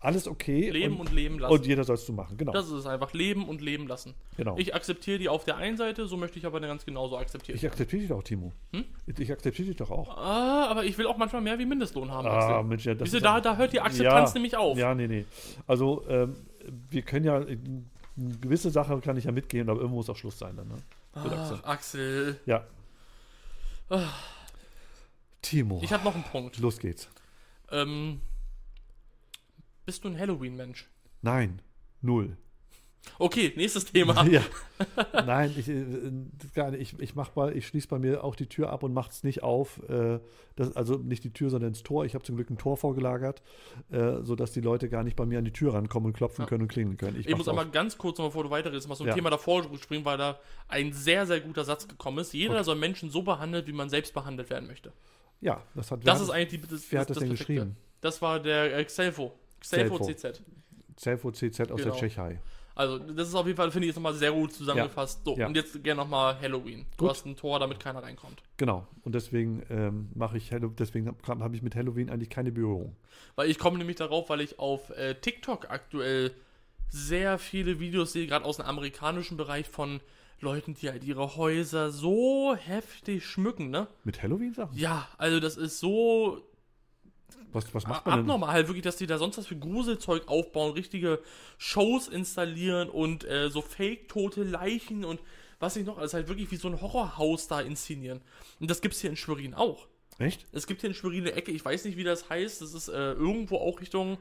alles 0.00 0.26
okay. 0.26 0.70
Leben 0.70 0.94
und, 0.94 1.08
und 1.08 1.12
leben 1.12 1.38
lassen. 1.38 1.54
und 1.54 1.66
jeder 1.66 1.84
soll 1.84 1.94
es 1.94 2.06
so 2.06 2.12
machen. 2.12 2.36
Genau. 2.36 2.52
das 2.52 2.66
ist 2.66 2.72
es 2.72 2.86
einfach. 2.86 3.12
Leben 3.12 3.48
und 3.48 3.60
leben 3.60 3.86
lassen. 3.86 4.14
genau. 4.36 4.56
Ich 4.58 4.74
akzeptiere 4.74 5.18
die 5.18 5.28
auf 5.28 5.44
der 5.44 5.56
einen 5.56 5.76
Seite, 5.76 6.06
so 6.06 6.16
möchte 6.16 6.38
ich 6.38 6.46
aber 6.46 6.60
ganz 6.60 6.84
genauso 6.84 7.18
akzeptieren. 7.18 7.56
Ich 7.56 7.66
akzeptiere 7.66 8.00
dich 8.00 8.08
doch, 8.08 8.22
Timo. 8.22 8.52
Hm? 8.72 8.84
Ich 9.06 9.32
akzeptiere 9.32 9.68
dich 9.68 9.76
doch 9.76 9.90
auch. 9.90 10.16
ah, 10.16 10.66
aber 10.68 10.84
ich 10.84 10.96
will 10.98 11.06
auch 11.06 11.16
manchmal 11.16 11.42
mehr 11.42 11.58
wie 11.58 11.66
Mindestlohn 11.66 12.10
haben. 12.10 12.26
Ah. 12.28 12.62
Mensch, 12.62 12.84
ja, 12.84 12.94
das 12.94 13.10
Siehst 13.10 13.14
du, 13.14 13.16
ist 13.18 13.24
da, 13.24 13.40
da 13.40 13.56
hört 13.56 13.72
die 13.72 13.80
Akzeptanz 13.80 14.30
Ja, 14.30 14.34
nämlich 14.34 14.56
auf. 14.56 14.78
Ja, 14.78 14.94
nee, 14.94 15.08
nee. 15.08 15.24
Also, 15.66 16.04
ähm, 16.08 16.34
wir 16.90 17.02
können 17.02 17.24
ja, 17.24 17.40
äh, 17.40 17.58
eine 18.18 18.36
gewisse 18.38 18.70
Sache 18.70 18.98
kann 19.00 19.16
ich 19.16 19.24
ja 19.24 19.32
mitgehen, 19.32 19.68
aber 19.68 19.78
irgendwo 19.78 19.96
muss 19.96 20.10
auch 20.10 20.16
Schluss 20.16 20.38
sein 20.38 20.56
dann. 20.56 20.68
Ne? 20.68 20.74
Ach, 21.14 21.64
Axel. 21.64 22.38
Ja. 22.46 22.64
Ah. 23.90 24.04
Timo, 25.42 25.80
Ich 25.82 25.92
habe 25.92 26.04
noch 26.04 26.14
einen 26.14 26.24
Punkt. 26.24 26.58
los 26.58 26.78
geht's. 26.78 27.08
Ähm, 27.70 28.20
bist 29.86 30.04
du 30.04 30.08
ein 30.08 30.18
Halloween-Mensch? 30.18 30.88
Nein, 31.22 31.60
null. 32.00 32.36
Okay, 33.18 33.52
nächstes 33.56 33.86
Thema. 33.86 34.22
Ja. 34.30 34.42
Nein, 35.24 35.54
ich, 35.56 35.68
äh, 35.68 35.84
gar 36.54 36.70
nicht. 36.72 36.92
ich, 36.94 37.00
ich 37.00 37.14
mach 37.14 37.34
mal, 37.36 37.56
ich 37.56 37.66
schließe 37.66 37.88
bei 37.88 37.98
mir 37.98 38.22
auch 38.22 38.36
die 38.36 38.46
Tür 38.46 38.70
ab 38.70 38.82
und 38.82 38.92
mache 38.92 39.10
es 39.10 39.24
nicht 39.24 39.42
auf. 39.42 39.80
Äh, 39.88 40.18
das, 40.56 40.76
also 40.76 40.96
nicht 40.96 41.24
die 41.24 41.32
Tür, 41.32 41.48
sondern 41.50 41.72
das 41.72 41.82
Tor. 41.82 42.04
Ich 42.04 42.14
habe 42.14 42.22
zum 42.24 42.36
Glück 42.36 42.50
ein 42.50 42.58
Tor 42.58 42.76
vorgelagert, 42.76 43.42
äh, 43.90 44.22
sodass 44.22 44.52
die 44.52 44.60
Leute 44.60 44.88
gar 44.88 45.04
nicht 45.04 45.16
bei 45.16 45.24
mir 45.24 45.38
an 45.38 45.44
die 45.44 45.52
Tür 45.52 45.74
rankommen 45.74 46.08
und 46.08 46.12
klopfen 46.12 46.42
Ja. 46.42 46.48
können 46.48 46.62
und 46.62 46.68
klingeln 46.68 46.96
können. 46.96 47.18
Ich 47.18 47.26
mach's 47.28 47.38
muss 47.38 47.48
einmal 47.48 47.68
ganz 47.70 47.96
kurz, 47.96 48.18
noch 48.18 48.26
bevor 48.26 48.44
du 48.44 48.50
weiterredest, 48.50 48.88
mal 48.88 48.94
so 48.94 49.04
ein 49.04 49.08
Ja. 49.08 49.14
Thema 49.14 49.30
davor 49.30 49.64
springen, 49.80 50.04
weil 50.04 50.18
da 50.18 50.38
ein 50.68 50.92
sehr, 50.92 51.26
sehr 51.26 51.40
guter 51.40 51.64
Satz 51.64 51.88
gekommen 51.88 52.18
ist. 52.18 52.34
Jeder 52.34 52.54
Okay. 52.56 52.64
soll 52.64 52.76
Menschen 52.76 53.10
so 53.10 53.22
behandeln, 53.22 53.66
wie 53.66 53.72
man 53.72 53.88
selbst 53.88 54.12
behandelt 54.12 54.50
werden 54.50 54.66
möchte. 54.68 54.92
Ja, 55.40 55.62
das 55.74 55.90
hat 55.90 56.06
Das 56.06 56.18
wer 56.18 56.24
ist 56.24 56.30
eigentlich 56.30 56.60
die, 56.62 56.68
das, 56.68 56.90
Wer 56.92 57.00
hat 57.00 57.10
das, 57.10 57.18
denn 57.18 57.28
Perfekte. 57.28 57.52
geschrieben? 57.54 57.76
Das 58.00 58.20
war 58.22 58.40
der 58.40 58.76
äh, 58.76 58.84
Xelfo. 58.84 59.32
Xelfo 59.60 59.98
Xelfo. 59.98 60.30
CZ. 60.30 60.42
Zelfo 60.96 61.30
CZ 61.30 61.60
aus 61.60 61.66
Genau. 61.68 61.76
der 61.76 61.92
Tschechei. 61.92 62.40
Also, 62.74 62.98
das 62.98 63.26
ist 63.28 63.34
auf 63.34 63.44
jeden 63.46 63.56
Fall, 63.56 63.72
finde 63.72 63.86
ich, 63.86 63.88
jetzt 63.88 63.96
nochmal 63.96 64.14
sehr 64.14 64.30
gut 64.30 64.52
zusammengefasst. 64.52 65.22
So, 65.24 65.36
Ja. 65.36 65.48
und 65.48 65.56
jetzt 65.56 65.82
gerne 65.82 66.00
nochmal 66.00 66.40
Halloween. 66.40 66.86
Du 66.96 67.04
Gut. 67.04 67.10
hast 67.10 67.26
ein 67.26 67.34
Tor, 67.36 67.58
damit 67.58 67.80
keiner 67.80 68.02
reinkommt. 68.04 68.40
Genau. 68.56 68.86
Und 69.02 69.16
deswegen 69.16 69.64
ähm, 69.68 70.10
mache 70.14 70.36
ich 70.36 70.52
Hallo, 70.52 70.68
deswegen 70.78 71.08
habe 71.08 71.40
hab 71.44 71.54
ich 71.54 71.62
mit 71.62 71.74
Halloween 71.74 72.08
eigentlich 72.08 72.30
keine 72.30 72.52
Berührung. 72.52 72.94
Weil 73.34 73.50
ich 73.50 73.58
komme 73.58 73.78
nämlich 73.78 73.96
darauf, 73.96 74.28
weil 74.30 74.40
ich 74.40 74.60
auf 74.60 74.90
äh, 74.90 75.14
TikTok 75.16 75.70
aktuell 75.70 76.32
sehr 76.88 77.38
viele 77.38 77.80
Videos 77.80 78.12
sehe, 78.12 78.26
gerade 78.28 78.44
aus 78.44 78.58
dem 78.58 78.66
amerikanischen 78.66 79.36
Bereich 79.36 79.68
von 79.68 80.00
Leuten, 80.40 80.74
die 80.74 80.88
halt 80.88 81.04
ihre 81.04 81.36
Häuser 81.36 81.90
so 81.90 82.54
heftig 82.54 83.26
schmücken, 83.26 83.70
ne? 83.70 83.88
Mit 84.04 84.22
Halloween-Sachen? 84.22 84.76
Ja, 84.76 85.08
also 85.18 85.40
das 85.40 85.56
ist 85.56 85.80
so 85.80 86.42
Was, 87.52 87.74
was 87.74 87.86
macht 87.86 88.06
man 88.06 88.14
denn? 88.14 88.20
abnormal, 88.20 88.52
halt 88.52 88.68
wirklich, 88.68 88.84
dass 88.84 88.96
die 88.96 89.06
da 89.06 89.18
sonst 89.18 89.38
was 89.38 89.46
für 89.46 89.56
Gruselzeug 89.56 90.28
aufbauen, 90.28 90.72
richtige 90.72 91.20
Shows 91.56 92.08
installieren 92.08 92.88
und 92.90 93.24
äh, 93.24 93.50
so 93.50 93.62
fake-tote 93.62 94.44
Leichen 94.44 95.04
und 95.04 95.20
was 95.60 95.74
ich 95.76 95.84
noch, 95.84 95.98
alles 95.98 96.14
halt 96.14 96.28
wirklich 96.28 96.50
wie 96.52 96.56
so 96.56 96.68
ein 96.68 96.80
Horrorhaus 96.80 97.48
da 97.48 97.60
inszenieren. 97.60 98.20
Und 98.60 98.70
das 98.70 98.80
gibt's 98.80 99.00
hier 99.00 99.10
in 99.10 99.16
Schwerin 99.16 99.54
auch. 99.54 99.88
Echt? 100.18 100.46
Es 100.52 100.66
gibt 100.68 100.82
hier 100.82 100.90
in 100.90 100.94
Schwerin 100.94 101.22
eine 101.22 101.32
Ecke, 101.32 101.50
ich 101.50 101.64
weiß 101.64 101.84
nicht, 101.84 101.96
wie 101.96 102.04
das 102.04 102.28
heißt, 102.28 102.62
das 102.62 102.74
ist 102.74 102.88
äh, 102.88 103.12
irgendwo 103.12 103.56
auch 103.56 103.80
Richtung, 103.80 104.18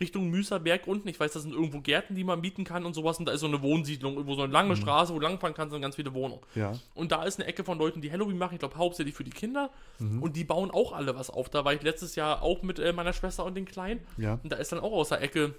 Richtung 0.00 0.28
Müserberg 0.28 0.86
unten. 0.86 1.08
Ich 1.08 1.18
weiß, 1.18 1.32
das 1.32 1.42
sind 1.42 1.52
irgendwo 1.52 1.80
Gärten, 1.80 2.14
die 2.14 2.24
man 2.24 2.40
mieten 2.40 2.64
kann 2.64 2.84
und 2.84 2.94
sowas. 2.94 3.18
Und 3.18 3.26
da 3.26 3.32
ist 3.32 3.40
so 3.40 3.46
eine 3.46 3.62
Wohnsiedlung, 3.62 4.14
irgendwo 4.14 4.34
so 4.34 4.42
eine 4.42 4.52
lange 4.52 4.76
Straße, 4.76 5.14
wo 5.14 5.18
du 5.18 5.24
langfahren 5.24 5.54
kannst 5.54 5.74
und 5.74 5.80
ganz 5.80 5.96
viele 5.96 6.12
Wohnungen. 6.14 6.42
Ja. 6.54 6.72
Und 6.94 7.12
da 7.12 7.24
ist 7.24 7.38
eine 7.38 7.48
Ecke 7.48 7.64
von 7.64 7.78
Leuten, 7.78 8.00
die 8.00 8.12
Halloween 8.12 8.38
machen, 8.38 8.54
ich 8.54 8.60
glaube 8.60 8.76
hauptsächlich 8.76 9.14
für 9.14 9.24
die 9.24 9.30
Kinder. 9.30 9.70
Mhm. 9.98 10.22
Und 10.22 10.36
die 10.36 10.44
bauen 10.44 10.70
auch 10.70 10.92
alle 10.92 11.16
was 11.16 11.30
auf. 11.30 11.48
Da 11.48 11.64
war 11.64 11.72
ich 11.72 11.82
letztes 11.82 12.14
Jahr 12.14 12.42
auch 12.42 12.62
mit 12.62 12.78
äh, 12.78 12.92
meiner 12.92 13.12
Schwester 13.12 13.44
und 13.44 13.54
den 13.54 13.64
Kleinen. 13.64 14.00
Ja. 14.18 14.38
Und 14.42 14.52
da 14.52 14.56
ist 14.56 14.72
dann 14.72 14.80
auch 14.80 14.92
aus 14.92 15.08
der 15.08 15.22
Ecke 15.22 15.54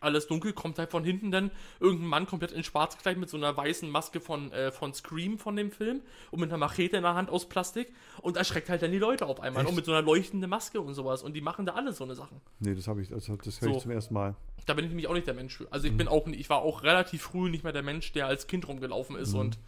alles 0.00 0.26
dunkel, 0.26 0.52
kommt 0.52 0.78
halt 0.78 0.90
von 0.90 1.04
hinten 1.04 1.30
dann 1.30 1.50
irgendein 1.78 2.08
Mann 2.08 2.26
komplett 2.26 2.52
in 2.52 2.64
schwarz 2.64 2.96
gekleidet 2.96 3.20
mit 3.20 3.28
so 3.28 3.36
einer 3.36 3.56
weißen 3.56 3.88
Maske 3.88 4.20
von, 4.20 4.50
äh, 4.52 4.72
von 4.72 4.94
Scream 4.94 5.38
von 5.38 5.56
dem 5.56 5.70
Film 5.70 6.00
und 6.30 6.40
mit 6.40 6.48
einer 6.50 6.58
Machete 6.58 6.96
in 6.96 7.02
der 7.02 7.14
Hand 7.14 7.30
aus 7.30 7.48
Plastik 7.48 7.92
und 8.22 8.36
erschreckt 8.36 8.68
halt 8.70 8.82
dann 8.82 8.92
die 8.92 8.98
Leute 8.98 9.26
auf 9.26 9.40
einmal 9.40 9.62
Echt? 9.62 9.70
und 9.70 9.76
mit 9.76 9.84
so 9.84 9.92
einer 9.92 10.02
leuchtenden 10.02 10.48
Maske 10.48 10.80
und 10.80 10.94
sowas 10.94 11.22
und 11.22 11.34
die 11.34 11.40
machen 11.42 11.66
da 11.66 11.74
alle 11.74 11.92
so 11.92 12.04
eine 12.04 12.14
Sachen. 12.14 12.40
Nee, 12.60 12.74
das 12.74 12.88
habe 12.88 13.02
ich, 13.02 13.12
also 13.12 13.36
das 13.36 13.60
höre 13.60 13.68
So. 13.70 13.76
ich 13.76 13.82
zum 13.82 13.90
ersten 13.90 14.14
Mal. 14.14 14.34
Da 14.66 14.74
bin 14.74 14.84
ich 14.84 14.90
nämlich 14.90 15.06
auch 15.08 15.14
nicht 15.14 15.26
der 15.26 15.34
Mensch 15.34 15.56
für. 15.56 15.64
Mhm. 15.64 15.68
Also 15.72 15.86
ich 15.86 15.96
bin 15.96 16.08
auch 16.08 16.26
ich 16.26 16.48
war 16.50 16.62
auch 16.62 16.82
relativ 16.82 17.22
früh 17.22 17.50
nicht 17.50 17.64
mehr 17.64 17.72
der 17.72 17.82
Mensch, 17.82 18.12
der 18.12 18.26
als 18.26 18.46
Kind 18.46 18.66
rumgelaufen 18.68 19.16
ist 19.16 19.32
Mhm. 19.34 19.40
und 19.40 19.58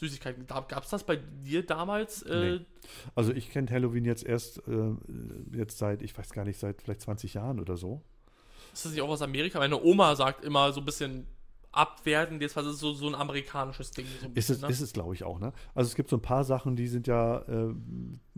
Süßigkeiten. 0.00 0.46
Gab 0.46 0.70
es 0.84 0.90
das 0.90 1.04
bei 1.04 1.16
dir 1.16 1.64
damals? 1.66 2.22
Äh, 2.22 2.58
Nee. 2.58 2.66
Also 3.14 3.32
ich 3.32 3.50
kenne 3.50 3.68
Halloween 3.70 4.04
jetzt 4.04 4.24
erst, 4.24 4.58
äh, 4.68 4.92
jetzt 5.56 5.78
seit, 5.78 6.02
ich 6.02 6.16
weiß 6.16 6.30
gar 6.32 6.44
nicht, 6.44 6.58
seit 6.58 6.80
vielleicht 6.82 7.00
20 7.02 7.34
Jahren 7.34 7.58
oder 7.58 7.76
so. 7.76 8.02
Ist 8.72 8.84
das 8.84 8.92
nicht 8.92 9.02
auch 9.02 9.08
aus 9.08 9.22
Amerika? 9.22 9.58
Meine 9.58 9.80
Oma 9.82 10.14
sagt 10.16 10.44
immer 10.44 10.72
so 10.72 10.80
ein 10.80 10.84
bisschen 10.84 11.26
abwertend, 11.72 12.40
jetzt 12.42 12.56
was 12.56 12.66
ist 12.66 12.78
so, 12.78 12.92
so 12.94 13.06
ein 13.08 13.14
amerikanisches 13.14 13.90
Ding. 13.90 14.06
So 14.20 14.26
ein 14.26 14.30
Ist 14.30 14.34
bisschen, 14.48 14.54
es, 14.56 14.62
ne? 14.62 14.68
ist 14.68 14.80
es 14.80 14.92
glaube 14.92 15.14
ich, 15.14 15.22
auch, 15.24 15.38
ne? 15.38 15.52
Also 15.74 15.88
es 15.88 15.94
gibt 15.94 16.08
so 16.10 16.16
ein 16.16 16.22
paar 16.22 16.44
Sachen, 16.44 16.76
die 16.76 16.86
sind 16.88 17.06
ja, 17.06 17.38
äh, 17.42 17.74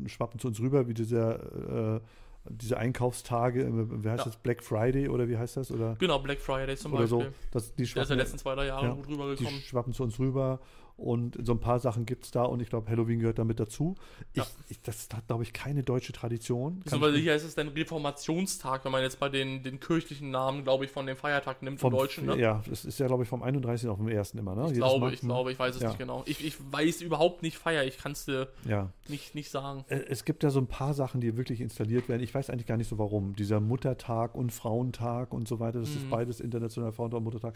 schwappen 0.07 0.41
zu 0.41 0.49
uns 0.49 0.61
rüber, 0.61 0.89
wie 0.89 0.95
dieser, 0.95 1.97
äh, 1.97 2.01
diese 2.49 2.77
Einkaufstage, 2.79 3.63
äh, 3.63 4.03
wie 4.05 4.09
heißt 4.09 4.21
Ja. 4.21 4.25
das, 4.25 4.37
Black 4.37 4.63
Friday 4.65 5.09
oder 5.09 5.29
wie 5.29 5.37
heißt 5.39 5.57
das? 5.59 5.71
Oder, 5.71 5.95
Genau, 5.99 6.19
Black 6.19 6.41
Friday 6.41 6.77
zum 6.77 6.93
oder 6.95 7.07
so. 7.07 7.19
Beispiel. 7.19 7.35
Das, 7.53 7.71
die 7.75 7.77
Der 7.77 7.85
ist 7.85 7.95
ja 7.95 8.03
schwappen, 8.05 8.19
letzten 8.19 8.39
zwei, 8.39 8.55
drei 8.57 8.67
Jahre 8.67 8.87
ja, 8.87 8.93
gut 8.95 9.07
die 9.09 9.13
rübergekommen. 9.13 9.61
schwappen 9.61 9.93
zu 9.93 10.03
uns 10.03 10.19
rüber 10.19 10.61
und 11.01 11.37
so 11.47 11.53
ein 11.53 11.61
paar 11.61 11.81
Sachen 11.81 12.05
gibt 12.07 12.25
es 12.27 12.31
da 12.31 12.43
und 12.45 12.61
ich 12.61 12.69
glaube, 12.69 12.91
Halloween 12.91 13.21
gehört 13.21 13.39
damit 13.39 13.59
dazu. 13.59 13.95
Ja. 14.35 14.43
Ich, 14.69 14.73
ich, 14.77 14.83
das 14.83 15.09
hat, 15.15 15.27
glaube 15.29 15.43
ich, 15.43 15.53
keine 15.53 15.83
deutsche 15.83 16.13
Tradition. 16.13 16.81
Beziehungsweise 16.81 17.17
ich- 17.17 17.23
hier 17.23 17.35
ist 17.35 17.45
es 17.45 17.55
dann 17.55 17.69
Reformationstag, 17.69 18.85
wenn 18.85 18.93
man 18.93 19.03
jetzt 19.03 19.19
bei 19.21 19.29
den, 19.29 19.63
den 19.63 19.81
kirchlichen 19.81 20.31
Namen, 20.31 20.65
glaube 20.65 20.85
ich, 20.85 20.91
von 20.91 21.07
dem 21.07 21.17
Feiertag 21.17 21.63
nimmt 21.63 21.81
vom, 21.81 21.93
Deutschen. 21.93 22.27
Ne? 22.27 22.39
Ja, 22.39 22.63
es 22.71 22.85
ist 22.85 22.99
ja, 22.99 23.07
glaube 23.07 23.23
ich, 23.23 23.29
vom 23.29 23.43
31. 23.43 23.89
auf 23.89 23.99
dem 23.99 24.09
1. 24.09 24.35
immer, 24.35 24.55
ne? 24.55 24.63
Ich 24.63 24.69
Jedes 24.69 24.79
glaube, 24.79 25.07
Mal. 25.07 25.15
ich 25.15 25.21
glaube, 25.21 25.53
ich 25.53 25.59
weiß 25.59 25.77
es 25.77 25.83
Ja. 25.83 25.89
nicht 25.89 25.99
genau. 25.99 26.23
Ich, 26.27 26.45
ich 26.45 26.57
weiß 26.73 27.01
überhaupt 27.03 27.43
nicht 27.43 27.57
Feier, 27.57 27.85
ich 27.85 27.99
kann 27.99 28.13
es 28.13 28.25
dir 28.27 28.49
Ja. 28.69 28.91
nicht, 29.09 29.35
nicht 29.35 29.51
sagen. 29.51 29.85
Äh, 29.89 30.01
Es 30.09 30.25
gibt 30.25 30.43
ja 30.43 30.51
so 30.51 30.61
ein 30.61 30.67
paar 30.67 30.95
Sachen, 30.95 31.21
die 31.21 31.37
wirklich 31.37 31.61
installiert 31.61 32.09
werden. 32.09 32.23
Ich 32.23 32.35
weiß 32.35 32.51
eigentlich 32.51 32.67
gar 32.67 32.77
nicht 32.77 32.89
so 32.89 32.99
warum. 32.99 33.35
Dieser 33.37 33.61
Muttertag 33.61 34.35
und 34.35 34.51
Frauentag 34.53 35.33
und 35.33 35.49
so 35.49 35.61
weiter, 35.61 35.81
das 35.81 35.91
ist 35.91 36.05
Mhm. 36.05 36.11
beides 36.11 36.41
internationaler 36.41 36.93
Frauentag 36.93 37.19
und 37.19 37.25
Muttertag. 37.25 37.55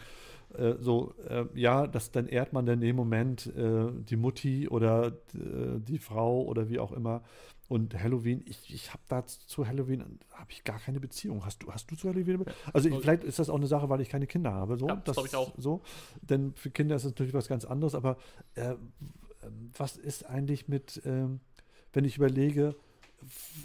Äh, 0.57 0.75
so, 0.79 1.13
äh, 1.27 1.45
ja, 1.53 1.87
das, 1.87 2.11
dann 2.11 2.27
ehrt 2.27 2.53
man 2.53 2.65
dann 2.65 2.75
in 2.75 2.81
dem 2.81 2.95
Moment 2.95 3.47
äh, 3.47 3.91
die 3.91 4.15
Mutti 4.15 4.67
oder 4.67 5.07
äh, 5.33 5.79
die 5.79 5.99
Frau 5.99 6.43
oder 6.43 6.69
wie 6.69 6.79
auch 6.79 6.91
immer. 6.91 7.23
Und 7.67 7.99
Halloween, 7.99 8.43
ich, 8.45 8.73
ich 8.73 8.93
habe 8.93 9.03
da 9.07 9.25
zu 9.25 9.67
Halloween 9.67 10.19
habe 10.33 10.51
ich 10.51 10.63
gar 10.63 10.79
keine 10.79 10.99
Beziehung. 10.99 11.45
Hast 11.45 11.63
du, 11.63 11.71
hast 11.71 11.89
du 11.89 11.95
zu 11.95 12.09
Halloween? 12.09 12.45
Also 12.73 12.89
ich, 12.89 12.95
vielleicht 12.99 13.23
ist 13.23 13.39
das 13.39 13.49
auch 13.49 13.55
eine 13.55 13.67
Sache, 13.67 13.89
weil 13.89 14.01
ich 14.01 14.09
keine 14.09 14.27
Kinder 14.27 14.53
habe. 14.53 14.77
So, 14.77 14.87
Ja, 14.87 14.95
das 14.97 15.15
glaub 15.15 15.25
ich 15.25 15.35
auch. 15.35 15.53
So, 15.57 15.81
denn 16.21 16.53
für 16.53 16.69
Kinder 16.69 16.95
ist 16.95 17.05
es 17.05 17.11
natürlich 17.11 17.33
was 17.33 17.47
ganz 17.47 17.65
anderes. 17.65 17.95
Aber 17.95 18.17
äh, 18.53 18.75
was 19.77 19.97
ist 19.97 20.27
eigentlich 20.27 20.67
mit, 20.67 21.01
ähm, 21.05 21.39
wenn 21.93 22.05
ich 22.05 22.17
überlege, 22.17 22.75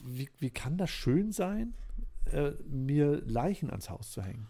wie, 0.06 0.30
wie 0.38 0.50
kann 0.50 0.78
das 0.78 0.90
schön 0.90 1.32
sein, 1.32 1.74
mir 2.68 3.20
Leichen 3.26 3.70
ans 3.70 3.90
Haus 3.90 4.12
zu 4.12 4.22
hängen? 4.22 4.46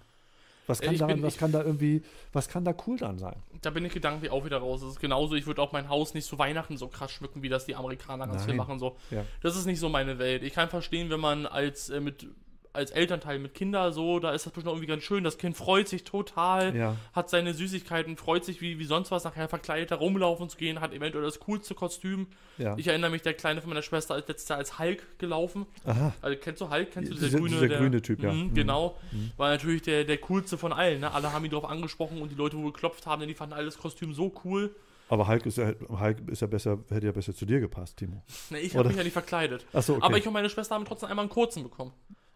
Was 0.71 0.81
kann, 0.81 0.95
Ich 0.95 1.01
daran, 1.01 1.17
bin- 1.17 1.23
was 1.25 1.35
ich- 1.35 1.41
kann 1.41 1.53
da 1.53 1.63
irgendwie, 1.63 2.03
was 2.33 2.49
kann 2.49 2.65
da 2.65 2.75
cool 2.87 2.97
dran 2.97 3.19
sein? 3.19 3.37
Da 3.63 3.71
bin 3.71 3.85
ich 3.85 3.93
gedanklich 3.93 4.31
auch 4.31 4.45
wieder 4.45 4.59
raus. 4.59 4.81
Das 4.81 4.91
ist 4.91 5.01
genauso, 5.01 5.35
ich 5.35 5.47
würde 5.47 5.61
auch 5.61 5.73
mein 5.73 5.89
Haus 5.89 6.15
nicht 6.15 6.27
zu 6.27 6.39
Weihnachten 6.39 6.77
so 6.77 6.89
krass 6.89 7.11
schmücken, 7.13 7.43
wie 7.43 7.49
das 7.49 7.67
die 7.67 7.75
Amerikaner 7.77 8.27
ganz 8.27 8.45
viel 8.45 8.55
machen. 8.55 8.79
So. 8.79 8.97
Ja. 9.11 9.25
Das 9.43 9.57
ist 9.57 9.67
nicht 9.67 9.81
so 9.81 9.89
meine 9.89 10.19
Welt. 10.19 10.43
Ich 10.43 10.53
kann 10.55 10.69
verstehen, 10.71 11.11
wenn 11.11 11.21
man 11.21 11.47
als, 11.47 11.91
äh, 11.91 12.01
mit, 12.01 12.27
als 12.73 12.91
Elternteil 12.93 13.39
mit 13.39 13.55
Kindern 13.55 13.93
so, 13.93 14.21
da 14.21 14.33
ist 14.33 14.47
das 14.47 14.53
bestimmt 14.53 14.73
irgendwie 14.73 14.87
ganz 14.87 15.03
schön. 15.03 15.25
Das 15.25 15.39
Kind 15.39 15.57
freut 15.57 15.89
sich 15.89 16.05
total, 16.05 16.77
Ja. 16.77 16.97
hat 17.13 17.29
seine 17.29 17.53
Süßigkeiten, 17.55 18.17
freut 18.17 18.45
sich 18.45 18.61
wie, 18.61 18.79
wie 18.79 18.85
sonst 18.85 19.11
was, 19.11 19.25
nachher 19.25 19.49
verkleidet 19.49 19.91
da 19.91 19.97
rumlaufen 19.97 20.49
zu 20.49 20.57
gehen, 20.57 20.81
hat 20.81 20.93
eventuell 20.95 21.25
das 21.25 21.41
coolste 21.41 21.75
Kostüm. 21.75 22.29
Ja. 22.59 22.77
Ich 22.79 22.87
erinnere 22.87 23.11
mich, 23.11 23.23
der 23.23 23.35
Kleine 23.35 23.61
von 23.61 23.71
meiner 23.71 23.83
Schwester 23.83 24.17
ist 24.17 24.29
letztes 24.29 24.49
Jahr 24.49 24.59
als 24.59 24.79
Hulk 24.79 25.19
gelaufen. 25.19 25.67
Aha. 25.85 26.13
Also 26.23 26.39
kennst 26.41 26.61
du 26.61 26.71
Hulk? 26.71 26.93
Kennst 26.93 27.11
du 27.11 27.15
Dieser- 27.17 27.39
grüne, 27.39 27.49
dieser 27.57 27.69
der, 27.69 27.79
grüne 27.79 28.03
Typ, 28.03 28.23
ja. 28.23 28.33
Mhm, 28.33 28.41
Mhm. 28.51 28.55
Genau. 28.55 28.97
War 29.37 29.51
natürlich 29.51 29.83
der, 29.83 30.05
der 30.05 30.19
coolste 30.19 30.57
von 30.57 30.73
allen. 30.73 31.01
Ne? 31.01 31.13
Alle 31.13 31.33
haben 31.33 31.45
ihn 31.45 31.51
darauf 31.51 31.69
angesprochen 31.69 32.23
und 32.23 32.31
die 32.31 32.37
Leute, 32.37 32.57
wo 32.57 32.67
geklopft 32.71 33.07
haben, 33.07 33.27
die 33.27 33.35
fanden 33.35 33.55
alles 33.55 33.79
Kostüm 33.79 34.15
so 34.15 34.33
cool. 34.45 34.75
Aber 35.09 35.27
Hulk 35.27 35.45
ist 35.47 35.59
ja, 35.59 35.73
Hulk 35.89 36.19
ist 36.29 36.41
ja 36.41 36.47
besser, 36.47 36.79
hätte 36.89 37.07
ja 37.07 37.11
besser 37.13 37.35
zu 37.35 37.45
dir 37.45 37.59
gepasst, 37.59 37.97
Timo. 37.97 38.23
Ne, 38.51 38.61
ich 38.61 38.77
habe 38.77 38.87
mich 38.87 38.97
ja 38.97 39.03
nicht 39.03 39.13
verkleidet. 39.13 39.67
Ach 39.73 39.83
so, 39.83 39.95
okay. 39.95 40.03
Aber 40.05 40.17
ich 40.19 40.27
und 40.27 40.33
meine 40.33 40.49
Schwester 40.49 40.77
haben 40.77 40.85
trotzdem 40.85 41.09
einmal 41.09 41.25
einen 41.25 41.31
kurzen 41.31 41.65
bekommen. 41.65 41.93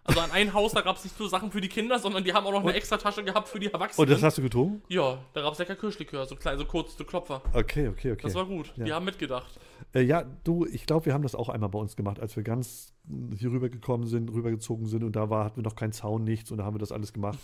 Also 0.07 0.21
an 0.21 0.31
ein 0.33 0.53
Haus, 0.53 0.73
da 0.73 0.83
gab 0.83 0.97
es 0.97 1.05
nicht 1.05 1.19
nur 1.19 1.31
Sachen 1.31 1.51
für 1.51 1.63
die 1.63 1.69
Kinder, 1.69 1.99
sondern 1.99 2.23
die 2.23 2.33
haben 2.35 2.47
auch 2.47 2.53
noch 2.53 2.63
eine 2.63 2.75
extra 2.75 2.99
Tasche 2.99 3.25
gehabt 3.25 3.49
für 3.49 3.59
die 3.59 3.73
Erwachsenen. 3.73 4.07
Und 4.07 4.15
das 4.15 4.23
hast 4.23 4.37
du 4.37 4.43
getrunken? 4.43 4.83
ja, 4.89 5.19
da 5.33 5.41
gab 5.41 5.55
es 5.55 5.59
lecker 5.59 5.77
Kirschlikör, 5.77 6.27
so 6.27 6.37
klein, 6.37 6.59
so 6.59 6.67
kurz, 6.67 6.97
so 6.97 7.05
Klopfer. 7.05 7.41
Okay, 7.55 7.89
okay, 7.89 8.13
okay. 8.13 8.23
Das 8.23 8.35
war 8.35 8.45
gut. 8.45 8.73
Ja. 8.77 8.85
Die 8.85 8.93
haben 8.93 9.07
mitgedacht. 9.07 9.59
Äh, 9.95 10.03
ja, 10.03 10.25
du, 10.45 10.67
ich 10.67 10.85
glaube, 10.85 11.07
wir 11.07 11.15
haben 11.15 11.23
das 11.23 11.35
auch 11.35 11.49
einmal 11.49 11.71
bei 11.71 11.79
uns 11.79 11.97
gemacht, 11.97 12.21
als 12.21 12.37
wir 12.37 12.43
ganz 12.43 12.93
hier 13.37 13.51
rübergekommen 13.51 14.07
sind, 14.07 14.31
rübergezogen 14.31 14.87
sind 14.87 15.05
und 15.05 15.17
da 15.17 15.31
war, 15.31 15.47
hatten 15.47 15.57
wir 15.57 15.63
noch 15.63 15.77
keinen 15.77 15.93
Zaun, 15.93 16.25
nichts 16.25 16.51
und 16.51 16.59
da 16.59 16.65
haben 16.65 16.75
wir 16.75 16.81
das 16.81 16.93
alles 16.93 17.15
gemacht. 17.15 17.39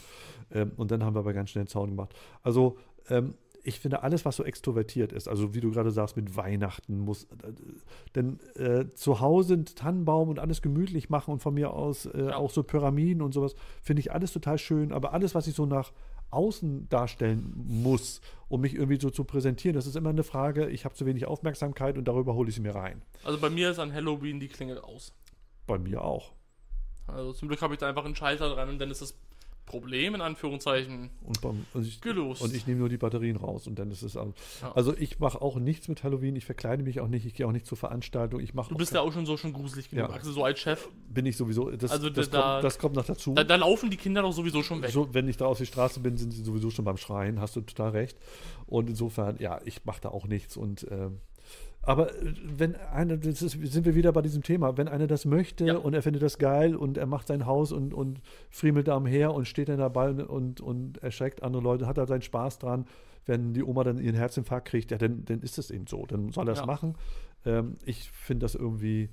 Ähm, 0.53 0.73
und 0.77 0.91
dann 0.91 1.03
haben 1.03 1.15
wir 1.15 1.21
aber 1.21 1.33
ganz 1.33 1.51
schnell 1.51 1.63
einen 1.63 1.69
Zaun 1.69 1.91
gemacht. 1.91 2.15
Also, 2.43 2.77
ähm, 3.09 3.35
ich 3.63 3.81
finde, 3.81 4.03
alles, 4.03 4.25
was 4.25 4.37
so 4.37 4.45
extrovertiert 4.45 5.13
ist, 5.13 5.29
also 5.29 5.55
wie 5.55 5.61
du 5.61 5.71
gerade 5.71 5.91
sagst, 5.91 6.17
mit 6.17 6.37
Weihnachten 6.37 6.99
muss, 6.99 7.27
denn 8.15 8.41
äh, 8.57 8.87
zu 8.95 9.21
Hause 9.21 9.55
einen 9.55 9.65
Tannenbaum 9.67 10.29
und 10.29 10.39
alles 10.39 10.63
gemütlich 10.63 11.11
machen 11.11 11.33
und 11.33 11.41
von 11.41 11.55
mir 11.55 11.73
aus 11.73 12.07
äh, 12.07 12.31
auch 12.31 12.51
so 12.51 12.63
Pyramiden 12.63 13.23
und 13.23 13.33
sowas, 13.33 13.55
finde 13.83 14.01
ich 14.01 14.13
alles 14.13 14.33
total 14.33 14.59
schön, 14.59 14.93
aber 14.93 15.13
alles, 15.13 15.35
was 15.35 15.47
ich 15.47 15.55
so 15.55 15.67
nach 15.67 15.93
außen 16.31 16.89
darstellen 16.89 17.53
muss, 17.67 18.21
um 18.49 18.61
mich 18.61 18.75
irgendwie 18.75 19.01
so 19.01 19.11
zu 19.11 19.25
präsentieren, 19.25 19.75
das 19.75 19.87
ist 19.87 19.97
immer 19.97 20.11
eine 20.11 20.23
Frage, 20.23 20.69
ich 20.69 20.85
habe 20.85 20.95
zu 20.95 21.07
wenig 21.07 21.27
Aufmerksamkeit 21.27 21.99
und 21.99 22.07
darüber 22.07 22.35
hole 22.35 22.49
ich 22.49 22.55
sie 22.55 22.61
mir 22.61 22.75
rein. 22.75 23.03
Also 23.25 23.39
bei 23.39 23.51
mir 23.51 23.71
ist 23.71 23.79
an 23.79 23.93
Halloween 23.93 24.41
die 24.41 24.49
Klingel 24.49 24.79
aus. 24.79 25.13
Bei 25.67 25.79
mir 25.79 26.03
auch. 26.03 26.33
Also 27.07 27.33
zum 27.33 27.49
Glück 27.49 27.63
habe 27.63 27.75
ich 27.75 27.81
da 27.81 27.89
einfach 27.89 28.05
einen 28.05 28.15
Schalter 28.15 28.49
dran 28.55 28.69
und 28.69 28.79
dann 28.79 28.91
ist 28.91 29.03
das 29.03 29.15
Problem 29.67 30.15
in 30.17 30.21
Anführungszeichen 30.21 31.11
Und, 31.23 31.41
beim, 31.41 31.65
und, 31.75 31.87
ich, 31.87 32.01
gelöst. 32.01 32.43
und 32.43 32.55
ich 32.55 32.67
nehme 32.67 32.81
nur 32.81 32.89
die 32.89 32.97
Batterien 32.97 33.37
raus 33.37 33.67
und 33.69 33.79
dann 33.79 33.91
ist 33.93 34.03
es 34.03 34.17
alles. 34.17 34.35
Ja. 34.63 34.73
Also 34.73 34.97
ich 34.97 35.21
mache 35.21 35.41
auch 35.41 35.57
nichts 35.61 35.87
mit 35.87 36.03
Halloween, 36.03 36.35
ich 36.35 36.45
verkleide 36.45 36.83
mich 36.83 37.01
auch 37.01 37.07
nicht, 37.09 37.25
ich 37.25 37.35
gehe 37.35 37.47
auch 37.47 37.53
nicht 37.53 37.67
zur 37.67 37.79
Veranstaltung, 37.79 38.41
ich 38.41 38.53
mache 38.53 38.71
du 38.71 38.77
bist 38.77 38.93
ja 38.93 39.01
auch 39.01 39.13
schon 39.13 39.27
so 39.27 39.37
schon 39.37 39.53
gruselig 39.53 39.89
genug, 39.91 40.09
Ja. 40.09 40.15
Axel, 40.15 40.33
so 40.33 40.43
als 40.45 40.59
Chef. 40.59 40.89
bin 41.09 41.25
ich 41.27 41.37
sowieso, 41.37 41.71
das, 41.71 41.91
Also 41.93 42.11
das, 42.11 42.31
da- 42.31 42.55
kommt, 42.55 42.65
das 42.65 42.79
kommt 42.79 42.97
noch 42.97 43.05
dazu. 43.05 43.35
Da, 43.35 43.45
da 43.45 43.55
laufen 43.57 43.91
die 43.91 43.97
Kinder 43.97 44.23
doch 44.23 44.33
sowieso 44.33 44.63
schon 44.65 44.83
weg. 44.83 44.91
So, 44.91 45.15
wenn 45.15 45.29
ich 45.29 45.37
da 45.37 45.47
auf 45.47 45.59
die 45.59 45.67
Straße 45.67 46.01
bin, 46.01 46.17
sind 46.17 46.33
sie 46.33 46.43
sowieso 46.43 46.71
schon 46.71 46.85
beim 46.85 46.97
Schreien, 46.97 47.41
hast 47.41 47.55
du 47.55 47.61
total 47.61 47.91
recht. 47.91 48.19
Und 48.67 48.89
insofern, 48.91 49.37
ja, 49.39 49.61
ich 49.65 49.85
mache 49.85 50.01
da 50.01 50.09
auch 50.11 50.27
nichts. 50.27 50.57
Und 50.57 50.87
ähm, 50.91 51.21
aber 51.83 52.15
äh, 52.15 52.35
wenn 52.45 52.77
einer, 52.77 53.17
das 53.17 53.43
ist, 53.43 53.53
sind 53.73 53.85
wir 53.87 53.95
wieder 53.95 54.13
bei 54.13 54.23
diesem 54.23 54.43
Thema, 54.43 54.77
wenn 54.77 54.89
einer 54.89 55.07
das 55.07 55.25
möchte 55.25 55.67
Ja. 55.67 55.77
und 55.79 55.95
er 55.95 56.03
findet 56.03 56.23
das 56.23 56.39
geil 56.39 56.77
und 56.77 56.99
er 56.99 57.07
macht 57.07 57.27
sein 57.29 57.47
Haus 57.47 57.73
und, 57.73 57.95
und 57.95 58.21
friemelt 58.51 58.89
da 58.89 58.97
umher 58.97 59.33
und 59.35 59.47
steht 59.49 59.69
dann 59.69 59.79
dabei 59.79 60.11
und, 60.11 60.21
und, 60.23 60.61
und 60.61 60.99
erschreckt 61.03 61.43
andere 61.43 61.63
Leute, 61.63 61.87
hat 61.87 61.99
er 61.99 62.07
seinen 62.07 62.23
Spaß 62.23 62.59
dran. 62.59 62.87
Wenn 63.27 63.53
die 63.53 63.63
Oma 63.63 63.85
dann 63.85 63.99
ihren 63.99 64.17
Herzinfarkt 64.17 64.67
kriegt, 64.69 64.91
ja, 64.91 64.99
dann, 64.99 65.25
dann 65.27 65.41
ist 65.41 65.59
es 65.59 65.71
eben 65.71 65.87
so. 65.87 66.07
Dann 66.07 66.31
soll 66.33 66.49
er 66.49 66.53
es 66.53 66.61
Ja. 66.61 66.67
machen. 66.67 66.97
Ähm, 67.45 67.77
ich 67.85 68.11
finde 68.11 68.45
das 68.45 68.55
irgendwie, 68.55 69.11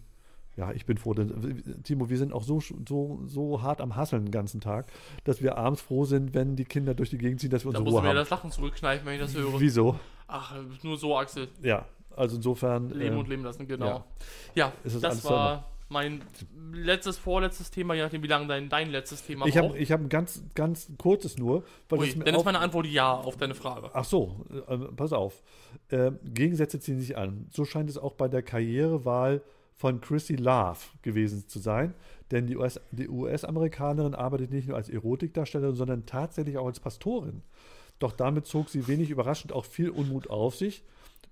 ja, 0.55 0.71
ich 0.71 0.85
bin 0.85 0.97
froh. 0.97 1.13
Denn, 1.13 1.61
Timo, 1.83 2.09
wir 2.09 2.17
sind 2.17 2.31
auch 2.33 2.43
so, 2.43 2.59
so, 2.87 3.19
so 3.25 3.61
hart 3.61 3.79
am 3.81 3.95
Hasseln 3.95 4.25
den 4.25 4.31
ganzen 4.31 4.59
Tag, 4.61 4.87
dass 5.25 5.41
wir 5.41 5.57
abends 5.57 5.81
froh 5.81 6.05
sind, 6.05 6.33
wenn 6.33 6.55
die 6.55 6.63
Kinder 6.65 6.95
durch 6.95 7.09
die 7.09 7.17
Gegend 7.17 7.41
ziehen, 7.41 7.49
dass 7.51 7.63
wir 7.65 7.71
Da 7.73 7.79
unsere 7.79 7.83
muss 7.83 7.93
Ruhe 7.95 8.01
mir 8.03 8.07
haben. 8.09 8.15
das 8.15 8.29
Lachen 8.29 8.49
zurückkneifen, 8.51 9.05
wenn 9.05 9.15
ich 9.15 9.19
das 9.21 9.35
höre. 9.35 9.59
Wieso? 9.59 9.99
Ach, 10.27 10.55
nur 10.83 10.97
so, 10.97 11.17
Axel. 11.17 11.49
Ja, 11.61 11.85
also 12.17 12.35
insofern. 12.37 12.89
Leben 12.89 13.13
ähm, 13.13 13.19
und 13.19 13.29
leben 13.29 13.43
lassen, 13.43 13.67
genau. 13.67 13.85
ja. 13.85 14.05
Ja, 14.55 14.73
das 14.83 15.23
war 15.23 15.71
mein 15.89 16.21
letztes, 16.73 17.17
vorletztes 17.17 17.71
Thema, 17.71 17.93
je 17.93 18.01
nachdem, 18.01 18.21
wie 18.23 18.27
lange 18.27 18.47
dein, 18.47 18.69
dein 18.69 18.89
letztes 18.89 19.23
Thema 19.23 19.45
ich 19.45 19.57
habe 19.57 19.79
hab 19.79 19.99
ein 20.01 20.09
ganz, 20.09 20.43
ganz 20.53 20.91
kurzes 20.97 21.37
nur. 21.37 21.63
Weil 21.89 21.99
Ui, 21.99 22.13
dann 22.13 22.35
ist 22.35 22.45
meine 22.45 22.59
Antwort 22.59 22.87
ja 22.87 23.13
auf 23.13 23.37
deine 23.37 23.55
Frage. 23.55 23.89
Ach 23.93 24.03
so, 24.03 24.45
äh, 24.67 24.77
pass 24.95 25.13
auf. 25.13 25.41
Äh, 25.89 26.11
Gegensätze 26.25 26.79
ziehen 26.79 26.99
sich 26.99 27.17
an. 27.17 27.47
So 27.51 27.63
scheint 27.63 27.89
es 27.89 27.97
auch 27.97 28.13
bei 28.13 28.27
der 28.27 28.41
Karrierewahl 28.41 29.41
von 29.75 30.01
Chrissy 30.01 30.35
Love 30.35 30.79
gewesen 31.03 31.47
zu 31.47 31.59
sein. 31.59 31.93
Denn 32.31 32.47
die 32.47 32.57
US 32.57 32.81
die 32.91 33.07
US-Amerikanerin 33.07 34.13
arbeitet 34.13 34.51
nicht 34.51 34.67
nur 34.67 34.75
als 34.75 34.89
Erotikdarstellerin, 34.89 35.75
sondern 35.75 36.05
tatsächlich 36.05 36.57
auch 36.57 36.65
als 36.65 36.81
Pastorin. 36.81 37.43
Doch 37.99 38.11
damit 38.11 38.45
zog 38.45 38.69
sie 38.69 38.87
wenig 38.87 39.09
überraschend 39.09 39.53
auch 39.53 39.65
viel 39.65 39.89
Unmut 39.89 40.29
auf 40.29 40.55
sich. 40.55 40.83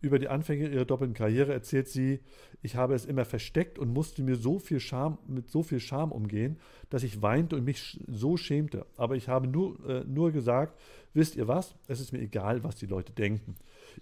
Über 0.01 0.19
die 0.19 0.27
Anfänge 0.27 0.69
ihrer 0.69 0.85
doppelten 0.85 1.15
Karriere 1.15 1.53
erzählt 1.53 1.87
sie, 1.87 2.19
ich 2.61 2.75
habe 2.75 2.93
es 2.95 3.05
immer 3.05 3.25
versteckt 3.25 3.79
und 3.79 3.93
musste 3.93 4.21
mir 4.21 4.35
so 4.35 4.59
viel 4.59 4.79
Scham, 4.79 5.17
mit 5.27 5.49
so 5.49 5.63
viel 5.63 5.79
Scham 5.79 6.11
umgehen, 6.11 6.57
dass 6.89 7.03
ich 7.03 7.21
weinte 7.21 7.55
und 7.55 7.63
mich 7.63 7.99
so 8.07 8.37
schämte. 8.37 8.85
Aber 8.97 9.15
ich 9.15 9.27
habe 9.27 9.47
nur, 9.47 9.83
äh, 9.87 10.03
nur 10.05 10.31
gesagt, 10.31 10.79
wisst 11.13 11.35
ihr 11.35 11.47
was, 11.47 11.75
es 11.87 11.99
ist 11.99 12.11
mir 12.11 12.19
egal, 12.19 12.63
was 12.63 12.75
die 12.75 12.85
Leute 12.85 13.13
denken. 13.13 13.55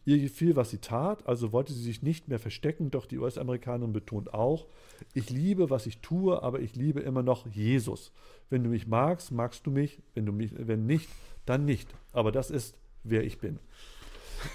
Ihr 0.05 0.19
gefiel, 0.19 0.55
was 0.55 0.71
sie 0.71 0.79
tat, 0.79 1.27
also 1.27 1.51
wollte 1.51 1.73
sie 1.73 1.83
sich 1.83 2.01
nicht 2.01 2.27
mehr 2.27 2.39
verstecken, 2.39 2.91
doch 2.91 3.05
die 3.05 3.19
US-Amerikanerin 3.19 3.93
betont 3.93 4.33
auch, 4.33 4.67
ich 5.13 5.29
liebe, 5.29 5.69
was 5.69 5.85
ich 5.85 5.99
tue, 5.99 6.41
aber 6.41 6.59
ich 6.59 6.75
liebe 6.75 7.01
immer 7.01 7.23
noch 7.23 7.47
Jesus. 7.47 8.11
Wenn 8.49 8.63
du 8.63 8.69
mich 8.69 8.87
magst, 8.87 9.31
magst 9.31 9.65
du 9.65 9.71
mich, 9.71 10.01
wenn, 10.13 10.25
du 10.25 10.31
mich, 10.31 10.51
wenn 10.55 10.85
nicht, 10.85 11.09
dann 11.45 11.65
nicht. 11.65 11.93
Aber 12.11 12.31
das 12.31 12.49
ist, 12.49 12.75
wer 13.03 13.23
ich 13.23 13.37
bin. 13.39 13.59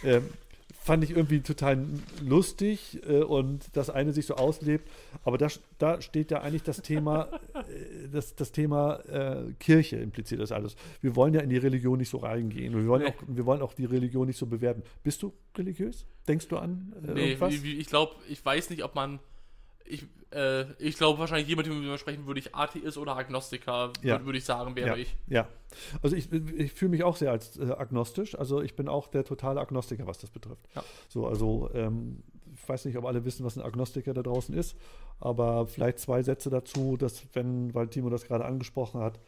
Ähm, 0.05 0.25
fand 0.89 1.05
ich 1.05 1.11
irgendwie 1.11 1.41
total 1.43 1.85
lustig 2.27 2.99
äh, 3.07 3.23
und 3.23 3.67
das 3.75 3.91
eine 3.91 4.15
sich 4.15 4.25
so 4.25 4.37
auslebt. 4.37 4.89
Aber 5.23 5.37
da, 5.37 5.49
da 5.77 6.01
steht 6.01 6.31
ja 6.31 6.41
eigentlich 6.41 6.63
das 6.63 6.81
Thema, 6.81 7.29
äh, 7.55 8.09
das, 8.11 8.35
das 8.37 8.53
Thema 8.53 8.95
äh, 9.01 9.53
Kirche 9.61 9.97
impliziert 9.97 10.41
das 10.41 10.51
alles. 10.51 10.77
Wir 11.03 11.15
wollen 11.15 11.35
ja 11.35 11.43
in 11.43 11.51
die 11.51 11.59
Religion 11.59 11.99
nicht 11.99 12.09
so 12.09 12.17
reingehen. 12.17 12.75
Wir 12.75 12.87
wollen, 12.87 13.03
Nee. 13.03 13.09
auch, 13.11 13.23
wir 13.27 13.45
wollen 13.45 13.61
auch 13.61 13.75
die 13.75 13.85
Religion 13.85 14.27
nicht 14.29 14.39
so 14.39 14.47
bewerten. 14.47 14.83
Bist 15.03 15.23
du 15.23 15.35
religiös? 15.59 16.07
Denkst 16.27 16.49
du 16.49 16.57
an 16.57 16.95
äh, 17.07 17.13
Nee, 17.13 17.29
irgendwas? 17.33 17.53
ich 17.63 17.87
glaube, 17.87 18.15
ich 18.31 18.43
weiß 18.43 18.71
nicht, 18.71 18.83
ob 18.83 18.95
man. 18.95 19.19
Ich, 19.89 20.07
äh, 20.33 20.65
ich 20.79 20.97
glaube 20.97 21.19
wahrscheinlich 21.19 21.49
jemand, 21.49 21.69
mit 21.69 21.77
dem 21.77 21.83
wir 21.85 21.99
sprechen, 21.99 22.27
würde 22.27 22.41
ich 22.41 22.55
Atheist 22.55 22.99
oder 22.99 23.17
Agnostiker, 23.17 23.93
Ja. 24.03 24.25
würde, 24.25 24.39
ich 24.39 24.45
sagen, 24.45 24.77
wäre 24.77 24.89
ja, 24.89 24.97
ich. 24.97 25.17
ja. 25.29 25.49
Also 26.03 26.17
ich, 26.17 26.33
ich 26.33 26.73
fühle 26.73 26.91
mich 26.91 27.05
auch 27.05 27.17
sehr 27.17 27.31
als 27.31 27.59
äh, 27.59 27.71
agnostisch. 27.71 28.35
Also 28.39 28.63
ich 28.63 28.75
bin 28.77 28.89
auch 28.89 29.09
der 29.09 29.25
totale 29.25 29.61
Agnostiker, 29.61 30.07
was 30.07 30.19
das 30.19 30.31
betrifft. 30.31 30.67
Ja. 30.75 30.83
So, 31.09 31.27
also 31.27 31.71
ähm, 31.75 32.23
ich 32.55 32.69
weiß 32.69 32.85
nicht, 32.85 32.97
ob 32.99 33.05
alle 33.05 33.25
wissen, 33.25 33.45
was 33.45 33.57
ein 33.57 33.63
Agnostiker 33.63 34.13
da 34.15 34.23
draußen 34.23 34.55
ist, 34.55 34.77
aber 35.21 35.67
vielleicht 35.67 35.99
zwei 36.01 36.23
Sätze 36.23 36.51
dazu, 36.51 36.97
dass 36.97 37.23
wenn, 37.35 37.73
weil 37.75 37.89
Timo 37.89 38.11
das 38.11 38.25
gerade 38.25 38.45
angesprochen 38.45 39.01
hat, 39.01 39.21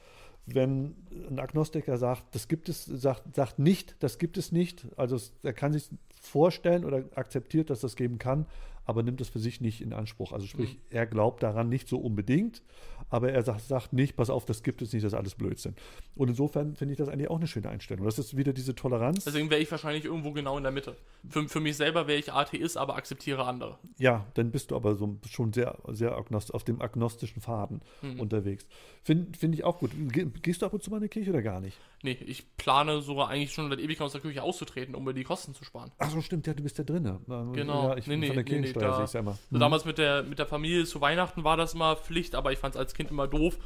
wenn 0.46 0.96
ein 1.28 1.38
Agnostiker 1.38 1.96
sagt, 1.96 2.34
das 2.34 2.48
gibt 2.48 2.68
es, 2.68 2.84
sagt, 2.86 3.36
sagt 3.36 3.58
nicht, 3.58 3.96
das 4.00 4.18
gibt 4.18 4.36
es 4.36 4.52
nicht, 4.52 4.86
also 4.96 5.16
er 5.42 5.52
kann 5.52 5.72
sich 5.72 5.88
vorstellen 6.20 6.84
oder 6.84 7.04
akzeptiert, 7.14 7.70
dass 7.70 7.80
das 7.80 7.94
geben 7.96 8.18
kann, 8.18 8.46
aber 8.84 9.02
nimmt 9.02 9.20
es 9.20 9.28
für 9.28 9.38
sich 9.38 9.60
nicht 9.60 9.80
in 9.80 9.92
Anspruch. 9.92 10.32
Also 10.32 10.46
sprich, 10.46 10.78
er 10.90 11.06
glaubt 11.06 11.42
daran 11.42 11.68
nicht 11.68 11.88
so 11.88 11.98
unbedingt, 11.98 12.62
aber 13.08 13.32
er 13.32 13.42
sagt, 13.42 13.62
sagt 13.62 13.92
nicht, 13.92 14.16
pass 14.16 14.30
auf, 14.30 14.44
das 14.44 14.62
gibt 14.62 14.82
es 14.82 14.92
nicht, 14.92 15.04
das 15.04 15.12
ist 15.12 15.18
alles 15.18 15.34
Blödsinn. 15.34 15.74
Und 16.14 16.28
insofern 16.28 16.76
finde 16.76 16.92
ich 16.92 16.98
das 16.98 17.08
eigentlich 17.08 17.30
auch 17.30 17.36
eine 17.36 17.46
schöne 17.46 17.68
Einstellung. 17.68 18.04
Das 18.04 18.18
ist 18.18 18.36
wieder 18.36 18.52
diese 18.52 18.74
Toleranz. 18.74 19.24
Deswegen 19.24 19.50
wäre 19.50 19.60
ich 19.60 19.70
wahrscheinlich 19.70 20.04
irgendwo 20.04 20.32
genau 20.32 20.56
in 20.56 20.62
der 20.62 20.72
Mitte. 20.72 20.96
Für, 21.28 21.48
für 21.48 21.60
mich 21.60 21.76
selber 21.76 22.06
wäre 22.06 22.18
ich 22.18 22.32
Atheist, 22.32 22.76
aber 22.76 22.96
akzeptiere 22.96 23.44
andere. 23.44 23.78
Ja, 23.98 24.26
dann 24.34 24.50
bist 24.50 24.70
du 24.70 24.76
aber 24.76 24.94
so 24.94 25.18
schon 25.28 25.52
sehr, 25.52 25.78
sehr 25.88 26.16
auf 26.16 26.64
dem 26.64 26.80
agnostischen 26.80 27.40
Faden 27.42 27.80
unterwegs. 28.18 28.66
Finde 29.02 29.36
find 29.38 29.54
ich 29.54 29.64
auch 29.64 29.78
gut. 29.78 29.90
Ge 30.12 30.26
gehst 30.42 30.62
du 30.62 30.66
ab 30.66 30.72
und 30.72 30.82
zu 30.82 30.90
mal 30.90 30.98
in 30.98 31.04
die 31.04 31.08
Kirche 31.08 31.30
oder 31.30 31.42
gar 31.42 31.60
nicht? 31.60 31.78
Nee, 32.02 32.18
ich 32.26 32.56
plane 32.56 33.00
sogar 33.02 33.28
eigentlich 33.28 33.52
schon 33.52 33.68
seit 33.68 33.78
Ewigkeit 33.78 34.06
aus 34.06 34.12
der 34.12 34.20
Kirche 34.20 34.42
auszutreten, 34.42 34.94
um 34.94 35.04
mir 35.04 35.14
die 35.14 35.24
Kosten 35.24 35.54
zu 35.54 35.64
sparen. 35.64 35.90
Ach 35.98 36.10
so, 36.10 36.20
stimmt, 36.20 36.46
ja, 36.46 36.54
du 36.54 36.62
bist 36.62 36.78
ja 36.78 36.84
drin. 36.84 37.18
Genau. 37.52 37.90
Ja, 37.90 37.96
ich 37.96 38.06
Nee, 38.06 38.16
nee, 38.16 38.26
von 38.26 38.36
der 38.36 38.44
nee, 38.44 38.72
da- 38.80 39.04
ich 39.04 39.14
immer. 39.14 39.38
So 39.50 39.58
damals 39.58 39.84
mit 39.84 39.98
der, 39.98 40.22
mit 40.22 40.38
der 40.38 40.46
Familie 40.46 40.84
zu 40.84 41.00
Weihnachten 41.00 41.44
war 41.44 41.56
das 41.56 41.74
immer 41.74 41.96
Pflicht, 41.96 42.34
aber 42.34 42.52
ich 42.52 42.58
fand 42.58 42.74
es 42.74 42.78
als 42.78 42.94
Kind 42.94 43.10
immer 43.10 43.26
doof. 43.28 43.58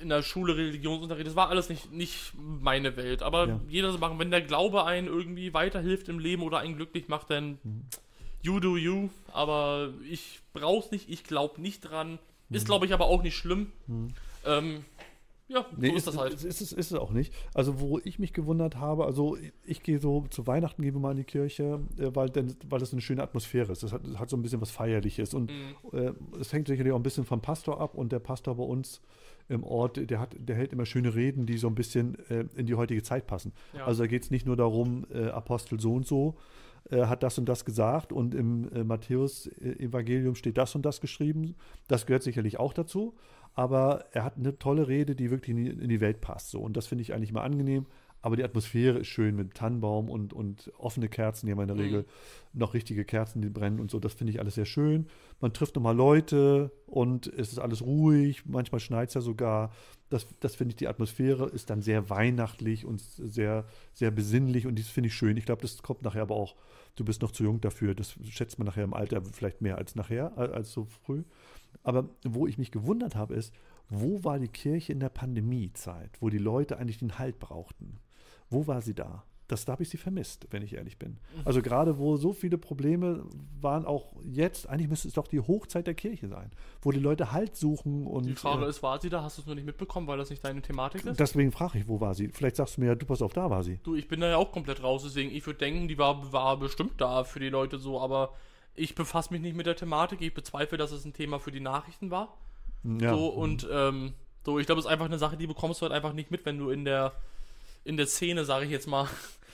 In 0.00 0.08
der 0.08 0.22
Schule 0.22 0.56
Religionsunterricht, 0.56 1.26
das 1.26 1.36
war 1.36 1.48
alles 1.50 1.68
nicht, 1.68 1.92
nicht 1.92 2.32
meine 2.36 2.96
Welt. 2.96 3.22
Aber 3.22 3.46
Ja. 3.48 3.60
jeder 3.68 3.92
so 3.92 3.98
machen, 3.98 4.18
wenn 4.18 4.30
der 4.30 4.42
Glaube 4.42 4.84
einen 4.84 5.06
irgendwie 5.06 5.54
weiterhilft 5.54 6.08
im 6.08 6.18
Leben 6.18 6.42
oder 6.42 6.58
einen 6.58 6.76
glücklich 6.76 7.06
macht, 7.08 7.30
dann 7.30 7.58
Mhm. 7.62 7.82
you 8.42 8.58
do 8.60 8.76
you. 8.76 9.08
Aber 9.32 9.90
ich 10.10 10.40
brauch's 10.52 10.90
nicht, 10.90 11.08
ich 11.08 11.22
glaube 11.24 11.60
nicht 11.60 11.80
dran. 11.80 12.18
Mhm. 12.48 12.56
Ist, 12.56 12.66
glaube 12.66 12.86
ich, 12.86 12.92
aber 12.92 13.06
auch 13.06 13.22
nicht 13.22 13.36
schlimm. 13.36 13.72
Ähm, 14.46 14.84
Ja, 15.46 15.66
Nee, 15.76 15.90
so 15.90 15.94
ist 15.96 16.06
das 16.06 16.16
halt. 16.16 16.32
Ist, 16.34 16.44
ist, 16.44 16.60
es- 16.62 16.72
ist 16.72 16.90
es 16.92 16.98
auch 16.98 17.10
nicht. 17.10 17.32
Also, 17.52 17.78
wo 17.80 17.98
ich 18.02 18.18
mich 18.18 18.32
gewundert 18.32 18.76
habe, 18.76 19.04
also 19.04 19.36
ich 19.66 19.82
gehe 19.82 19.98
so 19.98 20.24
zu 20.30 20.46
Weihnachten, 20.46 20.80
gehen 20.82 20.94
wir 20.94 21.00
mal 21.00 21.10
in 21.10 21.18
die 21.18 21.24
Kirche, 21.24 21.80
äh, 21.98 22.10
weil, 22.14 22.30
denn, 22.30 22.56
weil 22.68 22.78
das 22.80 22.92
eine 22.92 23.02
schöne 23.02 23.22
Atmosphäre 23.22 23.70
ist. 23.72 23.82
Das 23.82 23.92
hat, 23.92 24.06
das 24.06 24.18
hat 24.18 24.30
so 24.30 24.36
ein 24.36 24.42
bisschen 24.42 24.60
was 24.62 24.70
Feierliches. 24.70 25.34
Und 25.34 25.50
Mhm. 25.52 25.98
äh, 25.98 26.12
es 26.40 26.52
hängt 26.52 26.68
sicherlich 26.68 26.92
auch 26.92 26.96
ein 26.98 27.02
bisschen 27.02 27.24
vom 27.24 27.40
Pastor 27.42 27.80
ab. 27.80 27.94
Und 27.94 28.10
der 28.12 28.20
Pastor 28.20 28.54
bei 28.56 28.64
uns 28.64 29.02
im 29.50 29.62
Ort, 29.64 30.08
der, 30.10 30.20
hat, 30.20 30.34
der 30.38 30.56
hält 30.56 30.72
immer 30.72 30.86
schöne 30.86 31.14
Reden, 31.14 31.44
die 31.44 31.58
so 31.58 31.66
ein 31.66 31.74
bisschen 31.74 32.16
äh, 32.30 32.46
in 32.56 32.64
die 32.64 32.74
heutige 32.76 33.02
Zeit 33.02 33.26
passen. 33.26 33.52
Ja. 33.76 33.84
Also 33.84 34.04
da 34.04 34.06
geht 34.06 34.22
es 34.22 34.30
nicht 34.30 34.46
nur 34.46 34.56
darum, 34.56 35.06
äh, 35.12 35.26
Apostel 35.26 35.78
so 35.78 35.92
und 35.92 36.06
so 36.06 36.36
äh, 36.90 37.02
hat 37.04 37.22
das 37.22 37.36
und 37.38 37.46
das 37.50 37.66
gesagt 37.66 38.10
und 38.14 38.34
im 38.34 38.72
äh, 38.72 38.82
Matthäus-Evangelium 38.84 40.34
steht 40.34 40.56
das 40.58 40.74
und 40.74 40.84
das 40.86 41.00
geschrieben. 41.00 41.54
Das 41.88 42.06
gehört 42.06 42.22
sicherlich 42.22 42.58
auch 42.58 42.72
dazu. 42.72 43.14
Aber 43.54 44.06
er 44.12 44.24
hat 44.24 44.36
eine 44.36 44.58
tolle 44.58 44.88
Rede, 44.88 45.14
die 45.14 45.30
wirklich 45.30 45.56
in 45.56 45.88
die, 45.88 46.00
Welt 46.00 46.20
passt. 46.20 46.50
So. 46.50 46.60
Und 46.60 46.76
das 46.76 46.86
finde 46.86 47.02
ich 47.02 47.14
eigentlich 47.14 47.32
mal 47.32 47.44
angenehm. 47.44 47.86
Aber 48.20 48.36
die 48.36 48.42
Atmosphäre 48.42 49.00
ist 49.00 49.08
schön 49.08 49.36
mit 49.36 49.52
Tannenbaum 49.52 50.08
und, 50.08 50.32
und 50.32 50.72
offene 50.78 51.10
Kerzen. 51.10 51.44
Die 51.44 51.52
haben 51.52 51.60
in 51.60 51.66
der 51.66 51.76
Mhm. 51.76 51.82
Regel 51.82 52.06
noch 52.54 52.72
richtige 52.72 53.04
Kerzen, 53.04 53.42
die 53.42 53.50
brennen 53.50 53.80
und 53.80 53.90
so. 53.90 54.00
Das 54.00 54.14
finde 54.14 54.32
ich 54.32 54.40
alles 54.40 54.54
sehr 54.54 54.64
schön. 54.64 55.08
Man 55.40 55.52
trifft 55.52 55.76
nochmal 55.76 55.94
Leute 55.94 56.72
und 56.86 57.26
es 57.26 57.52
ist 57.52 57.58
alles 57.58 57.82
ruhig. 57.82 58.46
Manchmal 58.46 58.80
schneit 58.80 59.08
es 59.08 59.14
ja 59.14 59.20
sogar. 59.20 59.72
Das, 60.08 60.26
das 60.40 60.56
finde 60.56 60.70
ich, 60.70 60.76
die 60.76 60.88
Atmosphäre 60.88 61.50
ist 61.50 61.68
dann 61.68 61.82
sehr 61.82 62.08
weihnachtlich 62.08 62.86
und 62.86 63.00
sehr, 63.00 63.66
sehr 63.92 64.10
besinnlich 64.10 64.66
und 64.66 64.78
das 64.78 64.88
finde 64.88 65.08
ich 65.08 65.14
schön. 65.14 65.36
Ich 65.36 65.44
glaube, 65.44 65.60
das 65.60 65.82
kommt 65.82 66.02
nachher 66.02 66.22
aber 66.22 66.34
auch, 66.34 66.56
du 66.96 67.04
bist 67.04 67.20
noch 67.20 67.30
zu 67.30 67.42
jung 67.42 67.60
dafür. 67.60 67.94
Das 67.94 68.14
schätzt 68.30 68.58
man 68.58 68.66
nachher 68.66 68.84
im 68.84 68.94
Alter 68.94 69.20
vielleicht 69.22 69.60
mehr 69.60 69.76
als 69.76 69.96
nachher, 69.96 70.36
als 70.38 70.72
so 70.72 70.86
früh. 70.86 71.24
Aber 71.82 72.08
wo 72.24 72.46
ich 72.46 72.58
mich 72.58 72.70
gewundert 72.70 73.14
habe, 73.16 73.34
ist, 73.34 73.52
wo 73.88 74.24
war 74.24 74.38
die 74.38 74.48
Kirche 74.48 74.92
in 74.92 75.00
der 75.00 75.08
Pandemiezeit, 75.08 76.10
wo 76.20 76.30
die 76.30 76.38
Leute 76.38 76.78
eigentlich 76.78 76.98
den 76.98 77.18
Halt 77.18 77.38
brauchten? 77.38 77.98
Wo 78.50 78.66
war 78.66 78.80
sie 78.80 78.94
da? 78.94 79.24
Das, 79.48 79.66
da 79.66 79.72
habe 79.72 79.82
ich 79.82 79.90
sie 79.90 79.98
vermisst, 79.98 80.46
wenn 80.50 80.62
ich 80.62 80.72
ehrlich 80.72 80.98
bin. 80.98 81.10
Mhm. 81.10 81.42
Also 81.44 81.60
gerade 81.60 81.98
wo 81.98 82.16
so 82.16 82.32
viele 82.32 82.56
Probleme 82.56 83.26
waren, 83.60 83.84
auch 83.84 84.14
jetzt, 84.24 84.66
eigentlich 84.68 84.88
müsste 84.88 85.08
es 85.08 85.14
doch 85.14 85.28
die 85.28 85.40
Hochzeit 85.40 85.86
der 85.86 85.92
Kirche 85.92 86.28
sein, 86.28 86.50
wo 86.80 86.92
die 86.92 86.98
Leute 86.98 87.30
Halt 87.30 87.54
suchen 87.54 88.06
und 88.06 88.24
Die 88.24 88.34
Frage 88.34 88.64
äh, 88.64 88.70
ist, 88.70 88.82
war 88.82 88.98
sie 89.00 89.10
da? 89.10 89.22
Hast 89.22 89.36
du 89.36 89.42
es 89.42 89.46
nur 89.46 89.54
nicht 89.54 89.66
mitbekommen, 89.66 90.06
weil 90.06 90.16
das 90.16 90.30
nicht 90.30 90.42
deine 90.42 90.62
Thematik 90.62 91.04
ist? 91.04 91.20
deswegen 91.20 91.52
frage 91.52 91.78
ich, 91.78 91.88
wo 91.88 92.00
war 92.00 92.14
sie? 92.14 92.28
Vielleicht 92.28 92.56
sagst 92.56 92.78
du 92.78 92.80
mir 92.80 92.86
ja, 92.88 92.94
du 92.94 93.04
pass 93.04 93.20
auf, 93.20 93.34
da 93.34 93.50
war 93.50 93.62
sie. 93.62 93.80
Du, 93.82 93.94
ich 93.94 94.08
bin 94.08 94.20
da 94.20 94.28
ja 94.30 94.36
auch 94.38 94.50
komplett 94.50 94.82
raus, 94.82 95.02
deswegen 95.04 95.30
ich 95.30 95.44
würde 95.44 95.58
denken, 95.58 95.88
die 95.88 95.98
war, 95.98 96.32
war 96.32 96.56
bestimmt 96.56 96.94
da 96.98 97.24
für 97.24 97.40
die 97.40 97.50
Leute 97.50 97.78
so, 97.78 98.00
aber 98.00 98.32
ich 98.74 98.94
befasse 98.94 99.32
mich 99.32 99.42
nicht 99.42 99.56
mit 99.56 99.66
der 99.66 99.76
Thematik. 99.76 100.20
Ich 100.20 100.34
bezweifle, 100.34 100.78
dass 100.78 100.92
es 100.92 101.04
ein 101.04 101.12
Thema 101.12 101.38
für 101.38 101.52
die 101.52 101.60
Nachrichten 101.60 102.10
war. 102.10 102.36
Ja. 102.82 103.14
So 103.14 103.28
und 103.28 103.66
ähm, 103.70 104.14
so, 104.44 104.58
ich 104.58 104.66
glaube, 104.66 104.78
es 104.78 104.86
ist 104.86 104.90
einfach 104.90 105.06
eine 105.06 105.18
Sache, 105.18 105.36
die 105.36 105.46
bekommst 105.46 105.80
du 105.80 105.84
halt 105.84 105.92
einfach 105.92 106.12
nicht 106.12 106.30
mit, 106.30 106.44
wenn 106.44 106.58
du 106.58 106.70
in 106.70 106.84
der 106.84 107.12
in 107.84 107.96
der 107.96 108.06
Szene, 108.06 108.44
sage 108.44 108.64
ich 108.64 108.70
jetzt 108.70 108.86
mal, 108.86 109.08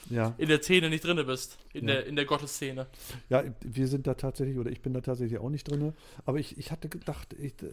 ja. 0.09 0.35
in 0.39 0.49
der 0.49 0.63
Szene 0.63 0.89
nicht 0.89 1.05
drinne 1.05 1.25
bist, 1.25 1.59
in 1.73 1.87
Ja. 1.89 1.95
der 1.95 2.07
in 2.07 2.17
der 2.17 2.25
Gottesszene. 2.25 2.87
Ja, 3.29 3.45
wir 3.61 3.87
sind 3.89 4.07
da 4.07 4.15
tatsächlich, 4.15 4.59
oder 4.59 4.71
ich 4.71 4.81
bin 4.81 4.95
da 4.95 5.01
tatsächlich 5.01 5.39
auch 5.39 5.51
nicht 5.51 5.71
drin. 5.71 5.93
Aber 6.25 6.39
ich, 6.39 6.57
ich 6.59 6.71
hatte 6.73 6.89
gedacht, 6.89 7.35
ich, 7.39 7.53
äh, 7.63 7.67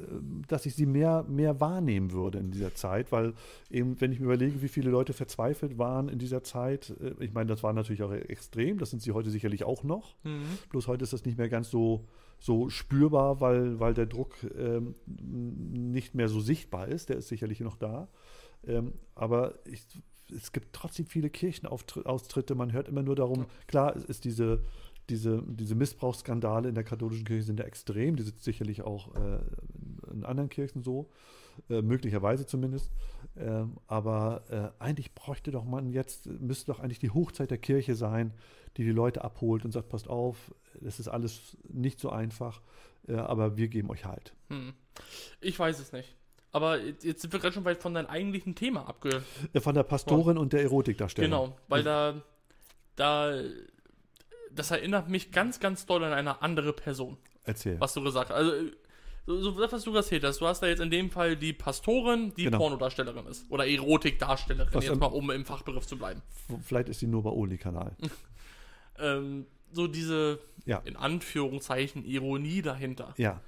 dass 0.47 0.65
ich 0.65 0.75
sie 0.75 0.85
mehr, 0.85 1.23
mehr 1.27 1.59
wahrnehmen 1.59 2.11
würde 2.11 2.39
in 2.39 2.51
dieser 2.51 2.75
Zeit, 2.75 3.11
weil 3.11 3.33
eben, 3.69 3.99
wenn 4.01 4.11
ich 4.11 4.19
mir 4.19 4.25
überlege, 4.25 4.61
wie 4.61 4.67
viele 4.67 4.89
Leute 4.91 5.13
verzweifelt 5.13 5.77
waren 5.77 6.09
in 6.09 6.19
dieser 6.19 6.43
Zeit, 6.43 6.93
äh, 7.01 7.13
ich 7.23 7.33
meine, 7.33 7.47
das 7.47 7.63
war 7.63 7.73
natürlich 7.73 8.03
auch 8.03 8.11
extrem, 8.11 8.77
das 8.79 8.89
sind 8.89 9.01
sie 9.01 9.11
heute 9.11 9.29
sicherlich 9.29 9.63
auch 9.63 9.83
noch. 9.83 10.15
Mhm. 10.23 10.43
Bloß 10.69 10.87
heute 10.87 11.03
ist 11.03 11.13
das 11.13 11.25
nicht 11.25 11.37
mehr 11.37 11.49
ganz 11.49 11.69
so, 11.69 12.07
so 12.39 12.69
spürbar, 12.69 13.41
weil, 13.41 13.79
weil 13.79 13.93
der 13.93 14.05
Druck 14.05 14.35
ähm, 14.57 14.95
nicht 15.07 16.13
mehr 16.15 16.29
so 16.29 16.39
sichtbar 16.39 16.87
ist. 16.87 17.09
Der 17.09 17.17
ist 17.17 17.27
sicherlich 17.29 17.61
noch 17.61 17.77
da. 17.77 18.09
Ähm, 18.65 18.93
aber 19.15 19.55
ich, 19.65 19.83
es 20.31 20.51
gibt 20.51 20.73
trotzdem 20.73 21.05
viele 21.05 21.29
Kirchenaustritte. 21.29 22.55
Man 22.55 22.73
hört 22.73 22.87
immer 22.87 23.03
nur 23.03 23.15
darum, 23.15 23.45
klar, 23.67 23.95
es 23.95 24.05
ist 24.05 24.25
diese, 24.25 24.61
diese, 25.09 25.43
diese 25.45 25.75
Missbrauchsskandale 25.75 26.69
in 26.69 26.75
der 26.75 26.83
katholischen 26.83 27.25
Kirche 27.25 27.43
sind 27.43 27.59
ja 27.59 27.65
extrem. 27.65 28.15
Die 28.15 28.23
sind 28.23 28.39
sicherlich 28.41 28.81
auch 28.81 29.15
äh, 29.15 29.39
in 30.11 30.25
anderen 30.25 30.49
Kirchen 30.49 30.83
so, 30.83 31.09
äh, 31.69 31.81
möglicherweise 31.81 32.45
zumindest. 32.45 32.91
Ähm, 33.37 33.77
aber 33.87 34.73
äh, 34.79 34.83
eigentlich 34.83 35.13
bräuchte 35.13 35.51
doch 35.51 35.63
man 35.63 35.89
jetzt, 35.89 36.27
müsste 36.27 36.71
doch 36.71 36.79
eigentlich 36.79 36.99
die 36.99 37.11
Hochzeit 37.11 37.51
der 37.51 37.57
Kirche 37.57 37.95
sein, 37.95 38.33
die 38.75 38.83
die 38.83 38.91
Leute 38.91 39.23
abholt 39.23 39.65
und 39.65 39.71
sagt, 39.71 39.89
passt 39.89 40.07
auf, 40.07 40.53
es 40.85 40.99
ist 40.99 41.07
alles 41.07 41.57
nicht 41.67 41.99
so 41.99 42.09
einfach, 42.09 42.61
äh, 43.07 43.15
aber 43.15 43.57
wir 43.57 43.67
geben 43.69 43.89
euch 43.89 44.05
halt. 44.05 44.33
Hm. 44.49 44.73
Ich 45.41 45.57
weiß 45.57 45.79
es 45.79 45.91
nicht. 45.91 46.15
Aber 46.57 46.79
jetzt 46.81 47.21
sind 47.21 47.31
wir 47.31 47.39
gerade 47.39 47.53
schon 47.53 47.65
weit 47.65 47.81
von 47.81 47.93
deinem 47.93 48.07
eigentlichen 48.07 48.55
Thema 48.55 48.87
abge. 48.87 49.23
Äh, 49.53 49.59
Von 49.61 49.75
der 49.75 49.83
Pastorin 49.83 50.37
und 50.37 50.53
der 50.53 50.63
Erotikdarstellung. 50.63 51.29
Genau, 51.29 51.57
weil 51.67 51.83
da, 51.83 52.21
da, 52.95 53.39
das 54.51 54.71
erinnert 54.71 55.07
mich 55.09 55.31
ganz, 55.31 55.59
ganz 55.59 55.85
doll 55.85 56.03
an 56.03 56.13
eine 56.13 56.41
andere 56.41 56.73
Person, 56.73 57.17
Erzähl. 57.43 57.79
was 57.79 57.93
du 57.93 58.01
gesagt 58.03 58.29
hast. 58.31 58.35
Also, 58.37 58.51
so, 59.29 59.51
das, 59.59 59.71
was 59.73 59.83
du 59.83 59.93
erzählt 59.93 60.23
hast. 60.23 60.39
Du 60.39 60.47
hast 60.47 60.61
da 60.61 60.67
jetzt 60.67 60.79
in 60.79 60.89
dem 60.89 61.11
Fall 61.11 61.35
die 61.35 61.51
Pastorin, 61.51 62.33
die 62.37 62.45
Genau. 62.45 62.59
Pornodarstellerin 62.59 63.25
ist. 63.27 63.45
Oder 63.51 63.67
Erotikdarstellerin, 63.67 64.73
Was 64.73 64.85
jetzt 64.85 64.99
mal 64.99 65.07
um 65.07 65.29
im 65.31 65.43
Fachbegriff 65.43 65.85
zu 65.85 65.97
bleiben. 65.97 66.21
Vielleicht 66.63 66.87
ist 66.87 66.99
sie 67.01 67.07
nur 67.07 67.23
bei 67.23 67.29
Oli-Kanal. 67.31 67.95
Ähm, 68.99 69.45
so 69.71 69.85
diese, 69.85 70.39
Ja. 70.65 70.79
in 70.85 70.95
Anführungszeichen, 70.95 72.03
Ironie 72.03 72.63
dahinter. 72.63 73.13
Ja. 73.17 73.41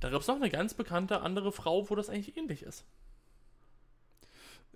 Da 0.00 0.10
gibt 0.10 0.22
es 0.22 0.28
noch 0.28 0.36
eine 0.36 0.50
ganz 0.50 0.74
bekannte 0.74 1.20
andere 1.22 1.50
Frau, 1.52 1.88
wo 1.90 1.94
das 1.94 2.08
eigentlich 2.08 2.36
ähnlich 2.36 2.62
ist. 2.62 2.84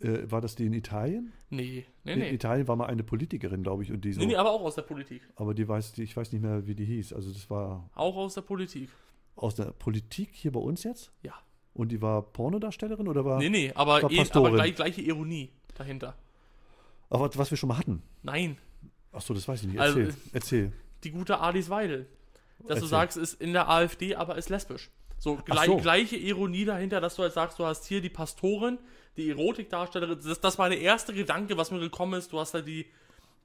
Äh, 0.01 0.31
war 0.31 0.41
das 0.41 0.57
die 0.57 0.67
in 0.67 0.73
Italien? 0.73 1.33
Nee, 1.51 1.85
nee, 2.05 2.13
In 2.13 2.19
nee. 2.21 2.31
Italien 2.35 2.67
war 2.67 2.75
mal 2.77 2.87
eine 2.87 3.05
Politikerin, 3.05 3.63
glaube 3.63 3.83
ich, 3.85 3.93
und 3.93 4.05
die 4.05 4.13
so. 4.13 4.21
Nee, 4.21 4.27
nee, 4.27 4.37
aber 4.37 4.51
auch 4.51 4.63
aus 4.63 4.75
der 4.75 4.83
Politik. 4.83 5.23
aber 5.37 5.55
die 5.55 5.69
weiß, 5.69 5.93
die, 5.93 6.03
ich 6.03 6.17
weiß 6.17 6.33
nicht 6.33 6.43
mehr, 6.43 6.67
wie 6.67 6.75
die 6.75 6.85
hieß. 6.85 7.13
Also 7.13 7.31
das 7.33 7.49
war 7.51 7.89
Auch 7.95 8.17
aus 8.17 8.35
der 8.35 8.41
Politik. 8.43 8.89
aus 9.37 9.55
der 9.55 9.67
Politik 9.67 10.31
hier 10.33 10.51
bei 10.53 10.61
uns 10.61 10.83
jetzt? 10.83 11.13
Ja. 11.23 11.35
Und 11.75 11.93
die 11.93 12.03
war 12.03 12.23
Pornodarstellerin 12.23 13.07
oder 13.07 13.25
war. 13.25 13.39
Nee, 13.39 13.49
nee, 13.49 13.73
aber, 13.75 13.93
war 13.93 13.99
eh, 14.03 14.05
aber 14.05 14.17
Pastorin. 14.17 14.55
gleich, 14.55 14.75
gleiche 14.75 15.01
Ironie 15.03 15.53
dahinter. 15.75 16.17
Aber 17.09 17.31
was 17.37 17.51
wir 17.51 17.57
schon 17.59 17.69
mal 17.69 17.79
hatten. 17.79 18.03
Nein, 18.23 18.59
Ach 19.15 19.21
so, 19.21 19.35
das 19.35 19.47
weiß 19.47 19.63
ich 19.63 19.69
nicht. 19.69 19.79
Also, 19.79 20.01
Erzähl. 20.01 20.17
Erzähl. 20.33 20.73
die 21.05 21.11
gute 21.11 21.39
Alice 21.39 21.69
Weidel. 21.69 22.07
Dass 22.61 22.67
du 22.67 22.73
Erzähl. 22.75 22.89
sagst, 22.89 23.17
ist 23.19 23.41
in 23.43 23.53
der 23.53 23.69
AfD, 23.69 24.15
aber 24.15 24.37
ist 24.39 24.49
lesbisch. 24.49 24.91
So, 25.23 25.37
gleich, 25.37 25.67
so. 25.67 25.77
gleiche 25.77 26.17
Ironie 26.17 26.65
dahinter, 26.65 27.01
dass 27.01 27.15
du 27.15 27.23
halt 27.23 27.33
sagst, 27.33 27.57
du 27.61 27.65
hast 27.65 27.87
hier 27.87 28.01
die 28.01 28.09
Pastorin, 28.09 28.77
die 29.17 29.31
Erotikdarstellerin. 29.31 30.19
Das, 30.21 30.41
das 30.41 30.59
war 30.59 30.69
der 30.69 30.81
erste 30.81 31.15
Gedanke, 31.15 31.57
was 31.57 31.71
mir 31.71 31.79
gekommen 31.79 32.15
ist. 32.15 32.33
Du 32.33 32.41
hast 32.41 32.55
da 32.55 32.61
die, 32.61 32.87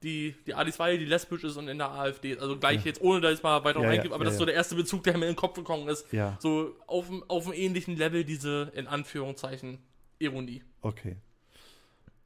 die, 0.02 0.34
die 0.44 0.54
Alice 0.54 0.80
Weidel, 0.80 0.98
die 0.98 1.04
lesbisch 1.04 1.44
ist 1.44 1.56
und 1.56 1.68
in 1.68 1.78
der 1.78 1.92
AfD. 1.92 2.36
Also 2.36 2.58
gleich 2.58 2.84
jetzt, 2.84 3.00
ohne 3.00 3.20
da 3.20 3.30
jetzt 3.30 3.44
mal 3.44 3.62
weiter 3.62 3.78
Ja, 3.78 3.84
ja, 3.84 3.90
reingehe, 3.90 4.12
aber 4.12 4.24
ja, 4.24 4.24
das 4.24 4.34
ist 4.34 4.38
ja. 4.38 4.40
so 4.40 4.46
der 4.46 4.54
erste 4.56 4.74
Bezug, 4.74 5.04
der 5.04 5.16
mir 5.16 5.26
in 5.26 5.34
den 5.34 5.36
Kopf 5.36 5.54
gekommen 5.54 5.86
ist. 5.86 6.12
Ja. 6.12 6.36
So 6.40 6.74
auf, 6.88 7.06
auf 7.28 7.46
einem 7.46 7.54
ähnlichen 7.54 7.96
Level 7.96 8.24
diese, 8.24 8.72
in 8.74 8.88
Anführungszeichen, 8.88 9.78
Ironie. 10.18 10.64
Okay. 10.80 11.14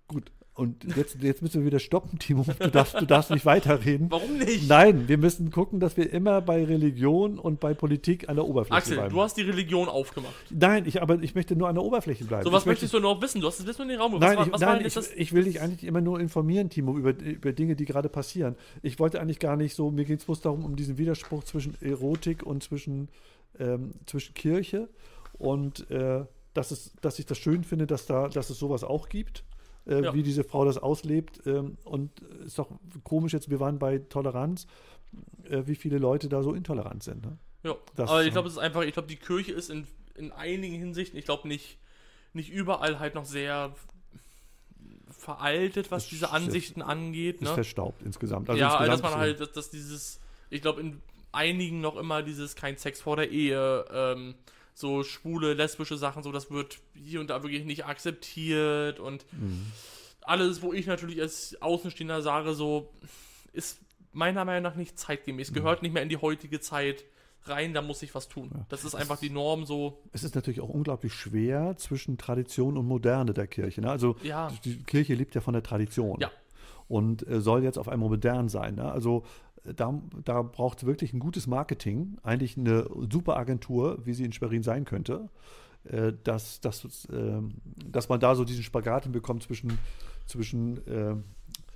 Gut. 0.09 0.33
Und 0.55 0.85
jetzt, 0.97 1.23
jetzt 1.23 1.41
müssen 1.41 1.61
wir 1.61 1.67
wieder 1.67 1.79
stoppen, 1.79 2.19
Timo. 2.19 2.45
Du 2.59 2.71
darfst, 2.71 3.01
du 3.01 3.07
darfst 3.07 3.31
nicht 3.31 3.47
weiterreden. 3.47 4.11
Warum 4.11 4.37
nicht? 4.37 4.69
Nein, 4.69 5.09
wir 5.09 5.17
müssen 5.17 5.51
gucken, 5.51 5.81
dass 5.81 5.97
wir 5.97 6.13
immer 6.13 6.43
bei 6.43 6.63
Religion 6.63 7.39
und 7.39 7.59
bei 7.59 7.73
Politik 7.73 8.29
an 8.29 8.37
der 8.37 8.45
Oberfläche 8.45 8.77
Axel, 8.77 8.97
bleiben. 8.99 9.15
du 9.15 9.23
hast 9.23 9.39
die 9.39 9.43
Religion 9.43 9.89
aufgemacht. 9.89 10.35
nein, 10.51 10.85
ich, 10.87 11.01
aber 11.01 11.23
ich 11.23 11.35
möchte 11.35 11.57
nur 11.57 11.69
an 11.69 11.77
der 11.77 11.85
Oberfläche 11.85 12.27
bleiben. 12.27 12.45
So 12.45 12.53
was 12.53 12.63
ich 12.63 12.67
möchte, 12.67 12.85
möchtest 12.85 12.95
du 12.95 13.01
noch 13.01 13.23
wissen? 13.23 13.41
Du 13.41 13.47
hast 13.47 13.61
das 13.61 13.67
wissen 13.67 13.83
in 13.83 13.89
den 13.89 14.01
Raum. 14.01 14.19
Nein, 14.19 14.37
was, 14.37 14.47
ich, 14.47 14.53
war 14.53 14.61
nein 14.61 14.79
denn 14.79 14.87
ich, 14.87 14.95
das? 14.95 15.11
ich 15.13 15.33
will 15.33 15.45
dich 15.45 15.63
eigentlich 15.63 15.85
immer 15.85 16.03
nur 16.03 16.21
informieren, 16.21 16.69
Timo, 16.69 16.99
über, 16.99 17.19
über 17.19 17.53
Dinge, 17.53 17.75
die 17.75 17.87
gerade 17.87 18.11
passieren. 18.11 18.57
Ich 18.83 18.99
wollte 18.99 19.23
eigentlich 19.23 19.39
gar 19.39 19.57
nicht 19.57 19.75
so, 19.75 19.91
mir 19.91 20.05
geht 20.05 20.19
es 20.19 20.27
bloß 20.27 20.43
darum, 20.43 20.67
um 20.67 20.77
diesen 20.77 20.99
Widerspruch 20.99 21.45
zwischen 21.45 21.81
Erotik 21.81 22.43
und 22.43 22.63
zwischen, 22.63 23.09
ähm, 23.59 23.93
zwischen 24.05 24.35
Kirche 24.35 24.91
und 25.39 25.91
äh, 25.91 26.27
dass, 26.53 26.71
es, 26.73 26.93
dass 27.01 27.19
ich 27.19 27.25
das 27.25 27.39
schön 27.39 27.65
finde, 27.65 27.87
dass, 27.87 28.05
da, 28.05 28.29
dass 28.29 28.51
es 28.51 28.59
sowas 28.59 28.85
auch 28.85 29.09
gibt, 29.09 29.45
äh, 29.87 30.03
Ja. 30.03 30.15
wie 30.15 30.23
diese 30.23 30.45
Frau 30.45 30.65
das 30.65 30.79
auslebt. 30.79 31.41
Ähm, 31.47 31.77
und 31.85 32.11
es 32.41 32.49
ist 32.49 32.59
doch 32.59 32.69
komisch 33.05 33.33
jetzt, 33.33 33.51
wir 33.51 33.61
waren 33.61 33.79
bei 33.79 33.99
Toleranz, 33.99 34.67
äh, 35.49 35.63
wie 35.67 35.75
viele 35.75 35.99
Leute 35.99 36.29
da 36.29 36.43
so 36.43 36.53
intolerant 36.55 37.03
sind. 37.03 37.25
Ne? 37.25 37.39
Ja, 37.65 37.77
Das- 37.97 38.11
aber 38.11 38.25
ich 38.25 38.33
glaube, 38.33 38.49
es 38.49 38.55
ist 38.55 38.59
einfach, 38.61 38.83
ich 38.83 38.93
glaube, 38.93 39.09
die 39.09 39.17
Kirche 39.17 39.53
ist 39.53 39.71
in, 39.71 39.87
in 40.17 40.33
einigen 40.33 40.75
Hinsichten, 40.77 41.19
ich 41.19 41.25
glaube 41.25 41.47
nicht, 41.49 41.79
nicht 42.33 42.51
überall 42.51 42.99
halt 42.99 43.15
noch 43.15 43.25
sehr 43.27 43.75
veraltet, 45.11 45.91
was 45.91 46.05
Es 46.05 46.09
diese 46.11 46.25
ist- 46.27 46.33
Ansichten 46.33 46.83
angeht. 46.83 47.37
Ist 47.37 47.43
Ne? 47.49 47.55
verstaubt 47.55 48.03
insgesamt. 48.03 48.49
ja, 48.49 48.55
also 48.55 48.65
dass 48.65 48.73
insgesamt 48.75 49.03
man 49.03 49.13
so- 49.13 49.19
halt, 49.19 49.41
dass, 49.41 49.53
dass 49.53 49.71
dieses, 49.71 50.21
ich 50.51 50.63
glaube, 50.63 50.81
in 50.81 51.01
einigen 51.33 51.81
noch 51.81 51.97
immer 51.97 52.23
dieses 52.23 52.57
kein 52.57 52.77
Sex 52.77 53.01
vor 53.01 53.17
der 53.17 53.31
Ehe, 53.31 53.85
ähm, 53.93 54.35
so 54.75 55.03
schwule, 55.03 55.55
lesbische 55.55 55.97
Sachen, 55.97 56.23
so 56.23 56.33
das 56.33 56.51
wird 56.51 56.79
hier 56.95 57.21
und 57.21 57.29
da 57.31 57.43
wirklich 57.43 57.65
nicht 57.65 57.85
akzeptiert 57.87 59.01
und 59.01 59.25
Mhm. 59.33 59.67
alles, 60.23 60.63
wo 60.63 60.73
ich 60.73 60.87
natürlich 60.87 61.21
als 61.21 61.57
Außenstehender 61.61 62.23
sage, 62.23 62.55
so 62.55 62.91
ist 63.53 63.81
meiner 64.13 64.45
Meinung 64.45 64.63
nach 64.63 64.77
nicht 64.77 64.99
zeitgemäß, 64.99 65.53
gehört 65.53 65.83
nicht 65.83 65.93
mehr 65.93 66.03
in 66.03 66.09
die 66.09 66.17
heutige 66.19 66.61
Zeit, 66.61 67.05
rein, 67.45 67.75
da 67.75 67.83
muss 67.83 68.03
ich 68.03 68.15
was 68.15 68.29
tun. 68.29 68.51
Das 68.69 68.85
ist 68.85 68.95
einfach 68.95 69.19
die 69.19 69.31
Norm 69.31 69.65
so. 69.67 70.01
Es 70.13 70.23
ist 70.23 70.35
natürlich 70.37 70.61
auch 70.61 70.69
unglaublich 70.69 71.13
schwer 71.13 71.75
zwischen 71.77 72.17
Tradition 72.17 72.77
und 72.79 72.87
Moderne 72.87 73.35
der 73.35 73.47
Kirche. 73.49 73.81
Ne? 73.81 73.91
Also 73.91 74.17
Ja. 74.23 74.53
die 74.65 74.83
Kirche 74.85 75.15
lebt 75.15 75.35
ja 75.35 75.41
von 75.41 75.53
der 75.55 75.63
Tradition. 75.65 76.21
Ja. 76.21 76.31
Und 76.89 77.27
äh, 77.27 77.41
soll 77.41 77.65
jetzt 77.65 77.79
auf 77.79 77.89
einmal 77.89 78.09
modern 78.11 78.49
sein. 78.49 78.77
Ne? 78.77 78.91
Also 78.93 79.25
da, 79.65 80.01
da 80.25 80.43
braucht 80.43 80.79
es 80.79 80.87
wirklich 80.87 81.13
ein 81.13 81.21
gutes 81.21 81.47
Marketing, 81.47 82.17
eigentlich 82.23 82.57
eine 82.57 82.89
super 83.11 83.37
Agentur, 83.37 83.99
wie 84.05 84.15
sie 84.15 84.25
in 84.25 84.33
Schwerin 84.33 84.63
sein 84.63 84.85
könnte, 84.85 85.29
äh, 85.85 86.13
dass, 86.25 86.61
dass, 86.61 87.09
ähm, 87.13 87.55
dass 87.87 88.09
man 88.09 88.21
da 88.21 88.35
so 88.35 88.45
diesen 88.45 88.63
Spagat 88.63 89.05
hinbekommt 89.05 89.43
zwischen, 89.43 89.79
zwischen 90.27 90.87
äh, 90.87 91.15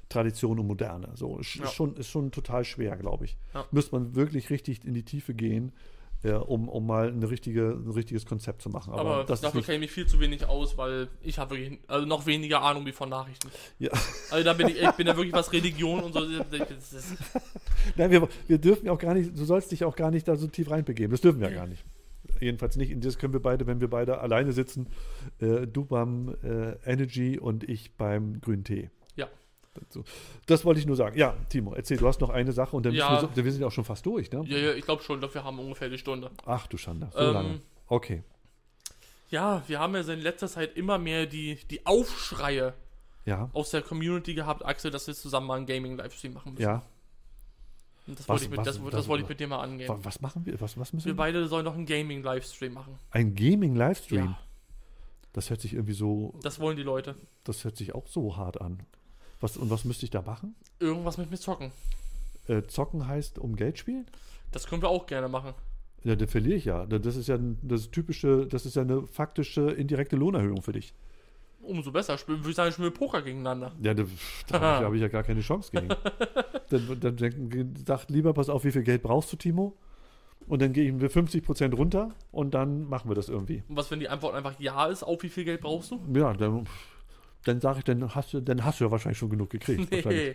Tradition 0.08 0.58
und 0.58 0.66
Moderne. 0.66 1.10
So 1.14 1.38
ist, 1.38 1.56
Ja. 1.56 1.66
schon, 1.66 1.96
ist 1.96 2.08
schon 2.08 2.30
total 2.30 2.64
schwer, 2.64 2.96
glaube 2.96 3.24
ich. 3.24 3.36
Ja. 3.54 3.64
Müsste 3.72 3.94
man 3.96 4.14
wirklich 4.14 4.50
richtig 4.50 4.84
in 4.84 4.94
die 4.94 5.02
Tiefe 5.04 5.34
gehen, 5.34 5.72
äh, 6.26 6.32
um, 6.32 6.68
um 6.68 6.86
mal 6.86 7.08
eine 7.08 7.30
richtige, 7.30 7.70
ein 7.70 7.90
richtiges 7.90 8.26
Konzept 8.26 8.62
zu 8.62 8.68
machen. 8.68 8.92
Aber, 8.92 9.00
Aber, 9.00 9.24
das 9.24 9.40
dafür 9.40 9.62
kenne 9.62 9.76
ich 9.76 9.80
mich 9.82 9.92
viel 9.92 10.06
zu 10.06 10.18
wenig 10.20 10.46
aus, 10.46 10.76
weil 10.76 11.08
ich 11.22 11.38
habe 11.38 11.56
wirklich 11.56 11.78
also 11.86 12.06
noch 12.06 12.26
weniger 12.26 12.62
Ahnung 12.62 12.84
wie 12.86 12.92
von 12.92 13.08
Nachrichten. 13.08 13.48
ja. 13.78 13.90
Also 14.30 14.44
da 14.44 14.52
bin 14.54 14.68
ich, 14.68 14.82
ich 14.82 14.90
bin 14.92 15.06
ja 15.06 15.16
wirklich 15.16 15.32
was 15.32 15.52
Religion 15.52 16.02
und 16.02 16.12
so. 16.12 16.20
Nein, 17.96 18.10
wir, 18.10 18.28
wir 18.48 18.58
dürfen 18.58 18.86
ja 18.86 18.92
auch 18.92 18.98
gar 18.98 19.14
nicht, 19.14 19.38
du 19.38 19.44
sollst 19.44 19.70
dich 19.70 19.84
auch 19.84 19.94
gar 19.94 20.10
nicht 20.10 20.26
da 20.26 20.36
so 20.36 20.46
tief 20.46 20.70
reinbegeben. 20.70 21.10
Das 21.10 21.20
dürfen 21.20 21.40
wir 21.40 21.50
gar 21.50 21.66
nicht. 21.66 21.84
Jedenfalls 22.40 22.76
nicht. 22.76 22.92
Und 22.92 23.04
Das 23.04 23.18
können 23.18 23.32
wir 23.32 23.40
beide, 23.40 23.66
wenn 23.66 23.80
wir 23.80 23.88
beide 23.88 24.18
alleine 24.18 24.52
sitzen. 24.52 24.88
Äh, 25.40 25.66
du 25.66 25.84
beim 25.84 26.34
äh, 26.42 26.72
Energy 26.84 27.38
und 27.38 27.68
ich 27.68 27.94
beim 27.96 28.40
grünen 28.40 28.64
Tee. 28.64 28.90
So. 29.88 30.04
Das 30.46 30.64
wollte 30.64 30.80
ich 30.80 30.86
nur 30.86 30.96
sagen. 30.96 31.16
Ja, 31.18 31.34
Timo, 31.48 31.74
erzähl, 31.74 31.96
du 31.96 32.06
hast 32.06 32.20
noch 32.20 32.30
eine 32.30 32.52
Sache 32.52 32.76
und 32.76 32.84
dann 32.86 32.94
Ja. 32.94 33.22
wir, 33.22 33.28
so, 33.34 33.44
wir 33.44 33.52
sind 33.52 33.60
ja 33.60 33.66
auch 33.68 33.72
schon 33.72 33.84
fast 33.84 34.04
durch, 34.06 34.30
ne? 34.32 34.42
ja, 34.46 34.58
ja, 34.58 34.72
ich 34.74 34.84
glaube 34.84 35.02
schon, 35.02 35.20
dafür 35.20 35.44
haben 35.44 35.56
wir 35.56 35.62
ungefähr 35.64 35.88
die 35.88 35.98
Stunde. 35.98 36.30
Ach 36.44 36.66
du 36.66 36.76
Schande, 36.76 37.08
so 37.12 37.18
Ähm, 37.20 37.32
lange. 37.34 37.60
Okay. 37.88 38.22
Ja, 39.30 39.62
wir 39.66 39.80
haben 39.80 39.94
ja 39.94 40.00
in 40.02 40.20
letzter 40.20 40.48
Zeit 40.48 40.76
immer 40.76 40.98
mehr 40.98 41.26
die, 41.26 41.58
die 41.70 41.84
Aufschreie 41.84 42.74
Ja, 43.24 43.50
aus 43.52 43.70
der 43.70 43.82
Community 43.82 44.34
gehabt, 44.34 44.64
Axel, 44.64 44.90
dass 44.90 45.06
wir 45.08 45.14
zusammen 45.14 45.48
mal 45.48 45.56
einen 45.56 45.66
Gaming-Livestream 45.66 46.32
machen 46.34 46.52
müssen. 46.52 46.62
ja. 46.62 46.82
Und 48.06 48.16
das 48.20 48.28
Was- 48.28 48.28
wollte 48.28 48.44
ich, 48.44 48.50
mit, 48.50 48.58
was- 48.60 48.66
das, 48.66 48.76
das 48.76 48.92
was- 48.94 49.08
wollte 49.08 49.24
ich 49.24 49.28
mit 49.28 49.40
dir 49.40 49.48
mal 49.48 49.60
angehen. 49.60 49.88
Wa- 49.88 49.98
Was 50.00 50.20
machen 50.20 50.46
wir? 50.46 50.60
Was, 50.60 50.78
was 50.78 50.92
müssen 50.92 51.06
Wir 51.06 51.14
wir? 51.14 51.16
beide 51.16 51.48
sollen 51.48 51.64
noch 51.64 51.74
einen 51.74 51.86
Gaming-Livestream 51.86 52.72
machen. 52.72 52.96
Ein 53.10 53.34
Gaming-Livestream. 53.34 54.26
Ja, 54.26 54.38
Das 55.32 55.50
hört 55.50 55.60
sich 55.60 55.72
irgendwie 55.74 55.92
so, 55.92 56.32
das 56.42 56.60
wollen 56.60 56.76
die 56.76 56.84
Leute. 56.84 57.16
das 57.42 57.64
hört 57.64 57.76
sich 57.76 57.96
auch 57.96 58.06
so 58.06 58.36
hart 58.36 58.60
an. 58.60 58.78
Was, 59.40 59.56
und 59.56 59.70
was 59.70 59.84
müsste 59.84 60.04
ich 60.04 60.10
da 60.10 60.22
machen? 60.22 60.54
Irgendwas 60.78 61.18
mit 61.18 61.30
mir 61.30 61.36
zocken. 61.36 61.72
Äh, 62.48 62.62
zocken 62.62 63.06
heißt 63.06 63.38
um 63.38 63.56
Geld 63.56 63.78
spielen? 63.78 64.06
Das 64.52 64.66
können 64.66 64.82
wir 64.82 64.88
auch 64.88 65.06
gerne 65.06 65.28
machen. 65.28 65.54
Ja, 66.04 66.14
dann 66.14 66.28
verliere 66.28 66.56
ich 66.56 66.64
ja. 66.64 66.86
Das 66.86 67.16
ist 67.16 67.26
ja 67.26 67.38
das 67.62 67.90
typische, 67.90 68.46
das 68.46 68.64
ist 68.64 68.76
ja 68.76 68.82
eine 68.82 69.06
faktische 69.06 69.70
indirekte 69.72 70.16
Lohnerhöhung 70.16 70.62
für 70.62 70.72
dich. 70.72 70.94
Umso 71.62 71.90
besser. 71.90 72.16
Spielen, 72.16 72.38
würde 72.38 72.50
ich 72.50 72.56
sagen, 72.56 72.70
spielen 72.70 72.92
wir 72.92 72.94
Poker 72.94 73.22
gegeneinander. 73.22 73.72
Ja, 73.82 73.92
da, 73.92 74.04
da 74.46 74.60
habe 74.60 74.78
ich, 74.78 74.86
hab 74.86 74.94
ich 74.94 75.00
ja 75.00 75.08
gar 75.08 75.24
keine 75.24 75.40
Chance 75.40 75.72
gegen. 75.72 75.88
dann 76.70 77.00
dann 77.00 77.16
denken, 77.16 77.74
sagt 77.84 78.10
lieber, 78.10 78.32
pass 78.34 78.48
auf, 78.48 78.64
wie 78.64 78.70
viel 78.70 78.84
Geld 78.84 79.02
brauchst 79.02 79.32
du, 79.32 79.36
Timo? 79.36 79.76
Und 80.46 80.62
dann 80.62 80.72
gehen 80.72 81.00
wir 81.00 81.10
50% 81.10 81.74
runter 81.74 82.12
und 82.30 82.54
dann 82.54 82.88
machen 82.88 83.10
wir 83.10 83.16
das 83.16 83.28
irgendwie. 83.28 83.64
Und 83.68 83.76
was, 83.76 83.90
wenn 83.90 83.98
die 83.98 84.08
Antwort 84.08 84.34
einfach 84.34 84.58
Ja 84.60 84.86
ist, 84.86 85.02
auf 85.02 85.22
wie 85.24 85.28
viel 85.28 85.44
Geld 85.44 85.60
brauchst 85.60 85.90
du? 85.90 86.00
Ja, 86.14 86.32
dann, 86.34 86.68
dann 87.46 87.60
sage 87.60 87.78
ich, 87.78 87.84
dann 87.84 88.14
hast, 88.14 88.32
du, 88.32 88.40
dann 88.40 88.64
hast 88.64 88.80
du 88.80 88.84
ja 88.84 88.90
wahrscheinlich 88.90 89.18
schon 89.18 89.30
genug 89.30 89.50
gekriegt. 89.50 89.90
Nee. 90.06 90.34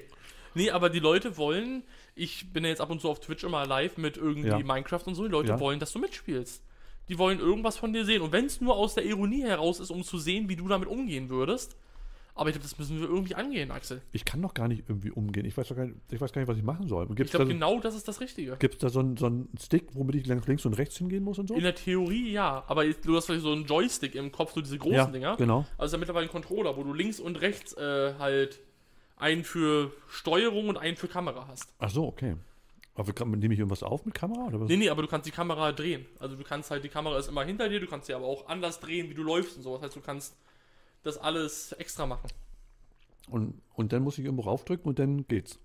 Nee, 0.54 0.70
aber 0.72 0.90
die 0.90 1.00
Leute 1.00 1.38
wollen, 1.38 1.84
ich 2.14 2.52
bin 2.52 2.64
ja 2.66 2.70
jetzt 2.72 2.82
ab 2.82 2.90
und 2.90 3.00
zu 3.00 3.10
auf 3.10 3.22
Twitch 3.22 3.44
immer 3.46 3.66
live 3.66 3.98
mit 3.98 4.18
irgendwie 4.18 4.50
Ja. 4.50 4.60
Minecraft 4.60 5.04
und 5.06 5.16
so, 5.16 5.24
die 5.24 5.32
Leute 5.32 5.50
Ja. 5.50 5.60
wollen, 5.62 5.80
dass 5.80 5.94
du 5.94 6.00
mitspielst. 6.00 6.62
Die 7.08 7.18
wollen 7.18 7.40
irgendwas 7.40 7.78
von 7.78 7.94
dir 7.94 8.04
sehen. 8.06 8.22
Und 8.22 8.32
wenn 8.34 8.46
es 8.46 8.60
nur 8.60 8.76
aus 8.76 8.96
der 8.96 9.06
Ironie 9.06 9.44
heraus 9.44 9.80
ist, 9.80 9.92
um 9.92 10.04
zu 10.04 10.18
sehen, 10.18 10.50
wie 10.50 10.56
du 10.58 10.68
damit 10.68 10.88
umgehen 10.90 11.30
würdest. 11.30 11.76
Aber 12.34 12.50
ich 12.50 12.54
glaube, 12.56 12.64
das 12.64 12.78
müssen 12.80 13.00
wir 13.00 13.08
irgendwie 13.08 13.36
angehen, 13.36 13.72
Axel. 13.72 14.02
Ich 14.14 14.24
kann 14.26 14.42
doch 14.42 14.54
gar 14.54 14.68
nicht 14.68 14.84
irgendwie 14.88 15.12
umgehen. 15.12 15.46
Ich 15.46 15.56
weiß, 15.58 15.68
doch 15.68 15.76
gar 15.76 15.86
nicht, 15.86 15.98
ich 16.12 16.20
weiß 16.22 16.32
gar 16.32 16.42
nicht, 16.42 16.48
was 16.48 16.58
ich 16.58 16.64
machen 16.64 16.88
soll. 16.88 17.06
Gibt 17.08 17.20
Ich 17.20 17.26
es 17.26 17.32
da, 17.32 17.38
glaube, 17.40 17.52
so- 17.52 17.54
genau 17.56 17.80
das 17.82 17.94
ist 17.96 18.08
das 18.08 18.22
Richtige. 18.22 18.56
gibt's 18.58 18.78
da 18.80 18.90
so 18.90 19.00
einen 19.00 19.18
so 19.18 19.26
einen 19.26 19.50
Stick, 19.62 19.90
womit 19.94 20.16
ich 20.16 20.26
links 20.26 20.48
links 20.48 20.66
und 20.66 20.74
rechts 20.76 20.98
hingehen 20.98 21.24
muss 21.24 21.40
und 21.40 21.48
so? 21.50 21.56
In 21.56 21.62
der 21.64 21.76
Theorie 21.76 22.32
ja, 22.32 22.64
aber 22.68 22.86
du 22.86 23.16
hast 23.16 23.26
vielleicht 23.26 23.44
so 23.44 23.52
einen 23.52 23.66
Joystick 23.66 24.16
im 24.16 24.32
Kopf, 24.32 24.54
so 24.54 24.62
diese 24.62 24.78
großen 24.78 24.96
ja, 24.96 25.06
Dinger. 25.08 25.36
genau. 25.38 25.66
Also 25.78 25.88
ist 25.88 25.92
ja 25.94 25.98
mittlerweile 26.00 26.26
ein 26.28 26.32
Controller, 26.32 26.78
wo 26.78 26.84
du 26.84 26.94
links 26.94 27.20
und 27.20 27.42
rechts 27.42 27.74
äh, 27.74 28.14
halt 28.18 28.60
einen 29.18 29.44
für 29.44 29.92
Steuerung 30.10 30.70
und 30.70 30.78
einen 30.78 30.98
für 30.98 31.08
Kamera 31.08 31.48
hast. 31.48 31.74
Ach 31.80 31.90
so, 31.90 32.08
okay. 32.08 32.36
Aber 32.96 33.14
kann, 33.14 33.30
nehme 33.32 33.54
ich 33.54 33.60
irgendwas 33.60 33.84
auf 33.84 34.06
mit 34.06 34.14
Kamera? 34.14 34.48
Oder 34.48 34.60
was? 34.62 34.68
Nee, 34.70 34.78
nee, 34.78 34.90
aber 34.90 35.02
du 35.02 35.08
kannst 35.08 35.28
die 35.28 35.32
Kamera 35.32 35.72
drehen. 35.72 36.06
Also 36.20 36.36
du 36.36 36.44
kannst 36.44 36.72
halt, 36.72 36.84
die 36.84 36.90
Kamera 36.90 37.18
ist 37.18 37.30
immer 37.30 37.44
hinter 37.44 37.70
dir, 37.70 37.80
du 37.80 37.88
kannst 37.88 38.08
sie 38.08 38.14
aber 38.14 38.26
auch 38.26 38.48
anders 38.48 38.80
drehen, 38.80 39.10
wie 39.10 39.14
du 39.14 39.24
läufst 39.24 39.58
und 39.58 39.64
so. 39.64 39.74
Das 39.76 39.84
heißt, 39.84 39.96
du 39.96 40.02
kannst 40.02 40.36
das 41.04 41.18
alles 41.18 41.72
extra 41.74 42.06
machen. 42.06 42.30
Und, 43.30 43.62
und 43.74 43.94
dann 43.94 44.04
muss 44.04 44.18
ich 44.18 44.26
irgendwo 44.26 44.44
raufdrücken 44.44 44.88
und 44.90 45.00
dann 45.00 45.28
geht's. 45.28 45.60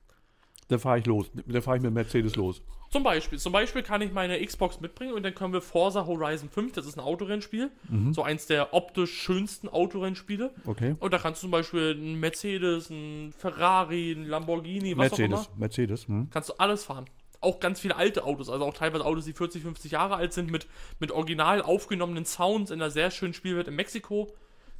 Dann 0.68 0.78
fahre 0.78 0.98
ich 0.98 1.06
los. 1.06 1.30
Dann 1.46 1.62
fahre 1.62 1.76
ich 1.76 1.82
mit 1.82 1.92
Mercedes 1.92 2.34
los. 2.36 2.60
Zum 2.90 3.02
Beispiel. 3.02 3.38
Zum 3.38 3.52
Beispiel 3.52 3.82
kann 3.82 4.00
ich 4.02 4.12
meine 4.12 4.44
Xbox 4.44 4.80
mitbringen 4.80 5.12
und 5.14 5.22
dann 5.22 5.34
können 5.34 5.52
wir 5.52 5.60
Forza 5.60 6.06
Horizon 6.06 6.48
5, 6.48 6.72
das 6.72 6.86
ist 6.86 6.96
ein 6.96 7.00
Autorennspiel, 7.00 7.70
Mhm. 7.88 8.14
so 8.14 8.22
eins 8.22 8.46
der 8.46 8.72
optisch 8.74 9.12
schönsten 9.12 9.68
Autorennspiele. 9.68 10.52
Okay. 10.64 10.94
Und 10.98 11.12
da 11.12 11.18
kannst 11.18 11.40
du 11.42 11.46
zum 11.46 11.50
Beispiel 11.50 11.92
einen 11.96 12.18
Mercedes, 12.20 12.90
einen 12.90 13.32
Ferrari, 13.32 14.12
einen 14.12 14.26
Lamborghini, 14.26 14.96
was 14.96 15.12
auch 15.12 15.18
immer. 15.18 15.28
Mercedes. 15.36 15.56
Mercedes. 15.58 16.08
Hm. 16.08 16.28
Kannst 16.30 16.48
du 16.48 16.54
alles 16.54 16.84
fahren. 16.84 17.06
Auch 17.40 17.60
ganz 17.60 17.80
viele 17.80 17.96
alte 17.96 18.24
Autos, 18.24 18.48
also 18.48 18.64
auch 18.64 18.74
teilweise 18.74 19.04
Autos, 19.04 19.24
die 19.24 19.32
40, 19.34 19.62
50 19.62 19.92
Jahre 19.92 20.16
alt 20.16 20.32
sind, 20.32 20.50
mit, 20.50 20.66
mit 21.00 21.12
original 21.12 21.62
aufgenommenen 21.62 22.24
Sounds 22.24 22.70
in 22.70 22.80
einer 22.80 22.90
sehr 22.90 23.10
schönen 23.10 23.34
Spielwelt 23.34 23.68
in 23.68 23.74
Mexiko, 23.74 24.32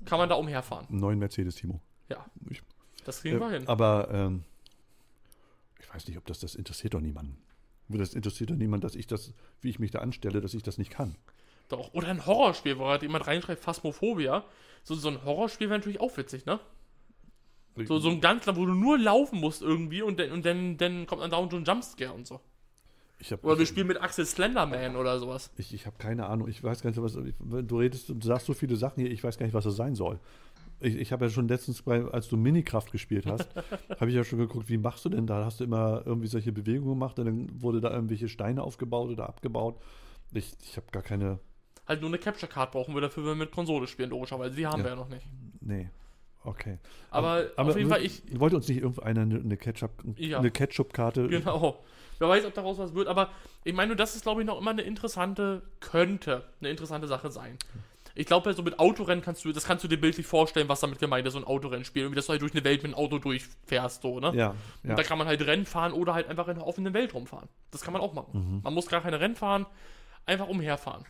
kann 0.05 0.19
man 0.19 0.29
da 0.29 0.35
umherfahren. 0.37 0.87
Einen 0.89 1.01
neuen 1.01 1.19
Mercedes, 1.19 1.55
Timo. 1.57 1.81
Ja, 2.09 2.25
Ich- 2.51 2.63
das 3.05 3.21
kriegen 3.23 3.39
wir 3.41 3.49
Äh, 3.51 3.59
hin. 3.61 3.69
aber 3.69 4.09
ähm, 4.13 4.45
ich 5.81 5.93
weiß 5.93 6.07
nicht, 6.09 6.17
ob 6.19 6.27
das, 6.27 6.41
das 6.41 6.55
interessiert 6.55 6.95
doch 6.95 7.01
niemanden. 7.01 7.39
Das 7.89 8.15
interessiert 8.15 8.51
doch 8.51 8.57
niemand, 8.57 8.83
dass 8.85 8.95
ich 8.97 9.07
das, 9.07 9.33
wie 9.61 9.71
ich 9.71 9.79
mich 9.79 9.93
da 9.93 10.01
anstelle, 10.01 10.41
dass 10.41 10.55
ich 10.55 10.63
das 10.63 10.77
nicht 10.79 10.91
kann. 10.91 11.17
Doch. 11.69 11.95
Oder 11.95 12.09
ein 12.09 12.27
Horrorspiel, 12.27 12.79
wo 12.79 12.87
halt 12.87 13.03
jemand 13.03 13.27
reinschreibt, 13.27 13.63
Phasmophobia. 13.63 14.45
So, 14.83 14.95
so 14.95 15.09
ein 15.09 15.25
Horrorspiel 15.25 15.69
wäre 15.69 15.79
natürlich 15.79 16.01
auch 16.01 16.17
witzig, 16.17 16.47
ne? 16.47 16.59
So, 17.85 17.99
so 17.99 18.09
ein 18.09 18.21
ganz, 18.23 18.47
wo 18.47 18.65
du 18.65 18.73
nur 18.75 18.99
laufen 18.99 19.39
musst 19.39 19.61
irgendwie 19.63 20.01
und 20.01 20.19
dann, 20.19 20.33
und 20.33 20.47
dann, 20.47 20.79
dann 20.79 21.07
kommt 21.07 21.21
dann 21.23 21.31
dauernd 21.31 21.51
so 21.53 21.59
ein 21.59 21.65
Jumpscare 21.65 22.13
und 22.13 22.27
so. 22.27 22.41
Habe 23.33 23.47
Oder 23.47 23.59
wir 23.59 23.67
spielen 23.67 23.87
mit 23.87 24.01
Axel 24.01 24.27
Slenderman 24.27 24.97
oder 24.97 25.19
sowas. 25.19 25.51
ich, 25.57 25.73
ich 25.75 25.87
hab 25.87 25.99
keine 25.99 26.27
Ahnung. 26.27 26.49
Ich 26.49 26.63
weiß 26.63 26.83
gar 26.83 26.91
nicht, 26.91 27.03
was. 27.03 27.17
Ich, 27.17 27.35
du 27.41 27.79
redest, 27.79 28.09
du 28.11 28.21
sagst 28.21 28.47
so 28.47 28.53
viele 28.55 28.77
Sachen 28.77 29.01
hier, 29.03 29.11
ich 29.11 29.25
weiß 29.25 29.39
gar 29.39 29.47
nicht, 29.47 29.55
was 29.55 29.65
das 29.65 29.77
sein 29.77 29.95
soll. 29.95 30.19
Ich, 30.81 30.95
ich 30.97 31.13
habe 31.13 31.25
ja 31.25 31.31
schon 31.31 31.49
letztens, 31.49 31.81
bei, 31.83 32.05
als 32.05 32.29
du 32.29 32.37
Minikraft 32.37 32.93
gespielt 32.93 33.25
hast, 33.27 33.49
habe 34.01 34.11
ich 34.11 34.15
ja 34.17 34.25
schon 34.25 34.39
geguckt, 34.39 34.69
wie 34.69 34.77
machst 34.77 35.05
du 35.07 35.09
denn 35.09 35.27
da? 35.27 35.45
Hast 35.47 35.61
du 35.61 35.65
immer 35.65 36.03
irgendwie 36.05 36.27
solche 36.27 36.53
Bewegungen 36.53 36.91
gemacht 36.91 37.19
und 37.19 37.25
dann 37.25 37.63
wurde 37.63 37.81
da 37.81 37.91
irgendwelche 37.91 38.29
Steine 38.29 38.63
aufgebaut 38.63 39.09
oder 39.11 39.27
abgebaut? 39.29 39.81
Ich, 40.33 40.55
ich 40.63 40.77
habe 40.77 40.87
gar 40.93 41.03
keine. 41.03 41.39
Halt 41.87 42.01
nur 42.03 42.11
eine 42.11 42.19
Capture 42.19 42.51
Card 42.51 42.73
brauchen 42.73 42.95
wir 42.95 43.01
dafür, 43.01 43.23
wenn 43.25 43.31
wir 43.39 43.47
mit 43.47 43.53
Konsole 43.53 43.87
spielen, 43.87 44.11
logischerweise. 44.11 44.55
Die 44.57 44.67
haben 44.67 44.81
Ja. 44.81 44.85
wir 44.85 44.91
ja 44.91 44.97
noch 44.97 45.09
nicht. 45.09 45.27
Nee. 45.61 45.89
Okay. 46.45 46.79
Aber, 47.11 47.47
auf 47.57 47.77
jeden 47.77 47.89
Fall, 47.91 48.05
ich, 48.05 48.23
Wollte 48.39 48.57
uns 48.57 48.69
nicht 48.69 48.79
irgendeiner 48.81 49.23
eine, 49.23 49.41
eine 49.41 49.57
Ketchup, 49.57 50.05
Ja. 50.17 50.39
eine 50.39 50.51
Ketchup-Karte. 50.51 51.27
Genau. 51.29 51.83
Wer 52.19 52.29
weiß, 52.29 52.45
ob 52.45 52.55
daraus 52.55 52.79
was 52.79 52.95
wird, 52.95 53.09
aber 53.09 53.31
ich 53.65 53.75
meine, 53.75 53.89
nur 53.89 53.97
das 53.97 54.17
ist, 54.17 54.23
glaube 54.23 54.43
ich, 54.43 54.47
noch 54.47 54.59
immer 54.59 54.71
eine 54.71 54.83
interessante, 54.83 55.63
könnte 55.81 56.45
eine 56.61 56.71
interessante 56.71 57.09
Sache 57.09 57.31
sein. 57.31 57.59
Ich 58.19 58.27
glaube, 58.27 58.51
so 58.55 58.63
mit 58.63 58.79
Autorennen 58.79 59.23
kannst 59.23 59.45
du, 59.45 59.53
das 59.53 59.67
kannst 59.67 59.85
du 59.85 59.89
dir 59.89 60.01
bildlich 60.01 60.27
vorstellen, 60.27 60.71
was 60.71 60.81
damit 60.81 60.99
gemeint 60.99 61.27
ist, 61.27 61.35
so 61.35 61.39
ein 61.39 61.45
Autorennspiel. 61.45 62.03
Irgendwie, 62.03 62.17
dass 62.17 62.27
du 62.27 62.33
halt 62.33 62.41
durch 62.41 62.55
eine 62.55 62.65
Welt 62.65 62.83
mit 62.83 62.95
einem 62.95 63.05
Auto 63.05 63.19
durchfährst, 63.19 64.01
so, 64.01 64.21
ne? 64.21 64.29
Ja, 64.29 64.33
ja. 64.35 64.55
Und 64.91 64.99
da 64.99 65.03
kann 65.03 65.19
man 65.19 65.27
halt 65.27 65.47
Rennen 65.47 65.67
fahren 65.67 65.93
oder 65.93 66.15
halt 66.15 66.27
einfach 66.29 66.49
in 66.49 66.55
der 66.55 66.67
offenen 66.67 66.95
Welt 66.95 67.13
rumfahren. 67.13 67.49
Das 67.71 67.83
kann 67.83 67.93
man 67.93 68.01
auch 68.01 68.15
machen. 68.15 68.31
Mhm. 68.33 68.61
Man 68.65 68.73
muss 68.73 68.87
gar 68.87 69.03
keine 69.03 69.21
Rennen 69.21 69.37
fahren, 69.37 69.67
einfach 70.25 70.49
umherfahren. 70.49 71.05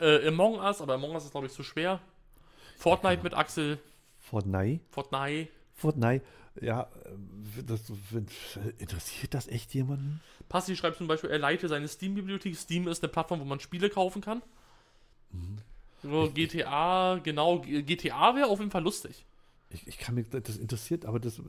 Äh, 0.00 0.28
Among 0.28 0.60
Us, 0.60 0.80
aber 0.80 0.94
Among 0.94 1.10
Us 1.10 1.24
ist, 1.24 1.32
glaube 1.32 1.48
ich, 1.48 1.52
zu 1.52 1.64
schwer. 1.64 1.98
Fortnite 2.76 3.24
mit 3.24 3.34
Axel, 3.34 3.80
Fortnite. 4.20 4.80
Fortnite. 4.90 5.48
Fortnite. 5.74 6.24
Ja, 6.60 6.82
äh, 7.04 7.62
das, 7.66 7.80
interessiert 8.78 9.34
das 9.34 9.48
echt 9.48 9.72
jemanden? 9.74 10.20
Passi 10.48 10.76
schreibt 10.76 10.98
zum 10.98 11.06
Beispiel, 11.06 11.30
er 11.30 11.38
leite 11.38 11.68
seine 11.68 11.88
Steam-Bibliothek. 11.88 12.56
Steam 12.56 12.88
ist 12.88 13.02
eine 13.02 13.10
Plattform, 13.10 13.40
wo 13.40 13.44
man 13.44 13.60
Spiele 13.60 13.88
kaufen 13.88 14.20
kann. 14.20 14.42
Mhm. 15.30 15.58
So, 16.02 16.30
GTA, 16.34 17.20
genau, 17.22 17.60
GTA 17.60 18.34
wäre 18.34 18.48
auf 18.48 18.58
jeden 18.58 18.70
Fall 18.70 18.82
lustig. 18.82 19.24
Ich, 19.70 19.86
ich 19.86 19.98
kann 19.98 20.14
mir, 20.14 20.24
das 20.24 20.58
interessiert, 20.58 21.06
aber 21.06 21.20
das, 21.20 21.40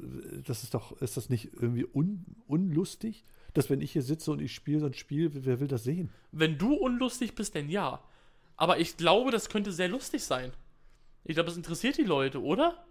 das 0.45 0.63
ist 0.63 0.73
doch, 0.73 0.99
ist 1.01 1.17
das 1.17 1.29
nicht 1.29 1.49
irgendwie 1.53 1.85
un, 1.91 2.23
unlustig? 2.47 3.23
Dass 3.53 3.69
wenn 3.69 3.81
ich 3.81 3.91
hier 3.91 4.01
sitze 4.01 4.31
und 4.31 4.41
ich 4.41 4.53
spiele 4.53 4.79
so 4.79 4.85
ein 4.85 4.93
Spiel, 4.93 5.31
wer 5.33 5.59
will 5.59 5.67
das 5.67 5.83
sehen? 5.83 6.09
Wenn 6.31 6.57
du 6.57 6.73
unlustig 6.73 7.35
bist, 7.35 7.55
dann 7.55 7.69
ja. 7.69 8.01
Aber 8.55 8.79
ich 8.79 8.97
glaube, 8.97 9.31
das 9.31 9.49
könnte 9.49 9.71
sehr 9.71 9.89
lustig 9.89 10.23
sein. 10.23 10.53
Ich 11.23 11.35
glaube, 11.35 11.47
das 11.47 11.57
interessiert 11.57 11.97
die 11.97 12.03
Leute, 12.03 12.41
oder? 12.41 12.85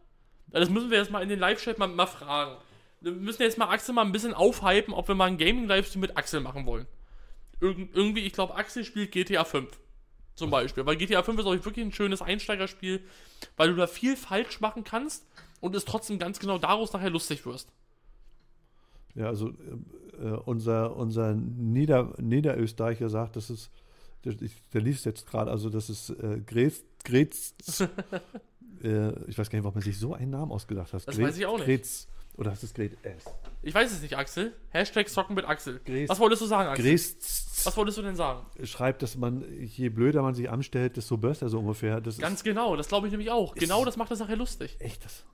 Das 0.52 0.70
müssen 0.70 0.90
wir 0.90 0.98
jetzt 0.98 1.10
mal 1.10 1.22
in 1.22 1.28
den 1.28 1.38
Live-Chat 1.38 1.78
mal, 1.78 1.88
mal 1.88 2.06
fragen. 2.06 2.56
Wir 3.00 3.12
müssen 3.12 3.42
jetzt 3.42 3.58
mal 3.58 3.68
Axel 3.68 3.94
mal 3.94 4.04
ein 4.04 4.12
bisschen 4.12 4.34
aufhypen, 4.34 4.94
ob 4.94 5.08
wir 5.08 5.14
mal 5.14 5.26
einen 5.26 5.38
Gaming-Livestream 5.38 6.00
mit 6.00 6.16
Axel 6.16 6.40
machen 6.40 6.66
wollen. 6.66 6.86
Irgend, 7.60 7.94
irgendwie, 7.96 8.20
ich 8.20 8.32
glaube, 8.32 8.54
Axel 8.54 8.84
spielt 8.84 9.12
GTA 9.12 9.44
5. 9.44 9.78
Zum 10.34 10.50
Beispiel. 10.50 10.86
Weil 10.86 10.96
GTA 10.96 11.22
5 11.22 11.40
ist 11.40 11.46
auch 11.46 11.52
wirklich 11.52 11.84
ein 11.84 11.92
schönes 11.92 12.22
Einsteigerspiel, 12.22 13.00
weil 13.56 13.70
du 13.70 13.76
da 13.76 13.86
viel 13.86 14.16
falsch 14.16 14.60
machen 14.60 14.84
kannst 14.84 15.26
und 15.60 15.74
es 15.74 15.84
trotzdem 15.84 16.18
ganz 16.18 16.38
genau 16.38 16.58
daraus 16.58 16.92
nachher 16.92 17.10
lustig 17.10 17.44
wirst. 17.44 17.68
Ja, 19.14 19.26
also 19.26 19.48
äh, 19.48 20.26
äh, 20.26 20.40
unser, 20.44 20.96
unser 20.96 21.34
Nieder, 21.34 22.14
Niederösterreicher 22.18 23.08
sagt, 23.10 23.36
das 23.36 23.50
ist, 23.50 23.70
der, 24.24 24.34
der 24.72 24.80
liest 24.80 25.04
jetzt 25.04 25.26
gerade, 25.26 25.50
also 25.50 25.68
das 25.68 25.90
ist 25.90 26.10
äh, 26.10 26.40
Grätz, 26.46 26.82
Grätz 27.04 27.54
äh, 28.82 29.12
ich 29.28 29.38
weiß 29.38 29.48
gar 29.50 29.58
nicht, 29.58 29.64
warum 29.64 29.74
man 29.74 29.82
sich 29.82 29.98
so 29.98 30.14
einen 30.14 30.30
Namen 30.30 30.52
ausgedacht 30.52 30.92
hat. 30.92 31.06
Das 31.06 31.20
weiß 31.20 31.36
ich 31.38 31.46
auch 31.46 31.56
nicht. 31.56 31.66
Grätz, 31.66 32.08
oder 32.36 32.50
hast 32.50 32.62
du 32.62 32.66
es 32.66 32.74
Gret 32.74 32.96
S? 33.04 33.24
Ich 33.62 33.74
weiß 33.74 33.92
es 33.92 34.00
nicht, 34.02 34.16
Axel. 34.16 34.54
Hashtag 34.70 35.08
Socken 35.08 35.34
mit 35.36 35.44
Axel. 35.44 35.80
Gräß- 35.86 36.08
Was 36.08 36.18
wolltest 36.18 36.42
du 36.42 36.46
sagen, 36.46 36.68
Axel? 36.70 36.84
Grätz 36.84 37.62
Was 37.64 37.76
wolltest 37.76 37.98
du 37.98 38.02
denn 38.02 38.16
sagen? 38.16 38.44
schreibt, 38.64 39.02
dass 39.02 39.16
man, 39.16 39.44
je 39.60 39.88
blöder 39.90 40.22
man 40.22 40.34
sich 40.34 40.48
anstellt, 40.50 40.96
desto 40.96 41.16
besser 41.18 41.48
so 41.48 41.58
ungefähr. 41.58 42.00
Das 42.00 42.18
Ganz 42.18 42.42
genau, 42.42 42.74
das 42.76 42.88
glaube 42.88 43.06
ich 43.06 43.10
nämlich 43.12 43.30
auch. 43.30 43.54
Genau 43.54 43.84
das 43.84 43.96
macht 43.96 44.10
das 44.10 44.18
nachher 44.18 44.36
lustig. 44.36 44.72
ist 44.74 44.80
echt 44.80 45.04
das. 45.04 45.24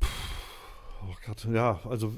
Puh, 0.00 0.08
Oh 1.10 1.14
Gott, 1.26 1.46
ja, 1.52 1.80
also 1.88 2.12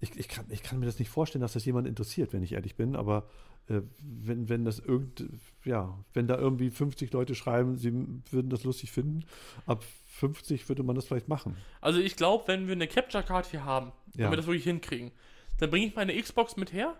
ich, 0.00 0.16
ich, 0.18 0.28
kann, 0.28 0.46
ich 0.48 0.62
kann 0.62 0.78
mir 0.78 0.86
das 0.86 0.98
nicht 0.98 1.10
vorstellen, 1.10 1.42
dass 1.42 1.52
das 1.52 1.64
jemand 1.64 1.86
interessiert, 1.86 2.32
wenn 2.32 2.42
ich 2.42 2.52
ehrlich 2.52 2.74
bin, 2.76 2.96
aber 2.96 3.28
äh, 3.68 3.82
wenn, 4.02 4.48
wenn 4.48 4.64
das 4.64 4.78
irgend, 4.78 5.24
ja, 5.64 5.98
wenn 6.14 6.26
da 6.26 6.38
irgendwie 6.38 6.70
50 6.70 7.12
Leute 7.12 7.34
schreiben, 7.34 7.76
sie 7.76 7.92
würden 8.30 8.48
das 8.50 8.64
lustig 8.64 8.92
finden, 8.92 9.24
ab 9.66 9.84
50 10.06 10.68
würde 10.68 10.82
man 10.82 10.96
das 10.96 11.06
vielleicht 11.06 11.28
machen. 11.28 11.56
Also 11.80 12.00
ich 12.00 12.16
glaube, 12.16 12.44
wenn 12.48 12.66
wir 12.66 12.72
eine 12.72 12.88
Capture 12.88 13.22
Card 13.22 13.46
hier 13.46 13.64
haben, 13.64 13.92
wenn 14.14 14.24
Ja. 14.24 14.30
wir 14.30 14.36
das 14.36 14.46
wirklich 14.46 14.64
hinkriegen, 14.64 15.10
dann 15.58 15.70
bringe 15.70 15.86
ich 15.86 15.94
meine 15.94 16.18
Xbox 16.20 16.56
mit 16.56 16.72
her 16.72 16.96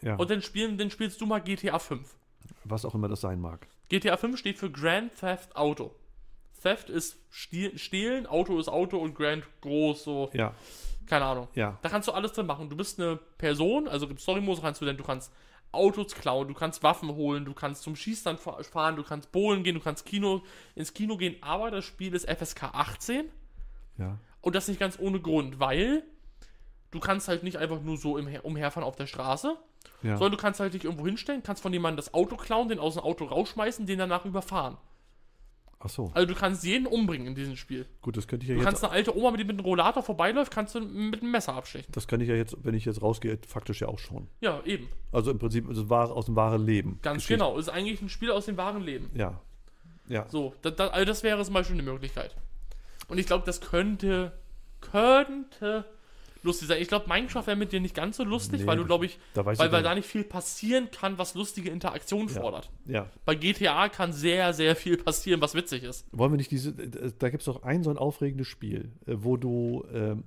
Ja, 0.00 0.16
und 0.16 0.30
dann, 0.30 0.40
spielen, 0.42 0.78
dann 0.78 0.90
spielst 0.90 1.20
du 1.20 1.26
mal 1.26 1.40
GTA 1.40 1.78
5. 1.78 2.14
was 2.64 2.84
auch 2.86 2.94
immer 2.94 3.08
das 3.08 3.20
sein 3.20 3.40
mag. 3.40 3.66
GTA 3.90 4.16
5 4.16 4.38
steht 4.38 4.58
für 4.58 4.70
Grand 4.70 5.14
Theft 5.16 5.54
Auto. 5.56 5.94
Theft 6.62 6.88
ist 6.90 7.16
Stehlen, 7.30 8.26
Auto 8.26 8.58
ist 8.58 8.68
Auto 8.68 8.98
und 8.98 9.14
Grand 9.14 9.44
groß, 9.60 10.02
so, 10.04 10.30
Ja, 10.32 10.54
keine 11.08 11.24
Ahnung. 11.24 11.48
ja, 11.54 11.78
Da 11.82 11.88
kannst 11.88 12.06
du 12.08 12.12
alles 12.12 12.32
drin 12.32 12.46
machen. 12.46 12.68
Du 12.68 12.76
bist 12.76 13.00
eine 13.00 13.16
Person, 13.38 13.88
also 13.88 14.06
im 14.06 14.18
Story-Modus 14.18 14.60
kannst 14.62 14.80
du 14.80 14.84
denn, 14.84 14.96
du 14.96 15.04
kannst 15.04 15.32
Autos 15.72 16.14
klauen, 16.14 16.48
du 16.48 16.54
kannst 16.54 16.82
Waffen 16.82 17.14
holen, 17.14 17.44
du 17.44 17.52
kannst 17.52 17.82
zum 17.82 17.94
Schießstand 17.96 18.40
fa- 18.40 18.62
fahren, 18.62 18.96
du 18.96 19.02
kannst 19.02 19.32
bowlen 19.32 19.62
gehen, 19.64 19.74
du 19.74 19.80
kannst 19.80 20.06
Kino, 20.06 20.42
ins 20.74 20.94
Kino 20.94 21.16
gehen, 21.16 21.36
aber 21.42 21.70
das 21.70 21.84
Spiel 21.84 22.14
ist 22.14 22.26
FSK 22.28 22.64
18 22.72 23.26
ja, 23.98 24.16
und 24.40 24.54
das 24.54 24.68
nicht 24.68 24.80
ganz 24.80 24.98
ohne 24.98 25.20
Grund, 25.20 25.60
weil 25.60 26.04
du 26.90 27.00
kannst 27.00 27.28
halt 27.28 27.42
nicht 27.42 27.56
einfach 27.58 27.82
nur 27.82 27.96
so 27.98 28.16
umherfahren 28.16 28.86
auf 28.86 28.96
der 28.96 29.06
Straße, 29.06 29.56
ja. 30.02 30.16
sondern 30.16 30.32
du 30.32 30.38
kannst 30.38 30.58
halt 30.60 30.72
dich 30.72 30.84
irgendwo 30.84 31.04
hinstellen, 31.04 31.42
kannst 31.42 31.62
von 31.62 31.72
jemandem 31.72 31.96
das 31.98 32.14
Auto 32.14 32.36
klauen, 32.36 32.68
den 32.70 32.78
aus 32.78 32.94
dem 32.94 33.02
Auto 33.02 33.26
rausschmeißen, 33.26 33.84
den 33.84 33.98
danach 33.98 34.24
überfahren. 34.24 34.78
Ach 35.80 35.88
so, 35.88 36.10
Also 36.14 36.26
du 36.26 36.34
kannst 36.34 36.64
jeden 36.64 36.86
umbringen 36.88 37.28
in 37.28 37.34
diesem 37.36 37.56
Spiel. 37.56 37.86
gut, 38.02 38.16
das 38.16 38.26
könnte 38.26 38.42
ich 38.44 38.48
ja 38.48 38.54
Du 38.56 38.60
jetzt, 38.60 38.66
kannst 38.68 38.82
eine 38.84 38.92
alte 38.92 39.16
Oma, 39.16 39.30
die 39.36 39.44
mit 39.44 39.50
einem 39.56 39.60
Rollator 39.64 40.02
vorbeiläuft, 40.02 40.52
kannst 40.52 40.74
du 40.74 40.80
mit 40.80 41.22
einem 41.22 41.30
Messer 41.30 41.54
abstechen. 41.54 41.86
das 41.92 42.08
kann 42.08 42.20
ich 42.20 42.28
ja 42.28 42.34
jetzt, 42.34 42.56
wenn 42.64 42.74
ich 42.74 42.84
jetzt 42.84 43.00
rausgehe, 43.00 43.38
faktisch 43.46 43.80
ja 43.80 43.86
auch 43.88 43.98
schon. 44.00 44.26
Ja, 44.40 44.60
eben. 44.64 44.88
Also 45.12 45.30
im 45.30 45.38
Prinzip 45.38 45.68
ist 45.70 45.78
es 45.78 45.88
wahr, 45.88 46.10
aus 46.10 46.26
dem 46.26 46.34
wahren 46.34 46.66
Leben. 46.66 46.98
Ganz 47.02 47.22
Geschichte. 47.22 47.34
genau. 47.44 47.56
Ist 47.58 47.68
eigentlich 47.68 48.02
ein 48.02 48.08
Spiel 48.08 48.32
aus 48.32 48.46
dem 48.46 48.56
wahren 48.56 48.82
Leben. 48.82 49.10
Ja, 49.14 49.40
ja, 50.08 50.26
So, 50.30 50.54
da, 50.62 50.70
da, 50.70 50.88
also 50.88 51.04
das 51.04 51.22
wäre 51.22 51.44
zum 51.44 51.54
Beispiel 51.54 51.74
eine 51.74 51.82
Möglichkeit. 51.84 52.34
Und 53.08 53.18
ich 53.18 53.26
glaube, 53.26 53.44
das 53.46 53.60
könnte, 53.60 54.32
könnte 54.80 55.84
lustig 56.48 56.68
sein. 56.68 56.82
Ich 56.82 56.88
glaube, 56.88 57.08
Minecraft 57.08 57.46
wäre 57.46 57.56
mit 57.56 57.70
dir 57.72 57.80
nicht 57.80 57.94
ganz 57.94 58.16
so 58.16 58.24
lustig, 58.24 58.60
Nee, 58.62 58.66
weil 58.66 58.76
du, 58.76 58.84
glaube 58.84 59.06
ich, 59.06 59.18
da 59.34 59.44
weil, 59.46 59.56
weil 59.58 59.82
da 59.82 59.94
nicht 59.94 60.08
viel 60.08 60.24
passieren 60.24 60.90
kann, 60.90 61.16
was 61.18 61.34
lustige 61.34 61.70
Interaktion 61.70 62.26
Ja. 62.28 62.40
fordert. 62.40 62.70
ja. 62.86 63.06
Bei 63.24 63.34
GTA 63.34 63.88
kann 63.88 64.12
sehr, 64.12 64.52
sehr 64.52 64.74
viel 64.74 64.96
passieren, 64.96 65.40
was 65.40 65.54
witzig 65.54 65.84
ist. 65.84 66.06
Wollen 66.12 66.32
wir 66.32 66.36
nicht 66.38 66.50
diese, 66.50 66.70
äh, 66.70 67.12
da 67.18 67.28
gibt 67.30 67.42
es 67.42 67.46
doch 67.46 67.62
ein 67.62 67.82
so 67.84 67.90
ein 67.90 67.98
aufregendes 67.98 68.48
Spiel, 68.48 68.90
äh, 69.06 69.14
wo 69.18 69.36
du 69.36 69.84
ähm, 69.92 70.24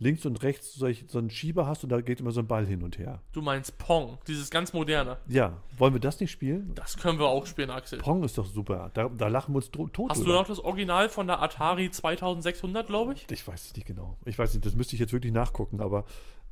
links 0.00 0.24
und 0.26 0.42
rechts 0.42 0.74
so 0.74 0.86
einen 1.18 1.30
Schieber 1.30 1.66
hast 1.66 1.84
und 1.84 1.90
da 1.90 2.00
geht 2.00 2.20
immer 2.20 2.32
so 2.32 2.40
ein 2.40 2.46
Ball 2.46 2.66
hin 2.66 2.82
und 2.82 2.98
her. 2.98 3.22
Du 3.32 3.42
meinst 3.42 3.78
Pong, 3.78 4.18
dieses 4.26 4.50
ganz 4.50 4.72
moderne. 4.72 5.18
Ja, 5.28 5.62
wollen 5.76 5.92
wir 5.92 6.00
das 6.00 6.18
nicht 6.20 6.30
spielen? 6.30 6.72
Das 6.74 6.96
können 6.96 7.18
wir 7.18 7.26
auch 7.26 7.46
spielen, 7.46 7.70
Axel. 7.70 7.98
Pong 7.98 8.24
ist 8.24 8.36
doch 8.38 8.46
super. 8.46 8.90
Da, 8.94 9.08
da 9.08 9.28
lachen 9.28 9.52
wir 9.52 9.56
uns 9.56 9.70
tot 9.70 9.92
Hast 10.08 10.20
du 10.20 10.24
drüber. 10.24 10.38
noch 10.38 10.48
das 10.48 10.58
Original 10.58 11.08
von 11.08 11.26
der 11.26 11.42
Atari 11.42 11.90
2600, 11.90 12.86
glaube 12.86 13.12
ich? 13.12 13.26
Ich 13.30 13.46
weiß 13.46 13.66
es 13.66 13.76
nicht 13.76 13.86
genau. 13.86 14.16
Ich 14.24 14.38
weiß 14.38 14.54
nicht, 14.54 14.64
das 14.64 14.74
müsste 14.74 14.94
ich 14.96 15.00
jetzt 15.00 15.12
wirklich 15.12 15.32
nachgucken, 15.32 15.80
aber, 15.80 16.04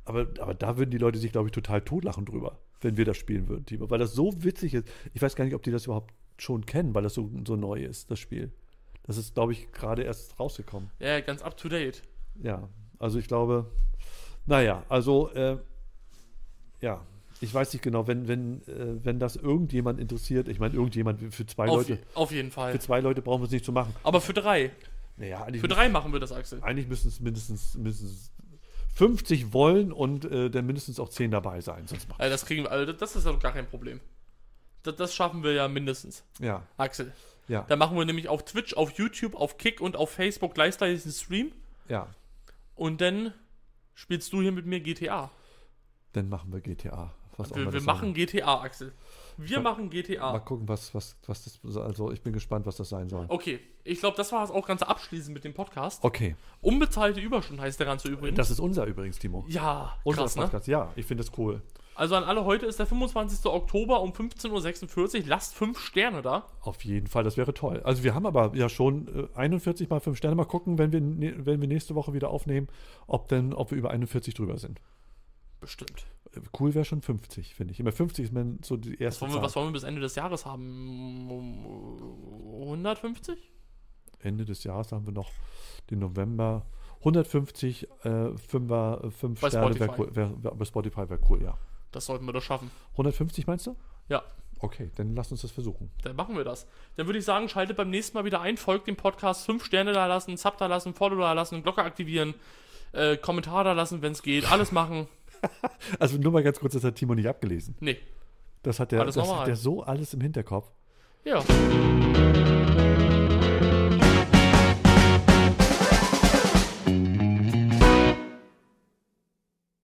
aber, 0.05 0.27
aber 0.39 0.53
da 0.53 0.77
würden 0.77 0.91
die 0.91 0.97
Leute 0.97 1.17
sich, 1.17 1.31
glaube 1.31 1.47
ich, 1.47 1.51
total 1.51 1.81
totlachen 1.81 2.25
drüber, 2.25 2.59
wenn 2.81 2.97
wir 2.97 3.05
das 3.05 3.17
spielen 3.17 3.47
würden, 3.49 3.65
Timo. 3.65 3.89
Weil 3.89 3.99
das 3.99 4.13
so 4.13 4.43
witzig 4.43 4.75
ist. 4.75 4.87
Ich 5.13 5.21
weiß 5.21 5.35
gar 5.35 5.43
nicht, 5.45 5.55
ob 5.55 5.63
die 5.63 5.71
das 5.71 5.85
überhaupt 5.85 6.13
schon 6.37 6.65
kennen, 6.65 6.93
weil 6.93 7.03
das 7.03 7.15
so, 7.15 7.29
so 7.45 7.55
neu 7.55 7.81
ist, 7.83 8.11
das 8.11 8.19
Spiel. 8.19 8.51
Das 9.03 9.17
ist, 9.17 9.33
glaube 9.33 9.53
ich, 9.53 9.71
gerade 9.71 10.03
erst 10.03 10.39
rausgekommen. 10.39 10.91
Ja, 10.99 11.19
ganz 11.21 11.41
up 11.41 11.57
to 11.57 11.67
date. 11.67 12.03
Ja, 12.41 12.69
also 12.99 13.17
ich 13.19 13.27
glaube, 13.27 13.65
naja, 14.45 14.83
also 14.89 15.31
äh, 15.33 15.57
ja, 16.81 17.01
ich 17.41 17.53
weiß 17.53 17.71
nicht 17.73 17.81
genau, 17.81 18.07
wenn, 18.07 18.27
wenn, 18.27 18.61
äh, 18.67 19.03
wenn 19.03 19.19
das 19.19 19.35
irgendjemand 19.35 19.99
interessiert, 19.99 20.47
ich 20.47 20.59
meine, 20.59 20.73
irgendjemand 20.75 21.33
für 21.33 21.45
zwei 21.45 21.67
Auf, 21.67 21.87
Leute, 21.87 21.99
auf 22.13 22.31
jeden 22.31 22.51
Fall. 22.51 22.71
für 22.73 22.79
zwei 22.79 22.99
Leute 22.99 23.21
brauchen 23.21 23.41
wir 23.41 23.45
es 23.45 23.51
nicht 23.51 23.65
zu 23.65 23.71
machen. 23.71 23.95
Aber 24.03 24.19
für 24.21 24.33
drei. 24.33 24.71
Naja, 25.17 25.43
eigentlich, 25.43 25.61
Für 25.61 25.67
drei 25.67 25.89
machen 25.89 26.13
wir 26.13 26.19
das, 26.21 26.31
Axel. 26.31 26.61
eigentlich 26.63 26.87
müssen 26.87 27.09
es 27.09 27.19
mindestens, 27.19 27.75
mindestens 27.75 28.31
50 28.95 29.51
wollen 29.53 29.91
und 29.91 30.23
äh, 30.25 30.49
dann 30.49 30.65
mindestens 30.65 30.99
auch 30.99 31.09
10 31.09 31.31
dabei 31.31 31.59
sein, 31.61 31.87
sonst 31.87 32.07
Also 32.17 32.31
das 32.31 32.45
kriegen 32.45 32.63
wir, 32.63 32.71
also 32.71 32.91
das 32.93 33.15
ist 33.15 33.25
doch 33.25 33.39
gar 33.39 33.51
kein 33.53 33.67
Problem. 33.67 33.99
Das, 34.83 34.95
das 34.95 35.13
schaffen 35.13 35.43
wir 35.43 35.51
ja 35.53 35.67
mindestens, 35.67 36.23
Ja, 36.39 36.63
Axel. 36.77 37.11
ja, 37.49 37.65
Da 37.67 37.75
machen 37.75 37.97
wir 37.97 38.05
nämlich 38.05 38.29
auf 38.29 38.45
Twitch, 38.45 38.73
auf 38.75 38.91
YouTube, 38.91 39.35
auf 39.35 39.57
Kick 39.57 39.81
und 39.81 39.97
auf 39.97 40.09
Facebook 40.09 40.53
gleichzeitig 40.53 41.03
einen 41.03 41.13
Stream. 41.13 41.51
ja. 41.89 42.07
Und 42.79 43.01
dann 43.01 43.33
spielst 43.93 44.31
du 44.31 44.41
hier 44.41 44.53
mit 44.53 44.65
mir 44.65 44.79
GTA. 44.79 45.29
Dann 46.13 46.29
machen 46.29 46.53
wir 46.53 46.61
GTA. 46.61 47.13
Was 47.35 47.53
Wir, 47.53 47.71
wir 47.71 47.81
machen 47.81 48.07
sein 48.07 48.13
GTA, 48.13 48.61
Axel. 48.61 48.93
Wir 49.37 49.57
Ja. 49.57 49.61
machen 49.61 49.85
Mal 49.85 49.89
GTA. 49.89 50.39
gucken, 50.39 50.67
was, 50.67 50.95
was, 50.95 51.17
was 51.27 51.43
das, 51.61 51.77
also 51.77 52.11
ich 52.11 52.21
bin 52.21 52.31
gespannt, 52.31 52.65
was 52.65 52.77
das 52.77 52.87
sein 52.87 53.09
soll. 53.09 53.25
Okay, 53.27 53.59
ich 53.83 53.99
glaube, 53.99 54.15
das 54.15 54.31
war 54.31 54.43
es 54.45 54.49
auch 54.51 54.65
ganz 54.65 54.81
abschließend 54.81 55.33
mit 55.33 55.43
dem 55.43 55.53
Podcast. 55.53 56.03
Okay, 56.05 56.35
Unbezahlte 56.61 57.19
Überstunden 57.19 57.61
heißt 57.61 57.79
der 57.79 57.87
Ganze 57.87 58.07
übrigens. 58.07 58.37
das 58.37 58.49
ist 58.49 58.59
unser 58.61 58.85
übrigens, 58.85 59.19
Timo. 59.19 59.45
ja, 59.49 59.93
Unser 60.05 60.21
krass, 60.23 60.35
ne? 60.37 60.41
Podcast, 60.43 60.67
ja, 60.67 60.91
ich 60.95 61.05
finde 61.05 61.23
das 61.25 61.37
cool. 61.37 61.61
Also 61.99 62.15
an 62.15 62.23
alle, 62.23 62.45
heute 62.45 62.65
ist 62.65 62.79
der 62.79 62.85
25. 62.85 63.45
Oktober 63.51 64.01
um 64.01 64.11
15.46 64.11 65.17
Uhr. 65.21 65.27
Lasst 65.27 65.53
5 65.53 65.77
Sterne 65.77 66.21
da. 66.21 66.47
Auf 66.61 66.85
jeden 66.85 67.07
Fall, 67.07 67.25
das 67.25 67.35
wäre 67.35 67.53
toll. 67.53 67.81
Also 67.83 68.03
wir 68.05 68.15
haben 68.15 68.25
aber 68.25 68.55
ja 68.55 68.69
schon 68.69 69.07
äh, 69.33 69.37
41 69.37 69.89
mal 69.89 69.99
5 69.99 70.17
Sterne. 70.17 70.35
Mal 70.35 70.45
gucken, 70.45 70.77
wenn 70.77 70.93
wir, 70.93 71.01
ne- 71.01 71.45
wenn 71.45 71.59
wir 71.59 71.67
nächste 71.67 71.95
Woche 71.95 72.13
wieder 72.13 72.29
aufnehmen, 72.29 72.67
ob 73.05 73.27
denn, 73.27 73.53
ob 73.53 73.71
wir 73.71 73.77
über 73.77 73.91
41 73.91 74.33
drüber 74.33 74.57
sind. 74.57 74.79
Bestimmt. 75.59 76.05
Äh, 76.33 76.39
Cool 76.57 76.73
wäre 76.73 76.85
schon 76.85 77.01
50, 77.01 77.53
finde 77.53 77.73
ich. 77.73 77.81
Immer 77.81 77.91
50 77.91 78.23
ist 78.25 78.33
man 78.33 78.59
so 78.63 78.77
die 78.77 78.93
Was 78.93 78.99
erste 79.01 79.21
wollen, 79.21 79.31
wir, 79.31 79.35
Zahl. 79.35 79.43
was 79.43 79.55
wollen 79.57 79.67
wir 79.67 79.73
bis 79.73 79.83
Ende 79.83 79.99
des 79.99 80.15
Jahres 80.15 80.45
haben? 80.45 81.29
Um, 81.29 82.61
150? 82.63 83.37
Ende 84.19 84.45
des 84.45 84.63
Jahres 84.63 84.93
haben 84.93 85.05
wir 85.05 85.13
noch 85.13 85.31
den 85.89 85.99
November. 85.99 86.65
150 86.99 87.87
äh, 88.05 88.37
Fünfer, 88.37 89.11
5 89.11 89.41
Bei 89.41 89.49
Sterne 89.49 89.79
wäre 89.79 89.95
cool. 89.97 90.15
Wär, 90.15 90.43
wär, 90.43 90.51
bei 90.55 90.63
Spotify 90.65 91.09
wäre 91.09 91.19
cool, 91.29 91.41
ja. 91.43 91.57
Das 91.91 92.05
sollten 92.05 92.25
wir 92.25 92.33
doch 92.33 92.41
schaffen. 92.43 92.69
150 92.93 93.47
meinst 93.47 93.67
du? 93.67 93.75
Ja, 94.07 94.23
Okay, 94.61 94.91
dann 94.97 95.15
lass 95.15 95.31
uns 95.31 95.41
das 95.41 95.51
versuchen. 95.51 95.89
dann 96.03 96.17
machen 96.17 96.35
wir 96.35 96.43
das. 96.43 96.67
Dann 96.97 97.05
würde 97.05 97.17
ich 97.17 97.23
sagen, 97.23 97.47
schaltet 97.47 97.77
beim 97.77 97.89
nächsten 97.89 98.17
Mal 98.17 98.25
wieder 98.25 98.41
ein, 98.41 98.57
folgt 98.57 98.87
dem 98.87 98.97
Podcast, 98.97 99.45
5 99.45 99.63
Sterne 99.63 99.93
da 99.93 100.05
lassen, 100.05 100.35
Sub 100.35 100.57
da 100.57 100.65
lassen, 100.65 100.93
Follow 100.93 101.17
da 101.17 101.31
lassen, 101.31 101.63
Glocke 101.63 101.81
aktivieren, 101.81 102.33
äh, 102.91 103.15
Kommentar 103.15 103.63
da 103.63 103.71
lassen, 103.71 104.01
wenn 104.01 104.11
es 104.11 104.21
geht, 104.21 104.51
alles 104.51 104.71
machen. 104.73 105.07
Also 105.99 106.17
nur 106.17 106.33
mal 106.33 106.43
ganz 106.43 106.59
kurz, 106.59 106.73
das 106.73 106.83
hat 106.83 106.95
Timo 106.95 107.15
nicht 107.15 107.29
abgelesen. 107.29 107.73
Nee. 107.79 107.97
Das 108.61 108.81
hat 108.81 108.91
der, 108.91 108.99
Alles 108.99 109.15
das 109.15 109.23
normal. 109.25 109.39
hat 109.43 109.47
der 109.47 109.55
so 109.55 109.81
alles 109.83 110.13
im 110.13 110.19
Hinterkopf. 110.19 110.69
Ja. 111.23 111.41